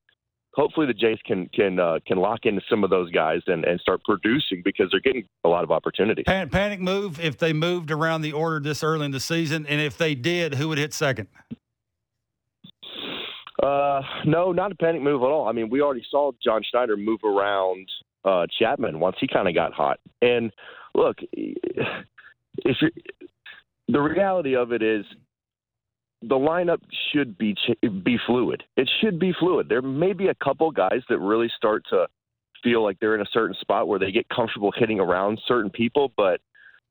hopefully 0.55 0.87
the 0.87 0.95
Jays 0.95 1.19
can 1.23 1.47
can 1.53 1.79
uh, 1.79 1.99
can 2.07 2.17
lock 2.17 2.39
into 2.45 2.61
some 2.67 2.83
of 2.83 2.89
those 2.89 3.11
guys 3.11 3.41
and, 3.45 3.63
and 3.65 3.79
start 3.79 4.03
producing 4.03 4.63
because 4.65 4.87
they're 4.89 4.99
getting 4.99 5.25
a 5.43 5.47
lot 5.49 5.63
of 5.63 5.69
opportunities. 5.69 6.25
Pan- 6.25 6.49
panic 6.49 6.79
move 6.79 7.19
if 7.19 7.37
they 7.37 7.53
moved 7.53 7.91
around 7.91 8.23
the 8.23 8.31
order 8.31 8.59
this 8.59 8.83
early 8.83 9.05
in 9.05 9.11
the 9.11 9.19
season, 9.19 9.67
and 9.67 9.79
if 9.79 9.95
they 9.95 10.15
did, 10.15 10.55
who 10.55 10.67
would 10.69 10.79
hit 10.79 10.91
second? 10.91 11.27
Uh, 13.61 14.01
no, 14.25 14.51
not 14.51 14.71
a 14.71 14.75
panic 14.75 15.03
move 15.03 15.21
at 15.21 15.27
all. 15.27 15.47
I 15.47 15.51
mean, 15.51 15.69
we 15.69 15.81
already 15.81 16.03
saw 16.09 16.31
John 16.43 16.61
Schneider 16.71 16.97
move 16.97 17.19
around 17.23 17.87
uh, 18.25 18.47
Chapman 18.57 18.99
once 18.99 19.17
he 19.19 19.27
kind 19.27 19.47
of 19.47 19.53
got 19.53 19.71
hot. 19.71 19.99
And 20.23 20.51
look, 20.95 21.17
if 22.65 22.77
the 23.87 23.99
reality 23.99 24.55
of 24.55 24.71
it 24.71 24.81
is, 24.81 25.05
the 26.21 26.35
lineup 26.35 26.79
should 27.11 27.37
be 27.37 27.55
be 28.03 28.17
fluid. 28.27 28.63
It 28.77 28.89
should 29.01 29.19
be 29.19 29.33
fluid. 29.39 29.67
There 29.69 29.81
may 29.81 30.13
be 30.13 30.27
a 30.27 30.35
couple 30.35 30.69
guys 30.71 31.01
that 31.09 31.17
really 31.17 31.49
start 31.55 31.83
to 31.89 32.07
feel 32.63 32.83
like 32.83 32.99
they're 32.99 33.15
in 33.15 33.21
a 33.21 33.29
certain 33.33 33.55
spot 33.59 33.87
where 33.87 33.97
they 33.97 34.11
get 34.11 34.29
comfortable 34.29 34.71
hitting 34.75 34.99
around 34.99 35.39
certain 35.47 35.71
people, 35.71 36.11
but 36.15 36.39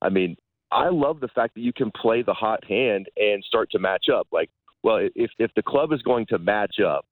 I 0.02 0.08
mean, 0.08 0.36
I 0.72 0.88
love 0.88 1.20
the 1.20 1.28
fact 1.28 1.54
that 1.54 1.60
you 1.60 1.72
can 1.72 1.90
play 1.90 2.22
the 2.22 2.34
hot 2.34 2.64
hand 2.64 3.06
and 3.16 3.42
start 3.44 3.70
to 3.72 3.78
match 3.78 4.06
up. 4.12 4.26
Like, 4.32 4.50
well, 4.82 5.06
if 5.14 5.30
if 5.38 5.50
the 5.54 5.62
club 5.62 5.92
is 5.92 6.02
going 6.02 6.26
to 6.26 6.38
match 6.38 6.76
up 6.84 7.04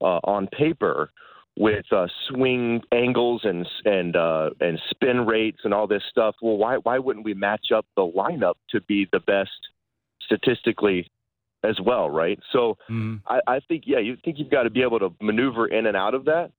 uh, 0.00 0.20
on 0.24 0.48
paper 0.48 1.10
with 1.58 1.86
uh, 1.90 2.06
swing 2.28 2.82
angles 2.92 3.42
and 3.44 3.66
and 3.84 4.14
uh, 4.16 4.50
and 4.60 4.80
spin 4.90 5.26
rates 5.26 5.60
and 5.64 5.72
all 5.72 5.86
this 5.86 6.02
stuff, 6.10 6.34
well, 6.42 6.56
why 6.56 6.76
why 6.76 6.98
wouldn't 6.98 7.24
we 7.24 7.34
match 7.34 7.68
up 7.74 7.86
the 7.96 8.02
lineup 8.06 8.54
to 8.70 8.80
be 8.82 9.08
the 9.12 9.20
best 9.20 9.50
statistically 10.22 11.10
as 11.64 11.78
well, 11.80 12.10
right? 12.10 12.38
So 12.52 12.76
Mhm. 12.90 13.20
I, 13.26 13.40
I 13.46 13.60
think 13.60 13.84
yeah, 13.86 13.98
you 13.98 14.16
think 14.24 14.38
you've 14.38 14.50
got 14.50 14.64
to 14.64 14.70
be 14.70 14.82
able 14.82 14.98
to 14.98 15.12
maneuver 15.20 15.66
in 15.66 15.86
and 15.86 15.96
out 15.96 16.14
of 16.14 16.24
that. 16.26 16.50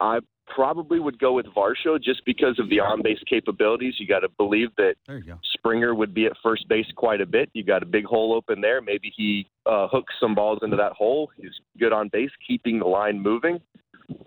I 0.00 0.20
probably 0.46 0.98
would 0.98 1.18
go 1.18 1.34
with 1.34 1.46
Varsho 1.46 2.00
just 2.02 2.24
because 2.24 2.58
of 2.58 2.70
the 2.70 2.80
on 2.80 3.02
base 3.02 3.18
capabilities. 3.28 3.94
You 3.98 4.06
got 4.06 4.20
to 4.20 4.28
believe 4.30 4.70
that 4.78 4.94
There 5.06 5.18
you 5.18 5.24
go. 5.24 5.38
Springer 5.52 5.94
would 5.94 6.14
be 6.14 6.24
at 6.24 6.32
first 6.42 6.66
base 6.68 6.86
quite 6.96 7.20
a 7.20 7.26
bit. 7.26 7.50
You 7.52 7.62
got 7.64 7.82
a 7.82 7.86
big 7.86 8.04
hole 8.06 8.32
open 8.32 8.62
there. 8.62 8.80
Maybe 8.80 9.12
he 9.14 9.46
uh, 9.66 9.88
hooks 9.88 10.14
some 10.18 10.34
balls 10.34 10.60
into 10.62 10.76
that 10.76 10.92
hole. 10.92 11.30
He's 11.36 11.50
good 11.78 11.92
on 11.92 12.08
base, 12.08 12.30
keeping 12.46 12.78
the 12.78 12.86
line 12.86 13.20
moving. 13.20 13.60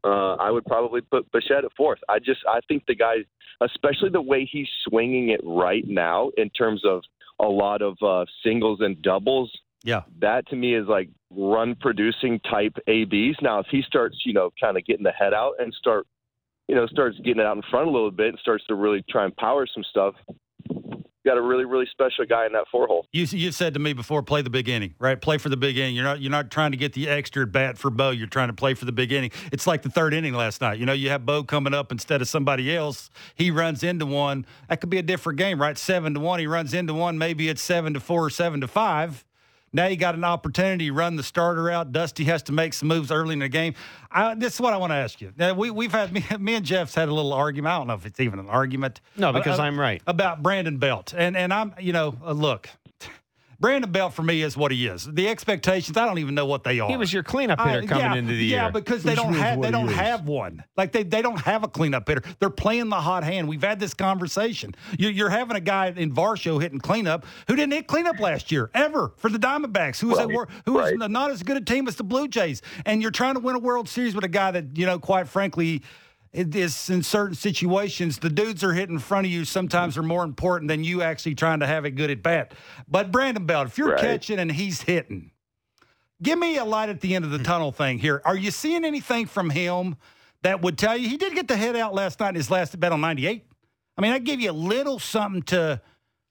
Uh, 0.03 0.35
I 0.35 0.51
would 0.51 0.65
probably 0.65 1.01
put 1.01 1.31
Bichette 1.31 1.65
at 1.65 1.71
fourth. 1.75 1.99
I 2.09 2.19
just 2.19 2.41
I 2.47 2.59
think 2.67 2.85
the 2.87 2.95
guy, 2.95 3.17
especially 3.61 4.09
the 4.09 4.21
way 4.21 4.47
he's 4.51 4.67
swinging 4.87 5.29
it 5.29 5.41
right 5.43 5.87
now 5.87 6.31
in 6.37 6.49
terms 6.51 6.83
of 6.85 7.01
a 7.39 7.47
lot 7.47 7.81
of 7.81 7.97
uh, 8.01 8.25
singles 8.43 8.79
and 8.81 9.01
doubles. 9.01 9.51
Yeah. 9.83 10.01
That 10.19 10.47
to 10.49 10.55
me 10.55 10.75
is 10.75 10.87
like 10.87 11.09
run 11.31 11.75
producing 11.75 12.39
type 12.39 12.77
ABs. 12.87 13.37
Now, 13.41 13.59
if 13.59 13.65
he 13.71 13.81
starts, 13.81 14.17
you 14.25 14.33
know, 14.33 14.51
kind 14.59 14.77
of 14.77 14.85
getting 14.85 15.03
the 15.03 15.11
head 15.11 15.33
out 15.33 15.53
and 15.59 15.73
start, 15.73 16.05
you 16.67 16.75
know, 16.75 16.85
starts 16.87 17.17
getting 17.17 17.39
it 17.39 17.45
out 17.45 17.55
in 17.55 17.63
front 17.69 17.87
a 17.87 17.91
little 17.91 18.11
bit 18.11 18.29
and 18.29 18.39
starts 18.39 18.63
to 18.67 18.75
really 18.75 19.03
try 19.09 19.25
and 19.25 19.35
power 19.35 19.65
some 19.65 19.83
stuff, 19.83 20.13
got 21.25 21.37
a 21.37 21.41
really, 21.41 21.65
really 21.65 21.87
special 21.91 22.25
guy 22.25 22.45
in 22.45 22.53
that 22.53 22.65
four 22.71 22.87
hole. 22.87 23.05
You 23.11 23.25
you 23.25 23.51
said 23.51 23.73
to 23.73 23.79
me 23.79 23.93
before, 23.93 24.23
play 24.23 24.41
the 24.41 24.49
big 24.49 24.69
inning, 24.69 24.95
right? 24.99 25.19
Play 25.19 25.37
for 25.37 25.49
the 25.49 25.57
big 25.57 25.77
inning. 25.77 25.95
You're 25.95 26.03
not 26.03 26.21
you're 26.21 26.31
not 26.31 26.51
trying 26.51 26.71
to 26.71 26.77
get 26.77 26.93
the 26.93 27.07
extra 27.07 27.45
bat 27.45 27.77
for 27.77 27.89
Bo. 27.89 28.11
You're 28.11 28.27
trying 28.27 28.49
to 28.49 28.53
play 28.53 28.73
for 28.73 28.85
the 28.85 28.91
big 28.91 29.11
inning. 29.11 29.31
It's 29.51 29.67
like 29.67 29.81
the 29.81 29.89
third 29.89 30.13
inning 30.13 30.33
last 30.33 30.61
night. 30.61 30.79
You 30.79 30.85
know, 30.85 30.93
you 30.93 31.09
have 31.09 31.25
Bo 31.25 31.43
coming 31.43 31.73
up 31.73 31.91
instead 31.91 32.21
of 32.21 32.27
somebody 32.27 32.75
else. 32.75 33.09
He 33.35 33.51
runs 33.51 33.83
into 33.83 34.05
one. 34.05 34.45
That 34.69 34.81
could 34.81 34.89
be 34.89 34.97
a 34.97 35.03
different 35.03 35.37
game, 35.39 35.61
right? 35.61 35.77
Seven 35.77 36.13
to 36.13 36.19
one. 36.19 36.39
He 36.39 36.47
runs 36.47 36.73
into 36.73 36.93
one. 36.93 37.17
Maybe 37.17 37.49
it's 37.49 37.61
seven 37.61 37.93
to 37.93 37.99
four 37.99 38.25
or 38.25 38.29
seven 38.29 38.61
to 38.61 38.67
five. 38.67 39.25
Now 39.73 39.87
you 39.87 39.95
got 39.95 40.15
an 40.15 40.23
opportunity 40.23 40.87
to 40.87 40.93
run 40.93 41.15
the 41.15 41.23
starter 41.23 41.69
out. 41.69 41.91
Dusty 41.91 42.25
has 42.25 42.43
to 42.43 42.51
make 42.51 42.73
some 42.73 42.89
moves 42.89 43.11
early 43.11 43.33
in 43.33 43.39
the 43.39 43.49
game. 43.49 43.73
I, 44.11 44.35
this 44.35 44.55
is 44.55 44.61
what 44.61 44.73
I 44.73 44.77
want 44.77 44.91
to 44.91 44.95
ask 44.95 45.21
you. 45.21 45.31
Now, 45.37 45.53
we, 45.53 45.71
we've 45.71 45.91
had, 45.91 46.11
me, 46.13 46.23
me 46.39 46.55
and 46.55 46.65
Jeff's 46.65 46.95
had 46.95 47.07
a 47.07 47.13
little 47.13 47.33
argument. 47.33 47.73
I 47.73 47.77
don't 47.77 47.87
know 47.87 47.93
if 47.93 48.05
it's 48.05 48.19
even 48.19 48.39
an 48.39 48.49
argument. 48.49 48.99
No, 49.15 49.31
because 49.31 49.59
uh, 49.59 49.63
I'm 49.63 49.79
right. 49.79 50.01
About 50.07 50.43
Brandon 50.43 50.77
Belt. 50.77 51.13
And, 51.15 51.37
and 51.37 51.53
I'm, 51.53 51.73
you 51.79 51.93
know, 51.93 52.15
uh, 52.25 52.33
look, 52.33 52.69
Brandon 53.61 53.91
Belt 53.91 54.13
for 54.13 54.23
me 54.23 54.41
is 54.41 54.57
what 54.57 54.71
he 54.71 54.87
is. 54.87 55.05
The 55.05 55.29
expectations, 55.29 55.95
I 55.95 56.05
don't 56.05 56.17
even 56.17 56.35
know 56.35 56.45
what 56.47 56.63
they 56.63 56.79
are. 56.79 56.89
He 56.89 56.97
was 56.97 57.13
your 57.13 57.23
cleanup 57.23 57.59
hitter 57.61 57.83
I- 57.83 57.85
coming 57.85 58.03
yeah, 58.05 58.15
into 58.15 58.33
the 58.33 58.37
yeah, 58.43 58.49
year. 58.55 58.57
Yeah, 58.63 58.69
because 58.71 59.03
they 59.03 59.11
Which 59.11 59.19
don't 59.19 59.33
have 59.35 59.61
they 59.61 59.71
don't 59.71 59.89
is. 59.89 59.95
have 59.95 60.27
one. 60.27 60.63
Like 60.75 60.91
they, 60.91 61.03
they 61.03 61.21
don't 61.21 61.39
have 61.39 61.63
a 61.63 61.67
cleanup 61.67 62.07
hitter. 62.07 62.23
They're 62.39 62.49
playing 62.49 62.89
the 62.89 62.99
hot 62.99 63.23
hand. 63.23 63.47
We've 63.47 63.61
had 63.61 63.79
this 63.79 63.93
conversation. 63.93 64.73
You, 64.97 65.09
you're 65.09 65.29
having 65.29 65.55
a 65.55 65.61
guy 65.61 65.93
in 65.95 66.11
Varsho 66.13 66.61
hitting 66.61 66.79
cleanup 66.79 67.25
who 67.47 67.55
didn't 67.55 67.73
hit 67.73 67.87
cleanup 67.87 68.19
last 68.19 68.51
year 68.51 68.71
ever 68.73 69.13
for 69.17 69.29
the 69.29 69.37
Diamondbacks, 69.39 69.99
who 70.01 70.07
was 70.07 70.17
a 70.17 70.25
Right, 70.25 70.33
wor- 70.35 70.47
who 70.65 70.73
was 70.73 70.93
right. 70.99 71.09
not 71.11 71.29
as 71.31 71.43
good 71.43 71.57
a 71.57 71.61
team 71.61 71.87
as 71.87 71.95
the 71.95 72.03
Blue 72.03 72.27
Jays. 72.27 72.61
And 72.85 73.01
you're 73.01 73.11
trying 73.11 73.35
to 73.35 73.39
win 73.39 73.55
a 73.55 73.59
World 73.59 73.87
Series 73.87 74.15
with 74.15 74.23
a 74.23 74.27
guy 74.29 74.51
that 74.51 74.75
you 74.75 74.85
know, 74.87 74.97
quite 74.99 75.27
frankly. 75.27 75.83
It 76.33 76.55
is 76.55 76.89
in 76.89 77.03
certain 77.03 77.35
situations, 77.35 78.19
the 78.19 78.29
dudes 78.29 78.63
are 78.63 78.71
hitting 78.73 78.95
in 78.95 78.99
front 78.99 79.27
of 79.27 79.31
you 79.31 79.43
sometimes 79.43 79.97
are 79.97 80.03
more 80.03 80.23
important 80.23 80.69
than 80.69 80.83
you 80.83 81.01
actually 81.01 81.35
trying 81.35 81.59
to 81.59 81.67
have 81.67 81.83
a 81.83 81.91
good 81.91 82.09
at 82.09 82.23
bat. 82.23 82.53
But 82.87 83.11
Brandon 83.11 83.45
Belt, 83.45 83.67
if 83.67 83.77
you're 83.77 83.91
Right. 83.91 83.99
catching 83.99 84.39
and 84.39 84.49
he's 84.51 84.83
hitting, 84.83 85.31
give 86.23 86.39
me 86.39 86.57
a 86.57 86.63
light 86.63 86.87
at 86.87 87.01
the 87.01 87.15
end 87.15 87.25
of 87.25 87.31
the 87.31 87.37
hmm. 87.37 87.43
tunnel 87.43 87.71
thing 87.73 87.99
here. 87.99 88.21
Are 88.23 88.37
you 88.37 88.49
seeing 88.49 88.85
anything 88.85 89.25
from 89.25 89.49
him 89.49 89.97
that 90.43 90.61
would 90.61 90.77
tell 90.77 90.95
you 90.95 91.09
he 91.09 91.17
did 91.17 91.33
get 91.33 91.49
the 91.49 91.57
hit 91.57 91.75
out 91.75 91.93
last 91.93 92.19
night 92.21 92.29
in 92.29 92.35
his 92.35 92.49
last 92.49 92.73
at 92.73 92.79
bat 92.79 92.93
on 92.93 93.01
98? 93.01 93.45
I 93.97 94.01
mean, 94.01 94.13
I 94.13 94.19
give 94.19 94.39
you 94.39 94.51
a 94.51 94.53
little 94.53 94.99
something 94.99 95.41
to, 95.43 95.81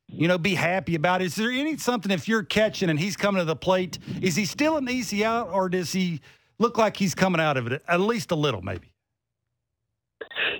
you 0.06 0.28
know, 0.28 0.38
be 0.38 0.54
happy 0.54 0.94
about. 0.94 1.20
Is 1.20 1.34
there 1.34 1.50
any 1.50 1.76
something 1.76 2.10
if 2.10 2.26
you're 2.26 2.42
catching 2.42 2.88
and 2.88 2.98
he's 2.98 3.18
coming 3.18 3.40
to 3.40 3.44
the 3.44 3.54
plate, 3.54 3.98
is 4.22 4.34
he 4.34 4.46
still 4.46 4.78
an 4.78 4.88
easy 4.88 5.26
out 5.26 5.50
or 5.50 5.68
does 5.68 5.92
he 5.92 6.22
look 6.58 6.78
like 6.78 6.96
he's 6.96 7.14
coming 7.14 7.40
out 7.40 7.58
of 7.58 7.66
it 7.70 7.82
at 7.86 8.00
least 8.00 8.30
a 8.30 8.34
little 8.34 8.62
maybe? 8.62 8.89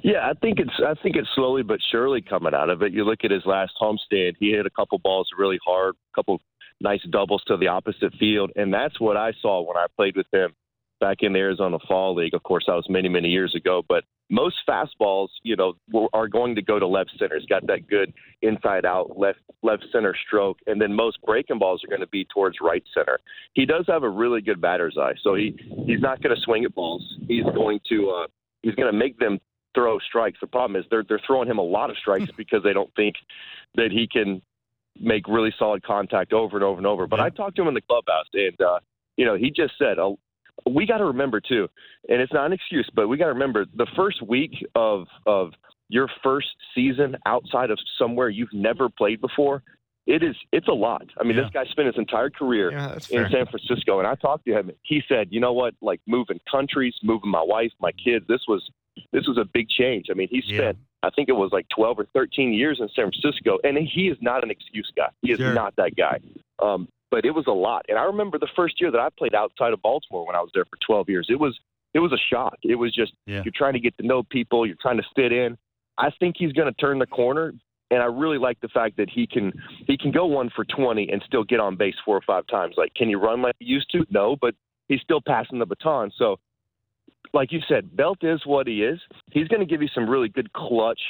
Yeah, 0.02 0.28
I 0.28 0.32
think 0.34 0.58
it's 0.58 0.72
I 0.84 0.94
think 1.02 1.16
it's 1.16 1.28
slowly 1.34 1.62
but 1.62 1.78
surely 1.90 2.22
coming 2.22 2.54
out 2.54 2.70
of 2.70 2.82
it. 2.82 2.92
You 2.92 3.04
look 3.04 3.20
at 3.24 3.30
his 3.30 3.44
last 3.44 3.72
homestand; 3.80 4.34
he 4.38 4.50
hit 4.52 4.66
a 4.66 4.70
couple 4.70 4.98
balls 4.98 5.28
really 5.36 5.58
hard, 5.64 5.94
a 5.94 6.14
couple 6.14 6.40
nice 6.80 7.02
doubles 7.10 7.42
to 7.46 7.56
the 7.56 7.68
opposite 7.68 8.14
field, 8.18 8.50
and 8.56 8.72
that's 8.72 8.98
what 9.00 9.16
I 9.16 9.32
saw 9.42 9.60
when 9.60 9.76
I 9.76 9.86
played 9.96 10.16
with 10.16 10.26
him 10.32 10.54
back 11.00 11.18
in 11.20 11.32
the 11.32 11.38
Arizona 11.38 11.78
Fall 11.86 12.14
League. 12.14 12.34
Of 12.34 12.42
course, 12.42 12.64
that 12.66 12.74
was 12.74 12.86
many 12.88 13.08
many 13.08 13.28
years 13.28 13.54
ago, 13.54 13.82
but 13.88 14.04
most 14.30 14.56
fastballs, 14.68 15.28
you 15.42 15.56
know, 15.56 15.74
are 16.12 16.28
going 16.28 16.54
to 16.54 16.62
go 16.62 16.78
to 16.78 16.86
left 16.86 17.10
center. 17.18 17.36
He's 17.38 17.46
got 17.46 17.66
that 17.66 17.88
good 17.88 18.12
inside 18.42 18.86
out 18.86 19.18
left 19.18 19.40
left 19.62 19.84
center 19.92 20.14
stroke, 20.26 20.58
and 20.66 20.80
then 20.80 20.94
most 20.94 21.18
breaking 21.22 21.58
balls 21.58 21.82
are 21.84 21.88
going 21.88 22.00
to 22.00 22.08
be 22.08 22.26
towards 22.32 22.58
right 22.62 22.84
center. 22.94 23.18
He 23.54 23.66
does 23.66 23.84
have 23.88 24.04
a 24.04 24.08
really 24.08 24.40
good 24.40 24.60
batter's 24.60 24.96
eye, 24.98 25.14
so 25.22 25.34
he 25.34 25.58
he's 25.86 26.00
not 26.00 26.22
going 26.22 26.34
to 26.34 26.42
swing 26.42 26.64
at 26.64 26.74
balls. 26.74 27.02
He's 27.28 27.44
going 27.44 27.80
to 27.90 28.10
uh, 28.10 28.26
he's 28.62 28.74
going 28.74 28.90
to 28.90 28.96
make 28.96 29.18
them 29.18 29.38
throw 29.74 29.98
strikes. 29.98 30.38
The 30.40 30.46
problem 30.46 30.80
is 30.80 30.86
they're 30.90 31.04
they're 31.08 31.20
throwing 31.26 31.48
him 31.48 31.58
a 31.58 31.62
lot 31.62 31.90
of 31.90 31.96
strikes 31.96 32.30
because 32.36 32.62
they 32.62 32.72
don't 32.72 32.92
think 32.94 33.16
that 33.74 33.90
he 33.90 34.06
can 34.06 34.42
make 34.98 35.26
really 35.28 35.54
solid 35.58 35.82
contact 35.82 36.32
over 36.32 36.56
and 36.56 36.64
over 36.64 36.78
and 36.78 36.86
over. 36.86 37.06
But 37.06 37.20
I 37.20 37.30
talked 37.30 37.56
to 37.56 37.62
him 37.62 37.68
in 37.68 37.74
the 37.74 37.80
clubhouse, 37.80 38.26
and 38.34 38.60
uh, 38.60 38.78
you 39.16 39.24
know, 39.24 39.36
he 39.36 39.50
just 39.50 39.74
said, 39.78 39.98
uh, 39.98 40.10
"We 40.68 40.86
got 40.86 40.98
to 40.98 41.06
remember 41.06 41.40
too, 41.40 41.68
and 42.08 42.20
it's 42.20 42.32
not 42.32 42.46
an 42.46 42.52
excuse, 42.52 42.88
but 42.94 43.08
we 43.08 43.16
got 43.16 43.26
to 43.26 43.32
remember 43.32 43.66
the 43.74 43.86
first 43.96 44.22
week 44.26 44.66
of 44.74 45.06
of 45.26 45.52
your 45.88 46.08
first 46.22 46.48
season 46.74 47.16
outside 47.26 47.70
of 47.70 47.78
somewhere 47.98 48.28
you've 48.28 48.52
never 48.52 48.88
played 48.88 49.20
before." 49.20 49.62
It 50.06 50.22
is. 50.22 50.34
It's 50.52 50.66
a 50.68 50.72
lot. 50.72 51.06
I 51.18 51.24
mean, 51.24 51.36
Yeah. 51.36 51.42
this 51.42 51.50
guy 51.52 51.64
spent 51.66 51.86
his 51.86 51.98
entire 51.98 52.30
career 52.30 52.72
Yeah, 52.72 52.94
in. 52.94 53.30
San 53.30 53.46
Francisco, 53.46 53.98
and 53.98 54.08
I 54.08 54.14
talked 54.14 54.46
to 54.46 54.52
him. 54.52 54.70
He 54.82 55.02
said, 55.08 55.28
"You 55.30 55.40
know 55.40 55.52
what? 55.52 55.74
Like 55.80 56.00
moving 56.06 56.40
countries, 56.50 56.94
moving 57.02 57.30
my 57.30 57.42
wife, 57.42 57.72
my 57.80 57.92
kids. 57.92 58.26
This 58.26 58.40
was 58.48 58.68
this 59.12 59.26
was 59.26 59.38
a 59.38 59.44
big 59.44 59.68
change. 59.68 60.06
I 60.10 60.14
mean, 60.14 60.28
he 60.28 60.42
Yeah. 60.46 60.58
spent 60.58 60.78
I 61.02 61.08
think 61.08 61.30
it 61.30 61.32
was 61.32 61.50
like 61.50 61.66
12 61.70 61.98
or 61.98 62.04
13 62.12 62.52
years 62.52 62.78
in 62.78 62.86
San 62.90 63.10
Francisco, 63.10 63.58
and 63.64 63.78
he 63.78 64.08
is 64.08 64.18
not 64.20 64.44
an 64.44 64.50
excuse 64.50 64.90
guy. 64.94 65.08
He 65.22 65.32
is 65.32 65.38
Sure. 65.38 65.54
not 65.54 65.74
that 65.76 65.96
guy. 65.96 66.18
Um, 66.58 66.88
but 67.10 67.24
it 67.24 67.30
was 67.30 67.46
a 67.46 67.52
lot, 67.52 67.86
and 67.88 67.96
I 67.98 68.02
remember 68.04 68.36
the 68.38 68.48
first 68.54 68.78
year 68.82 68.90
that 68.90 69.00
I 69.00 69.08
played 69.08 69.34
outside 69.34 69.72
of 69.72 69.80
Baltimore 69.80 70.26
when 70.26 70.36
I 70.36 70.42
was 70.42 70.50
there 70.52 70.66
for 70.66 70.76
12 70.84 71.08
years. 71.08 71.26
It 71.30 71.38
was 71.40 71.58
it 71.94 71.98
was 72.00 72.12
a 72.12 72.18
shock. 72.18 72.56
It 72.62 72.74
was 72.76 72.92
just 72.94 73.12
Yeah. 73.26 73.42
you're 73.44 73.52
trying 73.52 73.72
to 73.72 73.80
get 73.80 73.96
to 73.98 74.06
know 74.06 74.22
people, 74.22 74.64
you're 74.66 74.76
trying 74.80 74.98
to 74.98 75.06
fit 75.16 75.32
in. 75.32 75.56
I 75.98 76.10
think 76.10 76.36
he's 76.38 76.52
going 76.52 76.72
to 76.72 76.78
turn 76.80 76.98
the 77.00 77.06
corner, 77.06 77.52
and 77.90 78.02
I 78.02 78.06
really 78.06 78.38
like 78.38 78.60
the 78.60 78.68
fact 78.68 78.96
that 78.96 79.08
he 79.10 79.26
can 79.26 79.52
he 79.86 79.96
can 79.96 80.12
go 80.12 80.26
one 80.26 80.50
for 80.54 80.64
20 80.64 81.08
and 81.10 81.22
still 81.26 81.44
get 81.44 81.60
on 81.60 81.76
base 81.76 81.94
four 82.04 82.16
or 82.16 82.22
five 82.26 82.46
times. 82.46 82.74
Like, 82.76 82.94
can 82.94 83.08
you 83.08 83.18
run 83.18 83.42
like 83.42 83.54
he 83.58 83.66
used 83.66 83.90
to? 83.92 84.04
No, 84.10 84.36
but 84.40 84.54
he's 84.88 85.00
still 85.00 85.20
passing 85.26 85.58
the 85.58 85.66
baton. 85.66 86.10
So, 86.16 86.38
like 87.32 87.52
you 87.52 87.60
said, 87.68 87.96
Belt 87.96 88.18
is 88.22 88.40
what 88.44 88.66
he 88.66 88.82
is. 88.84 89.00
He's 89.32 89.48
going 89.48 89.60
to 89.60 89.66
give 89.66 89.82
you 89.82 89.88
some 89.94 90.08
really 90.08 90.28
good 90.28 90.52
clutch 90.52 91.00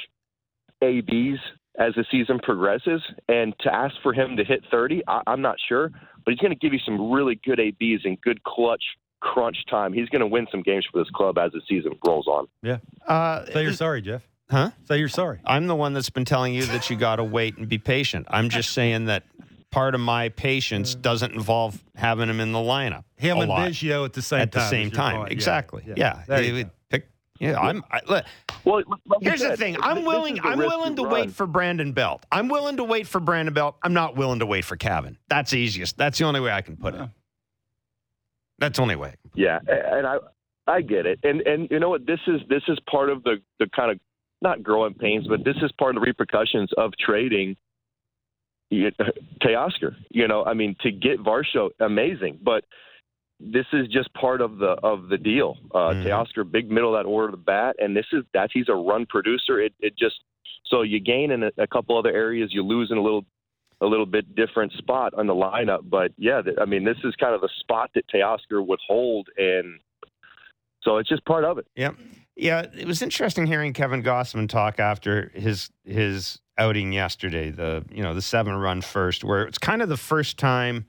ABs 0.81 1.39
as 1.79 1.93
the 1.95 2.05
season 2.11 2.39
progresses. 2.39 3.01
And 3.27 3.53
to 3.61 3.73
ask 3.73 3.95
for 4.03 4.13
him 4.13 4.35
to 4.37 4.43
hit 4.43 4.61
30, 4.69 5.03
I, 5.07 5.21
I'm 5.27 5.41
not 5.41 5.57
sure, 5.67 5.89
but 6.25 6.31
he's 6.31 6.39
going 6.39 6.53
to 6.53 6.59
give 6.59 6.73
you 6.73 6.79
some 6.85 7.11
really 7.11 7.39
good 7.43 7.59
ABs 7.59 8.05
and 8.05 8.19
good 8.21 8.43
clutch 8.43 8.83
crunch 9.21 9.57
time. 9.69 9.93
He's 9.93 10.09
going 10.09 10.21
to 10.21 10.27
win 10.27 10.47
some 10.51 10.63
games 10.63 10.85
for 10.91 10.99
this 10.99 11.09
club 11.11 11.37
as 11.37 11.51
the 11.51 11.61
season 11.69 11.93
rolls 12.05 12.27
on. 12.27 12.47
Yeah. 12.63 12.77
Uh, 13.07 13.45
Say 13.45 13.63
you're 13.63 13.73
sorry, 13.73 14.01
Jeff. 14.01 14.23
Huh? 14.51 14.71
Say 14.85 14.97
you're 14.99 15.07
sorry. 15.09 15.39
I'm 15.45 15.65
the 15.67 15.75
one 15.75 15.93
that's 15.93 16.09
been 16.09 16.25
telling 16.25 16.53
you 16.53 16.65
that 16.67 16.89
you 16.89 16.95
got 16.97 17.15
to 17.15 17.23
wait 17.23 17.57
and 17.57 17.67
be 17.67 17.77
patient. 17.77 18.27
I'm 18.29 18.49
just 18.49 18.71
saying 18.73 19.05
that 19.05 19.23
part 19.71 19.95
of 19.95 20.01
my 20.01 20.29
patience 20.29 20.93
doesn't 20.95 21.33
involve 21.33 21.81
having 21.95 22.29
him 22.29 22.39
in 22.39 22.51
the 22.51 22.59
lineup. 22.59 23.05
Him 23.15 23.37
a 23.37 23.41
and 23.41 23.49
lot 23.49 23.69
Biggio 23.69 24.05
at 24.05 24.13
the 24.13 24.21
same 24.21 24.41
at 24.41 24.51
time. 24.51 24.61
At 24.61 24.65
the 24.65 24.69
same 24.69 24.91
time. 24.91 25.15
point. 25.17 25.31
Exactly. 25.31 25.83
Yeah. 25.95 26.23
There 26.27 26.37
They 26.41 26.47
you 26.47 26.53
would 26.53 26.65
go. 26.67 26.71
pick- 26.89 27.07
yeah, 27.39 27.59
I'm. 27.59 27.83
I, 27.89 28.01
look, 28.07 28.25
Well, 28.65 28.83
like 28.85 29.19
we 29.21 29.27
here's 29.27 29.41
the 29.41 29.57
thing. 29.57 29.75
I'm 29.81 30.05
willing. 30.05 30.39
I'm 30.43 30.59
willing 30.59 30.95
to 30.97 31.01
you 31.01 31.07
wait 31.07 31.31
for 31.31 31.47
Brandon 31.47 31.91
Belt. 31.91 32.23
I'm 32.31 32.49
willing 32.49 32.77
to 32.77 32.83
wait 32.83 33.07
for 33.07 33.19
Brandon 33.19 33.53
Belt. 33.53 33.77
I'm 33.81 33.93
not 33.93 34.15
willing 34.15 34.39
to 34.39 34.45
wait 34.45 34.63
for 34.63 34.75
Cavan. 34.75 35.17
That's 35.27 35.51
easiest. 35.53 35.97
That's 35.97 36.19
the 36.19 36.25
only 36.25 36.39
way 36.39 36.51
I 36.51 36.61
can 36.61 36.77
put 36.77 36.93
it. 36.93 37.01
That's 38.59 38.77
the 38.77 38.83
only 38.83 38.95
way. 38.95 39.15
Yeah, 39.33 39.57
and 39.67 40.05
I 40.05 40.17
I 40.67 40.81
get 40.81 41.07
it, 41.07 41.19
and 41.23 41.41
and 41.41 41.67
you 41.71 41.79
know 41.79 41.89
what? 41.89 42.05
This 42.05 42.19
is 42.27 42.41
this 42.47 42.61
is 42.67 42.77
part 42.89 43.09
of 43.09 43.23
the 43.23 43.37
the 43.59 43.67
kind 43.75 43.89
of 43.91 43.99
not 44.41 44.63
growing 44.63 44.93
pains, 44.93 45.27
but 45.27 45.43
this 45.43 45.57
is 45.61 45.71
part 45.73 45.95
of 45.95 46.01
the 46.01 46.05
repercussions 46.05 46.69
of 46.77 46.93
trading 46.97 47.55
Teoscar. 48.71 49.95
You 50.09 50.27
know, 50.27 50.45
I 50.45 50.53
mean, 50.53 50.75
to 50.81 50.91
get 50.91 51.19
Varsho, 51.19 51.69
amazing, 51.79 52.39
but 52.41 52.63
this 53.39 53.65
is 53.73 53.87
just 53.87 54.13
part 54.13 54.39
of 54.39 54.57
the 54.57 54.77
of 54.83 55.09
the 55.09 55.17
deal. 55.17 55.57
Uh, 55.73 55.93
Mhm. 55.93 56.05
Teoscar, 56.05 56.49
big 56.49 56.69
middle 56.71 56.95
of 56.95 57.03
that 57.03 57.09
order 57.09 57.25
of 57.25 57.31
the 57.31 57.37
bat, 57.37 57.75
and 57.79 57.95
this 57.95 58.05
is 58.13 58.23
that 58.33 58.49
he's 58.53 58.69
a 58.69 58.75
run 58.75 59.05
producer. 59.05 59.59
It 59.59 59.73
it 59.79 59.97
just 59.97 60.21
so 60.65 60.83
you 60.83 60.99
gain 60.99 61.31
in 61.31 61.43
a, 61.43 61.51
a 61.57 61.67
couple 61.67 61.97
other 61.97 62.11
areas, 62.11 62.53
you 62.53 62.63
lose 62.63 62.91
in 62.91 62.97
a 62.97 63.01
little 63.01 63.25
a 63.81 63.85
little 63.85 64.05
bit 64.05 64.35
different 64.35 64.71
spot 64.73 65.13
on 65.15 65.25
the 65.25 65.33
lineup. 65.33 65.89
But 65.89 66.11
yeah, 66.17 66.41
I 66.59 66.65
mean, 66.65 66.83
this 66.83 66.97
is 67.03 67.15
kind 67.15 67.33
of 67.33 67.41
the 67.41 67.49
spot 67.59 67.89
that 67.95 68.07
Teoscar 68.07 68.65
would 68.65 68.79
hold, 68.87 69.27
and 69.37 69.79
so 70.83 70.97
it's 70.97 71.09
just 71.09 71.25
part 71.25 71.43
of 71.43 71.57
it. 71.57 71.65
Yep. 71.75 71.95
Yeah, 72.41 72.65
it 72.75 72.87
was 72.87 73.03
interesting 73.03 73.45
hearing 73.45 73.71
Kevin 73.71 74.01
Gausman 74.01 74.49
talk 74.49 74.79
after 74.79 75.31
his 75.35 75.69
his 75.83 76.39
outing 76.57 76.91
yesterday. 76.91 77.51
The 77.51 77.85
you 77.91 78.01
know 78.01 78.15
the 78.15 78.21
seven 78.21 78.55
run 78.55 78.81
first, 78.81 79.23
where 79.23 79.43
it's 79.43 79.59
kind 79.59 79.79
of 79.83 79.89
the 79.89 79.97
first 79.97 80.39
time 80.39 80.87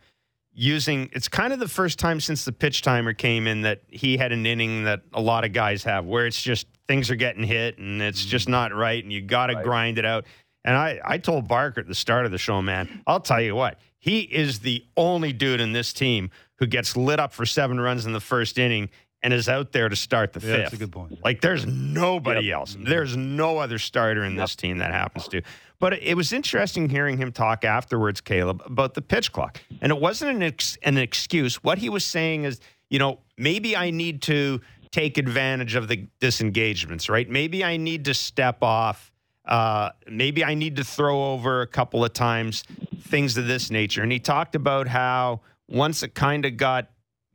using. 0.55 1.11
It's 1.12 1.28
kind 1.28 1.53
of 1.53 1.59
the 1.59 1.68
first 1.68 1.98
time 1.98 2.20
since 2.20 2.46
the 2.46 2.53
pitch 2.53 2.80
timer 2.80 3.12
came 3.12 3.46
in 3.46 3.61
that 3.62 3.82
he 3.88 4.16
had 4.16 4.32
an 4.32 4.46
inning 4.46 4.84
that 4.84 5.03
a 5.12 5.20
lot 5.20 5.44
of 5.44 5.53
guys 5.53 5.84
have, 5.84 6.07
where 6.07 6.26
it's 6.26 6.40
just 6.40 6.66
things 6.88 7.11
are 7.11 7.16
getting 7.16 7.44
hit 7.44 7.76
and 7.76 8.00
it's 8.00 8.22
mm-hmm. 8.22 8.30
just 8.30 8.48
not 8.48 8.74
right, 8.74 9.05
and 9.05 9.12
you 9.12 9.20
got 9.20 9.48
to 9.48 9.55
Right. 9.57 9.64
grind 9.64 9.98
it 9.98 10.07
out. 10.07 10.24
And 10.64 10.74
I 10.74 11.00
I 11.05 11.18
told 11.18 11.48
Barker 11.48 11.82
at 11.82 11.86
the 11.86 11.94
start 11.94 12.24
of 12.24 12.32
the 12.32 12.38
show, 12.38 12.62
man, 12.62 13.03
I'll 13.07 13.20
tell 13.20 13.42
you 13.42 13.55
what, 13.55 13.78
he 13.98 14.20
is 14.20 14.61
the 14.61 14.86
only 14.96 15.34
dude 15.34 15.61
in 15.61 15.72
this 15.72 15.92
team 15.92 16.30
who 16.57 16.66
gets 16.66 16.96
lit 16.96 17.20
up 17.20 17.34
for 17.34 17.44
seven 17.44 17.78
runs 17.78 18.07
in 18.07 18.12
the 18.14 18.20
first 18.20 18.59
inning 18.59 18.88
and 19.23 19.33
is 19.33 19.49
out 19.49 19.73
there 19.73 19.89
to 19.89 19.97
start 19.97 20.33
the 20.33 20.41
Yeah, 20.41 20.47
fifth. 20.47 20.62
that's 20.62 20.75
a 20.75 20.77
good 20.79 20.93
point. 20.93 21.23
Like 21.25 21.41
there's 21.41 21.64
nobody 21.66 22.51
else. 22.51 22.77
There's 22.79 23.16
no 23.16 23.59
other 23.59 23.79
starter 23.79 24.25
in 24.25 24.37
this 24.37 24.57
team 24.57 24.79
that 24.79 24.91
happens 24.93 25.29
to. 25.29 25.43
But 25.79 25.95
it 26.03 26.16
was 26.16 26.33
interesting 26.33 26.89
hearing 26.89 27.18
him 27.18 27.33
talk 27.33 27.64
afterwards, 27.64 28.20
Caleb, 28.20 28.62
about 28.66 28.95
the 28.95 29.03
pitch 29.03 29.33
clock. 29.33 29.61
And 29.81 29.91
it 29.91 30.01
wasn't 30.01 30.37
an 30.37 30.43
ex- 30.43 30.79
an 30.83 30.97
excuse. 30.97 31.57
What 31.64 31.79
he 31.79 31.89
was 31.89 32.05
saying 32.05 32.45
is, 32.45 32.61
you 32.89 32.99
know, 32.99 33.18
maybe 33.37 33.77
I 33.77 33.91
need 33.91 34.23
to 34.23 34.61
take 34.93 35.18
advantage 35.18 35.75
of 35.75 35.89
the 35.89 36.07
disengagements, 36.20 37.09
right? 37.09 37.29
Maybe 37.29 37.64
I 37.64 37.77
need 37.79 38.05
to 38.07 38.14
step 38.14 38.62
off. 38.62 39.11
Uh, 39.45 39.91
maybe 40.09 40.45
I 40.45 40.55
need 40.55 40.77
to 40.77 40.85
throw 40.85 41.33
over 41.33 41.62
a 41.62 41.66
couple 41.66 42.05
of 42.05 42.12
times, 42.12 42.62
things 43.01 43.37
of 43.37 43.47
this 43.49 43.70
nature. 43.70 44.03
And 44.03 44.12
he 44.12 44.20
talked 44.20 44.55
about 44.55 44.87
how 44.87 45.41
once 45.68 46.03
it 46.05 46.14
kind 46.14 46.45
of 46.45 46.57
got 46.57 46.91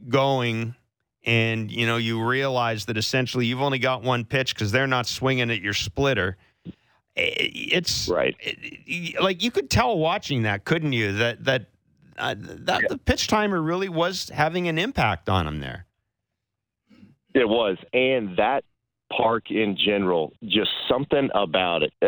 going 0.08 0.76
and 1.28 1.70
you 1.70 1.86
know 1.86 1.98
you 1.98 2.24
realize 2.24 2.86
that 2.86 2.98
essentially 2.98 3.46
you've 3.46 3.62
only 3.62 3.78
got 3.78 4.02
one 4.02 4.26
pitch 4.26 4.56
because 4.56 4.72
they're 4.72 4.88
not 4.88 5.06
swinging 5.06 5.52
at 5.52 5.62
your 5.62 5.74
splitter 5.74 6.38
it's 7.16 8.08
Right. 8.08 8.36
it- 8.40 9.22
like 9.22 9.44
you 9.44 9.52
could 9.52 9.70
tell 9.70 9.98
watching 9.98 10.44
that 10.44 10.64
couldn't 10.66 10.94
you 10.94 11.12
that 11.14 11.44
that 11.44 11.66
uh, 12.18 12.34
that 12.38 12.88
the 12.90 12.98
pitch 12.98 13.28
timer 13.28 13.62
really 13.62 13.90
was 13.90 14.30
having 14.30 14.68
an 14.68 14.80
impact 14.80 15.30
on 15.30 15.46
him 15.48 15.60
there. 15.60 15.86
It 17.36 17.48
was, 17.48 17.78
and 17.94 18.36
that 18.38 18.64
park 19.16 19.52
in 19.52 19.78
general, 19.78 20.34
just 20.44 20.72
something 20.90 21.30
about 21.36 21.84
it. 21.84 21.94
Uh, 22.02 22.08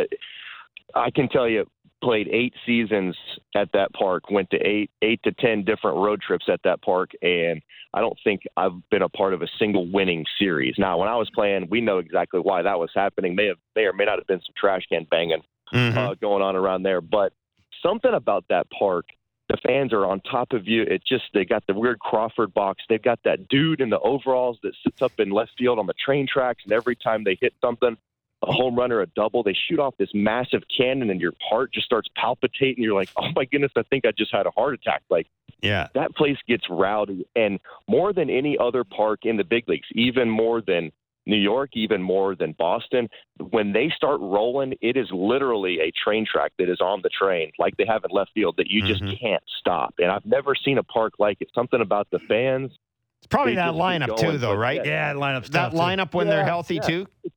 I 0.95 1.11
can 1.11 1.29
tell 1.29 1.47
you, 1.47 1.67
played 2.01 2.27
eight 2.31 2.53
seasons 2.65 3.15
at 3.55 3.71
that 3.73 3.91
park, 3.93 4.29
went 4.31 4.49
to 4.51 4.57
eight 4.57 4.91
eight 5.01 5.21
to 5.23 5.31
ten 5.31 5.63
different 5.63 5.97
road 5.97 6.21
trips 6.21 6.45
at 6.47 6.61
that 6.63 6.81
park, 6.81 7.11
and 7.21 7.61
I 7.93 8.01
don't 8.01 8.17
think 8.23 8.43
I've 8.57 8.87
been 8.89 9.01
a 9.01 9.09
part 9.09 9.33
of 9.33 9.41
a 9.41 9.47
single 9.57 9.89
winning 9.89 10.25
series. 10.37 10.75
Now, 10.77 10.97
when 10.97 11.09
I 11.09 11.15
was 11.15 11.29
playing, 11.33 11.67
we 11.69 11.81
know 11.81 11.97
exactly 11.97 12.39
why 12.39 12.61
that 12.61 12.79
was 12.79 12.91
happening. 12.95 13.35
May 13.35 13.47
have 13.47 13.57
may 13.75 13.83
or 13.83 13.93
may 13.93 14.05
not 14.05 14.19
have 14.19 14.27
been 14.27 14.41
some 14.41 14.53
trash 14.57 14.83
can 14.87 15.05
banging 15.09 15.41
Mhm. 15.73 15.97
uh, 15.97 16.13
going 16.15 16.41
on 16.41 16.55
around 16.55 16.83
there, 16.83 17.01
but 17.01 17.33
something 17.81 18.13
about 18.13 18.45
that 18.49 18.69
park. 18.71 19.05
The 19.49 19.57
fans 19.57 19.93
are 19.93 20.05
on 20.05 20.21
top 20.21 20.53
of 20.53 20.67
you. 20.67 20.83
It 20.83 21.03
just 21.03 21.25
they 21.33 21.43
got 21.43 21.65
the 21.65 21.73
weird 21.73 21.99
Crawford 21.99 22.53
box. 22.53 22.83
They've 22.87 23.01
got 23.01 23.19
that 23.23 23.47
dude 23.47 23.81
in 23.81 23.89
the 23.89 23.99
overalls 23.99 24.59
that 24.61 24.75
sits 24.83 25.01
up 25.01 25.19
in 25.19 25.31
left 25.31 25.53
field 25.57 25.79
on 25.79 25.87
the 25.87 25.93
train 25.93 26.27
tracks, 26.27 26.63
and 26.63 26.71
every 26.71 26.95
time 26.95 27.23
they 27.23 27.35
hit 27.41 27.53
something, 27.59 27.97
a 28.41 28.51
home 28.51 28.75
run 28.75 28.91
or 28.91 29.01
a 29.01 29.07
double, 29.07 29.43
they 29.43 29.53
shoot 29.67 29.79
off 29.79 29.95
this 29.97 30.09
massive 30.13 30.63
cannon, 30.75 31.09
and 31.09 31.19
your 31.19 31.33
heart 31.41 31.73
just 31.73 31.85
starts 31.85 32.07
palpitating. 32.15 32.83
You're 32.83 32.93
like, 32.95 33.09
oh 33.17 33.29
my 33.35 33.45
goodness, 33.45 33.71
I 33.75 33.83
think 33.83 34.05
I 34.05 34.11
just 34.17 34.31
had 34.33 34.45
a 34.45 34.51
heart 34.51 34.73
attack. 34.75 35.03
Like 35.09 35.27
Yeah. 35.61 35.87
that 35.93 36.15
place 36.15 36.37
gets 36.47 36.63
rowdy, 36.69 37.25
and 37.35 37.59
more 37.87 38.13
than 38.13 38.29
any 38.29 38.57
other 38.57 38.83
park 38.83 39.21
in 39.25 39.37
the 39.37 39.43
big 39.43 39.67
leagues, 39.67 39.87
even 39.93 40.29
more 40.29 40.61
than 40.61 40.91
New 41.25 41.35
York, 41.37 41.71
even 41.73 42.01
more 42.01 42.33
than 42.33 42.53
Boston. 42.53 43.07
When 43.51 43.71
they 43.73 43.89
start 43.95 44.19
rolling, 44.21 44.73
it 44.81 44.97
is 44.97 45.07
literally 45.11 45.79
a 45.81 45.91
train 45.91 46.25
track 46.25 46.53
that 46.57 46.69
is 46.69 46.79
on 46.81 47.01
the 47.03 47.09
train, 47.09 47.51
like 47.59 47.75
they 47.77 47.85
have 47.85 48.03
in 48.03 48.09
left 48.11 48.31
field, 48.33 48.55
that 48.57 48.67
you 48.71 48.81
just 48.87 49.03
Mhm. 49.03 49.19
can't 49.19 49.43
stop. 49.59 49.93
And 49.99 50.09
I've 50.09 50.25
never 50.25 50.55
seen 50.55 50.77
a 50.79 50.83
park 50.83 51.13
like 51.19 51.37
it. 51.41 51.49
Something 51.53 51.81
about 51.81 52.07
the 52.09 52.19
fans. 52.19 52.71
It's 53.19 53.27
probably 53.27 53.55
that 53.55 53.73
lineup 53.73 54.15
too, 54.17 54.37
though, 54.37 54.55
right? 54.55 54.83
Yeah, 54.83 55.13
lineup 55.13 55.41
That 55.41 55.45
stuff. 55.47 55.71
too. 55.73 55.77
lineup 55.77 56.13
when 56.15 56.27
they're 56.29 56.45
healthy 56.45 56.75
yeah. 56.75 56.81
too. 56.81 57.05
It's 57.25 57.35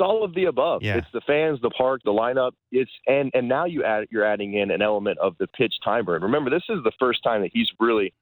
all 0.00 0.24
of 0.24 0.34
the 0.34 0.44
above. 0.46 0.82
Yeah. 0.82 0.96
It's 0.96 1.06
the 1.12 1.20
fans, 1.26 1.60
the 1.62 1.70
park, 1.70 2.00
the 2.04 2.12
lineup. 2.12 2.52
It's 2.70 2.90
and 3.06 3.30
and 3.34 3.48
now 3.48 3.64
you 3.64 3.84
add 3.84 4.06
you're 4.10 4.24
adding 4.24 4.54
in 4.54 4.70
an 4.70 4.82
element 4.82 5.18
of 5.18 5.36
the 5.38 5.46
pitch 5.48 5.74
timer. 5.84 6.14
And 6.14 6.24
remember, 6.24 6.50
this 6.50 6.64
is 6.68 6.82
the 6.84 6.92
first 6.98 7.22
time 7.22 7.42
that 7.42 7.50
he's 7.52 7.68
really 7.80 8.12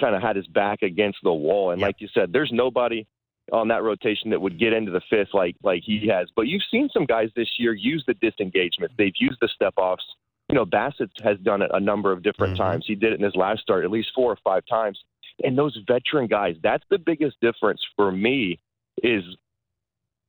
kind 0.00 0.14
of 0.14 0.22
had 0.22 0.36
his 0.36 0.46
back 0.48 0.82
against 0.82 1.18
the 1.22 1.32
wall. 1.32 1.70
And 1.70 1.80
like 1.80 1.96
you 2.00 2.08
said, 2.12 2.32
there's 2.32 2.50
nobody 2.52 3.06
on 3.52 3.68
that 3.68 3.82
rotation 3.82 4.30
that 4.30 4.40
would 4.40 4.58
get 4.58 4.72
into 4.72 4.90
the 4.90 5.00
fifth 5.08 5.32
like 5.32 5.56
like 5.62 5.82
he 5.84 6.08
has. 6.08 6.28
But 6.34 6.48
you've 6.48 6.64
seen 6.70 6.88
some 6.92 7.06
guys 7.06 7.30
this 7.36 7.48
year 7.58 7.72
use 7.74 8.04
the 8.06 8.14
disengagement. 8.14 8.92
They've 8.98 9.14
used 9.18 9.38
the 9.40 9.48
step 9.54 9.74
offs. 9.76 10.04
You 10.48 10.54
know, 10.54 10.64
Bassitt 10.66 11.10
has 11.24 11.38
done 11.38 11.62
it 11.62 11.70
a 11.74 11.80
number 11.80 12.12
of 12.12 12.22
different 12.22 12.54
Mhm. 12.54 12.58
times. 12.58 12.84
He 12.86 12.94
did 12.94 13.12
it 13.12 13.18
in 13.18 13.24
his 13.24 13.34
last 13.34 13.62
start 13.62 13.84
at 13.84 13.90
least 13.90 14.10
four 14.14 14.30
or 14.30 14.36
five 14.44 14.64
times. 14.66 15.02
And 15.44 15.58
those 15.58 15.76
veteran 15.86 16.28
guys, 16.28 16.56
that's 16.62 16.84
the 16.88 16.98
biggest 16.98 17.40
difference 17.40 17.84
for 17.96 18.10
me 18.12 18.58
is 19.02 19.22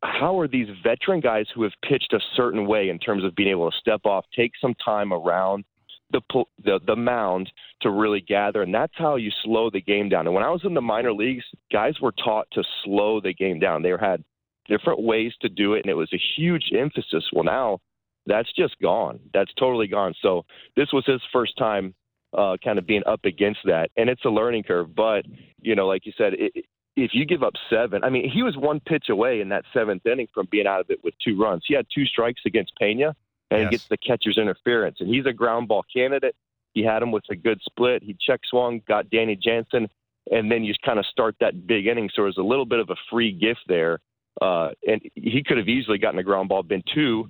how 0.03 0.39
are 0.39 0.47
these 0.47 0.67
veteran 0.83 1.19
guys 1.19 1.45
who 1.53 1.63
have 1.63 1.71
pitched 1.87 2.13
a 2.13 2.19
certain 2.35 2.67
way 2.67 2.89
in 2.89 2.99
terms 2.99 3.23
of 3.23 3.35
being 3.35 3.49
able 3.49 3.71
to 3.71 3.77
step 3.77 4.01
off, 4.05 4.25
take 4.35 4.51
some 4.61 4.75
time 4.83 5.11
around 5.11 5.63
the 6.11 6.21
the, 6.63 6.79
the 6.85 6.95
mound 6.95 7.51
to 7.81 7.91
really 7.91 8.21
gather, 8.21 8.63
and 8.63 8.73
that's 8.73 8.93
how 8.95 9.15
you 9.15 9.31
slow 9.43 9.69
the 9.69 9.81
game 9.81 10.09
down. 10.09 10.25
And 10.25 10.33
when 10.33 10.43
I 10.43 10.49
was 10.49 10.61
in 10.63 10.73
the 10.73 10.81
minor 10.81 11.11
leagues, 11.11 11.43
guys 11.71 11.99
were 12.01 12.13
taught 12.23 12.47
to 12.53 12.63
slow 12.83 13.19
the 13.19 13.33
game 13.33 13.59
down. 13.59 13.81
They 13.81 13.91
had 13.99 14.23
different 14.67 15.01
ways 15.01 15.33
to 15.41 15.49
do 15.49 15.73
it, 15.73 15.79
and 15.79 15.89
it 15.89 15.95
was 15.95 16.11
a 16.13 16.21
huge 16.37 16.71
emphasis. 16.73 17.25
Well, 17.33 17.43
now 17.43 17.79
that's 18.25 18.51
just 18.53 18.75
gone. 18.81 19.19
That's 19.33 19.51
totally 19.59 19.87
gone. 19.87 20.13
So 20.21 20.45
this 20.75 20.87
was 20.93 21.05
his 21.05 21.21
first 21.31 21.57
time 21.57 21.93
uh, 22.37 22.57
kind 22.63 22.77
of 22.77 22.87
being 22.87 23.03
up 23.05 23.25
against 23.25 23.59
that, 23.65 23.89
and 23.97 24.09
it's 24.09 24.25
a 24.25 24.29
learning 24.29 24.63
curve. 24.63 24.95
But 24.95 25.25
you 25.61 25.75
know, 25.75 25.87
like 25.87 26.05
you 26.05 26.13
said, 26.17 26.33
it, 26.33 26.65
if 26.97 27.11
you 27.13 27.25
give 27.25 27.43
up 27.43 27.53
seven, 27.69 28.03
I 28.03 28.09
mean, 28.09 28.29
he 28.29 28.41
was 28.41 28.57
one 28.57 28.79
pitch 28.79 29.09
away 29.09 29.39
in 29.39 29.49
that 29.49 29.63
seventh 29.71 30.05
inning 30.05 30.27
from 30.33 30.47
being 30.51 30.65
out 30.65 30.81
of 30.81 30.89
it 30.89 30.99
with 31.03 31.13
two 31.23 31.39
runs. 31.39 31.63
He 31.67 31.75
had 31.75 31.85
two 31.93 32.05
strikes 32.05 32.41
against 32.45 32.73
Pena, 32.79 33.15
and 33.51 33.61
Yes. 33.61 33.71
gets 33.71 33.83
the 33.89 33.97
catcher's 33.97 34.37
interference, 34.37 34.99
and 34.99 35.07
he's 35.07 35.27
a 35.27 35.31
ground 35.31 35.67
ball 35.67 35.85
candidate. 35.95 36.35
He 36.73 36.83
had 36.83 37.01
him 37.03 37.11
with 37.11 37.23
a 37.29 37.35
good 37.35 37.61
split. 37.61 38.03
He 38.03 38.15
check 38.19 38.41
swung, 38.49 38.81
got 38.87 39.09
Danny 39.11 39.35
Jansen, 39.35 39.87
and 40.31 40.51
then 40.51 40.63
you 40.63 40.73
kind 40.83 40.99
of 40.99 41.05
start 41.05 41.35
that 41.39 41.67
big 41.67 41.85
inning. 41.85 42.09
So 42.13 42.23
there's 42.23 42.37
a 42.37 42.43
little 42.43 42.65
bit 42.65 42.79
of 42.79 42.89
a 42.89 42.95
free 43.09 43.31
gift 43.31 43.61
there, 43.67 43.99
uh, 44.41 44.69
and 44.87 44.99
he 45.13 45.43
could 45.43 45.57
have 45.57 45.69
easily 45.69 45.99
gotten 45.99 46.19
a 46.19 46.23
ground 46.23 46.49
ball, 46.49 46.63
been 46.63 46.83
two, 46.93 47.29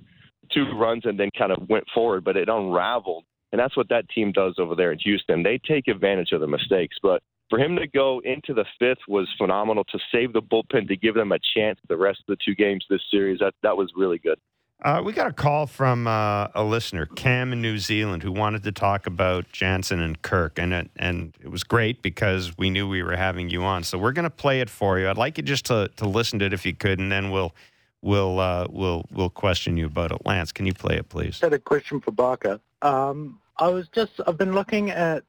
two 0.50 0.64
runs, 0.76 1.04
and 1.04 1.20
then 1.20 1.30
kind 1.36 1.52
of 1.52 1.68
went 1.68 1.84
forward, 1.94 2.24
but 2.24 2.36
it 2.36 2.48
unraveled. 2.48 3.24
And 3.52 3.58
that's 3.58 3.76
what 3.76 3.90
that 3.90 4.08
team 4.08 4.32
does 4.32 4.54
over 4.58 4.74
there 4.74 4.92
in 4.92 4.98
Houston. 4.98 5.42
They 5.42 5.58
take 5.58 5.88
advantage 5.88 6.32
of 6.32 6.40
the 6.40 6.46
mistakes, 6.46 6.96
but 7.02 7.22
for 7.50 7.58
him 7.58 7.76
to 7.76 7.86
go 7.86 8.20
into 8.24 8.54
the 8.54 8.64
fifth 8.78 9.06
was 9.08 9.28
phenomenal. 9.38 9.84
To 9.84 9.98
save 10.12 10.32
the 10.32 10.42
bullpen 10.42 10.88
to 10.88 10.96
give 10.96 11.14
them 11.14 11.32
a 11.32 11.38
chance 11.54 11.78
the 11.88 11.96
rest 11.96 12.20
of 12.20 12.26
the 12.26 12.36
two 12.44 12.54
games 12.54 12.84
this 12.88 13.02
series, 13.10 13.38
that 13.40 13.54
that 13.62 13.76
was 13.76 13.92
really 13.96 14.18
good. 14.18 14.38
Uh, 14.80 15.02
we 15.04 15.12
got 15.12 15.26
a 15.26 15.32
call 15.32 15.66
from 15.66 16.06
uh, 16.06 16.46
a 16.54 16.62
listener, 16.62 17.04
Cam 17.04 17.52
in 17.52 17.60
New 17.60 17.78
Zealand, 17.78 18.22
who 18.22 18.30
wanted 18.30 18.62
to 18.62 18.70
talk 18.70 19.08
about 19.08 19.50
Jansen 19.50 19.98
and 19.98 20.22
Kirk, 20.22 20.56
and 20.56 20.72
it, 20.72 20.90
and 20.94 21.34
it 21.40 21.50
was 21.50 21.64
great 21.64 22.00
because 22.00 22.56
we 22.56 22.70
knew 22.70 22.88
we 22.88 23.02
were 23.02 23.16
having 23.16 23.50
you 23.50 23.64
on. 23.64 23.82
So 23.82 23.98
we're 23.98 24.12
going 24.12 24.22
to 24.22 24.30
play 24.30 24.60
it 24.60 24.70
for 24.70 25.00
you. 25.00 25.08
I'd 25.08 25.18
like 25.18 25.36
you 25.36 25.42
just 25.42 25.64
to, 25.66 25.90
to 25.96 26.06
listen 26.06 26.38
to 26.38 26.44
it 26.44 26.52
if 26.52 26.64
you 26.64 26.74
could, 26.74 27.00
and 27.00 27.10
then 27.10 27.32
we'll 27.32 27.56
we'll 28.02 28.38
uh, 28.38 28.68
we'll 28.70 29.04
we'll 29.10 29.30
question 29.30 29.76
you 29.76 29.86
about 29.86 30.12
it. 30.12 30.24
Lance, 30.24 30.52
can 30.52 30.64
you 30.64 30.74
play 30.74 30.96
it, 30.96 31.08
please? 31.08 31.40
I 31.42 31.46
had 31.46 31.54
a 31.54 31.58
question 31.58 32.00
for 32.00 32.12
Barker. 32.12 32.60
Um, 32.82 33.40
I 33.58 33.68
was 33.68 33.88
just, 33.88 34.20
I've 34.26 34.38
been 34.38 34.54
looking 34.54 34.90
at 34.90 35.24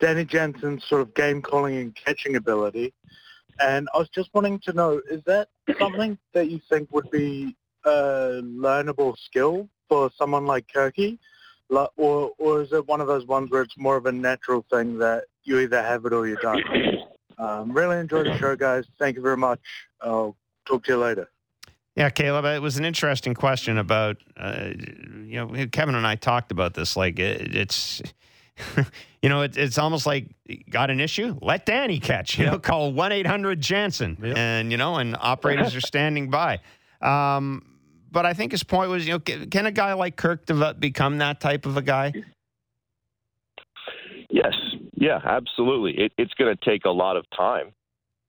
Danny 0.00 0.24
Jansen's 0.24 0.84
sort 0.84 1.00
of 1.00 1.14
game 1.14 1.42
calling 1.42 1.76
and 1.76 1.94
catching 1.94 2.36
ability, 2.36 2.92
and 3.60 3.88
I 3.94 3.98
was 3.98 4.08
just 4.08 4.30
wanting 4.34 4.60
to 4.60 4.72
know, 4.72 5.00
is 5.10 5.22
that 5.24 5.48
something 5.78 6.18
that 6.34 6.50
you 6.50 6.60
think 6.68 6.92
would 6.92 7.10
be 7.10 7.56
a 7.84 8.40
learnable 8.42 9.16
skill 9.16 9.68
for 9.88 10.10
someone 10.16 10.46
like 10.46 10.66
Kirky? 10.74 11.18
Or, 11.70 12.30
or 12.38 12.62
is 12.62 12.72
it 12.72 12.86
one 12.88 13.00
of 13.00 13.08
those 13.08 13.26
ones 13.26 13.50
where 13.50 13.62
it's 13.62 13.76
more 13.76 13.96
of 13.96 14.06
a 14.06 14.12
natural 14.12 14.64
thing 14.72 14.98
that 14.98 15.24
you 15.44 15.58
either 15.58 15.82
have 15.82 16.06
it 16.06 16.12
or 16.12 16.26
you 16.26 16.36
don't? 16.42 16.64
Um, 17.40 17.70
really 17.70 17.96
enjoy 17.98 18.24
the 18.24 18.36
show, 18.36 18.56
guys. 18.56 18.84
Thank 18.98 19.14
you 19.14 19.22
very 19.22 19.36
much. 19.36 19.60
I'll 20.00 20.34
talk 20.66 20.82
to 20.86 20.94
you 20.94 20.98
later. 20.98 21.30
Yeah, 21.94 22.10
Caleb, 22.10 22.44
it 22.46 22.60
was 22.60 22.78
an 22.78 22.84
interesting 22.84 23.32
question 23.32 23.78
about, 23.78 24.16
uh, 24.36 24.70
you 25.24 25.36
know, 25.36 25.66
Kevin 25.70 25.94
and 25.94 26.04
I 26.04 26.16
talked 26.16 26.50
about 26.50 26.74
this. 26.74 26.96
Like, 26.96 27.20
it, 27.20 27.54
it's, 27.54 28.02
you 29.22 29.28
know, 29.28 29.42
it, 29.42 29.56
it's 29.56 29.78
almost 29.78 30.06
like 30.06 30.28
got 30.70 30.90
an 30.90 31.00
issue, 31.00 31.36
let 31.42 31.66
Danny 31.66 32.00
catch. 32.00 32.38
You 32.38 32.46
know, 32.46 32.58
call 32.58 32.92
one 32.92 33.12
eight 33.12 33.26
hundred 33.26 33.60
Jansen, 33.60 34.16
Yep. 34.22 34.36
and 34.36 34.70
you 34.72 34.78
know, 34.78 34.96
and 34.96 35.16
operators 35.18 35.74
are 35.74 35.80
standing 35.80 36.30
by. 36.30 36.60
Um, 37.00 37.64
but 38.10 38.24
I 38.26 38.32
think 38.34 38.52
his 38.52 38.62
point 38.64 38.90
was, 38.90 39.06
you 39.06 39.12
know, 39.14 39.18
can, 39.20 39.50
can 39.50 39.66
a 39.66 39.70
guy 39.72 39.92
like 39.92 40.16
Kirk 40.16 40.46
develop, 40.46 40.80
become 40.80 41.18
that 41.18 41.40
type 41.40 41.66
of 41.66 41.76
a 41.76 41.82
guy? 41.82 42.12
Yes, 44.30 44.54
yeah, 44.94 45.20
absolutely. 45.24 46.04
It, 46.04 46.12
it's 46.18 46.34
going 46.34 46.54
to 46.54 46.64
take 46.70 46.84
a 46.84 46.90
lot 46.90 47.16
of 47.16 47.24
time, 47.36 47.72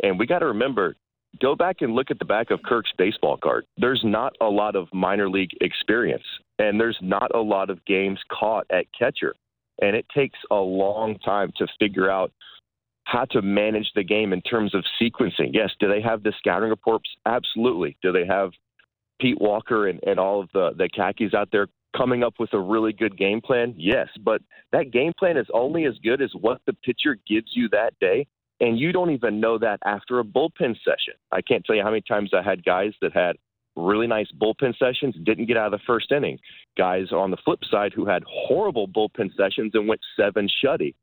and 0.01 0.17
we 0.19 0.25
got 0.25 0.39
to 0.39 0.47
remember. 0.47 0.95
Go 1.39 1.55
back 1.55 1.77
and 1.81 1.93
look 1.93 2.09
at 2.09 2.17
the 2.17 2.25
back 2.25 2.49
of 2.49 2.63
Kirk's 2.63 2.89
baseball 2.97 3.37
card. 3.37 3.63
There's 3.77 4.01
not 4.03 4.33
a 4.41 4.47
lot 4.47 4.75
of 4.75 4.87
minor 4.91 5.29
league 5.29 5.51
experience, 5.61 6.23
and 6.57 6.79
there's 6.79 6.97
not 7.03 7.33
a 7.35 7.39
lot 7.39 7.69
of 7.69 7.85
games 7.85 8.19
caught 8.31 8.65
at 8.71 8.85
catcher. 8.97 9.35
And 9.81 9.95
it 9.95 10.05
takes 10.13 10.37
a 10.51 10.55
long 10.55 11.17
time 11.19 11.51
to 11.57 11.67
figure 11.79 12.09
out 12.09 12.31
how 13.05 13.25
to 13.25 13.41
manage 13.41 13.91
the 13.95 14.03
game 14.03 14.33
in 14.33 14.41
terms 14.41 14.75
of 14.75 14.83
sequencing. 15.01 15.49
Yes, 15.53 15.71
do 15.79 15.87
they 15.87 16.01
have 16.01 16.21
the 16.21 16.33
scouting 16.37 16.69
reports? 16.69 17.09
Absolutely. 17.25 17.97
Do 18.03 18.11
they 18.11 18.25
have 18.25 18.51
Pete 19.19 19.39
Walker 19.41 19.87
and, 19.87 19.99
and 20.05 20.19
all 20.19 20.41
of 20.41 20.49
the, 20.53 20.71
the 20.77 20.89
khakis 20.89 21.33
out 21.33 21.49
there 21.51 21.67
coming 21.97 22.23
up 22.23 22.35
with 22.39 22.53
a 22.53 22.59
really 22.59 22.93
good 22.93 23.17
game 23.17 23.41
plan? 23.41 23.73
Yes, 23.77 24.07
but 24.23 24.41
that 24.71 24.91
game 24.91 25.13
plan 25.17 25.37
is 25.37 25.47
only 25.53 25.85
as 25.85 25.95
good 26.03 26.21
as 26.21 26.29
what 26.39 26.61
the 26.67 26.73
pitcher 26.73 27.17
gives 27.27 27.51
you 27.53 27.67
that 27.69 27.93
day. 27.99 28.27
And 28.61 28.77
you 28.77 28.91
don't 28.91 29.11
even 29.11 29.39
know 29.39 29.57
that 29.57 29.79
after 29.85 30.19
a 30.19 30.23
bullpen 30.23 30.75
session. 30.83 31.13
I 31.31 31.41
can't 31.41 31.65
tell 31.65 31.75
you 31.75 31.81
how 31.81 31.89
many 31.89 32.03
times 32.07 32.31
I 32.33 32.41
had 32.41 32.63
guys 32.63 32.91
that 33.01 33.13
had 33.13 33.37
really 33.75 34.07
nice 34.07 34.27
bullpen 34.41 34.77
sessions, 34.77 35.15
didn't 35.23 35.45
get 35.45 35.57
out 35.57 35.73
of 35.73 35.79
the 35.79 35.85
first 35.85 36.11
inning. 36.11 36.37
Guys 36.77 37.11
on 37.11 37.31
the 37.31 37.37
flip 37.43 37.59
side 37.69 37.93
who 37.93 38.05
had 38.05 38.23
horrible 38.27 38.87
bullpen 38.87 39.35
sessions 39.35 39.71
and 39.73 39.87
went 39.87 40.01
seven 40.17 40.49
shutty. 40.63 40.93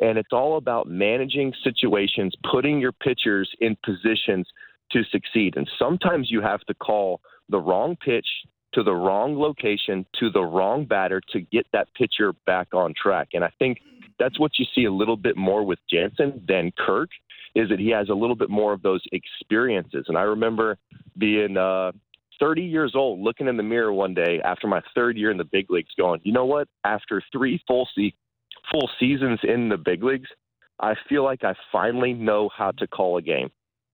And 0.00 0.18
it's 0.18 0.32
all 0.32 0.56
about 0.56 0.88
managing 0.88 1.52
situations, 1.62 2.34
putting 2.50 2.80
your 2.80 2.92
pitchers 2.92 3.50
in 3.60 3.76
positions 3.84 4.48
to 4.92 5.02
succeed. 5.04 5.56
And 5.56 5.68
sometimes 5.78 6.30
you 6.30 6.40
have 6.40 6.60
to 6.62 6.74
call 6.74 7.20
the 7.48 7.58
wrong 7.58 7.96
pitch 8.02 8.26
to 8.72 8.82
the 8.82 8.94
wrong 8.94 9.38
location 9.38 10.06
to 10.18 10.30
the 10.30 10.42
wrong 10.42 10.86
batter 10.86 11.20
to 11.32 11.40
get 11.40 11.66
that 11.72 11.88
pitcher 11.94 12.32
back 12.46 12.68
on 12.72 12.94
track. 13.00 13.28
And 13.34 13.44
I 13.44 13.50
think 13.58 13.78
that's 14.18 14.38
what 14.40 14.52
you 14.58 14.64
see 14.74 14.84
a 14.84 14.92
little 14.92 15.16
bit 15.16 15.36
more 15.36 15.64
with 15.64 15.78
Jansen 15.90 16.42
than 16.48 16.72
Kirk 16.78 17.10
is 17.54 17.68
that 17.68 17.78
he 17.78 17.90
has 17.90 18.08
a 18.08 18.14
little 18.14 18.36
bit 18.36 18.48
more 18.48 18.72
of 18.72 18.82
those 18.82 19.02
experiences. 19.12 20.06
And 20.08 20.16
I 20.16 20.22
remember 20.22 20.78
being 21.18 21.56
uh, 21.56 21.92
30 22.42 22.62
years 22.62 22.92
old, 22.96 23.20
looking 23.20 23.46
in 23.46 23.56
the 23.56 23.62
mirror 23.62 23.92
one 23.92 24.14
day 24.14 24.40
after 24.44 24.66
my 24.66 24.82
third 24.96 25.16
year 25.16 25.30
in 25.30 25.36
the 25.38 25.44
big 25.44 25.70
leagues, 25.70 25.92
going, 25.96 26.20
you 26.24 26.32
know 26.32 26.44
what? 26.44 26.66
After 26.84 27.22
three 27.30 27.62
full 27.68 27.88
se- 27.96 28.14
full 28.70 28.90
seasons 28.98 29.38
in 29.44 29.68
the 29.68 29.76
big 29.76 30.02
leagues, 30.02 30.28
I 30.80 30.94
feel 31.08 31.22
like 31.22 31.44
I 31.44 31.54
finally 31.70 32.12
know 32.12 32.50
how 32.54 32.72
to 32.72 32.86
call 32.88 33.16
a 33.16 33.22
game. 33.22 33.50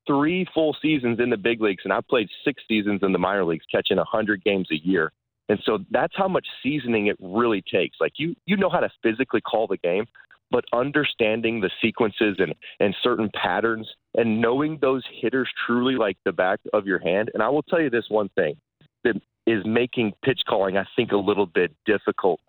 Three 0.07 0.47
full 0.55 0.75
seasons 0.81 1.21
in 1.21 1.29
the 1.29 1.37
big 1.37 1.61
leagues, 1.61 1.83
and 1.85 1.93
I 1.93 2.01
played 2.09 2.29
six 2.43 2.63
seasons 2.67 3.01
in 3.03 3.13
the 3.13 3.19
minor 3.19 3.45
leagues, 3.45 3.67
catching 3.71 3.99
100 3.99 4.43
games 4.43 4.69
a 4.73 4.77
year. 4.77 5.13
And 5.51 5.59
so 5.65 5.81
that's 5.91 6.15
how 6.17 6.29
much 6.29 6.47
seasoning 6.63 7.09
it 7.09 7.17
really 7.21 7.63
takes. 7.63 7.99
Like 8.01 8.13
you, 8.17 8.35
you 8.47 8.57
know 8.57 8.71
how 8.71 8.81
to 8.81 8.91
physically 9.03 9.43
call 9.43 9.67
the 9.67 9.77
game, 9.77 10.07
but 10.51 10.65
understanding 10.73 11.61
the 11.61 11.71
sequences 11.83 12.37
and, 12.39 12.55
and 12.81 12.95
certain 13.03 13.31
patterns 13.35 13.87
and 14.19 14.41
knowing 14.41 14.79
those 14.81 15.05
hitters 15.23 15.49
truly 15.65 15.95
like 15.95 16.17
the 16.25 16.33
back 16.33 16.59
of 16.73 16.87
your 16.87 16.99
hand. 16.99 17.31
And 17.33 17.43
I 17.43 17.49
will 17.49 17.63
tell 17.63 17.81
you 17.81 17.89
this 17.89 18.07
one 18.09 18.29
thing 18.31 18.57
that 19.05 19.15
is 19.47 19.65
making 19.65 20.13
pitch 20.25 20.41
calling, 20.47 20.77
I 20.77 20.85
think, 20.97 21.13
a 21.13 21.17
little 21.17 21.47
bit 21.47 21.71
difficult 21.87 22.41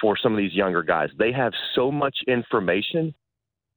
for 0.00 0.16
some 0.16 0.32
of 0.32 0.38
these 0.38 0.54
younger 0.54 0.84
guys. 0.84 1.10
They 1.18 1.32
have 1.32 1.52
so 1.74 1.90
much 1.90 2.16
information, 2.28 3.12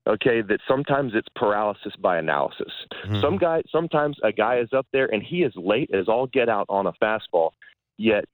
okay, 0.08 0.42
that 0.42 0.60
sometimes 0.68 1.14
it's 1.16 1.28
paralysis 1.36 1.96
by 2.00 2.20
analysis. 2.20 2.72
Mhm. 3.06 3.20
Some 3.20 3.38
guy, 3.38 3.64
sometimes 3.70 4.18
a 4.22 4.32
guy 4.32 4.58
is 4.60 4.72
up 4.72 4.86
there 4.94 5.12
and 5.12 5.24
he 5.24 5.42
is 5.42 5.56
late 5.56 5.90
as 5.92 6.08
all 6.08 6.28
get 6.28 6.50
out 6.50 6.68
on 6.70 6.86
a 6.86 6.94
fastball, 6.94 7.52
yet 7.98 8.26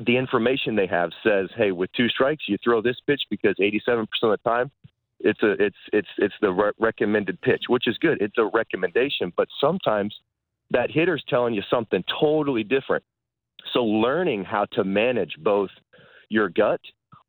the 0.00 0.16
information 0.16 0.74
they 0.74 0.86
have 0.86 1.12
says, 1.22 1.50
"Hey, 1.54 1.70
with 1.70 1.92
two 1.92 2.08
strikes, 2.08 2.48
you 2.48 2.56
throw 2.58 2.80
this 2.80 2.98
pitch 3.06 3.22
because 3.28 3.54
87% 3.60 4.32
of 4.32 4.40
the 4.42 4.48
time, 4.48 4.70
it's 5.24 5.42
a 5.42 5.52
it's 5.52 5.76
it's 5.92 6.08
it's 6.18 6.34
the 6.40 6.52
re- 6.52 6.72
recommended 6.78 7.40
pitch, 7.40 7.64
which 7.68 7.88
is 7.88 7.98
good. 7.98 8.18
It's 8.20 8.38
a 8.38 8.48
recommendation, 8.54 9.32
but 9.36 9.48
sometimes 9.60 10.14
that 10.70 10.90
hitter's 10.90 11.24
telling 11.28 11.54
you 11.54 11.62
something 11.68 12.04
totally 12.20 12.62
different. 12.62 13.02
So 13.72 13.84
learning 13.84 14.44
how 14.44 14.66
to 14.72 14.84
manage 14.84 15.34
both 15.42 15.70
your 16.28 16.48
gut, 16.48 16.80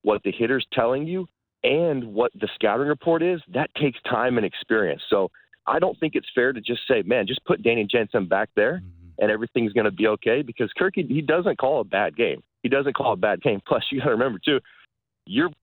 what 0.03 0.21
the 0.23 0.31
hitter's 0.31 0.65
telling 0.73 1.07
you, 1.07 1.27
and 1.63 2.13
what 2.13 2.31
the 2.39 2.47
scouting 2.53 2.87
report 2.87 3.23
is, 3.23 3.41
that 3.53 3.73
takes 3.75 3.99
time 4.03 4.37
and 4.37 4.45
experience. 4.45 5.01
So 5.09 5.31
I 5.67 5.79
don't 5.79 5.99
think 5.99 6.13
it's 6.15 6.27
fair 6.35 6.53
to 6.53 6.61
just 6.61 6.81
say, 6.87 7.01
man, 7.03 7.25
just 7.27 7.43
put 7.45 7.63
Danny 7.63 7.87
Jansen 7.89 8.27
back 8.27 8.49
there 8.55 8.81
mm-hmm. 8.83 9.23
and 9.23 9.31
everything's 9.31 9.73
going 9.73 9.85
to 9.85 9.91
be 9.91 10.07
okay 10.07 10.41
because 10.41 10.69
Kirky, 10.79 11.07
he 11.07 11.21
doesn't 11.21 11.57
call 11.57 11.81
a 11.81 11.83
bad 11.83 12.15
game. 12.15 12.43
He 12.61 12.69
doesn't 12.69 12.93
call 12.95 13.13
a 13.13 13.17
bad 13.17 13.41
game. 13.41 13.61
Plus, 13.67 13.83
you 13.91 13.99
got 13.99 14.05
to 14.05 14.11
remember, 14.11 14.39
too, 14.43 14.59
your, 15.25 15.49
se- 15.49 15.55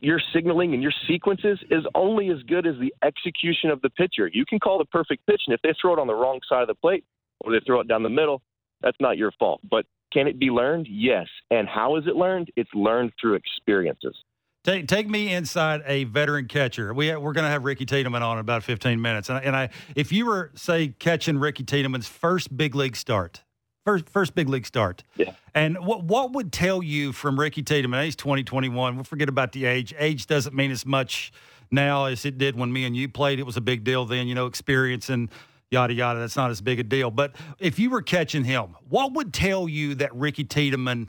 your 0.00 0.20
signaling 0.32 0.74
and 0.74 0.82
your 0.82 0.92
sequences 1.08 1.58
is 1.70 1.84
only 1.94 2.30
as 2.30 2.42
good 2.48 2.66
as 2.66 2.74
the 2.80 2.92
execution 3.04 3.70
of 3.70 3.80
the 3.82 3.90
pitcher. 3.90 4.28
You 4.32 4.44
can 4.44 4.58
call 4.58 4.78
the 4.78 4.84
perfect 4.84 5.26
pitch, 5.26 5.42
and 5.46 5.54
if 5.54 5.60
they 5.62 5.74
throw 5.80 5.92
it 5.92 5.98
on 5.98 6.06
the 6.06 6.14
wrong 6.14 6.40
side 6.48 6.62
of 6.62 6.68
the 6.68 6.74
plate 6.74 7.04
or 7.40 7.52
they 7.52 7.60
throw 7.66 7.80
it 7.80 7.88
down 7.88 8.02
the 8.02 8.08
middle, 8.08 8.42
that's 8.80 8.96
not 9.00 9.16
your 9.16 9.32
fault. 9.38 9.60
But 9.68 9.86
can 10.12 10.26
it 10.26 10.38
be 10.38 10.46
learned? 10.46 10.86
Yes. 10.90 11.26
And 11.50 11.68
how 11.68 11.96
is 11.96 12.04
it 12.06 12.16
learned? 12.16 12.50
It's 12.56 12.70
learned 12.74 13.12
through 13.20 13.34
experiences. 13.34 14.16
Take 14.64 14.86
take 14.86 15.08
me 15.08 15.34
inside 15.34 15.82
a 15.86 16.04
veteran 16.04 16.46
catcher. 16.46 16.94
We 16.94 17.14
we're 17.16 17.32
going 17.32 17.44
to 17.44 17.50
have 17.50 17.64
Ricky 17.64 17.84
Tiedemann 17.84 18.22
on 18.22 18.36
in 18.36 18.40
about 18.40 18.62
15 18.62 19.00
minutes, 19.00 19.28
and 19.28 19.38
I, 19.38 19.40
and 19.40 19.56
I 19.56 19.70
if 19.96 20.12
you 20.12 20.26
were 20.26 20.52
say 20.54 20.94
catching 21.00 21.38
Ricky 21.38 21.64
Tiedemann's 21.64 22.06
first 22.06 22.56
big 22.56 22.76
league 22.76 22.94
start, 22.94 23.42
first 23.84 24.08
first 24.08 24.34
big 24.34 24.48
league 24.48 24.66
start, 24.66 25.02
Yeah. 25.16 25.32
and 25.54 25.78
what 25.84 26.04
what 26.04 26.32
would 26.32 26.52
tell 26.52 26.82
you 26.82 27.12
from 27.12 27.38
Ricky 27.38 27.62
Tiedemann? 27.62 28.04
He's 28.04 28.16
twenty 28.16 28.42
twenty 28.44 28.68
one. 28.68 28.96
We'll 28.96 29.04
forget 29.04 29.28
about 29.28 29.52
the 29.52 29.64
age. 29.66 29.94
Age 29.98 30.26
doesn't 30.26 30.54
mean 30.54 30.70
as 30.70 30.86
much 30.86 31.32
now 31.70 32.04
as 32.06 32.24
it 32.24 32.38
did 32.38 32.56
when 32.56 32.72
me 32.72 32.84
and 32.84 32.96
you 32.96 33.08
played. 33.08 33.38
It 33.38 33.46
was 33.46 33.56
a 33.56 33.60
big 33.60 33.84
deal 33.84 34.04
then. 34.04 34.26
You 34.28 34.34
know, 34.34 34.46
experience 34.46 35.08
and 35.08 35.30
yada 35.70 35.94
yada. 35.94 36.18
That's 36.20 36.36
not 36.36 36.50
as 36.50 36.60
big 36.60 36.78
a 36.80 36.82
deal. 36.82 37.10
But 37.10 37.34
if 37.58 37.78
you 37.78 37.90
were 37.90 38.02
catching 38.02 38.44
him, 38.44 38.76
what 38.88 39.12
would 39.14 39.32
tell 39.32 39.68
you 39.68 39.94
that 39.96 40.14
Ricky 40.14 40.44
Tiedemann 40.44 41.08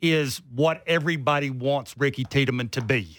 is 0.00 0.42
what 0.54 0.82
everybody 0.86 1.48
wants 1.50 1.96
Ricky 1.96 2.24
Tiedemann 2.24 2.68
to 2.70 2.82
be? 2.82 3.18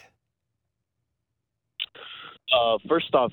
Uh, 2.54 2.78
first 2.88 3.14
off, 3.14 3.32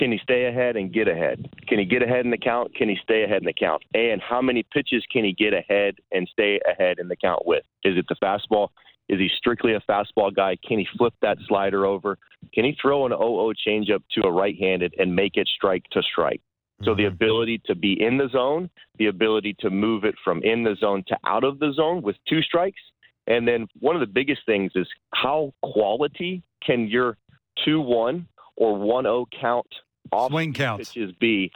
can 0.00 0.12
he 0.12 0.18
stay 0.22 0.46
ahead 0.46 0.76
and 0.76 0.90
get 0.90 1.08
ahead? 1.08 1.46
Can 1.68 1.78
he 1.78 1.84
get 1.84 2.02
ahead 2.02 2.24
in 2.24 2.30
the 2.30 2.38
count? 2.38 2.74
Can 2.74 2.88
he 2.88 2.96
stay 3.02 3.22
ahead 3.22 3.42
in 3.42 3.44
the 3.44 3.52
count? 3.52 3.82
And 3.92 4.18
how 4.22 4.40
many 4.40 4.64
pitches 4.72 5.04
can 5.12 5.24
he 5.24 5.34
get 5.34 5.52
ahead 5.52 5.96
and 6.10 6.26
stay 6.32 6.58
ahead 6.66 6.98
in 6.98 7.06
the 7.06 7.16
count 7.16 7.44
with? 7.44 7.64
Is 7.84 7.98
it 7.98 8.06
the 8.08 8.16
fastball? 8.16 8.68
Is 9.10 9.18
he 9.18 9.28
strictly 9.36 9.74
a 9.74 9.80
fastball 9.80 10.34
guy? 10.34 10.56
Can 10.66 10.78
he 10.78 10.88
flip 10.96 11.12
that 11.20 11.36
slider 11.46 11.84
over? 11.84 12.16
Can 12.54 12.64
he 12.64 12.74
throw 12.80 13.04
an 13.04 13.12
0-0 13.12 13.52
changeup 13.68 14.02
to 14.12 14.26
a 14.26 14.32
right-handed 14.32 14.94
and 14.98 15.14
make 15.14 15.36
it 15.36 15.46
strike 15.54 15.84
to 15.92 16.02
strike? 16.02 16.40
So 16.82 16.94
the 16.94 17.02
mm-hmm. 17.02 17.14
ability 17.14 17.60
to 17.66 17.74
be 17.74 18.02
in 18.02 18.16
the 18.16 18.30
zone, 18.32 18.70
the 18.98 19.08
ability 19.08 19.54
to 19.60 19.68
move 19.68 20.04
it 20.04 20.14
from 20.24 20.42
in 20.42 20.64
the 20.64 20.76
zone 20.80 21.04
to 21.08 21.16
out 21.26 21.44
of 21.44 21.58
the 21.58 21.74
zone 21.74 22.00
with 22.00 22.16
two 22.26 22.40
strikes, 22.40 22.80
and 23.26 23.46
then 23.46 23.68
one 23.80 23.96
of 23.96 24.00
the 24.00 24.06
biggest 24.06 24.46
things 24.46 24.72
is 24.74 24.88
how 25.12 25.52
quality 25.62 26.42
can 26.64 26.88
your 26.88 27.18
2-1 27.66 28.24
or 28.56 28.78
1-0 28.78 29.26
count 29.38 29.66
off 30.12 30.30
Swing 30.30 30.52
counts. 30.52 30.90
pitches 30.92 31.12
be 31.20 31.52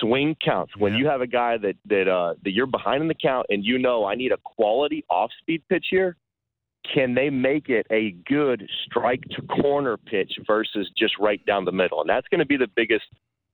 swing 0.00 0.36
counts. 0.44 0.76
When 0.76 0.92
Yeah. 0.94 0.98
you 1.00 1.06
have 1.06 1.20
a 1.20 1.26
guy 1.26 1.56
that 1.58 1.76
that 1.86 2.08
uh, 2.08 2.34
that 2.42 2.52
you're 2.52 2.66
behind 2.66 3.02
in 3.02 3.08
the 3.08 3.14
count 3.14 3.46
and 3.50 3.64
you 3.64 3.78
know 3.78 4.04
I 4.04 4.14
need 4.14 4.32
a 4.32 4.36
quality 4.38 5.04
off 5.08 5.30
speed 5.40 5.62
pitch 5.68 5.86
here, 5.90 6.16
can 6.94 7.14
they 7.14 7.30
make 7.30 7.68
it 7.68 7.86
a 7.90 8.10
good 8.26 8.68
strike 8.84 9.22
to 9.30 9.42
corner 9.42 9.96
pitch 9.96 10.32
versus 10.46 10.90
just 10.96 11.18
right 11.18 11.44
down 11.46 11.64
the 11.64 11.72
middle? 11.72 12.00
And 12.00 12.08
that's 12.10 12.28
going 12.28 12.40
to 12.40 12.46
be 12.46 12.56
the 12.56 12.68
biggest 12.74 13.04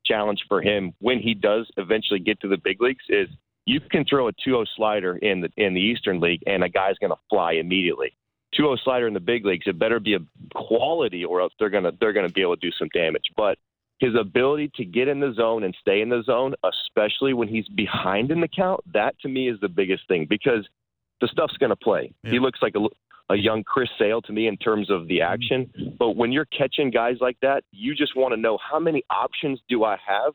challenge 0.07 0.41
for 0.49 0.61
him 0.63 0.93
when 1.01 1.19
he 1.21 1.35
does 1.35 1.71
eventually 1.77 2.19
get 2.21 2.41
to 2.41 2.49
the 2.49 2.57
big 2.57 2.81
leagues. 2.81 3.05
Is 3.09 3.29
you 3.67 3.81
can 3.81 4.05
throw 4.05 4.29
a 4.29 4.33
2-0 4.33 4.67
slider 4.77 5.17
in 5.19 5.41
the 5.43 5.51
in 5.57 5.75
the 5.75 5.81
Eastern 5.81 6.21
League 6.21 6.43
and 6.47 6.65
a 6.65 6.69
guy's 6.69 6.97
going 6.99 7.13
to 7.13 7.19
fly 7.29 7.53
immediately. 7.53 8.13
2-0 8.59 8.79
slider 8.83 9.07
in 9.07 9.15
the 9.15 9.21
big 9.21 9.45
leagues, 9.47 9.67
it 9.69 9.79
better 9.79 10.01
be 10.01 10.15
a 10.15 10.19
quality 10.55 11.25
or 11.25 11.41
else 11.41 11.53
they're 11.59 11.71
going 11.71 11.85
to 11.85 11.93
they're 12.01 12.13
going 12.13 12.27
to 12.27 12.33
be 12.33 12.43
able 12.43 12.57
to 12.57 12.61
do 12.61 12.73
some 12.79 12.89
damage. 12.93 13.27
But 13.37 13.59
his 14.01 14.15
ability 14.19 14.71
to 14.77 14.85
get 14.85 15.09
in 15.09 15.21
the 15.21 15.33
zone 15.35 15.63
and 15.63 15.77
stay 15.81 16.01
in 16.01 16.09
the 16.09 16.23
zone, 16.25 16.55
especially 16.65 17.35
when 17.35 17.49
he's 17.49 17.69
behind 17.69 18.31
in 18.31 18.41
the 18.41 18.49
count, 18.49 18.81
that 18.93 19.19
to 19.21 19.29
me 19.29 19.49
is 19.49 19.61
the 19.61 19.69
biggest 19.69 20.09
thing 20.09 20.27
because 20.29 20.67
the 21.21 21.29
stuff's 21.29 21.57
going 21.59 21.71
to 21.71 21.77
play. 21.77 22.13
Yeah. 22.25 22.33
He 22.33 22.39
looks 22.39 22.61
like 22.63 22.75
a, 22.77 23.33
a 23.33 23.37
young 23.37 23.63
Chris 23.63 23.91
Sale 23.99 24.23
to 24.23 24.33
me 24.33 24.49
in 24.49 24.57
terms 24.57 24.91
of 24.91 25.07
the 25.07 25.19
mm-hmm. 25.19 25.33
action. 25.33 25.95
But 25.99 26.17
when 26.17 26.33
you're 26.33 26.47
catching 26.47 26.91
guys 26.91 27.17
like 27.21 27.37
that, 27.43 27.63
you 27.73 27.95
just 27.95 28.17
want 28.17 28.35
to 28.35 28.41
know 28.41 28.59
how 28.59 28.79
many 28.79 29.03
options 29.11 29.61
do 29.69 29.85
I 29.85 29.99
have 30.07 30.33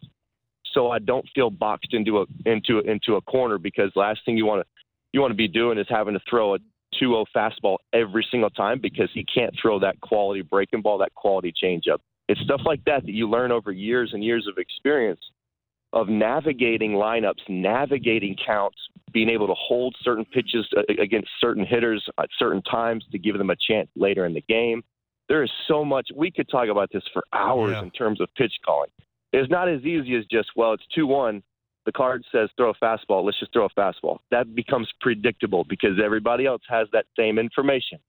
so 0.76 0.91
I 0.91 0.99
don't 0.99 1.26
feel 1.34 1.49
boxed 1.49 1.93
into 1.93 2.20
a 2.20 2.26
into 2.45 2.80
a, 2.80 2.82
into 2.82 3.16
a 3.16 3.22
corner 3.22 3.57
because 3.57 3.91
last 3.95 4.20
thing 4.26 4.38
you 4.38 4.45
want 4.45 4.61
to 4.61 4.68
you 5.13 5.22
want 5.22 5.32
to 5.32 5.36
be 5.36 5.47
doing 5.47 5.80
is 5.80 5.88
having 5.89 6.13
to 6.13 6.20
throw 6.30 6.55
a 6.55 6.59
2-0 7.01 7.26
fastball 7.36 7.78
every 7.93 8.26
single 8.30 8.49
time 8.49 8.80
because 8.82 9.09
he 9.13 9.24
can't 9.24 9.53
throw 9.59 9.80
that 9.80 9.99
quality 10.01 10.41
breaking 10.41 10.82
ball, 10.82 10.97
that 10.97 11.13
quality 11.16 11.53
changeup. 11.64 11.99
It's 12.27 12.41
stuff 12.41 12.61
like 12.65 12.84
that 12.85 13.06
that 13.06 13.11
you 13.14 13.30
learn 13.30 13.52
over 13.52 13.72
years 13.72 14.11
and 14.14 14.23
years 14.23 14.47
of 14.49 14.57
experience 14.57 15.22
of 15.93 16.10
navigating 16.10 16.91
lineups, 16.91 17.47
navigating 17.47 18.35
counts, 18.45 18.77
being 19.14 19.30
able 19.30 19.47
to 19.47 19.53
hold 19.56 19.95
certain 20.02 20.26
pitches 20.26 20.68
uh, 20.76 20.81
against 21.02 21.30
certain 21.39 21.65
hitters 21.65 22.06
at 22.19 22.27
certain 22.38 22.61
times 22.64 23.06
to 23.11 23.18
give 23.18 23.38
them 23.38 23.49
a 23.49 23.56
chance 23.68 23.88
later 23.95 24.26
in 24.26 24.34
the 24.34 24.41
game. 24.49 24.84
There 25.30 25.43
is 25.43 25.52
so 25.68 25.85
much 25.85 26.07
we 26.14 26.31
could 26.31 26.49
talk 26.49 26.68
about 26.69 26.89
this 26.91 27.03
for 27.14 27.23
hours 27.34 27.72
Yeah. 27.72 27.84
in 27.84 27.91
terms 27.91 28.19
of 28.19 28.27
pitch 28.35 28.53
calling. 28.65 28.89
It's 29.31 29.49
not 29.49 29.69
as 29.69 29.81
easy 29.84 30.15
as 30.15 30.26
just 30.26 30.49
well, 30.56 30.73
it's 30.73 30.84
two 30.93 31.07
one. 31.07 31.41
The 31.85 31.91
card 31.91 32.26
says 32.31 32.49
throw 32.57 32.72
a 32.72 32.73
fastball. 32.84 33.23
Let's 33.23 33.39
just 33.39 33.53
throw 33.53 33.65
a 33.65 33.69
fastball. 33.69 34.18
That 34.31 34.56
becomes 34.56 34.89
predictable 35.02 35.64
because 35.69 35.99
everybody 36.03 36.45
else 36.47 36.64
has 36.68 36.88
that 36.93 37.06
same 37.18 37.38
information. 37.38 37.99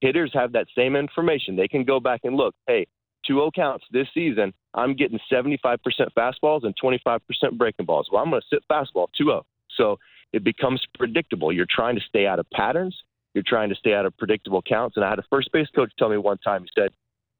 Hitters 0.00 0.30
have 0.32 0.52
that 0.52 0.66
same 0.76 0.96
information. 0.96 1.54
They 1.54 1.68
can 1.68 1.84
go 1.84 2.00
back 2.00 2.20
and 2.24 2.34
look. 2.34 2.54
Hey, 2.66 2.86
2-0 3.28 3.52
counts 3.54 3.84
this 3.90 4.06
season. 4.14 4.52
I'm 4.74 4.94
getting 4.94 5.18
75% 5.32 5.78
fastballs 6.16 6.64
and 6.64 6.74
25% 6.82 7.20
breaking 7.56 7.86
balls. 7.86 8.08
Well, 8.10 8.22
I'm 8.22 8.30
going 8.30 8.42
to 8.42 8.46
sit 8.54 8.62
fastball 8.70 9.08
2-0. 9.20 9.42
So 9.76 9.98
it 10.32 10.44
becomes 10.44 10.84
predictable. 10.96 11.52
You're 11.52 11.66
trying 11.68 11.96
to 11.96 12.02
stay 12.08 12.26
out 12.26 12.38
of 12.38 12.46
patterns. 12.50 12.96
You're 13.34 13.44
trying 13.46 13.68
to 13.68 13.74
stay 13.74 13.92
out 13.94 14.06
of 14.06 14.16
predictable 14.16 14.62
counts. 14.62 14.96
And 14.96 15.04
I 15.04 15.10
had 15.10 15.18
a 15.18 15.24
first 15.30 15.50
base 15.52 15.68
coach 15.74 15.92
tell 15.98 16.08
me 16.08 16.16
one 16.16 16.38
time. 16.38 16.62
He 16.62 16.68
said, 16.74 16.90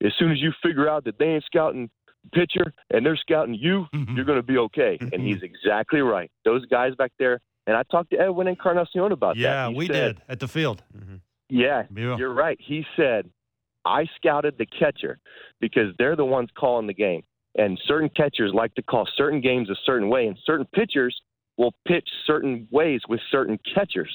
"As 0.04 0.12
soon 0.18 0.30
as 0.30 0.40
you 0.40 0.52
figure 0.62 0.88
out 0.88 1.04
that 1.04 1.18
they 1.18 1.26
ain't 1.26 1.44
scouting 1.44 1.88
pitcher 2.32 2.72
and 2.90 3.04
they're 3.04 3.16
scouting 3.16 3.54
you, 3.54 3.86
mm-hmm. 3.94 4.14
you're 4.14 4.24
going 4.26 4.38
to 4.38 4.42
be 4.42 4.58
okay." 4.58 4.98
Mm-hmm. 5.00 5.14
and 5.14 5.22
he's 5.22 5.42
exactly 5.42 6.00
right. 6.00 6.30
Those 6.44 6.66
guys 6.66 6.94
back 6.96 7.12
there. 7.18 7.40
And 7.66 7.76
I 7.76 7.82
talked 7.84 8.10
to 8.10 8.18
Edwin 8.18 8.46
Encarnacion 8.46 9.10
about 9.10 9.34
that. 9.34 9.40
Yeah, 9.40 9.68
we 9.70 9.86
said, 9.86 10.16
did 10.16 10.22
at 10.28 10.38
the 10.38 10.46
field. 10.46 10.84
yeah, 11.48 11.84
Yeah. 11.92 12.16
you're 12.16 12.32
right. 12.32 12.58
He 12.60 12.86
said, 12.94 13.28
I 13.86 14.06
scouted 14.16 14.58
the 14.58 14.66
catcher 14.66 15.18
because 15.60 15.94
they're 15.98 16.16
the 16.16 16.24
ones 16.24 16.48
calling 16.58 16.86
the 16.86 16.94
game. 16.94 17.22
And 17.56 17.80
certain 17.86 18.10
catchers 18.10 18.52
like 18.52 18.74
to 18.74 18.82
call 18.82 19.08
certain 19.16 19.40
games 19.40 19.70
a 19.70 19.76
certain 19.86 20.08
way, 20.10 20.26
and 20.26 20.36
certain 20.44 20.66
pitchers 20.74 21.18
will 21.56 21.72
pitch 21.86 22.06
certain 22.26 22.68
ways 22.70 23.00
with 23.08 23.20
certain 23.30 23.58
catchers. 23.74 24.10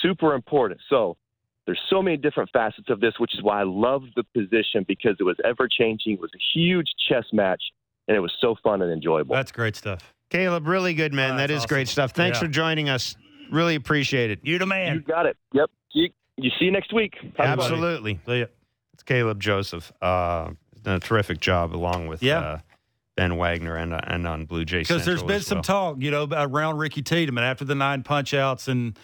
Super 0.00 0.34
important. 0.34 0.80
So 0.90 1.16
there's 1.64 1.80
so 1.88 2.02
many 2.02 2.16
different 2.16 2.50
facets 2.52 2.90
of 2.90 2.98
this, 3.00 3.14
which 3.18 3.34
is 3.34 3.42
why 3.42 3.60
I 3.60 3.64
love 3.64 4.02
the 4.16 4.24
position 4.34 4.84
because 4.88 5.14
it 5.20 5.22
was 5.22 5.36
ever 5.44 5.68
changing. 5.68 6.14
It 6.14 6.20
was 6.20 6.32
a 6.34 6.42
huge 6.58 6.88
chess 7.08 7.24
match, 7.32 7.62
and 8.08 8.16
it 8.16 8.20
was 8.20 8.32
so 8.40 8.56
fun 8.64 8.82
and 8.82 8.90
enjoyable. 8.90 9.36
That's 9.36 9.52
great 9.52 9.76
stuff. 9.76 10.12
Caleb, 10.30 10.66
really 10.66 10.94
good, 10.94 11.12
man. 11.12 11.34
Oh, 11.34 11.36
that's 11.36 11.52
is 11.52 11.66
great 11.66 11.86
stuff. 11.86 12.12
Thanks 12.12 12.38
Yeah. 12.38 12.46
for 12.46 12.50
joining 12.50 12.88
us. 12.88 13.16
Really 13.52 13.76
appreciate 13.76 14.30
it. 14.32 14.40
You 14.42 14.58
the 14.58 14.66
man. 14.66 14.94
you 14.94 15.00
got 15.02 15.26
it. 15.26 15.36
Yep. 15.52 15.70
You, 15.92 16.08
you 16.36 16.50
see 16.58 16.64
you 16.64 16.70
next 16.72 16.92
week. 16.92 17.14
Have 17.20 17.30
a 17.30 17.32
good 17.36 17.38
one. 17.38 17.58
Absolutely. 17.60 18.20
It's 19.02 19.08
Caleb 19.08 19.40
Joseph. 19.40 19.92
Uh, 20.00 20.52
done 20.80 20.94
a 20.94 21.00
terrific 21.00 21.40
job 21.40 21.74
along 21.74 22.06
with 22.06 22.22
Yeah. 22.22 22.38
uh, 22.38 22.58
Ben 23.16 23.36
Wagner 23.36 23.74
and 23.76 23.92
uh, 23.92 24.00
and 24.04 24.28
on 24.28 24.44
Blue 24.46 24.64
Jays. 24.64 24.86
Because 24.86 25.04
there's 25.04 25.24
been 25.24 25.40
some 25.42 25.56
well. 25.56 25.62
talk, 25.64 25.96
you 25.98 26.10
know, 26.12 26.28
around 26.30 26.78
Ricky 26.78 27.02
Tiedemann 27.02 27.42
after 27.42 27.64
the 27.64 27.74
nine 27.74 28.04
punch 28.04 28.32
outs, 28.32 28.68
and 28.68 28.96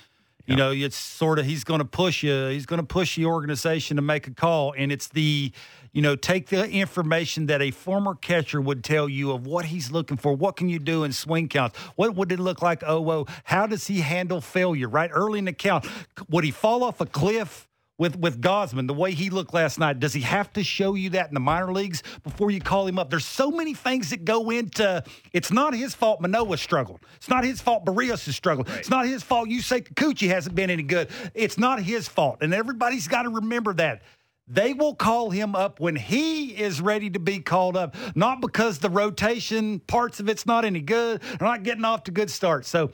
you 0.46 0.54
know, 0.56 0.70
it's 0.70 0.96
sort 0.96 1.38
of 1.40 1.46
he's 1.46 1.64
going 1.64 1.80
to 1.80 1.84
push 1.84 2.22
you. 2.22 2.46
He's 2.46 2.64
going 2.64 2.80
to 2.80 2.86
push 2.86 3.16
the 3.16 3.26
organization 3.26 3.96
to 3.96 4.02
make 4.02 4.26
a 4.28 4.30
call, 4.30 4.72
and 4.78 4.90
it's 4.92 5.08
the, 5.08 5.52
you 5.92 6.00
know, 6.00 6.16
take 6.16 6.46
the 6.46 6.70
information 6.70 7.46
that 7.46 7.60
a 7.60 7.70
former 7.70 8.14
catcher 8.14 8.60
would 8.60 8.82
tell 8.82 9.08
you 9.10 9.32
of 9.32 9.46
what 9.46 9.66
he's 9.66 9.90
looking 9.90 10.16
for. 10.16 10.32
What 10.32 10.56
can 10.56 10.68
you 10.70 10.78
do 10.78 11.04
in 11.04 11.12
swing 11.12 11.48
counts? 11.48 11.76
What 11.96 12.14
would 12.14 12.32
it 12.32 12.38
look 12.38 12.62
like? 12.62 12.82
Oh, 12.86 13.00
whoa! 13.00 13.26
How 13.44 13.66
does 13.66 13.88
he 13.88 14.00
handle 14.00 14.40
failure? 14.40 14.88
Right 14.88 15.10
early 15.12 15.40
in 15.40 15.44
the 15.44 15.52
count, 15.52 15.86
would 16.30 16.44
he 16.44 16.50
fall 16.52 16.82
off 16.84 17.00
a 17.00 17.06
cliff? 17.06 17.67
With 17.98 18.16
with 18.16 18.40
Gausman, 18.40 18.86
the 18.86 18.94
way 18.94 19.12
he 19.12 19.28
looked 19.28 19.52
last 19.52 19.78
night, 19.78 19.98
does 19.98 20.12
he 20.12 20.20
have 20.20 20.52
to 20.52 20.62
show 20.62 20.94
you 20.94 21.10
that 21.10 21.28
in 21.28 21.34
the 21.34 21.40
minor 21.40 21.72
leagues 21.72 22.04
before 22.22 22.52
you 22.52 22.60
call 22.60 22.86
him 22.86 22.96
up? 22.96 23.10
There's 23.10 23.26
so 23.26 23.50
many 23.50 23.74
things 23.74 24.10
that 24.10 24.24
go 24.24 24.50
into. 24.50 25.02
It's 25.32 25.50
not 25.50 25.74
his 25.74 25.96
fault 25.96 26.20
Manoah 26.20 26.58
struggled. 26.58 27.00
It's 27.16 27.28
not 27.28 27.44
his 27.44 27.60
fault 27.60 27.84
Berrios 27.84 28.24
has 28.26 28.36
struggled. 28.36 28.68
It's 28.70 28.88
not 28.88 29.06
his 29.06 29.24
fault 29.24 29.48
you 29.48 29.60
say 29.60 29.80
Kikuchi 29.80 30.28
hasn't 30.28 30.54
been 30.54 30.70
any 30.70 30.84
good. 30.84 31.10
It's 31.34 31.58
not 31.58 31.82
his 31.82 32.06
fault, 32.06 32.38
and 32.40 32.54
everybody's 32.54 33.08
got 33.08 33.22
to 33.22 33.30
remember 33.30 33.74
that. 33.74 34.02
They 34.46 34.72
will 34.72 34.94
call 34.94 35.30
him 35.30 35.54
up 35.54 35.78
when 35.78 35.94
he 35.94 36.56
is 36.56 36.80
ready 36.80 37.10
to 37.10 37.18
be 37.18 37.40
called 37.40 37.76
up, 37.76 37.94
not 38.14 38.40
because 38.40 38.78
the 38.78 38.88
rotation 38.88 39.80
parts 39.80 40.20
of 40.20 40.28
it's 40.28 40.46
not 40.46 40.64
any 40.64 40.80
good. 40.80 41.20
They're 41.20 41.48
not 41.48 41.64
getting 41.64 41.84
off 41.84 42.04
to 42.04 42.10
good 42.10 42.30
starts. 42.30 42.68
So 42.68 42.90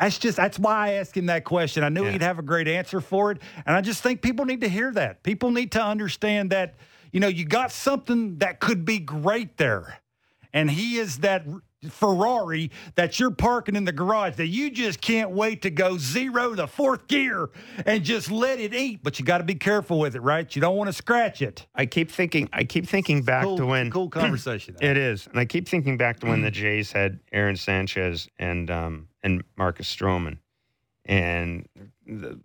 that's 0.00 0.18
just 0.18 0.36
that's 0.38 0.58
why 0.58 0.88
I 0.88 0.92
asked 0.94 1.16
him 1.16 1.26
that 1.26 1.44
question. 1.44 1.84
I 1.84 1.90
knew 1.90 2.04
he'd 2.04 2.22
have 2.22 2.38
a 2.38 2.42
great 2.42 2.66
answer 2.66 3.00
for 3.00 3.30
it, 3.32 3.38
and 3.66 3.76
I 3.76 3.82
just 3.82 4.02
think 4.02 4.22
people 4.22 4.46
need 4.46 4.62
to 4.62 4.68
hear 4.68 4.90
that. 4.92 5.22
People 5.22 5.50
need 5.50 5.72
to 5.72 5.82
understand 5.82 6.50
that 6.50 6.74
you 7.12 7.20
know 7.20 7.28
you 7.28 7.44
got 7.44 7.70
something 7.70 8.38
that 8.38 8.60
could 8.60 8.86
be 8.86 8.98
great 8.98 9.58
there, 9.58 10.00
and 10.54 10.70
he 10.70 10.96
is 10.96 11.18
that 11.18 11.44
Ferrari 11.88 12.70
that 12.94 13.18
you're 13.18 13.30
parking 13.30 13.74
in 13.74 13.84
the 13.84 13.92
garage 13.92 14.36
that 14.36 14.48
you 14.48 14.70
just 14.70 15.00
can't 15.00 15.30
wait 15.30 15.62
to 15.62 15.70
go 15.70 15.96
zero 15.96 16.54
the 16.54 16.66
fourth 16.66 17.06
gear 17.08 17.48
and 17.86 18.04
just 18.04 18.30
let 18.30 18.60
it 18.60 18.74
eat. 18.74 19.02
But 19.02 19.18
you 19.18 19.24
got 19.24 19.38
to 19.38 19.44
be 19.44 19.54
careful 19.54 19.98
with 19.98 20.14
it, 20.14 20.20
right? 20.20 20.54
You 20.54 20.60
don't 20.60 20.76
want 20.76 20.88
to 20.88 20.92
scratch 20.92 21.40
it. 21.40 21.66
I 21.74 21.86
keep 21.86 22.10
thinking. 22.10 22.48
I 22.52 22.64
keep 22.64 22.86
thinking 22.86 23.22
back 23.22 23.44
Cool, 23.44 23.56
to 23.58 23.66
when 23.66 23.90
cool 23.90 24.08
conversation. 24.10 24.76
It 24.80 24.96
is, 24.96 25.26
and 25.26 25.38
I 25.38 25.44
keep 25.46 25.68
thinking 25.68 25.96
back 25.96 26.20
to 26.20 26.26
when 26.26 26.42
the 26.42 26.50
Jays 26.50 26.92
had 26.92 27.18
Aaron 27.32 27.56
Sanchez 27.56 28.28
and 28.38 28.70
um, 28.70 29.08
and 29.22 29.42
Marcus 29.56 29.94
Stroman, 29.94 30.36
and 31.06 31.66
the, 32.06 32.38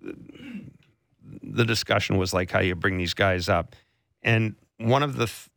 the 1.44 1.66
discussion 1.66 2.18
was 2.18 2.34
like 2.34 2.52
how 2.52 2.60
you 2.60 2.76
bring 2.76 2.98
these 2.98 3.14
guys 3.14 3.50
up, 3.50 3.76
and 4.24 4.56
one 4.78 5.04
of 5.04 5.18
the 5.18 5.26
th- 5.26 5.50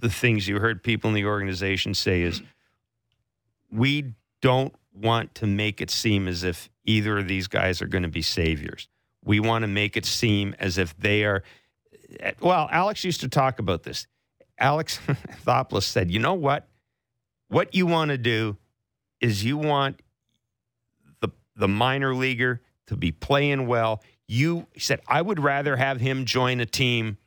the 0.00 0.10
things 0.10 0.46
you 0.46 0.60
heard 0.60 0.82
people 0.82 1.08
in 1.08 1.14
the 1.14 1.24
organization 1.24 1.92
say 1.92 2.22
is, 2.22 2.40
we 3.70 4.14
don't 4.40 4.74
want 4.92 5.34
to 5.36 5.46
make 5.46 5.80
it 5.80 5.90
seem 5.90 6.28
as 6.28 6.44
if 6.44 6.68
either 6.84 7.18
of 7.18 7.28
these 7.28 7.46
guys 7.46 7.80
are 7.82 7.86
going 7.86 8.02
to 8.02 8.08
be 8.08 8.22
saviors. 8.22 8.88
We 9.24 9.40
want 9.40 9.62
to 9.62 9.68
make 9.68 9.96
it 9.96 10.06
seem 10.06 10.54
as 10.58 10.78
if 10.78 10.96
they 10.96 11.24
are. 11.24 11.42
Eh, 12.20 12.32
well, 12.40 12.68
Alex 12.70 13.04
used 13.04 13.20
to 13.20 13.28
talk 13.28 13.58
about 13.58 13.82
this. 13.82 14.06
Alex 14.58 14.98
Thopoulos 15.44 15.84
said, 15.84 16.10
"You 16.10 16.18
know 16.18 16.34
what? 16.34 16.68
What 17.48 17.74
you 17.74 17.86
want 17.86 18.10
to 18.10 18.18
do 18.18 18.56
is 19.20 19.44
you 19.44 19.56
want 19.56 20.00
the 21.20 21.28
the 21.56 21.68
minor 21.68 22.14
leaguer 22.14 22.62
to 22.86 22.96
be 22.96 23.12
playing 23.12 23.66
well. 23.66 24.02
You 24.26 24.66
he 24.72 24.80
said 24.80 25.00
I 25.06 25.22
would 25.22 25.40
rather 25.40 25.76
have 25.76 26.00
him 26.00 26.24
join 26.24 26.60
a 26.60 26.66
team 26.66 27.18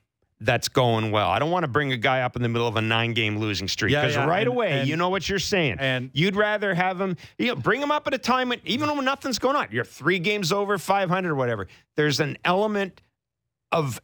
that's 0.43 0.67
going 0.69 1.11
well. 1.11 1.29
I 1.29 1.39
don't 1.39 1.51
want 1.51 1.63
to 1.63 1.67
bring 1.67 1.91
a 1.91 1.97
guy 1.97 2.21
up 2.21 2.35
in 2.35 2.41
the 2.41 2.49
middle 2.49 2.67
of 2.67 2.75
a 2.75 2.81
nine 2.81 3.13
game 3.13 3.37
losing 3.37 3.67
streak 3.67 3.91
because 3.91 4.15
yeah, 4.15 4.25
right 4.25 4.39
and- 4.39 4.47
away 4.49 4.71
and- 4.79 4.89
you 4.89 4.97
know 4.97 5.09
what 5.09 5.29
you're 5.29 5.39
saying. 5.39 5.77
and- 5.79 6.09
you'd 6.13 6.35
rather 6.35 6.73
have 6.73 6.99
him, 6.99 7.15
you 7.37 7.47
know, 7.47 7.55
bring 7.55 7.81
him 7.81 7.91
up 7.91 8.07
at 8.07 8.13
a 8.13 8.17
time 8.17 8.49
when 8.49 8.59
even 8.65 8.89
when 8.95 9.05
nothing's 9.05 9.39
going 9.39 9.55
on. 9.55 9.67
You're 9.71 9.85
three 9.85 10.19
games 10.19 10.51
over, 10.51 10.77
500 10.77 11.31
or 11.31 11.35
whatever. 11.35 11.67
There's 11.95 12.19
an 12.19 12.37
element 12.43 13.01
of 13.71 14.01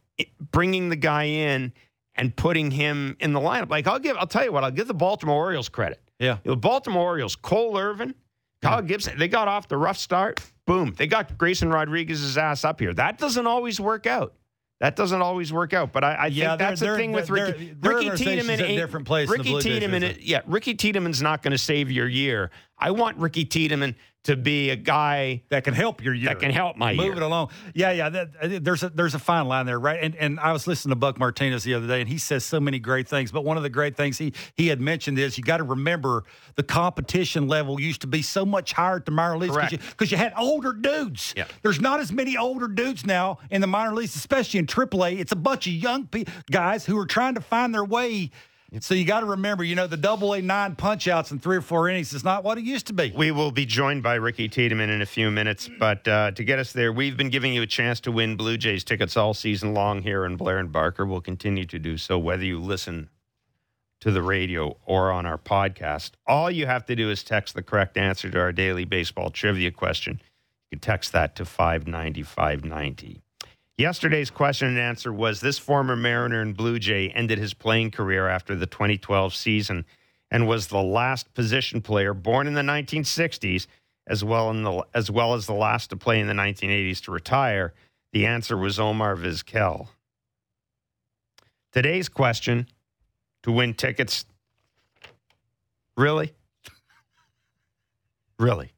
bringing 0.52 0.88
the 0.88 0.96
guy 0.96 1.24
in 1.24 1.72
and 2.14 2.34
putting 2.34 2.70
him 2.70 3.16
in 3.20 3.32
the 3.32 3.40
lineup. 3.40 3.68
Like 3.70 3.86
I'll 3.86 3.98
give, 3.98 4.16
I'll 4.16 4.26
tell 4.26 4.44
you 4.44 4.52
what, 4.52 4.64
I'll 4.64 4.70
give 4.70 4.86
the 4.88 4.94
Baltimore 4.94 5.36
Orioles 5.36 5.68
credit. 5.68 6.00
Yeah. 6.18 6.38
The 6.44 6.56
Baltimore 6.56 7.02
Orioles, 7.04 7.36
Cole 7.36 7.76
Irvin, 7.78 8.14
Kyle 8.62 8.82
Gibson, 8.82 9.18
they 9.18 9.28
got 9.28 9.46
off 9.48 9.68
the 9.68 9.76
rough 9.76 9.98
start. 9.98 10.40
Boom. 10.66 10.94
They 10.96 11.06
got 11.06 11.38
Grayson 11.38 11.70
Rodriguez's 11.70 12.36
ass 12.36 12.64
up 12.64 12.80
here. 12.80 12.92
That 12.92 13.18
doesn't 13.18 13.46
always 13.46 13.78
work 13.80 14.06
out. 14.06 14.34
That 14.80 14.94
doesn't 14.94 15.20
always 15.20 15.52
work 15.52 15.72
out. 15.72 15.92
But 15.92 16.04
I, 16.04 16.12
I 16.14 16.26
Yeah, 16.26 16.50
think 16.50 16.58
that's 16.60 16.80
the 16.80 16.94
thing 16.96 17.12
with 17.12 17.30
Ricky. 17.30 17.74
Ricky 17.80 18.10
Tiedemann 18.10 18.60
different 18.60 19.06
place 19.06 19.28
Ricky 19.28 19.58
Tiedemann, 19.60 20.04
is. 20.04 20.18
yeah, 20.20 20.42
Ricky 20.46 20.74
Tiedemann's 20.74 21.20
not 21.20 21.42
going 21.42 21.52
to 21.52 21.58
save 21.58 21.90
your 21.90 22.06
year. 22.08 22.50
I 22.78 22.92
want 22.92 23.18
Ricky 23.18 23.44
Tiedemann 23.44 23.96
to 24.24 24.36
be 24.36 24.68
a 24.70 24.76
guy 24.76 25.42
that 25.48 25.64
can 25.64 25.72
help 25.72 26.02
your 26.04 26.12
year. 26.12 26.28
that 26.28 26.38
can 26.38 26.50
help 26.50 26.76
my 26.76 26.92
Move 26.92 27.06
year. 27.06 27.16
it 27.16 27.22
along. 27.22 27.48
Yeah, 27.72 27.92
yeah. 27.92 28.08
That, 28.10 28.28
uh, 28.40 28.58
there's 28.60 28.82
a 28.82 28.90
there's 28.90 29.14
a 29.14 29.18
fine 29.18 29.46
line 29.46 29.64
there, 29.64 29.78
right? 29.78 29.98
And 30.02 30.14
and 30.16 30.38
I 30.38 30.52
was 30.52 30.66
listening 30.66 30.90
to 30.90 30.96
Buck 30.96 31.18
Martinez 31.18 31.64
the 31.64 31.74
other 31.74 31.86
day, 31.86 32.00
and 32.00 32.08
he 32.08 32.18
says 32.18 32.44
so 32.44 32.60
many 32.60 32.78
great 32.78 33.08
things. 33.08 33.32
But 33.32 33.44
one 33.44 33.56
of 33.56 33.62
the 33.62 33.70
great 33.70 33.96
things 33.96 34.18
he 34.18 34.34
he 34.54 34.68
had 34.68 34.80
mentioned 34.80 35.18
is 35.18 35.38
you 35.38 35.44
got 35.44 35.58
to 35.58 35.64
remember 35.64 36.24
the 36.56 36.62
competition 36.62 37.48
level 37.48 37.80
used 37.80 38.02
to 38.02 38.06
be 38.06 38.20
so 38.20 38.44
much 38.44 38.72
higher 38.72 38.96
at 38.96 39.06
the 39.06 39.12
minor 39.12 39.38
leagues 39.38 39.56
because 39.56 40.10
you, 40.10 40.16
you 40.16 40.22
had 40.22 40.34
older 40.36 40.72
dudes. 40.72 41.32
Yeah. 41.36 41.46
There's 41.62 41.80
not 41.80 42.00
as 42.00 42.12
many 42.12 42.36
older 42.36 42.68
dudes 42.68 43.06
now 43.06 43.38
in 43.50 43.60
the 43.60 43.66
minor 43.66 43.94
leagues, 43.94 44.14
especially 44.14 44.58
in 44.58 44.66
AAA. 44.66 45.20
It's 45.20 45.32
a 45.32 45.36
bunch 45.36 45.66
of 45.66 45.72
young 45.72 46.06
pe- 46.06 46.24
guys 46.50 46.84
who 46.84 46.98
are 46.98 47.06
trying 47.06 47.34
to 47.36 47.40
find 47.40 47.72
their 47.74 47.84
way. 47.84 48.30
So 48.80 48.94
you 48.94 49.06
got 49.06 49.20
to 49.20 49.26
remember, 49.26 49.64
you 49.64 49.74
know, 49.74 49.86
the 49.86 49.96
double 49.96 50.34
A 50.34 50.42
nine 50.42 50.76
punch 50.76 51.08
outs 51.08 51.30
in 51.30 51.38
three 51.38 51.56
or 51.56 51.62
four 51.62 51.88
innings 51.88 52.12
is 52.12 52.22
not 52.22 52.44
what 52.44 52.58
it 52.58 52.64
used 52.64 52.88
to 52.88 52.92
be. 52.92 53.10
We 53.16 53.30
will 53.30 53.50
be 53.50 53.64
joined 53.64 54.02
by 54.02 54.16
Ricky 54.16 54.46
Tiedemann 54.46 54.90
in 54.90 55.00
a 55.00 55.06
few 55.06 55.30
minutes, 55.30 55.70
but 55.78 56.06
uh, 56.06 56.32
to 56.32 56.44
get 56.44 56.58
us 56.58 56.72
there, 56.72 56.92
we've 56.92 57.16
been 57.16 57.30
giving 57.30 57.54
you 57.54 57.62
a 57.62 57.66
chance 57.66 57.98
to 58.00 58.12
win 58.12 58.36
Blue 58.36 58.58
Jays 58.58 58.84
tickets 58.84 59.16
all 59.16 59.32
season 59.32 59.72
long 59.72 60.02
here 60.02 60.26
in 60.26 60.36
Blair 60.36 60.58
and 60.58 60.70
Barker. 60.70 61.06
We'll 61.06 61.22
continue 61.22 61.64
to 61.64 61.78
do 61.78 61.96
so, 61.96 62.18
whether 62.18 62.44
you 62.44 62.60
listen 62.60 63.08
to 64.00 64.10
the 64.10 64.22
radio 64.22 64.76
or 64.84 65.10
on 65.10 65.24
our 65.24 65.38
podcast. 65.38 66.12
All 66.26 66.50
you 66.50 66.66
have 66.66 66.84
to 66.86 66.94
do 66.94 67.10
is 67.10 67.24
text 67.24 67.54
the 67.54 67.62
correct 67.62 67.96
answer 67.96 68.30
to 68.30 68.38
our 68.38 68.52
daily 68.52 68.84
baseball 68.84 69.30
trivia 69.30 69.70
question. 69.70 70.20
You 70.70 70.76
can 70.76 70.80
text 70.80 71.12
that 71.12 71.34
to 71.36 71.46
590 71.46 72.22
590. 72.22 73.22
Yesterday's 73.78 74.28
question 74.28 74.66
and 74.66 74.78
answer 74.78 75.12
was 75.12 75.40
this 75.40 75.56
former 75.56 75.94
Mariner 75.94 76.40
and 76.40 76.56
Blue 76.56 76.80
Jay 76.80 77.10
ended 77.10 77.38
his 77.38 77.54
playing 77.54 77.92
career 77.92 78.26
after 78.26 78.56
the 78.56 78.66
2012 78.66 79.32
season 79.32 79.86
and 80.32 80.48
was 80.48 80.66
the 80.66 80.82
last 80.82 81.32
position 81.32 81.80
player 81.80 82.12
born 82.12 82.48
in 82.48 82.54
the 82.54 82.60
1960s 82.60 83.68
as 84.08 84.24
well 84.24 84.52
the 84.52 84.84
as 84.94 85.10
well 85.10 85.34
as 85.34 85.46
the 85.46 85.54
last 85.54 85.90
to 85.90 85.96
play 85.96 86.18
in 86.18 86.26
the 86.26 86.34
1980s 86.34 87.02
to 87.04 87.12
retire. 87.12 87.72
The 88.12 88.26
answer 88.26 88.56
was 88.56 88.80
Omar 88.80 89.14
Vizquel. 89.14 89.88
Today's 91.72 92.08
question 92.08 92.66
to 93.44 93.52
win 93.52 93.74
tickets 93.74 94.24
Really? 95.96 96.32
really? 98.38 98.72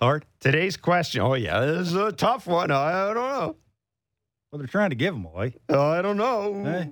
Hard. 0.00 0.24
Today's 0.40 0.76
question. 0.76 1.20
Oh 1.20 1.34
yeah, 1.34 1.60
this 1.60 1.88
is 1.88 1.94
a 1.94 2.12
tough 2.12 2.46
one. 2.46 2.70
I 2.70 3.12
don't 3.12 3.14
know. 3.16 3.56
Well, 4.50 4.58
they're 4.58 4.66
trying 4.66 4.90
to 4.90 4.96
give 4.96 5.14
them 5.14 5.26
away. 5.26 5.54
I 5.68 6.00
don't 6.00 6.16
know. 6.16 6.64
Hey. 6.64 6.90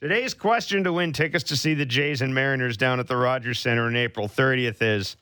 Today's 0.00 0.34
question 0.34 0.84
to 0.84 0.92
win 0.92 1.12
tickets 1.12 1.44
to 1.44 1.56
see 1.56 1.74
the 1.74 1.86
Jays 1.86 2.20
and 2.20 2.34
Mariners 2.34 2.76
down 2.76 3.00
at 3.00 3.06
the 3.06 3.16
Rogers 3.16 3.60
Center 3.60 3.86
on 3.86 3.96
April 3.96 4.28
30th 4.28 4.82
is 4.82 5.16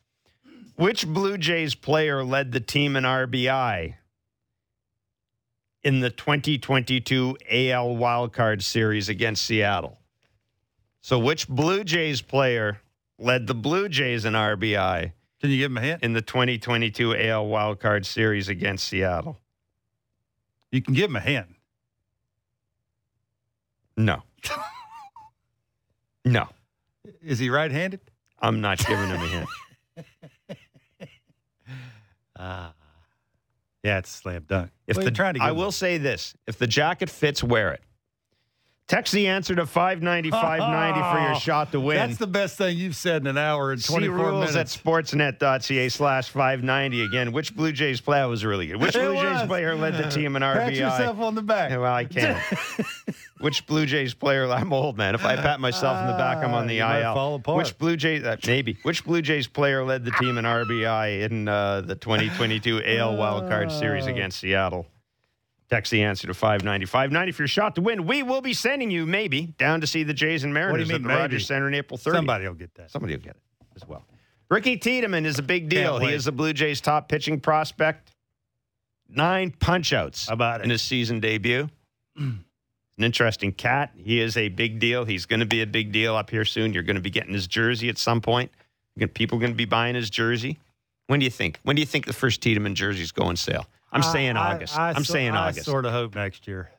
which 0.76 1.06
Blue 1.06 1.38
Jays 1.38 1.74
player 1.74 2.24
led 2.24 2.52
the 2.52 2.60
team 2.60 2.96
in 2.96 3.04
RBI 3.04 3.94
in 5.82 6.00
the 6.00 6.10
2022 6.10 7.36
AL 7.50 7.88
Wildcard 7.88 8.62
Series 8.62 9.08
against 9.08 9.44
Seattle? 9.44 9.98
So, 11.00 11.18
which 11.18 11.46
Blue 11.46 11.84
Jays 11.84 12.20
player 12.20 12.80
led 13.18 13.46
the 13.46 13.54
Blue 13.54 13.88
Jays 13.88 14.24
in 14.24 14.32
RBI 14.32 15.12
Can 15.40 15.50
you 15.50 15.58
give 15.58 15.70
him 15.70 15.76
a 15.76 15.80
hint? 15.82 16.02
in 16.02 16.12
the 16.14 16.22
2022 16.22 17.14
AL 17.14 17.46
Wildcard 17.46 18.04
Series 18.06 18.48
against 18.48 18.88
Seattle? 18.88 19.38
You 20.72 20.80
can 20.82 20.94
give 20.94 21.10
him 21.10 21.16
a 21.16 21.20
hint. 21.20 21.46
No. 23.96 24.22
no. 26.24 26.48
Is 27.22 27.38
he 27.38 27.50
right-handed? 27.50 28.00
I'm 28.40 28.60
not 28.60 28.78
giving 28.78 29.08
him 29.08 29.20
a 29.22 29.28
hint. 29.28 29.48
Ah, 32.38 32.74
yeah, 33.82 33.96
it's 33.96 34.10
slam 34.10 34.44
dunk. 34.46 34.70
If 34.86 34.98
Well, 34.98 35.06
the 35.06 35.10
trying 35.10 35.34
to, 35.34 35.42
I 35.42 35.52
will 35.52 35.66
him- 35.66 35.70
say 35.72 35.96
this: 35.96 36.34
if 36.46 36.58
the 36.58 36.66
jacket 36.66 37.08
fits, 37.08 37.42
wear 37.42 37.72
it. 37.72 37.82
Text 38.88 39.12
the 39.12 39.26
answer 39.26 39.52
to 39.56 39.66
590 39.66 40.30
590 40.30 41.00
for 41.00 41.28
your 41.28 41.34
shot 41.40 41.72
to 41.72 41.80
win. 41.80 41.96
That's 41.96 42.18
the 42.18 42.26
best 42.28 42.56
thing 42.56 42.76
you've 42.76 42.94
said 42.94 43.20
in 43.22 43.26
an 43.26 43.36
hour 43.36 43.72
and 43.72 43.84
24 43.84 44.00
See 44.00 44.06
24 44.06 44.30
rules 44.30 44.52
minutes. 44.54 44.76
at 44.76 44.84
sportsnet.ca 44.84 45.88
slash 45.88 46.28
590. 46.28 47.02
Again, 47.02 47.32
which 47.32 47.56
Blue 47.56 47.72
Jays 47.72 48.00
player 48.00 48.28
was 48.28 48.44
really 48.44 48.68
good? 48.68 48.76
Which 48.76 48.92
Blue 48.92 49.16
Jays 49.20 49.42
player 49.48 49.74
led 49.74 49.94
the 49.94 50.08
team 50.08 50.36
in 50.36 50.42
RBI? 50.42 50.54
Pat 50.54 50.74
yourself 50.74 51.18
on 51.18 51.34
the 51.34 51.42
back. 51.42 51.70
Well, 51.72 51.84
I 51.92 52.04
can't. 52.04 52.38
Which 53.40 53.66
Blue 53.66 53.86
Jays 53.86 54.14
player? 54.14 54.46
I'm 54.50 54.72
old, 54.72 54.96
man. 54.96 55.14
If 55.16 55.24
I 55.24 55.34
pat 55.36 55.58
myself 55.60 56.00
in 56.00 56.06
the 56.06 56.16
back, 56.16 56.38
I'm 56.38 56.54
on 56.54 56.66
the 56.68 56.80
Ah, 56.80 56.96
you 56.98 57.04
IL. 57.04 57.14
fall 57.14 57.34
apart. 57.34 57.58
Which 57.58 57.76
Blue 57.78 57.96
Jays? 57.96 58.22
Uh, 58.24 58.36
maybe. 58.46 58.78
Which 58.82 59.04
Blue 59.04 59.20
Jays 59.20 59.46
player 59.48 59.84
led 59.84 60.04
the 60.04 60.12
team 60.12 60.38
in 60.38 60.44
RBI 60.44 61.22
in 61.28 61.48
uh, 61.48 61.80
the 61.82 61.96
2022 61.96 62.82
AL 62.84 63.16
Wild 63.16 63.48
Card 63.50 63.70
Series 63.72 64.06
against 64.06 64.38
Seattle? 64.40 64.86
Text 65.68 65.90
the 65.90 66.02
answer 66.02 66.26
to 66.28 66.34
590. 66.34 66.86
590 66.86 67.32
for 67.32 67.42
your 67.42 67.48
shot 67.48 67.74
to 67.74 67.80
win. 67.80 68.06
We 68.06 68.22
will 68.22 68.40
be 68.40 68.54
sending 68.54 68.90
you, 68.90 69.04
maybe, 69.04 69.46
down 69.58 69.80
to 69.80 69.86
see 69.86 70.04
the 70.04 70.14
Jays 70.14 70.44
and 70.44 70.54
Mariners 70.54 70.88
mean, 70.88 70.96
at 70.96 71.02
the 71.02 71.08
maybe? 71.08 71.20
Rogers 71.20 71.46
Center 71.46 71.66
in 71.66 71.74
April 71.74 71.98
30th. 71.98 72.12
Somebody 72.14 72.46
will 72.46 72.54
get 72.54 72.74
that. 72.76 72.90
Somebody 72.90 73.14
will 73.16 73.22
get 73.22 73.34
it 73.36 73.42
as 73.74 73.86
well. 73.86 74.04
Ricky 74.48 74.76
Tiedemann 74.76 75.26
is 75.26 75.40
a 75.40 75.42
big 75.42 75.68
deal. 75.68 75.98
He 75.98 76.12
is 76.12 76.26
the 76.26 76.32
Blue 76.32 76.52
Jays' 76.52 76.80
top 76.80 77.08
pitching 77.08 77.40
prospect. 77.40 78.12
Nine 79.08 79.50
punch 79.50 79.92
outs 79.92 80.28
about 80.28 80.60
it? 80.60 80.64
in 80.64 80.70
his 80.70 80.82
season 80.82 81.18
debut. 81.20 81.68
An 82.16 82.44
interesting 82.98 83.52
cat. 83.52 83.92
He 83.96 84.20
is 84.20 84.36
a 84.36 84.48
big 84.48 84.78
deal. 84.78 85.04
He's 85.04 85.26
going 85.26 85.40
to 85.40 85.46
be 85.46 85.62
a 85.62 85.66
big 85.66 85.90
deal 85.92 86.14
up 86.14 86.30
here 86.30 86.44
soon. 86.44 86.72
You're 86.72 86.82
going 86.84 86.96
to 86.96 87.02
be 87.02 87.10
getting 87.10 87.34
his 87.34 87.46
jersey 87.46 87.88
at 87.88 87.98
some 87.98 88.20
point. 88.20 88.50
People 89.14 89.38
are 89.38 89.40
going 89.40 89.52
to 89.52 89.56
be 89.56 89.64
buying 89.64 89.94
his 89.96 90.10
jersey. 90.10 90.58
When 91.08 91.20
do 91.20 91.24
you 91.24 91.30
think? 91.30 91.58
When 91.62 91.76
do 91.76 91.80
you 91.80 91.86
think 91.86 92.06
the 92.06 92.12
first 92.12 92.40
Tiedemann 92.40 92.74
jerseys 92.74 93.12
go 93.12 93.24
on 93.24 93.36
sale? 93.36 93.66
I'm 93.92 94.02
saying 94.02 94.36
I- 94.36 94.54
August. 94.54 94.78
I, 94.78 94.88
I, 94.88 94.90
am 94.96 95.04
so- 95.04 95.12
saying 95.14 95.30
I 95.30 95.48
August. 95.48 95.64
sort 95.66 95.84
of 95.86 95.92
hope 95.92 96.14
next 96.14 96.46
year. 96.46 96.70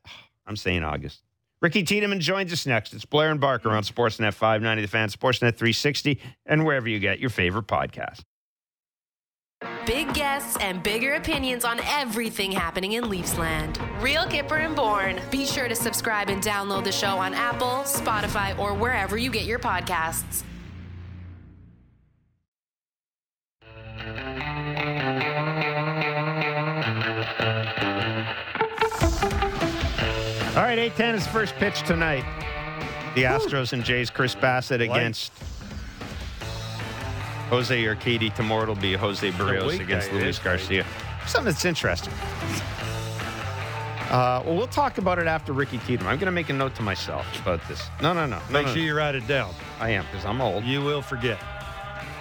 I'm 0.46 0.56
saying 0.56 0.84
August. 0.84 1.22
Ricky 1.60 1.82
Tiedemann 1.84 2.20
joins 2.20 2.54
us 2.54 2.68
next. 2.68 2.94
It's 2.94 3.06
Blair 3.06 3.32
and 3.32 3.42
Barker 3.42 3.70
on 3.72 3.82
Sportsnet 3.84 4.34
590, 4.34 4.82
The 4.84 4.88
Fan, 4.88 5.10
Sportsnet 5.10 5.56
360, 5.56 6.20
and 6.46 6.66
wherever 6.66 6.88
you 6.88 7.00
get 7.00 7.20
your 7.20 7.32
favorite 7.32 7.66
podcast. 7.66 8.22
Big 9.88 10.14
guests 10.14 10.56
and 10.62 10.84
bigger 10.84 11.16
opinions 11.16 11.66
on 11.66 11.80
everything 11.88 12.52
happening 12.52 12.92
in 12.94 13.06
Leafsland. 13.06 13.80
Real 14.04 14.22
Kyper 14.26 14.64
and 14.64 14.76
Bourne. 14.76 15.20
Be 15.32 15.48
sure 15.48 15.68
to 15.68 15.76
subscribe 15.76 16.30
and 16.30 16.44
download 16.44 16.84
the 16.84 16.92
show 16.92 17.18
on 17.18 17.34
Apple, 17.34 17.82
Spotify, 17.86 18.56
or 18.60 18.76
wherever 18.76 19.18
you 19.18 19.32
get 19.32 19.46
your 19.46 19.58
podcasts. 19.58 20.44
All 30.58 30.64
right, 30.64 30.80
810 30.80 31.14
is 31.14 31.28
first 31.28 31.54
pitch 31.58 31.84
tonight. 31.84 32.26
The 33.14 33.26
Astros 33.26 33.74
and 33.74 33.84
Jays, 33.84 34.10
Chris 34.10 34.34
Bassitt 34.34 34.82
against 34.82 35.32
Jose 37.52 37.84
Urquidy. 37.84 38.34
Tomorrow 38.34 38.64
it'll 38.64 38.74
be 38.74 38.96
Jose 38.96 39.30
Berrios 39.34 39.80
against 39.80 40.12
Luis 40.12 40.24
is 40.24 40.40
Garcia. 40.40 40.84
Something 41.28 41.52
that's 41.52 41.64
interesting. 41.64 42.12
Uh, 44.10 44.42
well, 44.48 44.56
we'll 44.56 44.66
talk 44.66 44.98
about 44.98 45.20
it 45.20 45.28
after 45.28 45.54
Ricky 45.54 45.78
Tiedemann. 45.78 46.08
I'm 46.08 46.18
going 46.18 46.26
to 46.26 46.32
make 46.32 46.50
a 46.50 46.54
note 46.54 46.74
to 46.78 46.82
myself 46.82 47.40
about 47.40 47.62
this. 47.68 47.84
No, 48.02 48.14
no, 48.14 48.26
no. 48.26 48.40
no, 48.40 48.44
Make 48.52 48.66
no, 48.66 48.74
sure 48.74 48.82
no. 48.82 48.86
you 48.88 48.98
write 48.98 49.14
it 49.14 49.28
down. 49.28 49.54
I 49.80 49.92
am 49.92 50.06
because 50.06 50.26
I'm 50.26 50.42
old. 50.42 50.64
You 50.64 50.82
will 50.82 51.04
forget. 51.04 51.38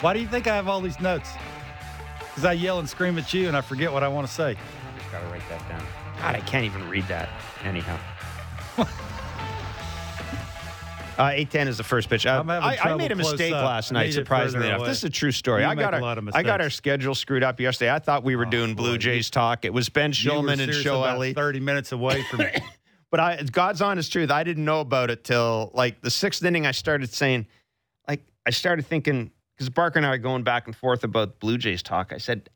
Why 0.03 0.13
do 0.13 0.21
you 0.21 0.29
think 0.29 0.47
I 0.47 0.55
have 0.55 0.69
all 0.69 0.83
these 0.83 1.01
notes? 1.01 1.31
Because 2.19 2.45
I 2.45 2.53
yell 2.53 2.81
and 2.81 2.89
scream 2.89 3.17
at 3.17 3.33
you 3.33 3.49
and 3.49 3.57
I 3.57 3.63
forget 3.63 3.91
what 3.91 4.03
I 4.03 4.09
want 4.09 4.27
to 4.27 4.33
say. 4.33 4.51
I 4.51 4.99
Just 4.99 5.11
got 5.11 5.21
to 5.21 5.27
write 5.29 5.49
that 5.49 5.67
down. 5.71 5.83
God, 6.19 6.35
I 6.35 6.41
can't 6.41 6.67
even 6.67 6.87
read 6.91 7.09
that. 7.09 7.31
Anyhow. 7.65 7.99
Uh, 11.19 11.31
810 11.33 11.69
is 11.69 11.79
the 11.79 11.83
first 11.83 12.11
pitch. 12.11 12.27
Uh, 12.27 12.45
I, 12.47 12.77
I 12.77 12.95
made 12.95 13.11
a 13.11 13.17
mistake 13.17 13.55
up. 13.55 13.65
last 13.65 13.91
night, 13.91 14.13
surprisingly 14.13 14.67
enough. 14.67 14.81
away. 14.81 14.89
This 14.89 14.99
is 14.99 15.05
a 15.05 15.09
true 15.11 15.33
story. 15.33 15.63
You 15.63 15.69
I 15.69 15.75
got 15.75 15.95
our, 15.95 16.19
I 16.35 16.43
got 16.43 16.61
our 16.61 16.69
schedule 16.69 17.15
screwed 17.15 17.43
up 17.43 17.59
yesterday. 17.59 17.91
I 17.91 18.01
thought 18.01 18.23
we 18.23 18.37
were 18.37 18.45
Oh, 18.47 18.51
doing 18.51 18.75
Blue 18.75 18.99
Jays 18.99 19.31
talk. 19.31 19.65
It 19.65 19.73
was 19.73 19.89
Ben 19.89 20.13
Shulman 20.13 20.61
and 20.61 20.75
Show 20.75 21.05
Ellie. 21.05 21.33
30 21.33 21.61
minutes 21.61 21.93
away 21.93 22.23
from 22.25 22.41
me. 22.41 22.51
But 23.09 23.21
I, 23.21 23.43
God's 23.45 23.81
honest 23.81 24.11
truth, 24.13 24.33
I 24.33 24.43
didn't 24.43 24.65
know 24.65 24.81
about 24.81 25.11
it 25.11 25.23
till 25.23 25.71
like 25.73 26.03
the 26.03 26.11
sixth 26.11 26.45
inning. 26.45 26.67
I 26.67 26.73
started 26.73 27.15
saying, 27.15 27.47
like, 28.09 28.21
I 28.45 28.51
started 28.51 28.85
thinking 28.85 29.31
because 29.57 29.71
Barker 29.71 29.99
and 30.01 30.05
I 30.05 30.11
are 30.11 30.19
going 30.19 30.43
back 30.43 30.67
and 30.67 30.75
forth 30.75 31.05
about 31.05 31.39
Blue 31.39 31.57
Jays 31.57 31.85
talk. 31.85 32.13
I 32.13 32.19
said, 32.19 32.51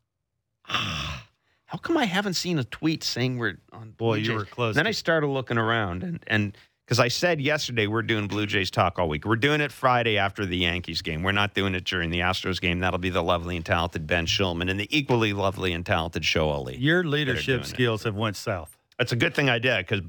ah, 0.67 1.23
how 1.71 1.77
come 1.77 1.95
I 1.95 2.03
haven't 2.03 2.33
seen 2.33 2.59
a 2.59 2.65
tweet 2.65 3.01
saying 3.01 3.37
we're 3.37 3.57
on 3.71 3.91
Blue 3.91 4.07
Boy, 4.09 4.15
you 4.15 4.33
were 4.33 4.43
close 4.43 4.75
Then 4.75 4.87
I 4.87 4.91
started 4.91 5.27
looking 5.27 5.57
around 5.57 6.03
and 6.03 6.21
and 6.27 6.57
because 6.85 6.99
I 6.99 7.07
said 7.07 7.39
yesterday 7.39 7.87
we're 7.87 8.01
doing 8.01 8.27
Blue 8.27 8.45
Jays 8.45 8.69
talk 8.69 8.99
all 8.99 9.07
week. 9.07 9.23
We're 9.23 9.37
doing 9.37 9.61
it 9.61 9.71
Friday 9.71 10.17
after 10.17 10.45
the 10.45 10.57
Yankees 10.57 11.01
game. 11.01 11.23
We're 11.23 11.31
not 11.31 11.53
doing 11.53 11.73
it 11.73 11.85
during 11.85 12.09
the 12.09 12.19
Astros 12.19 12.59
game. 12.59 12.79
That'll 12.79 12.99
be 12.99 13.09
the 13.09 13.23
lovely 13.23 13.55
and 13.55 13.65
talented 13.65 14.05
Ben 14.05 14.25
Shulman 14.25 14.69
and 14.69 14.77
the 14.77 14.89
equally 14.95 15.31
lovely 15.31 15.71
and 15.71 15.85
talented 15.85 16.25
Show 16.25 16.49
Ali. 16.49 16.75
Your 16.75 17.05
leadership 17.05 17.61
it. 17.61 17.67
skills 17.67 18.03
have 18.03 18.15
went 18.15 18.35
south. 18.35 18.77
It's 18.99 19.13
a 19.13 19.15
good 19.15 19.33
thing 19.33 19.49
I 19.49 19.59
did 19.59 19.87
because 19.87 20.01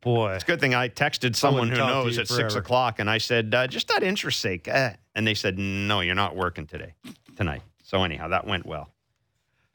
Boy, 0.00 0.32
it's 0.32 0.42
a 0.42 0.46
good 0.46 0.60
thing 0.60 0.74
I 0.74 0.88
texted 0.88 1.36
someone 1.36 1.70
who 1.70 1.76
knows 1.76 2.18
at 2.18 2.26
six 2.26 2.56
o'clock, 2.56 2.98
and 2.98 3.08
I 3.08 3.18
said, 3.18 3.54
uh, 3.54 3.66
just 3.66 3.90
out 3.92 4.02
interest 4.02 4.40
sake, 4.40 4.66
uh, 4.66 4.94
and 5.14 5.26
they 5.26 5.34
said, 5.34 5.58
no, 5.58 6.00
you're 6.00 6.14
not 6.14 6.34
working 6.34 6.66
today, 6.66 6.94
tonight. 7.36 7.62
So 7.84 8.02
anyhow, 8.02 8.28
that 8.28 8.46
went 8.46 8.64
well. 8.64 8.90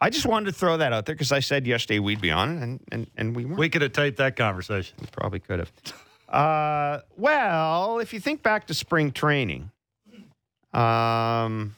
I 0.02 0.10
just 0.10 0.26
wanted 0.26 0.48
to 0.48 0.52
throw 0.52 0.78
that 0.78 0.94
out 0.94 1.06
there 1.06 1.16
because 1.16 1.32
I 1.32 1.40
said 1.40 1.66
yesterday 1.66 2.00
we'd 2.00 2.22
be 2.22 2.32
on, 2.32 2.58
and 2.58 2.80
and, 2.92 3.08
and 3.18 3.36
we 3.36 3.46
weren't. 3.46 3.60
we 3.60 3.70
could 3.70 3.82
have 3.82 3.94
taped 3.94 4.18
that 4.18 4.36
conversation. 4.36 4.96
We 5.00 5.08
probably 5.12 5.40
could 5.40 5.60
have. 5.60 5.72
Uh, 6.28 7.02
well, 7.18 8.00
if 8.00 8.12
you 8.12 8.20
think 8.20 8.42
back 8.42 8.66
to 8.66 8.74
spring 8.74 9.12
training, 9.12 9.70
um, 10.74 11.76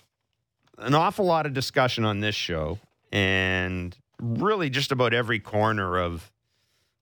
an 0.77 0.95
awful 0.95 1.25
lot 1.25 1.45
of 1.45 1.53
discussion 1.53 2.05
on 2.05 2.21
this 2.21 2.33
show, 2.33 2.79
and 3.11 3.95
really 4.21 4.69
just 4.69 4.91
about 4.93 5.13
every 5.13 5.39
corner 5.39 5.99
of 5.99 6.31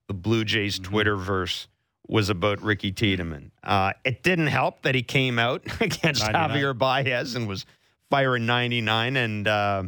the 0.08 0.12
Blue 0.12 0.44
Jays 0.44 0.78
Twitterverse 0.80 1.68
was 2.08 2.28
about 2.28 2.60
Ricky 2.62 2.92
Tiedemann. 2.92 3.52
Uh, 3.62 3.92
it 4.04 4.22
didn't 4.22 4.48
help 4.48 4.82
that 4.82 4.94
he 4.94 5.02
came 5.02 5.38
out 5.38 5.62
against 5.80 6.30
99. 6.30 6.34
Javier 6.34 6.76
Baez 6.76 7.36
and 7.36 7.48
was 7.48 7.64
firing 8.10 8.44
99 8.44 9.16
and 9.16 9.48
uh, 9.48 9.82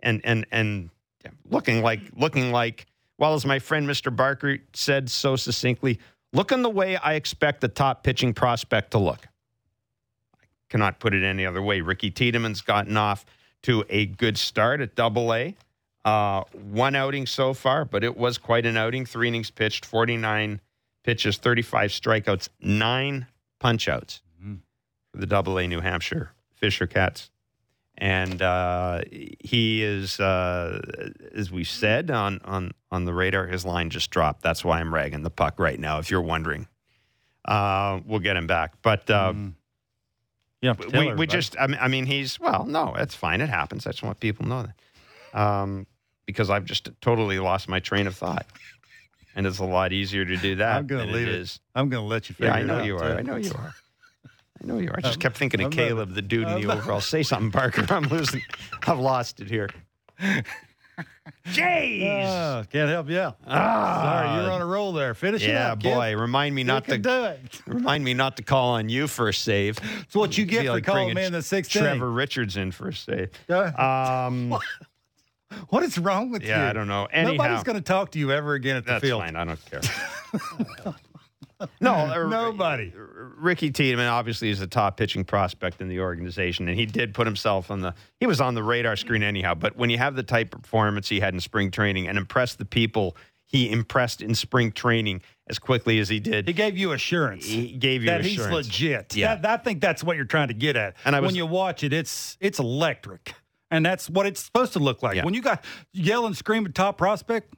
and 0.00 0.20
and 0.24 0.46
and 0.50 0.90
looking 1.50 1.82
like 1.82 2.00
looking 2.16 2.52
like 2.52 2.86
well 3.18 3.34
as 3.34 3.44
my 3.44 3.58
friend 3.58 3.88
Mr. 3.88 4.14
Barker 4.14 4.58
said 4.72 5.10
so 5.10 5.36
succinctly, 5.36 5.98
looking 6.32 6.62
the 6.62 6.70
way 6.70 6.96
I 6.96 7.14
expect 7.14 7.60
the 7.60 7.68
top 7.68 8.04
pitching 8.04 8.32
prospect 8.32 8.92
to 8.92 8.98
look. 8.98 9.26
I 10.34 10.46
cannot 10.70 11.00
put 11.00 11.14
it 11.14 11.24
any 11.24 11.44
other 11.44 11.60
way. 11.60 11.80
Ricky 11.80 12.10
Tiedemann's 12.10 12.60
gotten 12.60 12.96
off 12.96 13.26
to 13.62 13.84
a 13.88 14.06
good 14.06 14.38
start 14.38 14.80
at 14.80 14.94
Double 14.94 15.34
A. 15.34 15.56
Uh, 16.04 16.44
one 16.70 16.94
outing 16.94 17.26
so 17.26 17.52
far, 17.52 17.84
but 17.84 18.04
it 18.04 18.16
was 18.16 18.38
quite 18.38 18.64
an 18.64 18.76
outing. 18.76 19.04
Three 19.04 19.28
innings 19.28 19.50
pitched, 19.50 19.84
49 19.84 20.60
pitches, 21.02 21.38
35 21.38 21.90
strikeouts, 21.90 22.48
nine 22.60 23.26
punch 23.58 23.88
outs 23.88 24.22
for 25.10 25.18
the 25.18 25.26
Double 25.26 25.58
A 25.58 25.66
New 25.66 25.80
Hampshire 25.80 26.30
Fisher 26.54 26.86
Cats. 26.86 27.30
And 28.00 28.40
uh, 28.40 29.00
he 29.10 29.82
is, 29.82 30.20
uh, 30.20 30.80
as 31.34 31.50
we 31.50 31.64
said 31.64 32.12
on, 32.12 32.40
on, 32.44 32.70
on 32.92 33.04
the 33.04 33.12
radar, 33.12 33.48
his 33.48 33.64
line 33.64 33.90
just 33.90 34.10
dropped. 34.10 34.42
That's 34.42 34.64
why 34.64 34.78
I'm 34.78 34.94
ragging 34.94 35.24
the 35.24 35.30
puck 35.30 35.58
right 35.58 35.78
now, 35.78 35.98
if 35.98 36.08
you're 36.08 36.22
wondering. 36.22 36.68
Uh, 37.44 37.98
we'll 38.06 38.20
get 38.20 38.36
him 38.36 38.46
back. 38.46 38.74
But 38.82 39.10
uh, 39.10 39.32
have 40.62 40.78
to 40.78 40.96
we, 40.96 41.12
we 41.14 41.26
just, 41.26 41.56
I 41.58 41.66
mean, 41.66 41.78
I 41.80 41.88
mean, 41.88 42.06
he's, 42.06 42.38
well, 42.38 42.66
no, 42.66 42.94
that's 42.96 43.16
fine. 43.16 43.40
It 43.40 43.48
happens. 43.48 43.84
I 43.84 43.90
just 43.90 44.04
want 44.04 44.20
people 44.20 44.44
to 44.44 44.48
know 44.48 44.62
that. 45.32 45.40
Um, 45.40 45.86
because 46.24 46.50
I've 46.50 46.66
just 46.66 46.90
totally 47.00 47.40
lost 47.40 47.68
my 47.68 47.80
train 47.80 48.06
of 48.06 48.14
thought. 48.14 48.46
And 49.34 49.46
it's 49.46 49.58
a 49.58 49.64
lot 49.64 49.92
easier 49.92 50.24
to 50.24 50.36
do 50.36 50.56
that 50.56 50.76
I'm 50.76 50.86
going 50.86 51.06
to 51.06 51.12
leave 51.12 51.28
it. 51.28 51.58
I'm 51.74 51.88
going 51.88 52.04
to 52.04 52.08
let 52.08 52.28
you 52.28 52.34
figure 52.34 52.52
Yeah, 52.52 52.58
I 52.58 52.62
know 52.62 52.78
out, 52.78 52.84
you 52.84 52.98
too. 52.98 53.04
are. 53.04 53.18
I 53.18 53.22
know 53.22 53.36
you 53.36 53.52
are. 53.52 53.74
I 54.62 54.66
know 54.66 54.78
you 54.78 54.88
are. 54.90 54.96
I 54.98 55.00
just 55.00 55.20
kept 55.20 55.36
thinking 55.36 55.60
of 55.60 55.66
I'm 55.66 55.70
not- 55.70 55.76
Caleb, 55.76 56.14
the 56.14 56.22
dude 56.22 56.48
in 56.48 56.60
the 56.62 56.66
not- 56.68 56.78
overall. 56.78 57.00
Say 57.00 57.22
something, 57.22 57.50
Barker. 57.50 57.86
I'm 57.92 58.04
losing. 58.04 58.42
I've 58.86 58.98
lost 58.98 59.40
it 59.40 59.48
here. 59.48 59.68
Jeez. 61.46 62.24
Oh, 62.26 62.64
can't 62.72 62.90
help 62.90 63.08
you 63.08 63.20
out. 63.20 63.36
Ah. 63.46 64.02
Sorry, 64.02 64.42
you're 64.42 64.52
on 64.52 64.60
a 64.60 64.66
roll 64.66 64.92
there. 64.92 65.14
Finish 65.14 65.42
it 65.44 65.50
yeah, 65.50 65.72
up, 65.72 65.80
kid. 65.80 65.94
boy. 65.94 66.16
Remind 66.16 66.54
me 66.54 66.62
You 66.62 66.66
not 66.66 66.84
to 66.86 66.92
can 66.92 67.02
do 67.02 67.24
it. 67.24 67.40
remind 67.66 68.02
me 68.04 68.14
not 68.14 68.36
to 68.38 68.42
call 68.42 68.70
on 68.70 68.88
you 68.88 69.06
for 69.06 69.28
a 69.28 69.34
save. 69.34 69.78
It's 70.02 70.14
what 70.14 70.36
you 70.36 70.44
get 70.44 70.66
for 70.66 70.72
like 70.72 70.84
calling 70.84 71.14
me 71.14 71.24
in 71.24 71.32
the 71.32 71.42
sixth 71.42 71.70
Trevor. 71.70 72.10
Richards 72.10 72.56
in 72.56 72.72
for 72.72 72.88
a 72.88 72.92
save. 72.94 73.30
Uh, 73.48 73.70
Um, 74.28 74.58
what 75.70 75.82
is 75.82 75.96
wrong 75.98 76.30
with 76.30 76.42
you? 76.42 76.48
yeah, 76.48 76.68
I 76.68 76.72
don't 76.72 76.88
know. 76.88 77.06
Anyhow, 77.10 77.32
Nobody's 77.44 77.62
going 77.62 77.76
to 77.78 77.82
talk 77.84 78.10
to 78.12 78.18
you 78.18 78.32
ever 78.32 78.54
again 78.54 78.76
at 78.76 78.84
the 78.84 78.92
that's 78.92 79.02
field. 79.04 79.22
fine. 79.22 79.36
I 79.36 79.44
don't 79.44 79.60
care. 79.70 79.80
No, 81.80 81.92
uh, 81.94 82.26
Nobody. 82.28 82.92
Ricky 82.96 83.70
Tiedemann 83.70 84.06
obviously 84.08 84.50
is 84.50 84.58
the 84.60 84.66
top 84.66 84.96
pitching 84.96 85.24
prospect 85.24 85.80
in 85.80 85.88
the 85.88 86.00
organization, 86.00 86.68
and 86.68 86.78
he 86.78 86.86
did 86.86 87.14
put 87.14 87.26
himself 87.26 87.70
on 87.70 87.80
the. 87.80 87.94
He 88.20 88.26
was 88.26 88.40
on 88.40 88.54
the 88.54 88.62
radar 88.62 88.96
screen 88.96 89.22
anyhow. 89.22 89.54
But 89.54 89.76
when 89.76 89.90
you 89.90 89.98
have 89.98 90.14
the 90.16 90.22
type 90.22 90.54
of 90.54 90.62
performance 90.62 91.08
he 91.08 91.20
had 91.20 91.34
in 91.34 91.40
spring 91.40 91.70
training 91.70 92.08
and 92.08 92.16
impressed 92.18 92.58
the 92.58 92.64
people 92.64 93.16
he 93.46 93.70
impressed 93.70 94.20
in 94.20 94.34
spring 94.34 94.70
training, 94.72 95.22
as 95.48 95.58
quickly 95.58 95.98
as 95.98 96.10
he 96.10 96.20
did. 96.20 96.46
He 96.46 96.52
gave 96.52 96.76
you 96.76 96.92
assurance. 96.92 97.46
He 97.46 97.72
gave 97.72 98.02
you 98.02 98.10
that 98.10 98.20
assurance. 98.20 98.66
he's 98.66 98.80
legit. 98.80 99.16
Yeah. 99.16 99.36
That- 99.36 99.60
I 99.60 99.62
think 99.62 99.80
that's 99.80 100.04
what 100.04 100.16
you're 100.16 100.26
trying 100.26 100.48
to 100.48 100.54
get 100.54 100.76
at. 100.76 100.96
And 101.06 101.16
I 101.16 101.20
was- 101.20 101.28
when 101.30 101.34
you 101.36 101.46
watch 101.46 101.82
it, 101.82 101.92
it's 101.94 102.36
it's 102.40 102.58
electric, 102.58 103.34
and 103.70 103.84
that's 103.86 104.10
what 104.10 104.26
it's 104.26 104.40
supposed 104.42 104.74
to 104.74 104.78
look 104.80 105.02
like. 105.02 105.16
Yeah. 105.16 105.24
When 105.24 105.32
you 105.34 105.40
got 105.40 105.64
yelling, 105.94 106.34
screaming, 106.34 106.72
top 106.74 106.98
prospect, 106.98 107.54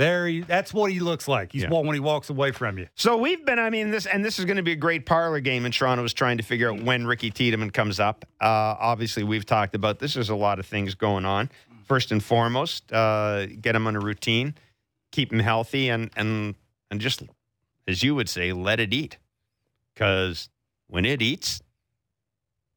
there, 0.00 0.26
he, 0.26 0.40
that's 0.40 0.74
what 0.74 0.90
he 0.90 0.98
looks 0.98 1.28
like. 1.28 1.52
He's 1.52 1.62
Yeah. 1.62 1.70
when 1.70 1.94
he 1.94 2.00
walks 2.00 2.28
away 2.30 2.50
from 2.50 2.78
you. 2.78 2.88
So 2.96 3.16
we've 3.16 3.44
been, 3.46 3.58
I 3.58 3.70
mean, 3.70 3.90
this, 3.90 4.06
and 4.06 4.24
this 4.24 4.38
is 4.38 4.44
going 4.46 4.56
to 4.56 4.62
be 4.62 4.72
a 4.72 4.76
great 4.76 5.06
parlor 5.06 5.38
game, 5.40 5.64
and 5.64 5.72
Toronto 5.72 6.02
is 6.04 6.12
trying 6.12 6.38
to 6.38 6.42
figure 6.42 6.72
out 6.72 6.82
when 6.82 7.06
Ricky 7.06 7.30
Tiedemann 7.30 7.70
comes 7.70 8.00
up. 8.00 8.24
Uh, 8.40 8.46
obviously, 8.80 9.22
we've 9.22 9.46
talked 9.46 9.74
about 9.74 9.98
this. 10.00 10.14
There's 10.14 10.30
a 10.30 10.34
lot 10.34 10.58
of 10.58 10.66
things 10.66 10.94
going 10.94 11.24
on. 11.24 11.50
First 11.84 12.10
and 12.12 12.22
foremost, 12.22 12.92
uh, 12.92 13.46
get 13.46 13.74
him 13.76 13.86
on 13.86 13.96
a 13.96 14.00
routine, 14.00 14.54
keep 15.12 15.32
him 15.32 15.40
healthy, 15.40 15.88
and 15.88 16.08
and 16.16 16.54
and 16.90 17.00
just, 17.00 17.22
as 17.88 18.02
you 18.02 18.14
would 18.14 18.28
say, 18.28 18.52
let 18.52 18.78
it 18.80 18.92
eat. 18.94 19.18
Because 19.94 20.48
when 20.86 21.04
it 21.04 21.20
eats, 21.20 21.60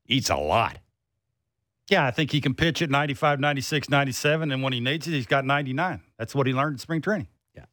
eats 0.07 0.29
a 0.29 0.35
lot. 0.35 0.77
Yeah, 1.89 2.05
I 2.05 2.11
think 2.11 2.31
he 2.31 2.41
can 2.41 2.53
pitch 2.55 2.81
at 2.81 2.89
95, 2.89 3.39
96, 3.39 3.89
97, 3.89 4.51
and 4.51 4.63
when 4.63 4.73
he 4.73 4.79
needs 4.79 5.05
it, 5.07 5.11
he's 5.11 5.27
got 5.27 5.45
99. 5.45 6.01
That's 6.23 6.33
what 6.33 6.47
he 6.47 6.53
learned 6.53 6.75
in 6.75 6.77
spring 6.77 7.01
training. 7.01 7.27
Yeah. 7.53 7.63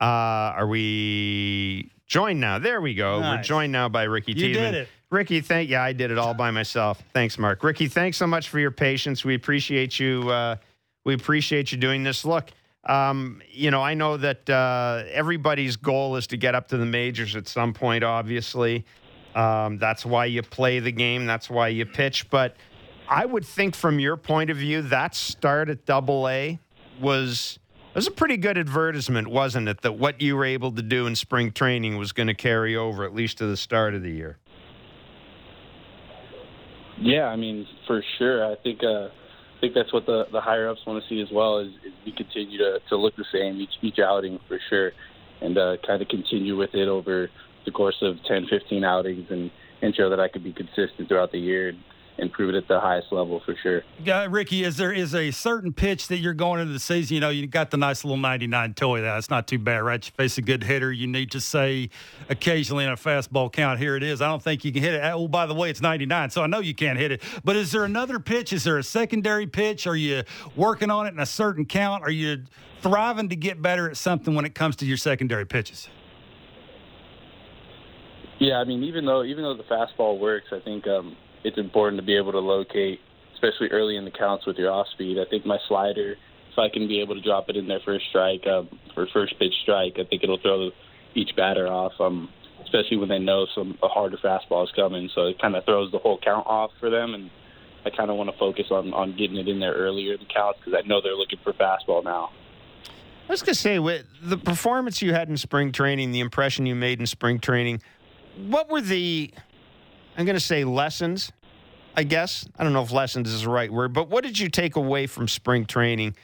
Uh, 0.00 0.04
are 0.04 0.66
we 0.66 1.92
joined 2.08 2.40
now? 2.40 2.58
There 2.58 2.80
we 2.80 2.92
go. 2.92 3.20
We're 3.20 3.40
joined 3.40 3.70
now 3.70 3.88
by 3.88 4.02
Ricky 4.02 4.32
You 4.32 4.48
Tiedemann. 4.48 4.72
did 4.72 4.82
it. 4.82 4.88
Ricky, 5.10 5.40
thank 5.40 5.70
yeah, 5.70 5.84
I 5.84 5.92
did 5.92 6.10
it 6.10 6.18
all 6.18 6.34
by 6.34 6.50
myself. 6.50 7.00
Thanks, 7.12 7.38
Mark. 7.38 7.62
Ricky, 7.62 7.86
thanks 7.86 8.16
so 8.16 8.26
much 8.26 8.48
for 8.48 8.58
your 8.58 8.72
patience. 8.72 9.24
We 9.24 9.36
appreciate 9.36 10.00
you. 10.00 10.28
Uh, 10.28 10.56
we 11.04 11.14
appreciate 11.14 11.70
you 11.70 11.78
doing 11.78 12.02
this. 12.02 12.24
Look, 12.24 12.50
um, 12.82 13.40
you 13.48 13.70
know, 13.70 13.80
I 13.80 13.94
know 13.94 14.16
that 14.16 14.50
uh, 14.50 15.04
everybody's 15.12 15.76
goal 15.76 16.16
is 16.16 16.26
to 16.26 16.36
get 16.36 16.56
up 16.56 16.66
to 16.70 16.78
the 16.78 16.84
majors 16.84 17.36
at 17.36 17.46
some 17.46 17.72
point. 17.72 18.02
Obviously, 18.02 18.84
um, 19.36 19.78
that's 19.78 20.04
why 20.04 20.24
you 20.24 20.42
play 20.42 20.80
the 20.80 20.90
game. 20.90 21.26
That's 21.26 21.48
why 21.48 21.68
you 21.68 21.86
pitch. 21.86 22.28
But 22.28 22.56
I 23.08 23.24
would 23.24 23.46
think, 23.46 23.76
from 23.76 24.00
your 24.00 24.16
point 24.16 24.50
of 24.50 24.56
view, 24.56 24.82
that 24.82 25.14
start 25.14 25.68
at 25.68 25.86
Double 25.86 26.28
A 26.28 26.58
was 27.00 27.60
was 27.98 28.06
a 28.06 28.12
pretty 28.12 28.36
good 28.36 28.56
advertisement, 28.56 29.26
wasn't 29.26 29.68
it? 29.68 29.80
That 29.80 29.98
what 29.98 30.22
you 30.22 30.36
were 30.36 30.44
able 30.44 30.70
to 30.70 30.82
do 30.82 31.08
in 31.08 31.16
spring 31.16 31.50
training 31.50 31.98
was 31.98 32.12
going 32.12 32.28
to 32.28 32.34
carry 32.34 32.76
over 32.76 33.02
at 33.04 33.12
least 33.12 33.38
to 33.38 33.46
the 33.46 33.56
start 33.56 33.92
of 33.92 34.02
the 34.02 34.10
year. 34.12 34.38
Yeah, 37.00 37.24
I 37.24 37.34
mean, 37.34 37.66
for 37.88 38.04
sure. 38.18 38.46
I 38.46 38.54
think 38.62 38.84
uh, 38.84 39.06
I 39.06 39.60
think 39.60 39.74
that's 39.74 39.92
what 39.92 40.06
the, 40.06 40.26
the 40.30 40.40
higher 40.40 40.68
ups 40.68 40.80
want 40.86 41.02
to 41.02 41.08
see 41.08 41.20
as 41.20 41.28
well. 41.32 41.58
Is, 41.58 41.72
is 41.84 41.92
we 42.06 42.12
continue 42.12 42.58
to, 42.58 42.78
to 42.88 42.96
look 42.96 43.16
the 43.16 43.24
same 43.32 43.60
each 43.60 43.74
each 43.82 43.98
outing 43.98 44.38
for 44.46 44.60
sure, 44.70 44.92
and 45.40 45.58
uh, 45.58 45.76
kind 45.84 46.00
of 46.00 46.06
continue 46.06 46.56
with 46.56 46.74
it 46.74 46.86
over 46.86 47.28
the 47.64 47.72
course 47.72 47.96
of 48.00 48.14
10, 48.28 48.46
15 48.48 48.84
outings, 48.84 49.26
and 49.28 49.50
ensure 49.82 50.08
that 50.08 50.20
I 50.20 50.28
could 50.28 50.44
be 50.44 50.52
consistent 50.52 51.08
throughout 51.08 51.32
the 51.32 51.40
year 51.40 51.72
and 52.18 52.32
prove 52.32 52.54
it 52.54 52.56
at 52.56 52.66
the 52.66 52.80
highest 52.80 53.12
level 53.12 53.40
for 53.44 53.54
sure. 53.62 53.82
Yeah, 54.04 54.26
Ricky, 54.28 54.64
is 54.64 54.76
there 54.76 54.92
is 54.92 55.14
a 55.14 55.30
certain 55.30 55.72
pitch 55.72 56.08
that 56.08 56.18
you're 56.18 56.34
going 56.34 56.60
into 56.60 56.72
the 56.72 56.80
season? 56.80 57.14
You 57.14 57.20
know, 57.20 57.28
you 57.28 57.46
got 57.46 57.70
the 57.70 57.76
nice 57.76 58.04
little 58.04 58.16
99 58.16 58.74
toy. 58.74 59.00
There. 59.00 59.14
That's 59.14 59.30
not 59.30 59.46
too 59.46 59.58
bad, 59.58 59.78
right? 59.78 60.04
You 60.04 60.12
face 60.16 60.36
a 60.36 60.42
good 60.42 60.64
hitter. 60.64 60.90
You 60.90 61.06
need 61.06 61.30
to 61.32 61.40
say 61.40 61.90
occasionally 62.28 62.84
in 62.84 62.90
a 62.90 62.96
fastball 62.96 63.52
count, 63.52 63.78
here 63.78 63.96
it 63.96 64.02
is. 64.02 64.20
I 64.20 64.26
don't 64.26 64.42
think 64.42 64.64
you 64.64 64.72
can 64.72 64.82
hit 64.82 64.94
it. 64.94 65.02
Oh, 65.04 65.28
by 65.28 65.46
the 65.46 65.54
way, 65.54 65.70
it's 65.70 65.80
99, 65.80 66.30
so 66.30 66.42
I 66.42 66.46
know 66.48 66.58
you 66.58 66.74
can't 66.74 66.98
hit 66.98 67.12
it. 67.12 67.22
But 67.44 67.56
is 67.56 67.70
there 67.70 67.84
another 67.84 68.18
pitch? 68.18 68.52
Is 68.52 68.64
there 68.64 68.78
a 68.78 68.82
secondary 68.82 69.46
pitch? 69.46 69.86
Are 69.86 69.96
you 69.96 70.24
working 70.56 70.90
on 70.90 71.06
it 71.06 71.14
in 71.14 71.20
a 71.20 71.26
certain 71.26 71.64
count? 71.64 72.02
Are 72.02 72.10
you 72.10 72.44
thriving 72.82 73.28
to 73.28 73.36
get 73.36 73.62
better 73.62 73.88
at 73.88 73.96
something 73.96 74.34
when 74.34 74.44
it 74.44 74.54
comes 74.54 74.76
to 74.76 74.86
your 74.86 74.96
secondary 74.96 75.46
pitches? 75.46 75.88
Yeah, 78.40 78.58
I 78.58 78.64
mean, 78.64 78.84
even 78.84 79.04
though 79.04 79.24
even 79.24 79.42
though 79.42 79.56
the 79.56 79.64
fastball 79.64 80.18
works, 80.18 80.46
I 80.52 80.60
think 80.60 80.86
um, 80.86 81.16
it's 81.44 81.58
important 81.58 82.00
to 82.00 82.06
be 82.06 82.16
able 82.16 82.32
to 82.32 82.40
locate, 82.40 83.00
especially 83.34 83.68
early 83.68 83.96
in 83.96 84.04
the 84.04 84.10
counts 84.10 84.46
with 84.46 84.56
your 84.56 84.70
off 84.72 84.86
speed. 84.92 85.18
I 85.18 85.28
think 85.28 85.46
my 85.46 85.58
slider, 85.68 86.16
if 86.52 86.58
I 86.58 86.68
can 86.68 86.88
be 86.88 87.00
able 87.00 87.14
to 87.14 87.20
drop 87.20 87.48
it 87.48 87.56
in 87.56 87.68
there 87.68 87.80
first 87.84 88.06
strike, 88.08 88.46
um, 88.46 88.68
for 88.94 89.06
first 89.12 89.38
pitch 89.38 89.54
strike, 89.62 89.94
I 89.98 90.04
think 90.04 90.22
it'll 90.22 90.38
throw 90.38 90.70
each 91.14 91.34
batter 91.36 91.68
off. 91.68 91.92
Um, 92.00 92.28
especially 92.64 92.98
when 92.98 93.08
they 93.08 93.18
know 93.18 93.46
some 93.54 93.78
a 93.82 93.88
harder 93.88 94.18
fastball 94.18 94.64
is 94.64 94.72
coming, 94.76 95.08
so 95.14 95.26
it 95.26 95.40
kind 95.40 95.56
of 95.56 95.64
throws 95.64 95.90
the 95.92 95.98
whole 95.98 96.18
count 96.18 96.46
off 96.46 96.70
for 96.78 96.90
them. 96.90 97.14
And 97.14 97.30
I 97.84 97.90
kind 97.90 98.10
of 98.10 98.16
want 98.16 98.30
to 98.30 98.36
focus 98.36 98.66
on 98.70 98.92
on 98.92 99.16
getting 99.16 99.36
it 99.36 99.48
in 99.48 99.60
there 99.60 99.72
earlier 99.72 100.14
in 100.14 100.20
the 100.20 100.26
counts 100.26 100.58
because 100.58 100.78
I 100.82 100.86
know 100.86 101.00
they're 101.00 101.14
looking 101.14 101.38
for 101.42 101.52
fastball 101.52 102.04
now. 102.04 102.30
I 103.28 103.32
was 103.32 103.42
going 103.42 103.54
to 103.54 103.60
say, 103.60 103.78
with 103.78 104.06
the 104.22 104.38
performance 104.38 105.02
you 105.02 105.12
had 105.12 105.28
in 105.28 105.36
spring 105.36 105.70
training, 105.70 106.12
the 106.12 106.20
impression 106.20 106.64
you 106.64 106.74
made 106.74 106.98
in 106.98 107.06
spring 107.06 107.38
training, 107.38 107.82
what 108.46 108.70
were 108.70 108.80
the, 108.80 109.30
I'm 110.18 110.24
going 110.24 110.34
to 110.34 110.40
say 110.40 110.64
lessons, 110.64 111.30
I 111.96 112.02
guess. 112.02 112.44
I 112.58 112.64
don't 112.64 112.72
know 112.72 112.82
if 112.82 112.90
lessons 112.90 113.32
is 113.32 113.42
the 113.42 113.50
right 113.50 113.72
word, 113.72 113.92
but 113.92 114.10
what 114.10 114.24
did 114.24 114.36
you 114.36 114.48
take 114.48 114.74
away 114.74 115.06
from 115.06 115.28
spring 115.28 115.64
training 115.64 116.16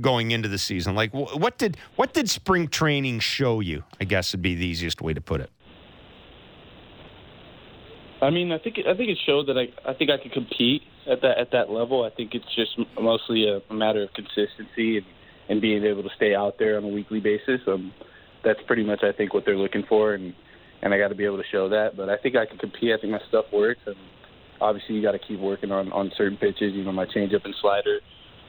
going 0.00 0.30
into 0.30 0.48
the 0.48 0.56
season? 0.56 0.94
Like, 0.94 1.12
what 1.12 1.58
did 1.58 1.76
what 1.96 2.14
did 2.14 2.30
spring 2.30 2.68
training 2.68 3.18
show 3.18 3.58
you? 3.58 3.82
I 4.00 4.04
guess 4.04 4.32
would 4.32 4.40
be 4.40 4.54
the 4.54 4.64
easiest 4.64 5.02
way 5.02 5.14
to 5.14 5.20
put 5.20 5.40
it. 5.40 5.50
I 8.22 8.30
mean, 8.30 8.52
I 8.52 8.58
think 8.58 8.78
I 8.86 8.94
think 8.94 9.10
it 9.10 9.18
showed 9.26 9.48
that 9.48 9.58
I 9.58 9.66
I 9.84 9.94
think 9.94 10.12
I 10.12 10.18
could 10.18 10.32
compete 10.32 10.82
at 11.10 11.20
that 11.22 11.38
at 11.38 11.50
that 11.50 11.70
level. 11.70 12.04
I 12.04 12.10
think 12.10 12.36
it's 12.36 12.54
just 12.54 12.78
mostly 13.00 13.48
a, 13.48 13.60
a 13.68 13.74
matter 13.74 14.04
of 14.04 14.12
consistency 14.12 14.98
and, 14.98 15.06
and 15.48 15.60
being 15.60 15.82
able 15.84 16.04
to 16.04 16.10
stay 16.14 16.36
out 16.36 16.58
there 16.60 16.76
on 16.76 16.84
a 16.84 16.88
weekly 16.88 17.18
basis. 17.18 17.60
Um, 17.66 17.92
that's 18.44 18.60
pretty 18.62 18.84
much 18.84 19.02
I 19.02 19.10
think 19.10 19.34
what 19.34 19.44
they're 19.44 19.56
looking 19.56 19.82
for, 19.88 20.14
and 20.14 20.34
and 20.84 20.92
I 20.92 20.98
got 20.98 21.08
to 21.08 21.14
be 21.14 21.24
able 21.24 21.38
to 21.38 21.48
show 21.50 21.68
that. 21.70 21.96
But 21.96 22.08
I 22.08 22.16
think 22.18 22.36
I 22.36 22.46
can 22.46 22.58
compete. 22.58 22.92
I 22.92 23.00
think 23.00 23.10
my 23.12 23.20
stuff 23.28 23.46
works, 23.52 23.80
and 23.86 23.96
obviously 24.60 24.94
you 24.94 25.02
got 25.02 25.12
to 25.12 25.18
keep 25.18 25.40
working 25.40 25.72
on 25.72 25.90
on 25.90 26.12
certain 26.16 26.36
pitches. 26.36 26.74
You 26.74 26.84
know, 26.84 26.92
my 26.92 27.06
changeup 27.06 27.44
and 27.44 27.54
slider. 27.60 27.98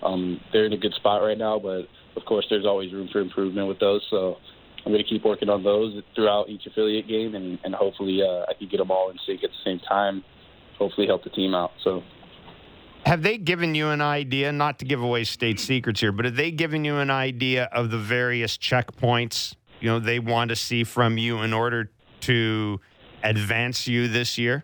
Um, 0.04 0.40
they're 0.52 0.66
in 0.66 0.74
a 0.74 0.78
good 0.78 0.94
spot 0.94 1.24
right 1.24 1.38
now, 1.38 1.58
but 1.58 1.88
of 2.16 2.26
course 2.28 2.46
there's 2.50 2.66
always 2.66 2.94
room 2.94 3.10
for 3.12 3.22
improvement 3.22 3.68
with 3.68 3.80
those. 3.80 4.06
So 4.12 4.36
I'm 4.86 4.92
going 4.92 5.04
to 5.04 5.10
keep 5.10 5.24
working 5.24 5.50
on 5.50 5.64
those 5.64 6.00
throughout 6.14 6.50
each 6.50 6.68
affiliate 6.68 7.08
game, 7.08 7.34
and, 7.34 7.58
and 7.64 7.74
hopefully 7.74 8.22
uh, 8.22 8.46
I 8.48 8.54
can 8.54 8.68
get 8.68 8.78
them 8.78 8.92
all 8.92 9.10
in 9.10 9.18
sync 9.26 9.44
at 9.44 9.50
the 9.50 9.64
same 9.64 9.80
time. 9.80 10.24
Hopefully 10.78 11.08
help 11.08 11.24
the 11.24 11.30
team 11.30 11.56
out. 11.56 11.72
So 11.84 12.04
Have 13.06 13.24
they 13.24 13.38
given 13.38 13.74
you 13.74 13.88
an 13.88 14.02
idea, 14.02 14.52
not 14.52 14.78
to 14.80 14.86
give 14.86 15.02
away 15.02 15.24
state 15.24 15.60
secrets 15.60 16.02
here, 16.02 16.12
but 16.12 16.26
have 16.26 16.36
they 16.36 16.52
given 16.52 16.84
you 16.84 16.98
an 16.98 17.10
idea 17.10 17.70
of 17.72 17.90
the 17.90 17.98
various 17.98 18.58
checkpoints 18.58 19.56
you 19.80 19.90
know 19.90 20.00
they 20.00 20.20
want 20.20 20.50
to 20.50 20.56
see 20.56 20.84
from 20.84 21.18
you 21.18 21.42
in 21.42 21.54
order 21.54 21.92
to 22.22 22.80
advance 23.24 23.88
you 23.88 24.08
this 24.08 24.38
year? 24.38 24.64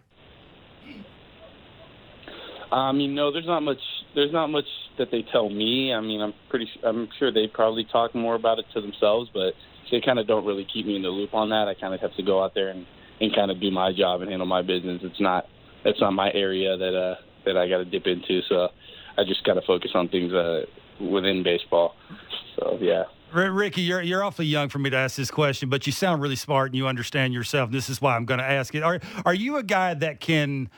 I 2.72 2.92
mean, 2.94 3.14
no, 3.16 3.32
there's 3.32 3.46
not 3.46 3.62
much. 3.62 3.80
There's 4.16 4.32
not 4.32 4.48
much 4.48 4.66
that 4.98 5.10
they 5.12 5.24
tell 5.32 5.50
me. 5.50 5.94
I 5.94 6.00
mean, 6.00 6.22
I'm 6.22 6.34
pretty. 6.50 6.70
I'm 6.84 7.10
sure 7.20 7.32
they 7.32 7.48
probably 7.48 7.86
talk 7.92 8.16
more 8.16 8.36
about 8.36 8.60
it 8.60 8.66
to 8.74 8.82
themselves, 8.82 9.30
but 9.34 9.54
they 9.92 10.00
kind 10.00 10.20
of 10.20 10.28
don't 10.28 10.46
really 10.46 10.66
keep 10.72 10.86
me 10.86 10.96
in 10.96 11.02
the 11.02 11.10
loop 11.10 11.34
on 11.34 11.50
that. 11.50 11.68
I 11.68 11.74
kind 11.74 11.94
of 11.94 12.00
have 12.00 12.16
to 12.16 12.24
go 12.24 12.44
out 12.44 12.54
there 12.54 12.70
and 12.70 12.86
and 13.20 13.36
kind 13.36 13.52
of 13.52 13.60
do 13.60 13.72
my 13.72 13.92
job 13.92 14.22
and 14.22 14.30
handle 14.30 14.48
my 14.48 14.62
business. 14.62 15.02
It's 15.04 15.20
not. 15.20 15.48
It's 15.84 16.00
not 16.00 16.12
my 16.12 16.32
area 16.34 16.78
that 16.78 16.96
uh 16.96 17.16
that 17.46 17.58
I 17.58 17.68
got 17.68 17.78
to 17.78 17.86
dip 17.86 18.08
into. 18.08 18.42
So 18.48 18.70
I 19.18 19.24
just 19.26 19.44
got 19.44 19.56
to 19.56 19.62
focus 19.68 19.92
on 19.94 20.08
things 20.08 20.32
uh 20.32 20.66
within 21.00 21.44
baseball. 21.44 21.96
So 22.56 22.78
yeah. 22.80 23.04
Ricky, 23.34 23.82
you're 23.82 24.02
you're 24.02 24.24
awfully 24.24 24.48
young 24.48 24.70
for 24.70 24.80
me 24.80 24.90
to 24.90 24.98
ask 24.98 25.16
this 25.16 25.32
question, 25.32 25.70
but 25.70 25.86
you 25.86 25.94
sound 25.94 26.22
really 26.22 26.36
smart 26.36 26.68
and 26.68 26.76
you 26.76 26.88
understand 26.88 27.34
yourself. 27.34 27.68
And 27.68 27.74
This 27.74 27.90
is 27.90 28.02
why 28.02 28.16
I'm 28.16 28.26
going 28.26 28.40
to 28.40 28.50
ask 28.50 28.76
it. 28.76 28.84
Are 28.84 29.00
are 29.26 29.34
you 29.34 29.58
a 29.58 29.64
guy 29.64 29.94
that 29.94 30.20
can, 30.20 30.70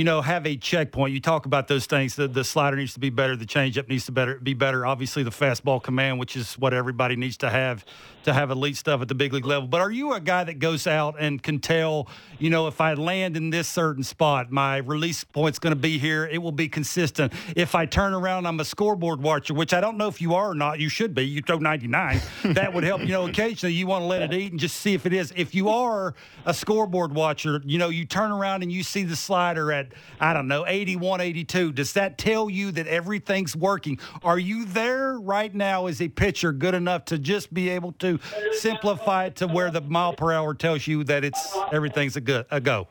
you 0.00 0.04
know, 0.04 0.22
have 0.22 0.46
a 0.46 0.56
checkpoint? 0.56 1.12
You 1.12 1.20
talk 1.20 1.44
about 1.44 1.68
those 1.68 1.84
things. 1.84 2.16
The, 2.16 2.26
the 2.26 2.42
slider 2.42 2.74
needs 2.74 2.94
to 2.94 3.00
be 3.00 3.10
better. 3.10 3.36
The 3.36 3.44
changeup 3.44 3.86
needs 3.86 4.06
to 4.06 4.12
better 4.12 4.36
be 4.36 4.54
better. 4.54 4.86
Obviously, 4.86 5.22
the 5.22 5.30
fastball 5.30 5.82
command, 5.82 6.18
which 6.18 6.36
is 6.36 6.54
what 6.54 6.72
everybody 6.72 7.16
needs 7.16 7.36
to 7.36 7.50
have 7.50 7.84
to 8.24 8.32
have 8.32 8.50
elite 8.50 8.76
stuff 8.76 9.00
at 9.02 9.08
the 9.08 9.14
big 9.14 9.32
league 9.32 9.44
level. 9.44 9.68
But 9.68 9.80
are 9.80 9.90
you 9.90 10.12
a 10.12 10.20
guy 10.20 10.44
that 10.44 10.58
goes 10.58 10.86
out 10.86 11.16
and 11.18 11.42
can 11.42 11.58
tell, 11.58 12.08
you 12.38 12.50
know, 12.50 12.66
if 12.66 12.80
I 12.80 12.94
land 12.94 13.36
in 13.36 13.50
this 13.50 13.68
certain 13.68 14.02
spot, 14.02 14.50
my 14.50 14.78
release 14.78 15.24
point's 15.24 15.58
going 15.58 15.74
to 15.74 15.80
be 15.80 15.98
here. 15.98 16.26
It 16.26 16.38
will 16.38 16.52
be 16.52 16.68
consistent. 16.68 17.32
If 17.56 17.74
I 17.74 17.86
turn 17.86 18.12
around, 18.12 18.46
I'm 18.46 18.60
a 18.60 18.64
scoreboard 18.64 19.22
watcher, 19.22 19.54
which 19.54 19.72
I 19.72 19.80
don't 19.80 19.96
know 19.96 20.08
if 20.08 20.20
you 20.20 20.34
are 20.34 20.50
or 20.50 20.54
not. 20.54 20.80
You 20.80 20.88
should 20.88 21.14
be. 21.14 21.26
You 21.26 21.42
throw 21.42 21.58
99. 21.58 22.20
that 22.44 22.72
would 22.72 22.84
help. 22.84 23.00
You 23.02 23.08
know, 23.08 23.26
occasionally 23.26 23.74
you 23.74 23.86
want 23.86 24.02
to 24.02 24.06
let 24.06 24.22
it 24.22 24.32
eat 24.32 24.50
and 24.50 24.60
just 24.60 24.76
see 24.76 24.94
if 24.94 25.06
it 25.06 25.12
is. 25.12 25.32
If 25.36 25.54
you 25.54 25.68
are 25.68 26.14
a 26.46 26.54
scoreboard 26.54 27.14
watcher, 27.14 27.62
you 27.64 27.78
know, 27.78 27.88
you 27.88 28.04
turn 28.04 28.32
around 28.32 28.62
and 28.62 28.72
you 28.72 28.82
see 28.82 29.04
the 29.04 29.16
slider 29.16 29.72
at, 29.72 29.89
I 30.20 30.32
don't 30.32 30.48
know, 30.48 30.66
81, 30.66 31.20
82. 31.20 31.72
Does 31.72 31.92
that 31.94 32.18
tell 32.18 32.50
you 32.50 32.70
that 32.72 32.86
everything's 32.86 33.56
working? 33.56 33.98
Are 34.22 34.38
you 34.38 34.64
there 34.64 35.18
right 35.18 35.54
now 35.54 35.86
as 35.86 36.00
a 36.00 36.08
pitcher 36.08 36.52
good 36.52 36.74
enough 36.74 37.04
to 37.06 37.18
just 37.18 37.52
be 37.52 37.68
able 37.70 37.92
to 37.92 38.18
simplify 38.52 39.26
it 39.26 39.36
to 39.36 39.46
where 39.46 39.70
the 39.70 39.80
mile 39.80 40.12
per 40.12 40.32
hour 40.32 40.54
tells 40.54 40.86
you 40.86 41.04
that 41.04 41.24
it's 41.24 41.56
everything's 41.72 42.16
a 42.16 42.20
good 42.20 42.46
a 42.50 42.60
go? 42.60 42.88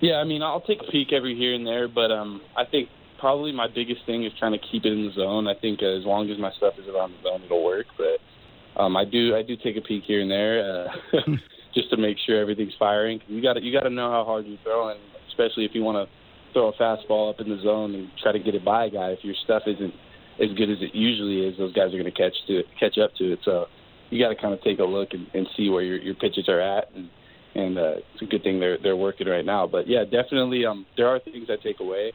Yeah, 0.00 0.16
I 0.16 0.24
mean, 0.24 0.42
I'll 0.42 0.60
take 0.60 0.80
a 0.80 0.90
peek 0.90 1.12
every 1.12 1.34
here 1.34 1.54
and 1.54 1.66
there, 1.66 1.88
but 1.88 2.12
um, 2.12 2.40
I 2.56 2.64
think 2.64 2.88
probably 3.18 3.52
my 3.52 3.66
biggest 3.66 4.06
thing 4.06 4.24
is 4.24 4.32
trying 4.38 4.52
to 4.52 4.58
keep 4.58 4.84
it 4.84 4.92
in 4.92 5.06
the 5.06 5.12
zone. 5.12 5.48
I 5.48 5.54
think 5.54 5.82
as 5.82 6.04
long 6.04 6.30
as 6.30 6.38
my 6.38 6.52
stuff 6.52 6.74
is 6.78 6.86
around 6.86 7.12
the 7.12 7.28
zone, 7.28 7.42
it'll 7.44 7.64
work. 7.64 7.86
But 7.96 8.80
um, 8.80 8.96
I 8.96 9.04
do 9.04 9.34
I 9.34 9.42
do 9.42 9.56
take 9.56 9.76
a 9.76 9.80
peek 9.80 10.04
here 10.04 10.20
and 10.20 10.30
there 10.30 10.88
uh, 11.12 11.18
just 11.74 11.90
to 11.90 11.96
make 11.96 12.16
sure 12.26 12.40
everything's 12.40 12.74
firing. 12.78 13.20
You 13.26 13.42
got 13.42 13.62
you 13.62 13.72
got 13.72 13.84
to 13.84 13.90
know 13.90 14.10
how 14.10 14.24
hard 14.24 14.46
you're 14.46 14.58
throwing, 14.62 14.98
especially 15.28 15.64
if 15.64 15.72
you 15.74 15.82
want 15.82 15.96
to 16.08 16.12
throw 16.52 16.68
a 16.68 16.72
fastball 16.74 17.30
up 17.30 17.40
in 17.40 17.48
the 17.48 17.60
zone 17.62 17.94
and 17.94 18.08
try 18.22 18.32
to 18.32 18.38
get 18.38 18.54
it 18.54 18.64
by 18.64 18.86
a 18.86 18.90
guy. 18.90 19.10
If 19.10 19.20
your 19.22 19.34
stuff 19.44 19.62
isn't 19.66 19.94
as 20.40 20.56
good 20.56 20.70
as 20.70 20.78
it 20.80 20.94
usually 20.94 21.46
is, 21.46 21.58
those 21.58 21.72
guys 21.72 21.88
are 21.88 21.98
going 21.98 22.04
to 22.04 22.10
catch 22.10 22.34
to 22.46 22.60
it, 22.60 22.66
catch 22.78 22.96
up 22.98 23.14
to 23.16 23.32
it. 23.32 23.40
So 23.44 23.66
you 24.10 24.22
got 24.22 24.30
to 24.30 24.36
kind 24.36 24.54
of 24.54 24.62
take 24.62 24.78
a 24.78 24.84
look 24.84 25.10
and, 25.12 25.26
and 25.34 25.46
see 25.56 25.68
where 25.68 25.82
your, 25.82 25.98
your 25.98 26.14
pitches 26.14 26.48
are 26.48 26.60
at, 26.60 26.90
and 26.94 27.08
and 27.54 27.78
uh, 27.78 27.94
it's 28.14 28.22
a 28.22 28.26
good 28.26 28.42
thing 28.42 28.60
they're 28.60 28.78
they're 28.82 28.96
working 28.96 29.28
right 29.28 29.44
now. 29.44 29.66
But 29.66 29.88
yeah, 29.88 30.04
definitely, 30.04 30.64
um, 30.64 30.86
there 30.96 31.08
are 31.08 31.20
things 31.20 31.48
I 31.50 31.56
take 31.62 31.80
away. 31.80 32.12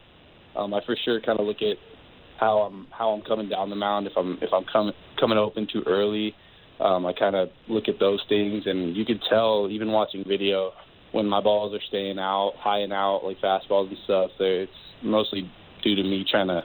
Um, 0.56 0.72
I 0.72 0.80
for 0.84 0.96
sure 1.04 1.20
kind 1.20 1.40
of 1.40 1.46
look 1.46 1.62
at 1.62 1.76
how 2.38 2.58
I'm 2.58 2.86
how 2.90 3.10
I'm 3.10 3.22
coming 3.22 3.48
down 3.48 3.70
the 3.70 3.76
mound. 3.76 4.06
If 4.06 4.14
I'm 4.16 4.38
if 4.42 4.50
I'm 4.52 4.64
coming 4.72 4.94
coming 5.20 5.38
open 5.38 5.68
too 5.72 5.82
early, 5.86 6.34
um, 6.80 7.06
I 7.06 7.12
kind 7.12 7.36
of 7.36 7.48
look 7.68 7.88
at 7.88 7.98
those 8.00 8.20
things, 8.28 8.64
and 8.66 8.96
you 8.96 9.04
can 9.04 9.20
tell 9.28 9.68
even 9.70 9.92
watching 9.92 10.24
video 10.26 10.72
when 11.12 11.26
my 11.26 11.40
balls 11.40 11.74
are 11.74 11.82
staying 11.88 12.18
out, 12.18 12.54
high 12.58 12.78
and 12.80 12.92
out, 12.92 13.22
like 13.24 13.38
fastballs 13.40 13.88
and 13.88 13.98
stuff. 14.04 14.30
So 14.36 14.44
It's 14.44 14.72
mostly 15.02 15.50
due 15.82 15.94
to 15.94 16.02
me 16.02 16.24
trying 16.28 16.48
to 16.48 16.62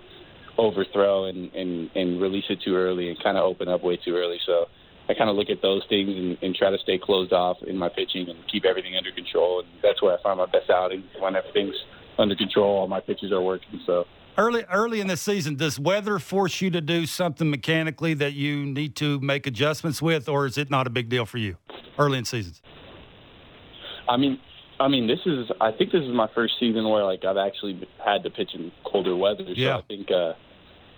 overthrow 0.57 1.25
and, 1.25 1.53
and, 1.53 1.89
and 1.95 2.21
release 2.21 2.45
it 2.49 2.59
too 2.65 2.75
early 2.75 3.09
and 3.09 3.23
kind 3.23 3.37
of 3.37 3.43
open 3.43 3.67
up 3.69 3.83
way 3.83 3.97
too 4.03 4.15
early. 4.15 4.37
So 4.45 4.65
I 5.07 5.13
kind 5.13 5.29
of 5.29 5.35
look 5.35 5.49
at 5.49 5.61
those 5.61 5.83
things 5.87 6.09
and, 6.09 6.37
and 6.41 6.55
try 6.55 6.69
to 6.69 6.77
stay 6.79 6.99
closed 7.01 7.31
off 7.31 7.57
in 7.65 7.77
my 7.77 7.89
pitching 7.89 8.27
and 8.29 8.37
keep 8.51 8.65
everything 8.65 8.95
under 8.97 9.11
control. 9.11 9.59
And 9.59 9.67
that's 9.81 10.01
where 10.01 10.17
I 10.17 10.21
find 10.21 10.37
my 10.37 10.45
best 10.45 10.69
outing 10.69 11.03
when 11.19 11.35
everything's 11.35 11.75
under 12.17 12.35
control, 12.35 12.79
all 12.79 12.87
my 12.87 12.99
pitches 12.99 13.31
are 13.31 13.41
working. 13.41 13.79
So 13.85 14.05
early 14.39 14.63
early 14.71 15.01
in 15.01 15.07
the 15.07 15.17
season, 15.17 15.55
does 15.55 15.79
weather 15.79 16.17
force 16.17 16.61
you 16.61 16.69
to 16.71 16.81
do 16.81 17.05
something 17.05 17.49
mechanically 17.49 18.13
that 18.15 18.33
you 18.33 18.65
need 18.65 18.95
to 18.95 19.19
make 19.19 19.45
adjustments 19.45 20.01
with, 20.01 20.29
or 20.29 20.45
is 20.45 20.57
it 20.57 20.69
not 20.69 20.87
a 20.87 20.89
big 20.89 21.09
deal 21.09 21.25
for 21.25 21.37
you 21.37 21.57
early 21.97 22.17
in 22.17 22.25
seasons? 22.25 22.61
I 24.07 24.17
mean, 24.17 24.39
I 24.79 24.87
mean, 24.87 25.07
this 25.07 25.19
is. 25.25 25.51
I 25.59 25.71
think 25.71 25.91
this 25.91 26.01
is 26.01 26.13
my 26.13 26.29
first 26.33 26.53
season 26.59 26.89
where 26.89 27.03
like 27.03 27.25
I've 27.25 27.37
actually 27.37 27.87
had 28.03 28.23
to 28.23 28.29
pitch 28.29 28.51
in 28.53 28.71
colder 28.85 29.15
weather. 29.15 29.43
So 29.45 29.53
Yeah. 29.55 29.77
I 29.77 29.81
think 29.81 30.09
uh, 30.09 30.33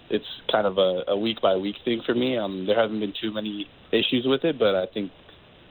it's 0.09 0.25
kind 0.51 0.67
of 0.67 0.77
a, 0.77 1.03
a 1.07 1.17
week 1.17 1.41
by 1.41 1.55
week 1.55 1.75
thing 1.83 2.01
for 2.05 2.13
me. 2.13 2.37
Um, 2.37 2.65
there 2.67 2.79
haven't 2.79 2.99
been 2.99 3.13
too 3.19 3.33
many 3.33 3.67
issues 3.91 4.25
with 4.25 4.43
it, 4.43 4.59
but 4.59 4.75
I 4.75 4.85
think 4.93 5.11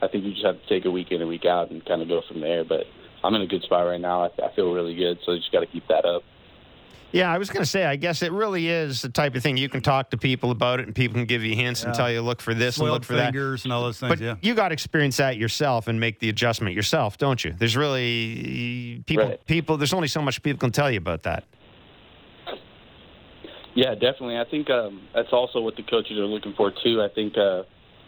I 0.03 0.09
think 0.09 0.25
you 0.25 0.33
just 0.33 0.45
have 0.45 0.61
to 0.61 0.69
take 0.69 0.87
a 0.87 0.91
week 0.91 1.09
in 1.11 1.17
and 1.17 1.25
a 1.25 1.27
week 1.27 1.45
out 1.45 1.71
and 1.71 1.85
kind 1.87 2.03
of 2.03 2.09
go 2.09 2.21
from 2.27 2.41
there. 2.41 2.65
But 2.65 2.85
I'm 3.23 3.35
in 3.35 3.43
a 3.43 3.47
good 3.47 3.63
spot 3.63 3.87
right 3.87 4.01
now. 4.01 4.25
I, 4.25 4.29
I 4.43 4.55
feel 4.57 4.73
really 4.73 4.97
good, 4.97 5.19
so 5.25 5.33
you 5.33 5.39
just 5.39 5.53
got 5.53 5.61
to 5.61 5.67
keep 5.67 5.87
that 5.89 6.05
up. 6.05 6.23
Yeah, 7.13 7.33
I 7.33 7.39
was 7.39 7.51
going 7.51 7.65
to 7.65 7.69
say, 7.69 7.85
I 7.85 7.97
guess 7.97 8.23
it 8.23 8.31
really 8.31 8.69
is 8.69 9.03
the 9.03 9.09
type 9.09 9.35
of 9.35 9.43
thing 9.43 9.57
you 9.57 9.69
can 9.69 9.81
talk 9.81 10.11
to 10.11 10.17
people 10.17 10.51
about 10.53 10.79
it, 10.79 10.87
and 10.87 10.95
people 10.95 11.15
can 11.15 11.25
give 11.25 11.43
you 11.43 11.57
hints 11.57 11.83
and 11.83 11.93
tell 11.93 12.11
you 12.11 12.21
look 12.23 12.41
for 12.41 12.55
this 12.55 12.79
and 12.79 12.89
look 12.89 13.05
for 13.05 13.15
that. 13.15 13.33
fingers 13.33 13.65
and 13.65 13.73
all 13.73 13.83
those 13.83 13.99
things. 13.99 14.11
But 14.11 14.21
yeah. 14.21 14.37
you 14.43 14.55
got 14.55 14.69
to 14.69 14.73
experience 14.73 15.17
that 15.17 15.37
yourself 15.37 15.89
and 15.89 15.99
make 15.99 16.21
the 16.21 16.29
adjustment 16.29 16.75
yourself, 16.75 17.19
don't 17.19 17.43
you? 17.45 17.53
There's 17.53 17.77
really 17.77 19.03
people. 19.07 19.25
Right. 19.25 19.47
People. 19.47 19.77
There's 19.77 19.93
only 19.93 20.09
so 20.09 20.23
much 20.23 20.43
people 20.43 20.61
can 20.61 20.73
tell 20.73 20.91
you 20.91 20.99
about 20.99 21.25
that. 21.25 21.45
Yeah, 23.75 23.95
definitely. 23.95 24.39
I 24.39 24.45
think 24.51 24.69
um, 24.71 25.03
that's 25.15 25.33
also 25.33 25.61
what 25.61 25.77
the 25.77 25.83
coaches 25.83 26.19
are 26.19 26.27
looking 26.27 26.55
for 26.57 26.73
too. 26.83 27.03
I 27.03 27.09
think 27.15 27.37
uh, 27.39 27.63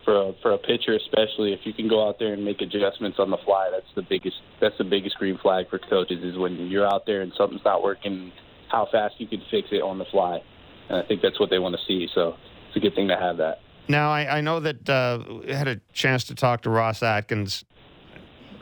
for 0.05 0.29
a, 0.29 0.33
for 0.43 0.53
a 0.53 0.59
pitcher, 0.59 0.95
especially 0.95 1.53
if 1.53 1.61
you 1.65 1.73
can 1.73 1.89
go 1.89 2.07
out 2.07 2.19
there 2.19 2.33
and 2.33 2.45
make 2.45 2.61
adjustments 2.61 3.19
on 3.19 3.31
the 3.31 3.39
fly, 3.45 3.71
that's 3.71 3.87
the 3.95 4.03
biggest 4.03 4.37
that's 4.61 4.77
the 4.79 4.85
biggest 4.85 5.17
green 5.17 5.39
flag 5.39 5.69
for 5.71 5.79
coaches 5.79 6.23
is 6.23 6.37
when 6.37 6.55
you're 6.69 6.87
out 6.87 7.07
there 7.07 7.23
and 7.23 7.33
something's 7.37 7.65
not 7.65 7.83
working, 7.83 8.33
how 8.73 8.89
fast 8.91 9.15
you 9.19 9.29
can 9.29 9.43
fix 9.51 9.69
it 9.71 9.83
on 9.83 9.99
the 9.99 10.07
fly. 10.07 10.43
And 10.89 10.99
I 10.99 11.07
think 11.07 11.21
that's 11.21 11.39
what 11.39 11.51
they 11.51 11.59
want 11.59 11.77
to 11.77 11.81
see. 11.87 12.09
So 12.15 12.37
it's 12.69 12.77
a 12.77 12.81
good 12.81 12.95
thing 12.95 13.09
to 13.09 13.17
have 13.17 13.37
that. 13.37 13.61
Now, 13.89 14.11
I, 14.11 14.39
I 14.39 14.41
know 14.41 14.61
that 14.61 14.89
uh, 14.89 15.19
I 15.47 15.53
had 15.53 15.69
a 15.69 15.77
chance 15.93 16.25
to 16.25 16.35
talk 16.35 16.63
to 16.63 16.71
Ross 16.71 17.03
Atkins 17.03 17.65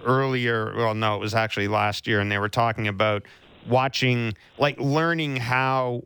earlier. 0.05 0.75
Well, 0.77 0.95
no, 0.95 1.15
it 1.15 1.21
was 1.21 1.35
actually 1.35 1.69
last 1.69 2.07
year, 2.07 2.21
and 2.21 2.31
they 2.31 2.39
were 2.39 2.49
talking 2.49 2.89
about 2.89 3.23
watching, 3.69 4.35
like 4.59 4.81
learning 4.81 5.37
how 5.37 6.03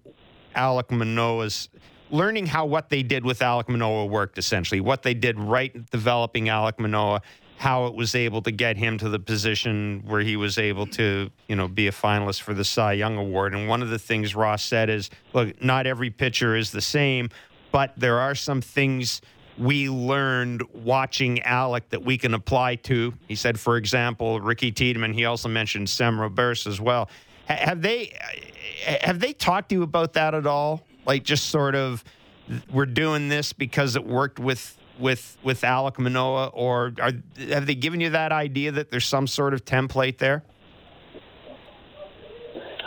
Alek 0.55 0.91
Manoah's, 0.91 1.69
learning 2.11 2.47
how 2.47 2.67
what 2.67 2.91
they 2.91 3.03
did 3.03 3.25
with 3.25 3.39
Alek 3.39 3.69
Manoah 3.69 4.07
worked, 4.07 4.37
essentially, 4.37 4.81
what 4.81 5.03
they 5.03 5.15
did 5.15 5.39
right 5.39 5.91
developing 5.91 6.47
Alek 6.47 6.79
Manoah, 6.79 7.23
how 7.57 7.87
it 7.87 7.95
was 7.95 8.15
able 8.15 8.43
to 8.43 8.51
get 8.51 8.77
him 8.77 8.99
to 8.99 9.09
the 9.09 9.19
position 9.19 10.03
where 10.07 10.21
he 10.21 10.37
was 10.37 10.59
able 10.59 10.87
to, 10.87 11.31
you 11.49 11.57
know, 11.57 11.69
be 11.69 11.87
a 11.87 11.93
finalist 11.93 12.43
for 12.43 12.53
the 12.53 12.65
Cy 12.65 12.95
Young 12.95 13.17
Award. 13.17 13.55
And 13.55 13.69
one 13.69 13.81
of 13.81 13.91
the 13.91 13.99
things 13.99 14.35
Ross 14.35 14.65
said 14.65 14.91
is, 14.91 15.09
look, 15.33 15.63
not 15.63 15.87
every 15.87 16.11
pitcher 16.11 16.57
is 16.57 16.73
the 16.73 16.81
same, 16.81 17.31
but 17.73 17.93
there 17.97 18.19
are 18.19 18.35
some 18.35 18.61
things 18.61 19.21
we 19.57 19.89
learned 19.89 20.63
watching 20.75 21.37
Alek 21.39 21.83
that 21.91 22.05
we 22.05 22.19
can 22.19 22.35
apply 22.35 22.75
to. 22.77 23.15
He 23.29 23.37
said, 23.37 23.59
for 23.59 23.77
example, 23.77 24.41
Ricky 24.41 24.73
Tiedemann. 24.73 25.13
He 25.13 25.25
also 25.25 25.49
mentioned 25.49 25.89
Sam 25.89 26.21
Roberts 26.21 26.67
as 26.67 26.81
well. 26.81 27.09
Have 27.47 27.83
they 27.83 28.17
have 28.85 29.21
they 29.21 29.33
talked 29.33 29.69
to 29.69 29.77
you 29.77 29.83
about 29.83 30.15
that 30.15 30.35
at 30.35 30.47
all? 30.47 30.83
Like 31.07 31.23
just 31.23 31.51
sort 31.51 31.75
of, 31.75 32.03
we're 32.73 32.87
doing 32.87 33.29
this 33.29 33.53
because 33.53 33.97
it 33.97 34.05
worked 34.07 34.39
with 34.39 34.77
with 34.99 35.37
with 35.43 35.63
Alek 35.63 35.99
Manoah, 35.99 36.49
or 36.49 36.93
are, 37.01 37.13
have 37.51 37.67
they 37.67 37.75
given 37.75 38.01
you 38.01 38.11
that 38.11 38.33
idea 38.33 38.73
that 38.73 38.91
there's 38.91 39.07
some 39.07 39.27
sort 39.27 39.55
of 39.55 39.65
template 39.65 40.19
there? 40.19 40.43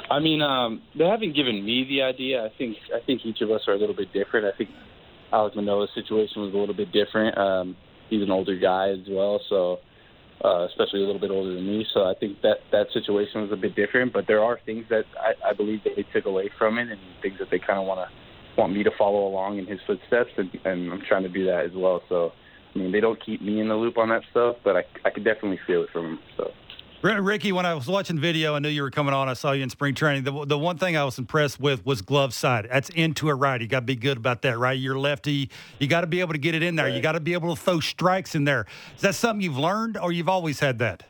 I 0.10 0.20
mean, 0.20 0.42
um, 0.42 0.82
they 0.98 1.06
haven't 1.06 1.36
given 1.36 1.66
me 1.66 1.86
the 1.88 2.02
idea. 2.02 2.44
I 2.46 2.50
think 2.58 2.78
I 2.96 3.00
think 3.06 3.26
each 3.26 3.42
of 3.42 3.52
us 3.52 3.62
are 3.68 3.74
a 3.74 3.78
little 3.78 3.96
bit 3.96 4.14
different. 4.14 4.46
I 4.46 4.58
think 4.58 4.70
Alek 5.34 5.56
Manoah's 5.56 5.90
situation 5.94 6.42
was 6.42 6.54
a 6.54 6.58
little 6.58 6.76
bit 6.76 6.92
different. 6.92 7.38
Um, 7.38 7.76
he's 8.10 8.22
an 8.22 8.32
older 8.32 8.58
guy 8.58 8.90
as 8.90 9.06
well, 9.10 9.42
so 9.50 9.80
uh, 10.44 10.66
especially 10.66 11.04
a 11.04 11.06
little 11.06 11.20
bit 11.20 11.32
older 11.32 11.54
than 11.54 11.66
me. 11.66 11.86
So 11.94 12.06
I 12.06 12.14
think 12.20 12.42
that 12.42 12.58
that 12.72 12.88
situation 12.94 13.42
was 13.42 13.52
a 13.52 13.58
bit 13.58 13.76
different. 13.76 14.14
But 14.14 14.28
there 14.28 14.44
are 14.44 14.60
things 14.66 14.86
that 14.90 15.06
I, 15.20 15.50
I 15.50 15.54
believe 15.54 15.82
they 15.84 16.06
took 16.14 16.26
away 16.26 16.50
from 16.58 16.78
it, 16.78 16.90
and 16.90 17.00
things 17.22 17.40
that 17.40 17.50
they 17.50 17.60
kind 17.60 17.80
of 17.80 17.86
want 17.86 18.08
to 18.08 18.16
want 18.58 18.74
me 18.74 18.84
to 18.84 18.92
follow 18.98 19.28
along 19.28 19.60
in 19.60 19.66
his 19.66 19.80
footsteps, 19.86 20.32
and, 20.38 20.50
and 20.66 20.92
I'm 20.92 21.02
trying 21.08 21.24
to 21.24 21.30
do 21.30 21.46
that 21.46 21.66
as 21.66 21.72
well. 21.74 22.02
So 22.10 22.34
I 22.76 22.80
mean, 22.80 22.92
they 22.92 23.00
don't 23.00 23.24
keep 23.24 23.42
me 23.42 23.60
in 23.60 23.68
the 23.68 23.76
loop 23.76 23.98
on 23.98 24.10
that 24.10 24.24
stuff, 24.32 24.58
but 24.64 24.76
I 24.76 24.84
I 25.06 25.10
could 25.10 25.24
definitely 25.24 25.60
feel 25.66 25.84
it 25.84 25.90
from 25.92 26.04
them. 26.04 26.20
So. 26.36 26.52
Ricky, 27.04 27.52
when 27.52 27.66
I 27.66 27.76
was 27.76 27.88
watching 27.88 28.20
video, 28.20 28.56
I 28.56 28.60
knew 28.60 28.70
you 28.70 28.82
were 28.82 28.92
coming 28.92 29.14
on. 29.14 29.30
I 29.30 29.34
saw 29.34 29.52
you 29.52 29.62
in 29.62 29.70
spring 29.70 29.94
training. 29.94 30.24
The, 30.24 30.46
the 30.46 30.58
one 30.58 30.78
thing 30.78 30.98
I 30.98 31.06
was 31.06 31.18
impressed 31.20 31.60
with 31.60 31.86
was 31.86 32.02
glove 32.02 32.34
side. 32.34 32.68
That's 32.72 32.90
into 32.90 33.30
a 33.30 33.36
right. 33.36 33.62
You 33.62 33.68
got 33.68 33.82
to 33.82 33.86
be 33.86 33.96
good 33.96 34.18
about 34.18 34.42
that, 34.42 34.58
right? 34.58 34.78
You're 34.78 34.98
lefty. 34.98 35.50
You 35.80 35.88
got 35.88 36.02
to 36.02 36.08
be 36.08 36.22
able 36.22 36.34
to 36.34 36.40
get 36.40 36.56
it 36.56 36.64
in 36.64 36.76
there. 36.76 36.90
You 36.90 37.00
got 37.00 37.12
to 37.12 37.20
be 37.20 37.34
able 37.34 37.56
to 37.56 37.62
throw 37.62 37.80
strikes 37.80 38.34
in 38.34 38.46
there. 38.46 38.66
Is 38.96 39.02
that 39.04 39.16
something 39.16 39.42
you've 39.42 39.60
learned, 39.60 39.98
or 39.98 40.12
you've 40.12 40.28
always 40.28 40.60
had 40.60 40.80
that? 40.80 41.04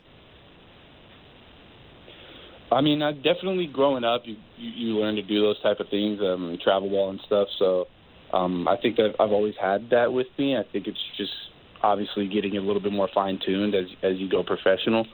I 2.71 2.81
mean, 2.81 3.01
I 3.01 3.13
definitely 3.13 3.67
growing 3.67 4.03
up, 4.03 4.23
you, 4.25 4.35
you 4.57 4.87
you 4.87 4.99
learn 4.99 5.15
to 5.15 5.23
do 5.23 5.41
those 5.41 5.61
type 5.61 5.79
of 5.79 5.87
things, 5.89 6.19
um, 6.21 6.57
travel 6.61 6.89
ball 6.89 7.09
and 7.09 7.19
stuff. 7.25 7.47
So, 7.59 7.85
um, 8.33 8.67
I 8.67 8.75
think 8.77 8.97
that 8.97 9.15
I've 9.19 9.31
always 9.31 9.55
had 9.59 9.89
that 9.91 10.11
with 10.11 10.27
me. 10.37 10.57
I 10.57 10.63
think 10.71 10.87
it's 10.87 10.99
just 11.15 11.31
obviously 11.81 12.27
getting 12.27 12.57
a 12.57 12.61
little 12.61 12.81
bit 12.81 12.91
more 12.91 13.09
fine 13.13 13.39
tuned 13.45 13.73
as 13.73 13.85
as 14.03 14.17
you 14.17 14.29
go 14.29 14.43
professional. 14.43 15.05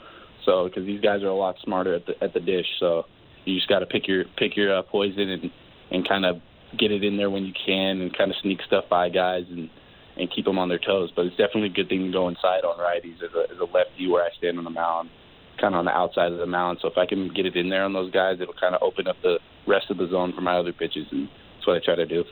So, 0.45 0.67
because 0.67 0.85
these 0.85 1.01
guys 1.01 1.21
are 1.21 1.27
a 1.27 1.35
lot 1.35 1.55
smarter 1.63 1.93
at 1.93 2.05
the 2.07 2.13
at 2.23 2.33
the 2.33 2.39
dish, 2.39 2.65
so 2.79 3.03
you 3.45 3.55
just 3.55 3.69
got 3.69 3.79
to 3.79 3.85
pick 3.85 4.07
your 4.07 4.23
pick 4.37 4.57
your 4.57 4.75
uh, 4.75 4.81
poison 4.81 5.29
and 5.29 5.51
and 5.91 6.07
kind 6.07 6.25
of 6.25 6.37
get 6.79 6.91
it 6.91 7.03
in 7.03 7.17
there 7.17 7.29
when 7.29 7.45
you 7.45 7.53
can, 7.65 8.01
and 8.01 8.17
kind 8.17 8.31
of 8.31 8.37
sneak 8.41 8.61
stuff 8.65 8.85
by 8.89 9.09
guys 9.09 9.43
and 9.51 9.69
and 10.17 10.31
keep 10.35 10.45
them 10.45 10.57
on 10.57 10.69
their 10.69 10.79
toes. 10.79 11.11
But 11.15 11.27
it's 11.27 11.37
definitely 11.37 11.69
a 11.69 11.73
good 11.73 11.87
thing 11.87 12.03
to 12.05 12.11
go 12.11 12.29
inside 12.29 12.65
on 12.65 12.79
righties 12.79 13.21
as 13.23 13.29
a 13.35 13.53
as 13.53 13.59
a 13.59 13.65
lefty 13.65 14.07
where 14.07 14.23
I 14.23 14.29
stand 14.39 14.57
on 14.57 14.63
the 14.63 14.71
mound 14.71 15.11
kind 15.59 15.73
of 15.73 15.79
on 15.79 15.85
the 15.85 15.91
outside 15.91 16.31
of 16.31 16.37
the 16.37 16.45
mound. 16.45 16.79
So 16.81 16.87
if 16.87 16.97
I 16.97 17.05
can 17.05 17.33
get 17.33 17.45
it 17.45 17.55
in 17.55 17.69
there 17.69 17.83
on 17.83 17.93
those 17.93 18.11
guys, 18.11 18.39
it'll 18.41 18.53
kind 18.53 18.75
of 18.75 18.81
open 18.81 19.07
up 19.07 19.15
the 19.21 19.39
rest 19.67 19.89
of 19.89 19.97
the 19.97 20.07
zone 20.09 20.33
for 20.33 20.41
my 20.41 20.57
other 20.57 20.73
pitches, 20.73 21.07
and 21.11 21.29
that's 21.55 21.67
what 21.67 21.77
I 21.77 21.79
try 21.83 21.95
to 21.95 22.05
do. 22.05 22.23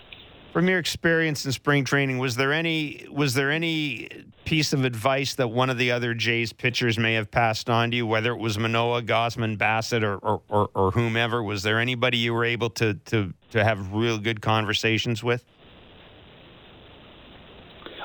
From 0.53 0.67
your 0.67 0.79
experience 0.79 1.45
in 1.45 1.53
spring 1.53 1.85
training, 1.85 2.17
was 2.17 2.35
there 2.35 2.51
any 2.51 3.05
was 3.09 3.35
there 3.35 3.51
any 3.51 4.09
piece 4.43 4.73
of 4.73 4.83
advice 4.83 5.35
that 5.35 5.47
one 5.47 5.69
of 5.69 5.77
the 5.77 5.91
other 5.91 6.13
Jays 6.13 6.51
pitchers 6.51 6.99
may 6.99 7.13
have 7.13 7.31
passed 7.31 7.69
on 7.69 7.91
to 7.91 7.97
you, 7.97 8.05
whether 8.05 8.33
it 8.33 8.37
was 8.37 8.59
Manoah, 8.59 9.01
Gausman, 9.01 9.57
Bassitt, 9.57 10.03
or 10.03 10.17
or, 10.17 10.41
or, 10.49 10.69
or 10.75 10.91
whomever? 10.91 11.41
Was 11.41 11.63
there 11.63 11.79
anybody 11.79 12.17
you 12.17 12.33
were 12.33 12.43
able 12.43 12.69
to 12.71 12.95
to 12.95 13.33
to 13.51 13.63
have 13.63 13.93
real 13.93 14.17
good 14.17 14.41
conversations 14.41 15.23
with? 15.23 15.45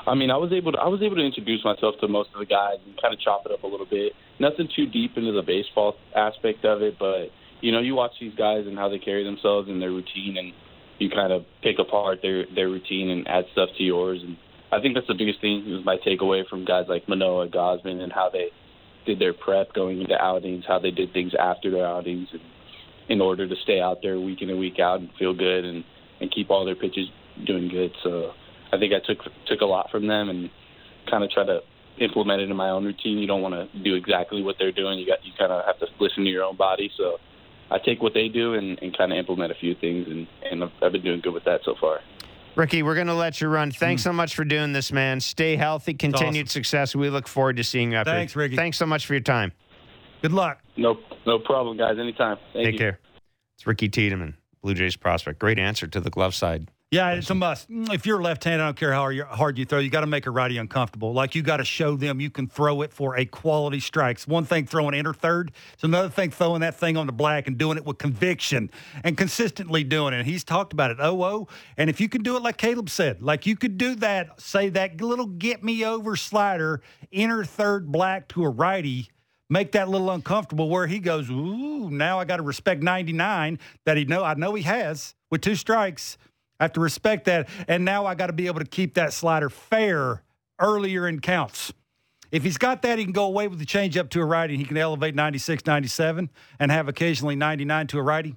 I 0.07 0.15
mean, 0.15 0.31
I 0.31 0.37
was 0.37 0.53
able 0.53 0.73
to 0.73 0.79
I 0.79 0.87
was 0.87 1.03
able 1.03 1.17
to 1.17 1.25
introduce 1.25 1.65
myself 1.65 1.97
to 2.01 2.09
most 2.09 2.31
of 2.33 2.39
the 2.39 2.47
guys 2.47 2.79
and 2.87 3.01
kind 3.01 3.13
of 3.13 3.21
chop 3.21 3.43
it 3.47 3.53
up 3.53 3.65
a 3.65 3.67
little 3.67 3.87
bit. 3.87 4.13
Nothing 4.39 4.69
too 4.75 4.87
deep 4.87 5.17
into 5.17 5.33
the 5.33 5.43
baseball 5.43 5.97
aspect 6.15 6.65
of 6.65 6.83
it, 6.83 6.97
but 6.99 7.31
you 7.61 7.73
know, 7.73 7.81
you 7.81 7.95
watch 7.95 8.13
these 8.21 8.35
guys 8.35 8.67
and 8.67 8.79
how 8.79 8.89
they 8.89 8.99
carry 8.99 9.25
themselves 9.25 9.69
and 9.69 9.81
their 9.83 9.91
routine, 9.91 10.37
and 10.39 10.53
you 10.99 11.11
kind 11.11 11.33
of 11.33 11.45
pick 11.63 11.79
apart 11.79 12.21
their 12.23 12.45
their 12.55 12.69
routine 12.69 13.11
and 13.11 13.27
add 13.27 13.45
stuff 13.53 13.71
to 13.79 13.83
yours. 13.83 14.21
And 14.23 14.37
I 14.71 14.81
think 14.81 14.95
that's 14.95 15.09
the 15.09 15.15
biggest 15.15 15.41
thing 15.41 15.65
is 15.67 15.85
my 15.85 15.97
takeaway 16.07 16.47
from 16.47 16.65
guys 16.65 16.87
like 16.89 17.09
Manoah, 17.09 17.49
Gausman, 17.49 18.01
and 18.01 18.13
how 18.13 18.31
they 18.31 18.49
did 19.07 19.19
their 19.19 19.33
prep 19.33 19.73
going 19.73 20.01
into 20.01 20.15
outings, 20.21 20.65
how 20.67 20.79
they 20.79 20.91
did 20.91 21.13
things 21.13 21.33
after 21.39 21.71
their 21.71 21.87
outings, 21.87 22.29
and 22.33 22.43
in 23.09 23.21
order 23.21 23.49
to 23.49 23.55
stay 23.63 23.81
out 23.81 23.99
there 24.03 24.19
week 24.21 24.43
in 24.43 24.51
and 24.51 24.59
week 24.59 24.79
out 24.81 25.01
and 25.01 25.11
feel 25.19 25.35
good 25.35 25.65
and 25.65 25.85
and 26.21 26.31
keep 26.31 26.51
all 26.51 26.65
their 26.65 26.77
pitches 26.77 27.09
doing 27.45 27.69
good. 27.69 27.91
So 28.03 28.33
I 28.73 28.79
think 28.79 28.93
I 28.93 29.01
took 29.01 29.19
took 29.47 29.61
a 29.61 29.67
lot 29.67 29.91
from 29.91 30.07
them, 30.07 30.29
and 30.29 30.51
kind 31.11 31.25
of 31.25 31.31
try 31.31 31.45
to 31.45 31.61
implement 31.99 32.43
it 32.43 32.51
in 32.51 32.57
my 32.57 32.71
own 32.71 32.85
routine. 32.85 33.19
You 33.19 33.27
don't 33.27 33.43
want 33.43 33.55
to 33.55 33.83
do 33.83 33.95
exactly 33.95 34.43
what 34.43 34.57
they're 34.59 34.73
doing. 34.73 34.99
You 34.99 35.07
got 35.07 35.25
you 35.25 35.33
kind 35.39 35.53
of 35.53 35.65
have 35.65 35.79
to 35.81 35.87
listen 36.01 36.25
to 36.25 36.31
your 36.31 36.45
own 36.45 36.57
body. 36.57 36.91
So 36.97 37.19
I 37.71 37.79
take 37.79 38.03
what 38.03 38.15
they 38.15 38.29
do 38.29 38.55
and, 38.55 38.79
and 38.83 38.97
kind 38.97 39.13
of 39.13 39.19
implement 39.19 39.53
a 39.53 39.55
few 39.57 39.75
things, 39.75 40.07
and, 40.09 40.27
and 40.51 40.65
I've, 40.65 40.71
I've 40.83 40.93
been 40.93 41.03
doing 41.03 41.21
good 41.21 41.35
with 41.35 41.45
that 41.45 41.61
so 41.65 41.75
far. 41.81 42.01
Ricky, 42.55 42.83
we're 42.83 42.95
going 42.95 43.09
to 43.09 43.15
let 43.15 43.41
you 43.41 43.49
run. 43.49 43.71
Thanks 43.71 44.01
mm. 44.01 44.05
so 44.05 44.13
much 44.15 44.35
for 44.35 44.45
doing 44.45 44.73
this, 44.73 44.91
man. 44.91 45.21
Stay 45.21 45.57
healthy, 45.57 45.93
continued 45.93 46.49
success. 46.49 46.97
We 46.97 47.11
look 47.11 47.29
forward 47.29 47.59
to 47.59 47.65
seeing 47.65 47.93
you 47.93 47.99
out 47.99 48.07
Thanks. 48.07 48.35
Ricky. 48.35 48.57
Thanks 48.57 48.79
so 48.79 48.87
much 48.87 49.05
for 49.05 49.13
your 49.13 49.21
time. 49.21 49.53
Good 50.23 50.33
luck. 50.33 50.61
No, 50.77 50.99
no 51.27 51.39
problem, 51.39 51.77
guys. 51.77 51.99
Anytime. 51.99 52.39
Thank 52.55 52.65
Take 52.65 52.73
you. 52.75 52.79
care. 52.79 52.99
It's 53.57 53.67
Ricky 53.67 53.91
Tiedemann, 53.91 54.37
Blue 54.63 54.73
Jays 54.73 54.97
prospect. 54.97 55.39
Great 55.39 55.59
answer 55.59 55.87
to 55.87 56.01
the 56.01 56.09
glove 56.09 56.35
side. 56.35 56.71
Yeah, 56.93 57.11
it's 57.15 57.29
a 57.31 57.35
must. 57.35 57.69
Mm, 57.69 57.93
if 57.93 58.07
you're 58.07 58.23
left-handed, 58.23 58.63
I 58.63 58.67
don't 58.69 58.77
care 58.77 58.93
how 58.93 59.13
hard 59.35 59.59
you- 59.59 59.65
throw. 59.65 59.81
You 59.81 59.91
got 59.91 60.03
to 60.03 60.07
make 60.07 60.27
a 60.27 60.31
righty 60.31 60.57
uncomfortable. 60.57 61.13
Like 61.13 61.35
you 61.35 61.43
got 61.43 61.57
to 61.57 61.65
show 61.65 61.97
them 61.97 62.21
you 62.21 62.31
can 62.31 62.47
throw 62.47 62.81
it 62.83 62.93
for 62.93 63.17
a 63.17 63.25
quality 63.27 63.81
strike. 63.81 64.19
It's 64.19 64.27
one 64.29 64.45
thing 64.45 64.67
throwing 64.67 64.95
inner 64.95 65.13
third. 65.13 65.51
It's 65.75 65.83
another 65.83 66.09
thing 66.09 66.31
throwing 66.31 66.61
that 66.61 66.77
thing 66.77 66.97
on 66.97 67.07
the 67.07 67.13
black 67.13 67.49
and 67.49 67.59
doing 67.59 67.77
it 67.77 67.85
with 67.85 67.99
conviction 67.99 68.71
and 69.03 69.17
consistently 69.17 69.83
doing 69.83 70.15
it. 70.15 70.27
He's 70.27 70.45
talked 70.45 70.73
about 70.73 70.93
it. 70.93 70.99
Oh, 71.01 71.25
oh. 71.25 71.49
And 71.77 71.91
if 71.91 72.01
you 72.01 72.09
can 72.09 72.23
do 72.23 72.37
it 72.37 72.43
like 72.43 72.57
Caleb 72.57 72.89
said, 72.89 73.21
like 73.21 73.47
you 73.47 73.57
could 73.57 73.79
do 73.79 73.97
that, 73.97 74.41
say 74.41 74.69
that 74.69 75.01
little 75.01 75.27
get 75.27 75.65
me 75.65 75.85
over 75.85 76.15
slider, 76.15 76.83
inner 77.11 77.45
third 77.45 77.91
black 77.91 78.29
to 78.29 78.45
a 78.45 78.49
righty. 78.49 79.09
Make 79.51 79.73
that 79.73 79.89
little 79.89 80.11
uncomfortable 80.11 80.69
where 80.69 80.87
he 80.87 81.01
goes, 81.01 81.29
ooh, 81.31 81.91
now 81.91 82.21
I 82.21 82.25
got 82.25 82.37
to 82.37 82.43
respect 82.43 82.83
99 82.83 83.59
that 83.85 83.97
he 83.97 84.05
know 84.05 84.23
I 84.23 84.35
know 84.35 84.55
he 84.55 84.63
has 84.63 85.17
with 85.31 85.41
two 85.41 85.57
strikes. 85.57 86.17
I 86.59 86.65
have 86.65 86.73
to 86.75 86.81
respect 86.81 87.27
that. 87.27 87.49
And 87.69 87.85
now 87.85 88.07
I 88.07 88.15
got 88.15 88.29
to 88.29 88.33
be 88.33 88.47
able 88.47 88.61
to 88.61 88.67
keep 88.67 88.95
that 88.95 89.13
slider 89.13 89.51
fair 89.51 90.23
earlier 90.59 91.07
in 91.07 91.21
counts. 91.21 91.73
If 92.33 92.43
he's 92.43 92.59
got 92.59 92.83
that, 92.83 92.99
he 92.99 93.05
can 93.05 93.13
go 93.13 93.25
away 93.25 93.47
with 93.49 93.59
the 93.59 93.67
changeup 93.67 94.11
to 94.11 94.21
a 94.21 94.25
righty. 94.25 94.57
He 94.57 94.65
can 94.65 94.77
elevate 94.77 95.15
96, 95.15 95.65
97 95.67 96.31
and 96.59 96.71
have 96.71 96.89
occasionally 96.89 97.37
99 97.37 97.87
to 97.89 97.99
a 97.99 98.03
righty. 98.03 98.37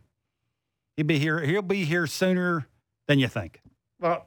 He'll 0.95 1.05
be 1.05 1.17
here. 1.17 1.39
He'll 1.39 1.61
be 1.61 1.85
here 1.85 2.05
sooner 2.05 2.67
than 3.07 3.19
you 3.19 3.27
think. 3.27 3.61
Well, 3.99 4.25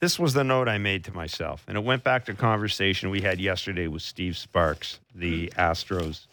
this 0.00 0.18
was 0.18 0.34
the 0.34 0.44
note 0.44 0.68
I 0.68 0.78
made 0.78 1.04
to 1.04 1.12
myself, 1.12 1.64
and 1.66 1.78
it 1.78 1.84
went 1.84 2.04
back 2.04 2.26
to 2.26 2.32
a 2.32 2.34
conversation 2.34 3.08
we 3.08 3.22
had 3.22 3.40
yesterday 3.40 3.86
with 3.86 4.02
Steve 4.02 4.36
Sparks, 4.36 5.00
the 5.14 5.48
Astros 5.56 6.26